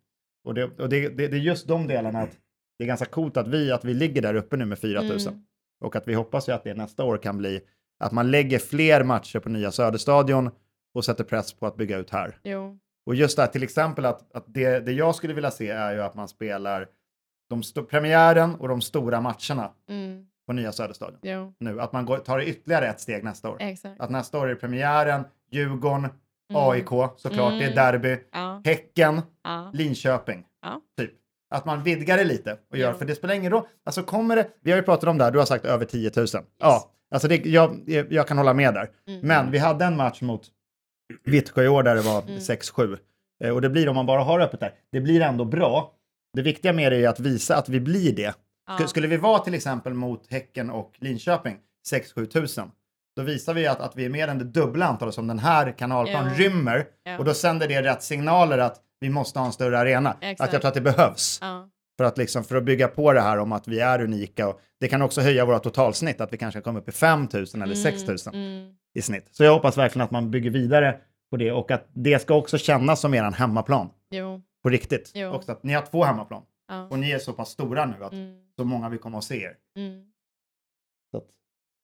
Och 0.45 0.55
det, 0.55 0.65
och 0.65 0.89
det, 0.89 1.09
det, 1.09 1.29
det 1.29 1.37
är 1.37 1.41
just 1.41 1.69
de 1.69 1.87
delarna 1.87 2.21
att 2.23 2.31
det 2.79 2.85
är 2.85 2.89
ganska 2.89 3.07
coolt 3.07 3.37
att 3.37 3.49
vi, 3.49 3.73
att 3.73 3.85
vi 3.85 3.95
ligger 3.95 4.23
där 4.23 4.35
uppe 4.35 4.57
nu 4.57 4.65
med 4.65 4.79
4 4.79 5.03
000. 5.03 5.11
Mm. 5.21 5.35
Och 5.85 5.97
att 5.97 6.09
vi 6.09 6.15
hoppas 6.15 6.49
ju 6.49 6.53
att 6.53 6.65
det 6.65 6.75
nästa 6.75 7.05
år 7.05 7.17
kan 7.19 7.39
bli 7.39 7.61
att 8.01 8.13
man 8.13 8.31
lägger 8.31 8.59
fler 8.59 9.05
matcher 9.05 9.39
på 9.39 9.49
Nya 9.49 9.71
Söderstadion 9.73 10.51
och 10.95 11.05
sätter 11.05 11.25
press 11.25 11.53
på 11.53 11.67
att 11.67 11.77
bygga 11.77 11.97
ut 11.99 12.11
här. 12.11 12.39
Jo. 12.43 12.79
Och 13.07 13.15
just 13.15 13.37
det 13.37 13.43
här 13.43 13.49
till 13.49 13.63
exempel 13.63 14.05
att, 14.07 14.33
att 14.37 14.45
det, 14.47 14.81
det 14.81 14.93
jag 14.93 15.15
skulle 15.15 15.35
vilja 15.35 15.51
se 15.51 15.69
är 15.71 15.93
ju 15.95 16.03
att 16.03 16.15
man 16.15 16.29
spelar 16.29 16.87
de 17.51 17.63
premiären 17.91 18.55
och 18.55 18.69
de 18.69 18.81
stora 18.81 19.21
matcherna 19.21 19.71
Mm. 19.89 20.27
på 20.47 20.53
Nya 20.53 20.73
Söderstadion 20.73 21.19
Jo. 21.23 21.55
nu. 21.59 21.81
Att 21.81 21.93
man 21.93 22.07
går, 22.07 22.19
tar 22.19 22.41
ytterligare 22.41 22.87
ett 22.89 23.01
steg 23.01 23.25
nästa 23.25 23.51
år. 23.51 23.57
Exakt. 23.61 24.01
Att 24.01 24.11
nästa 24.11 24.39
år 24.39 24.45
är 24.47 24.49
det 24.51 24.57
premiären, 24.57 25.25
Djurgården, 25.51 26.09
Mm. 26.51 26.63
AIK 26.63 26.89
såklart, 27.17 27.51
det 27.53 27.65
är 27.65 27.73
Mm. 27.73 27.75
derby, 27.75 28.19
Ja. 28.33 28.63
Häcken, 28.65 29.21
Ja. 29.45 29.71
Linköping. 29.75 30.45
Ja. 30.63 30.81
Typ. 30.99 31.11
Att 31.55 31.65
man 31.65 31.83
vidgar 31.83 32.17
det 32.17 32.25
lite 32.25 32.57
och 32.71 32.79
gör, 32.79 32.89
Ja. 32.89 32.95
för 32.95 33.05
det 33.05 33.15
spelar 33.15 33.35
ingen 33.35 33.53
roll. 33.53 33.63
Alltså 33.85 34.03
kommer 34.03 34.37
det, 34.37 34.49
vi 34.61 34.71
har 34.71 34.79
ju 34.79 34.83
pratat 34.85 35.09
om 35.09 35.19
det 35.19 35.25
här, 35.25 35.31
du 35.31 35.39
har 35.39 35.47
sagt 35.47 35.65
över 35.65 35.85
10 35.85 36.11
000. 36.17 36.27
Ja, 36.61 36.91
alltså 37.11 37.29
det, 37.29 37.47
jag, 37.47 37.81
jag 38.11 38.29
kan 38.29 38.39
hålla 38.39 38.55
med 38.55 38.75
där. 38.75 38.91
Mm. 39.07 39.21
Men 39.27 39.51
vi 39.51 39.59
hade 39.59 39.85
en 39.85 39.97
match 39.97 40.21
mot 40.23 40.43
Vittsjö 41.25 41.65
i 41.65 41.69
år 41.69 41.83
där 41.83 41.95
det 41.95 42.01
var 42.01 42.23
Mm. 42.23 42.39
6-7. 42.39 42.97
Eh, 43.45 43.51
Och 43.51 43.61
det 43.61 43.69
blir 43.71 43.89
om 43.89 43.95
man 43.95 44.07
bara 44.07 44.23
har 44.23 44.41
öppet 44.41 44.61
där, 44.61 44.73
det 44.93 45.01
blir 45.01 45.21
ändå 45.21 45.45
bra. 45.45 45.93
Det 46.35 46.43
viktiga 46.43 46.73
med 46.73 46.93
det 46.93 47.05
är 47.05 47.09
att 47.09 47.21
visa 47.21 47.57
att 47.57 47.69
vi 47.69 47.81
blir 47.81 48.13
det. 48.17 48.35
Ja. 48.69 48.77
Sk- 48.79 48.87
Skulle 48.87 49.07
vi 49.09 49.17
vara 49.17 49.39
till 49.39 49.55
exempel 49.55 49.95
mot 49.95 50.31
Häcken 50.31 50.71
och 50.71 50.93
Linköping 50.99 51.57
6-7 51.91 52.27
tusen, 52.27 52.71
då 53.17 53.23
visar 53.23 53.55
vi 53.55 53.67
att, 53.67 53.81
att 53.81 53.97
vi 53.97 54.05
är 54.05 54.09
mer 54.09 54.29
än 54.29 54.39
det 54.39 54.45
dubbla 54.45 54.87
antalet 54.87 55.15
som 55.15 55.27
den 55.27 55.39
här 55.39 55.73
kanalplan 55.79 56.27
Ja. 56.27 56.35
rymmer. 56.39 56.87
Ja. 57.05 57.19
Och 57.19 57.25
då 57.25 57.35
sänder 57.35 57.69
det 57.69 57.83
rätt 57.83 58.03
signaler 58.03 58.59
att 58.59 58.81
vi 59.01 59.09
måste 59.11 59.39
ha 59.39 59.47
en 59.47 59.53
större 59.53 59.79
arena. 59.79 60.17
Exakt. 60.21 60.41
Att 60.49 60.53
jag 60.53 60.63
tror 60.63 60.69
att 60.69 60.75
det 60.75 60.81
behövs. 60.81 61.41
För 62.03 62.07
att, 62.09 62.19
liksom, 62.19 62.45
för 62.45 62.57
att 62.57 62.65
bygga 62.65 62.89
på 62.89 63.13
det 63.13 63.21
här 63.21 63.39
om 63.39 63.53
att 63.53 63.69
vi 63.69 63.81
är 63.81 64.03
unika. 64.03 64.49
Och 64.49 64.61
det 64.81 64.89
kan 64.89 65.03
också 65.03 65.21
höja 65.21 65.45
våra 65.45 65.59
totalsnitt, 65.59 66.21
att 66.21 66.33
vi 66.33 66.37
kanske 66.39 66.61
kommer 66.61 66.81
upp 66.81 66.89
i 66.89 66.93
5 66.93 67.29
000 67.33 67.63
eller 67.63 67.75
6 67.75 68.07
000 68.07 68.17
Mm. 68.35 68.75
i 68.95 69.03
snitt. 69.03 69.29
Så 69.31 69.45
jag 69.45 69.53
hoppas 69.55 69.79
verkligen 69.79 70.05
att 70.05 70.11
man 70.11 70.31
bygger 70.31 70.51
vidare 70.51 70.99
på 71.31 71.37
det 71.37 71.53
och 71.53 71.71
att 71.71 71.89
det 71.95 72.23
ska 72.23 72.35
också 72.35 72.59
kännas 72.59 73.01
som 73.01 73.15
er 73.15 73.23
hemmaplan. 73.23 73.89
Jo. 74.11 74.43
På 74.63 74.69
riktigt. 74.69 75.11
Jo. 75.15 75.29
Också 75.31 75.53
att 75.53 75.63
ni 75.63 75.73
har 75.73 75.83
två 75.83 76.05
hemmaplan. 76.05 76.43
Ja. 76.69 76.89
Och 76.91 76.99
ni 76.99 77.11
är 77.11 77.19
så 77.19 77.33
pass 77.33 77.49
stora 77.51 77.87
nu 77.87 78.05
att 78.05 78.13
Mm. 78.13 78.35
så 78.57 78.65
många 78.65 78.89
vill 78.89 78.99
komma 78.99 79.17
och 79.17 79.25
se 79.25 79.43
er. 79.43 79.53
Mm. 79.77 80.03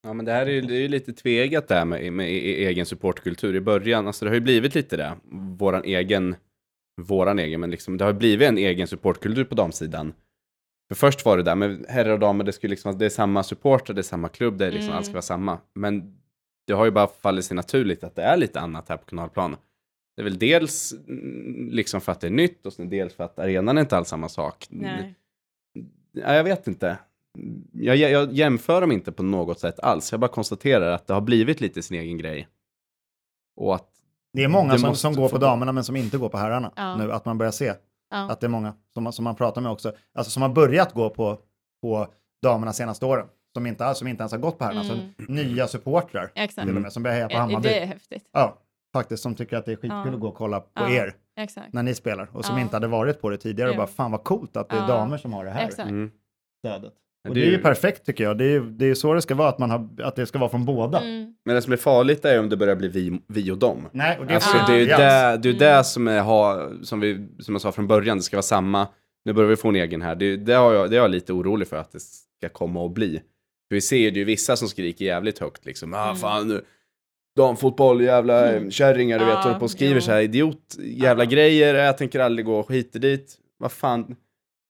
Ja, 0.03 0.12
men 0.12 0.25
det 0.25 0.33
här 0.33 0.47
är 0.47 0.51
ju 0.51 0.61
det 0.61 0.75
är 0.77 0.81
ju 0.81 0.89
lite 0.89 1.12
tvegat 1.12 1.69
där 1.69 1.85
med, 1.85 2.12
med 2.12 2.27
e- 2.29 2.66
egen 2.66 2.87
supportkultur 2.87 3.55
i 3.57 3.61
början. 3.61 4.07
Alltså 4.07 4.25
det 4.25 4.31
har 4.31 4.35
ju 4.35 4.41
blivit 4.41 4.75
lite 4.75 4.97
det. 4.97 5.12
Våran 5.59 5.85
egen, 5.85 6.37
våran 7.03 7.39
egen, 7.39 7.61
men 7.61 7.71
liksom 7.71 7.97
det 7.99 8.05
har 8.05 8.13
blivit 8.13 8.49
en 8.49 8.59
egen 8.59 8.87
supportkultur 8.87 9.45
på 9.45 9.55
damsidan. 9.55 10.13
För 10.89 10.95
först 10.95 11.25
var 11.25 11.37
det 11.37 11.43
där 11.43 11.55
med 11.55 11.87
herrar 11.89 12.11
och 12.11 12.19
damer, 12.19 12.45
det, 12.45 12.53
skulle 12.53 12.71
liksom, 12.71 12.99
det 12.99 13.05
är 13.05 13.11
samma 13.11 13.43
supporter, 13.43 13.95
det 13.95 14.01
är 14.01 14.03
samma 14.03 14.29
klubb, 14.29 14.59
det 14.59 14.67
är 14.67 14.71
liksom, 14.71 14.89
Mm. 14.89 14.97
allt 14.97 15.07
ska 15.07 15.13
vara 15.13 15.23
samma. 15.23 15.59
Men 15.75 16.19
det 16.67 16.73
har 16.73 16.85
ju 16.85 16.91
bara 16.91 17.07
fallit 17.07 17.45
sig 17.45 17.55
naturligt 17.55 18.05
att 18.05 18.15
det 18.15 18.23
är 18.23 18.37
lite 18.37 18.61
annat 18.61 18.89
här 18.89 18.97
på 18.97 19.05
kanalplan. 19.05 19.57
Det 20.17 20.23
är 20.23 20.25
väl 20.25 20.39
dels 20.39 20.93
mm, 20.93 21.69
liksom 21.71 22.01
för 22.01 22.13
att 22.13 22.21
det 22.21 22.27
är 22.27 22.31
nytt 22.31 22.67
och 22.67 22.73
sen 22.73 22.89
dels 22.89 23.15
för 23.15 23.25
att 23.25 23.39
arenan 23.39 23.77
är 23.77 23.81
inte 23.81 23.97
alls 23.97 24.09
samma 24.09 24.29
sak. 24.29 24.67
Nej. 24.71 25.15
Ja, 26.13 26.35
jag 26.35 26.45
vet 26.45 26.67
inte. 26.67 26.99
Jag, 27.73 27.97
jag 27.97 28.33
jämför 28.33 28.81
dem 28.81 28.93
inte 28.93 29.13
på 29.13 29.23
något 29.23 29.61
sätt 29.61 29.81
alls. 29.81 30.13
Jag 30.13 30.21
bara 30.21 30.31
konstaterar 30.31 30.93
att 30.93 31.07
det 31.07 31.15
har 31.15 31.21
blivit 31.21 31.61
lite 31.61 31.83
sin 31.83 32.01
egen 32.01 32.19
grej. 32.19 32.49
Och 33.57 33.75
att 33.75 33.91
det 34.33 34.45
är 34.45 34.49
många 34.49 34.72
Det 34.72 34.79
som, 34.79 34.95
som 34.95 35.14
går 35.14 35.29
på 35.29 35.39
damerna 35.39 35.72
men 35.72 35.85
som 35.85 35.97
inte 35.97 36.18
går 36.18 36.29
på 36.29 36.39
herrarna 36.39 36.72
Ja. 36.76 36.97
nu. 36.97 37.12
Att 37.12 37.24
man 37.24 37.39
börjar 37.39 37.53
se 37.53 37.74
Ja. 38.11 38.31
att 38.31 38.41
det 38.41 38.47
är 38.47 38.49
många 38.49 38.72
som, 38.95 39.12
som 39.12 39.24
man 39.24 39.35
pratar 39.37 39.61
med 39.61 39.72
också. 39.72 39.93
Alltså 40.14 40.31
som 40.31 40.43
har 40.43 40.49
börjat 40.49 40.93
gå 40.93 41.11
på, 41.11 41.39
på 41.83 42.07
damerna 42.43 42.72
senaste 42.72 43.07
åren. 43.07 43.26
Som 43.55 43.66
inte, 43.66 43.85
alls- 43.85 43.99
som 43.99 44.09
inte 44.09 44.20
ens 44.22 44.33
har 44.33 44.39
gått 44.39 44.59
på 44.59 44.64
herrarna. 44.64 44.81
Mm. 44.85 44.97
Alltså 45.18 45.33
nya 45.33 45.66
supportrar 45.68 46.26
till 46.64 46.76
och 46.76 46.83
med 46.83 46.93
som 46.93 47.03
börjar 47.03 47.16
heja 47.16 47.29
på 47.29 47.37
Hammarby. 47.37 47.68
Det 47.68 47.81
är 47.83 47.87
häftigt. 47.87 48.24
Ja, 48.33 48.59
faktiskt 48.93 49.22
som 49.22 49.35
tycker 49.35 49.57
att 49.57 49.64
det 49.64 49.72
är 49.72 49.76
skitkul 49.76 49.91
Ja. 50.07 50.14
att 50.14 50.20
gå 50.20 50.29
och 50.29 50.35
kolla 50.35 50.61
på 50.61 50.68
Ja. 50.74 50.89
er 50.91 51.14
Exakt. 51.37 51.72
när 51.72 51.83
ni 51.83 51.95
spelar 51.95 52.29
och 52.33 52.45
som 52.45 52.57
Ja. 52.57 52.62
inte 52.62 52.76
hade 52.76 52.87
varit 52.87 53.20
på 53.20 53.31
det 53.31 53.37
tidigare 53.37 53.70
och 53.70 53.76
bara 53.76 53.87
fan 53.87 54.11
vad 54.12 54.24
coolt 54.24 54.57
att 54.57 54.68
det 54.68 54.76
är 54.76 54.81
Ja. 54.81 54.87
damer 54.87 55.16
som 55.18 55.33
har 55.33 55.45
det 55.45 55.51
här 55.51 55.81
mm, 55.81 56.11
stödet. 56.59 56.93
Och 57.29 57.35
det 57.35 57.41
det 57.41 57.47
är 57.47 57.51
ju 57.51 57.59
perfekt 57.59 58.07
tycker 58.07 58.24
jag. 58.24 58.39
Det 58.39 58.45
är 58.45 58.49
ju 58.49 58.70
det 58.70 58.87
är 58.87 58.95
så 58.95 59.14
det 59.14 59.22
ska 59.22 59.35
vara, 59.35 59.49
att, 59.49 59.59
man 59.59 59.70
har, 59.70 59.89
att 60.03 60.16
det 60.16 60.26
ska 60.26 60.39
vara 60.39 60.51
från 60.51 60.64
båda. 60.64 61.01
Mm. 61.01 61.35
Men 61.45 61.55
det 61.55 61.62
som 61.62 61.72
är 61.72 61.76
farligt 61.76 62.24
är 62.24 62.41
om 62.41 62.49
det 62.49 62.57
börjar 62.57 62.76
bli 62.76 62.89
vi, 62.89 63.20
vi 63.26 63.51
och 63.51 63.59
dem. 63.59 63.89
Nej, 63.93 64.18
och 64.18 64.26
det 64.26 64.35
Alltså, 64.35 64.57
Ja. 64.57 64.64
det 64.68 64.72
är 64.72 64.76
ju 64.79 64.85
Yes. 64.87 64.97
det, 64.99 65.39
det, 65.43 65.49
är 65.49 65.53
ju 65.53 65.59
det 65.59 65.70
Mm. 65.70 65.85
som, 65.85 66.09
är, 66.09 66.20
ha, 66.20 66.68
som, 66.83 67.01
vi, 67.01 67.29
som 67.41 67.55
jag 67.55 67.62
sa 67.62 67.72
från 67.72 67.87
början, 67.87 68.16
det 68.16 68.22
ska 68.22 68.37
vara 68.37 68.43
samma. 68.43 68.89
Nu 69.24 69.33
börjar 69.33 69.51
vi 69.51 69.57
få 69.57 69.68
en 69.68 69.76
egen 69.76 70.03
här. 70.03 70.14
Det, 70.14 70.37
det, 70.37 70.53
har 70.55 70.72
jag, 70.74 70.91
det 70.91 70.97
är 70.97 71.01
jag 71.01 71.11
lite 71.11 71.33
orolig 71.33 71.68
för 71.68 71.76
att 71.76 71.93
det 71.93 72.01
ska 72.01 72.49
komma 72.53 72.81
och 72.83 72.91
bli. 72.91 73.12
För 73.68 73.74
vi 73.74 73.81
ser 73.81 73.97
ju, 73.97 74.11
det 74.11 74.16
är 74.16 74.18
ju 74.18 74.24
vissa 74.24 74.57
som 74.57 74.68
skriker 74.68 75.05
jävligt 75.05 75.39
högt 75.39 75.66
liksom. 75.66 75.95
Ah, 75.95 76.05
Mm. 76.05 76.16
fan 76.16 76.49
nu. 76.49 76.62
Damfotboll, 77.37 78.01
jävla 78.03 78.53
Mm. 78.53 78.70
kärringar, 78.70 79.18
du 79.18 79.24
vet, 79.24 79.35
Ja, 79.35 79.41
håller 79.41 79.59
på 79.59 79.64
och 79.64 79.70
skriver 79.70 79.95
jo. 79.95 80.01
så 80.01 80.11
här 80.12 80.20
idiot, 80.20 80.76
jävla 80.79 81.24
Ja. 81.24 81.31
grejer, 81.31 81.74
jag 81.74 81.99
tänker 81.99 82.20
aldrig 82.20 82.47
gå 82.47 82.66
hit 82.68 82.95
och 82.95 83.01
dit. 83.01 83.35
Vad 83.59 83.72
fan. 83.72 84.16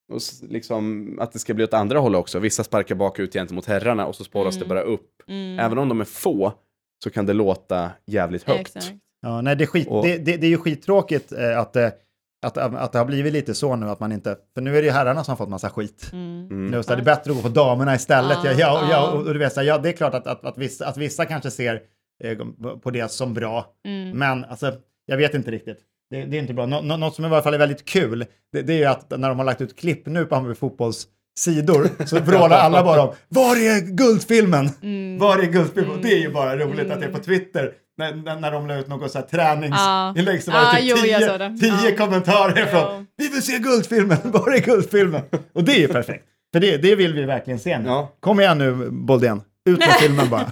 Och 0.09 0.21
liksom 0.49 1.17
att 1.21 1.31
det 1.31 1.39
ska 1.39 1.53
bli 1.53 1.63
åt 1.63 1.73
andra 1.73 1.99
hållet 1.99 2.19
också. 2.19 2.39
Vissa 2.39 2.63
sparkar 2.63 2.95
bakut 2.95 3.33
gentemot 3.33 3.65
herrarna 3.65 4.05
och 4.05 4.15
så 4.15 4.23
spåras 4.23 4.55
Mm. 4.55 4.67
det 4.67 4.75
bara 4.75 4.81
upp. 4.83 5.09
Mm. 5.27 5.59
Även 5.59 5.77
om 5.77 5.89
de 5.89 6.01
är 6.01 6.05
få 6.05 6.53
så 7.03 7.09
kan 7.09 7.25
det 7.25 7.33
låta 7.33 7.91
jävligt 8.05 8.43
högt. 8.43 8.59
Exakt. 8.75 8.93
Ja, 9.21 9.41
nej, 9.41 9.55
det, 9.55 9.63
är 9.63 9.65
skit, 9.65 9.87
Och- 9.87 10.03
det, 10.03 10.17
det, 10.17 10.37
det 10.37 10.47
är 10.47 10.49
ju 10.49 10.57
skittråkigt 10.57 11.31
eh, 11.31 11.59
att, 11.59 11.75
eh, 11.75 11.87
att, 12.45 12.57
att 12.57 12.91
det 12.91 12.97
har 12.97 13.05
blivit 13.05 13.33
lite 13.33 13.53
så 13.53 13.75
nu 13.75 13.89
att 13.89 13.99
man 13.99 14.11
inte, 14.11 14.37
för 14.53 14.61
nu 14.61 14.77
är 14.77 14.81
det 14.81 14.85
ju 14.87 14.91
herrarna 14.93 15.23
som 15.23 15.31
har 15.31 15.37
fått 15.37 15.49
massa 15.49 15.69
skit. 15.69 16.09
Mm. 16.13 16.45
Mm. 16.51 16.67
Nu, 16.71 16.83
så 16.83 16.95
det 16.95 17.01
är 17.01 17.05
bättre 17.05 17.31
att 17.31 17.37
gå 17.37 17.43
på 17.43 17.49
damerna 17.49 17.95
istället. 17.95 18.37
Ja, 18.43 18.51
Ja, 18.51 18.57
ja, 18.59 18.81
och, 18.81 18.87
ja, 18.87 18.91
ja. 18.91 19.11
och, 19.11 19.27
och 19.27 19.33
du 19.33 19.39
vet, 19.39 19.53
så 19.53 19.59
här, 19.59 19.67
ja, 19.67 19.77
det 19.77 19.89
är 19.89 19.93
klart 19.93 20.13
att, 20.13 20.27
att, 20.27 20.45
att, 20.45 20.57
vissa, 20.57 20.87
att 20.87 20.97
vissa 20.97 21.25
kanske 21.25 21.51
ser 21.51 21.81
eh, 22.23 22.37
på 22.83 22.91
det 22.91 23.11
som 23.11 23.33
bra, 23.33 23.65
Mm. 23.85 24.17
men 24.17 24.45
alltså, 24.45 24.73
jag 25.05 25.17
vet 25.17 25.33
inte 25.33 25.51
riktigt. 25.51 25.79
Det, 26.09 26.25
det 26.25 26.37
är 26.37 26.41
inte 26.41 26.53
bra. 26.53 26.65
Nå, 26.65 26.81
nå, 26.81 26.97
något 26.97 27.15
som 27.15 27.25
i 27.25 27.27
alla 27.27 27.41
fall 27.41 27.53
är 27.53 27.57
väldigt 27.57 27.85
kul, 27.85 28.25
det, 28.53 28.61
det 28.61 28.83
är 28.83 28.89
att 28.89 29.09
när 29.09 29.29
de 29.29 29.37
har 29.39 29.45
lagt 29.45 29.61
ut 29.61 29.79
klipp 29.79 30.05
nu 30.05 30.25
på 30.25 30.35
Hammarby 30.35 30.55
fotbolls 30.55 31.07
sidor 31.39 32.05
så 32.05 32.19
vrålar 32.25 32.57
alla 32.57 32.83
bara 32.83 33.01
om 33.01 33.13
Var 33.29 33.55
är 33.55 33.81
guldfilmen? 33.81 34.69
Mm. 34.81 35.17
Var 35.17 35.37
är 35.37 35.45
guldfilmen? 35.45 36.01
Det 36.01 36.13
är 36.13 36.19
ju 36.19 36.31
bara 36.31 36.57
roligt 36.57 36.91
att 36.91 36.99
det 36.99 37.05
är 37.05 37.11
på 37.11 37.19
Twitter 37.19 37.73
när, 37.97 38.39
när, 38.39 38.51
de 38.51 38.67
la 38.67 38.75
ut 38.75 38.87
något 38.87 39.11
så 39.11 39.17
här 39.19 39.25
träningsinlägg 39.25 40.43
så 40.43 40.51
var 40.51 40.59
det 40.75 40.81
typ 40.81 41.01
tio, 41.01 41.17
tio 41.59 41.89
Ja. 41.89 41.95
kommentarer 41.97 42.65
från. 42.65 43.07
Vi 43.17 43.27
vill 43.27 43.41
se 43.43 43.57
guldfilmen, 43.59 44.17
var 44.23 44.51
är 44.53 44.59
guldfilmen? 44.59 45.21
Och 45.53 45.63
det 45.63 45.71
är 45.71 45.79
ju 45.79 45.87
perfekt. 45.87 46.25
För 46.53 46.59
det, 46.59 46.77
det 46.77 46.95
vill 46.95 47.13
vi 47.13 47.25
verkligen 47.25 47.59
se 47.59 47.79
nu. 47.79 47.85
Ja. 47.85 48.15
Kom 48.19 48.39
igen 48.39 48.57
nu 48.57 48.89
Boldén, 48.91 49.41
ut 49.69 49.79
med 49.79 49.93
filmen 49.99 50.29
bara. 50.29 50.51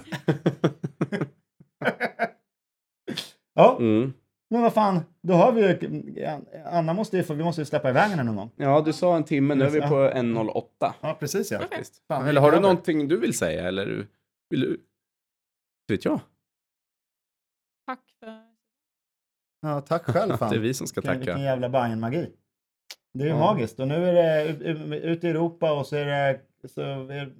ja, 3.54 3.76
Mm. 3.80 4.12
Men 4.50 4.62
vad 4.62 4.72
fan, 4.74 5.00
då 5.22 5.34
har 5.34 5.52
vi 5.52 5.60
ju... 5.62 6.24
Anna 6.64 6.92
måste 6.94 7.16
ju 7.16 7.22
få, 7.22 7.34
vi 7.34 7.44
måste 7.44 7.60
ju 7.60 7.64
släppa 7.64 7.90
iväg 7.90 8.10
henne 8.10 8.22
någon 8.22 8.36
gång. 8.36 8.50
Ja, 8.56 8.80
du 8.80 8.92
sa 8.92 9.16
en 9.16 9.24
timme, 9.24 9.54
nu 9.54 9.64
är 9.64 9.70
vi 9.70 9.80
på 9.80 9.94
1.08. 9.94 10.92
Ja, 11.00 11.16
precis 11.20 11.50
ja. 11.52 11.60
Okej. 11.64 11.82
Fan, 12.08 12.26
Eller 12.28 12.40
har 12.40 12.52
du 12.52 12.60
någonting 12.60 13.08
du 13.08 13.20
vill 13.20 13.38
säga? 13.38 13.68
Eller 13.68 14.06
vill 14.50 14.60
du? 14.60 14.80
Vet 15.88 16.04
jag. 16.04 16.20
Tack 17.86 18.00
för... 18.20 18.42
Ja, 19.60 19.80
tack 19.80 20.04
själv 20.04 20.36
fan. 20.36 20.50
Det 20.50 20.56
är 20.56 20.60
vi 20.60 20.74
som 20.74 20.86
ska 20.86 21.00
vilken, 21.00 21.18
vilken 21.18 21.34
tacka. 21.34 21.44
jävla 21.44 21.68
Bajen-magi. 21.68 22.30
Det 23.14 23.20
är 23.24 23.26
ju 23.26 23.32
Ja. 23.32 23.38
magiskt. 23.38 23.80
Och 23.80 23.88
nu 23.88 23.94
är 24.08 24.12
det 24.12 24.48
ut- 24.50 24.60
ut- 24.62 25.02
ute 25.04 25.26
i 25.26 25.30
Europa 25.30 25.72
och 25.72 25.86
så 25.86 25.96
är 25.96 26.04
det... 26.06 26.40
Så 26.68 26.80
är, 26.80 27.32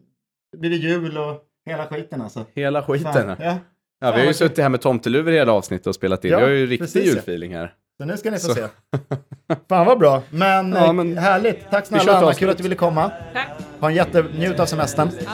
blir 0.56 0.70
det 0.70 0.76
jul 0.76 1.18
och 1.18 1.44
hela 1.66 1.86
skiten 1.86 2.20
alltså. 2.22 2.46
Hela 2.54 2.82
skiten. 2.82 3.12
Fan, 3.12 3.36
Ja. 3.40 3.58
Ja. 4.00 4.12
vi 4.12 4.18
har 4.20 4.26
ju 4.26 4.34
suttit 4.34 4.58
här 4.58 4.68
med 4.68 4.80
tomteluvor 4.80 5.32
hela 5.32 5.52
avsnittet 5.52 5.86
och 5.86 5.94
spelat 5.94 6.24
in. 6.24 6.30
Ja, 6.30 6.38
vi 6.38 6.44
har 6.44 6.50
ju 6.50 6.66
riktig 6.66 7.04
julfeeling 7.04 7.54
här. 7.54 7.72
Så 8.00 8.04
nu 8.04 8.16
ska 8.16 8.30
ni 8.30 8.38
få 8.38 8.48
Så. 8.48 8.54
se. 8.54 8.60
Fan 9.68 9.86
vad 9.86 9.98
bra. 9.98 10.22
Men, 10.30 10.72
Ja, 10.72 10.86
eh, 10.86 10.92
men- 10.92 11.18
härligt. 11.18 11.70
Tack 11.70 11.86
snälla 11.86 12.16
Anna, 12.18 12.32
kul 12.34 12.50
att 12.50 12.56
du 12.56 12.62
ville 12.62 12.74
komma. 12.74 13.10
Tack. 13.34 13.48
Ha 13.80 13.88
en 13.88 13.94
jätte... 13.94 14.24
Njut 14.38 14.60
av 14.60 14.66
semestern. 14.66 15.10
Ja. 15.24 15.30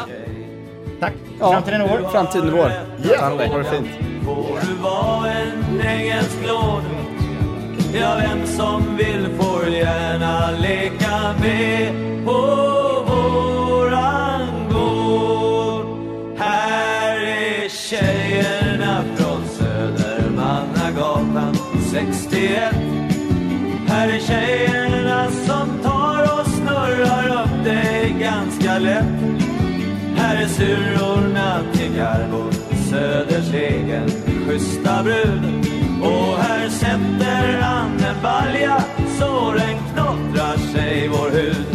Tack. 1.00 1.12
Ja. 1.40 1.52
Framtiden 1.52 1.80
är 1.80 1.88
vår. 1.88 2.08
Framtiden 2.08 2.48
är 2.48 2.52
vår. 2.52 2.68
Dig. 3.38 3.48
Ha 3.48 3.58
det 3.58 3.64
fint. 3.64 3.88
Får 4.24 4.58
du 4.66 4.82
vara 4.82 5.30
en 5.32 5.80
engelsk 5.86 6.46
låd 6.46 6.82
Ja, 8.00 8.16
vem 8.20 8.46
som 8.46 8.96
vill 8.96 9.28
får 9.40 9.68
gärna 9.68 10.50
leka 10.50 11.34
med 11.40 11.94
surorna 30.56 31.60
till 31.72 31.96
Garbo 31.96 32.50
Söders 32.90 33.54
egen 33.54 34.08
schyssta 34.46 35.02
brud. 35.02 35.66
Och 36.02 36.36
här 36.36 36.68
sätter 36.68 37.60
han 37.60 37.90
en 37.90 38.22
balja 38.22 38.84
så 39.18 39.52
den 39.52 39.78
knottrar 39.94 40.56
sig 40.56 41.08
vår 41.08 41.30
hud. 41.30 41.73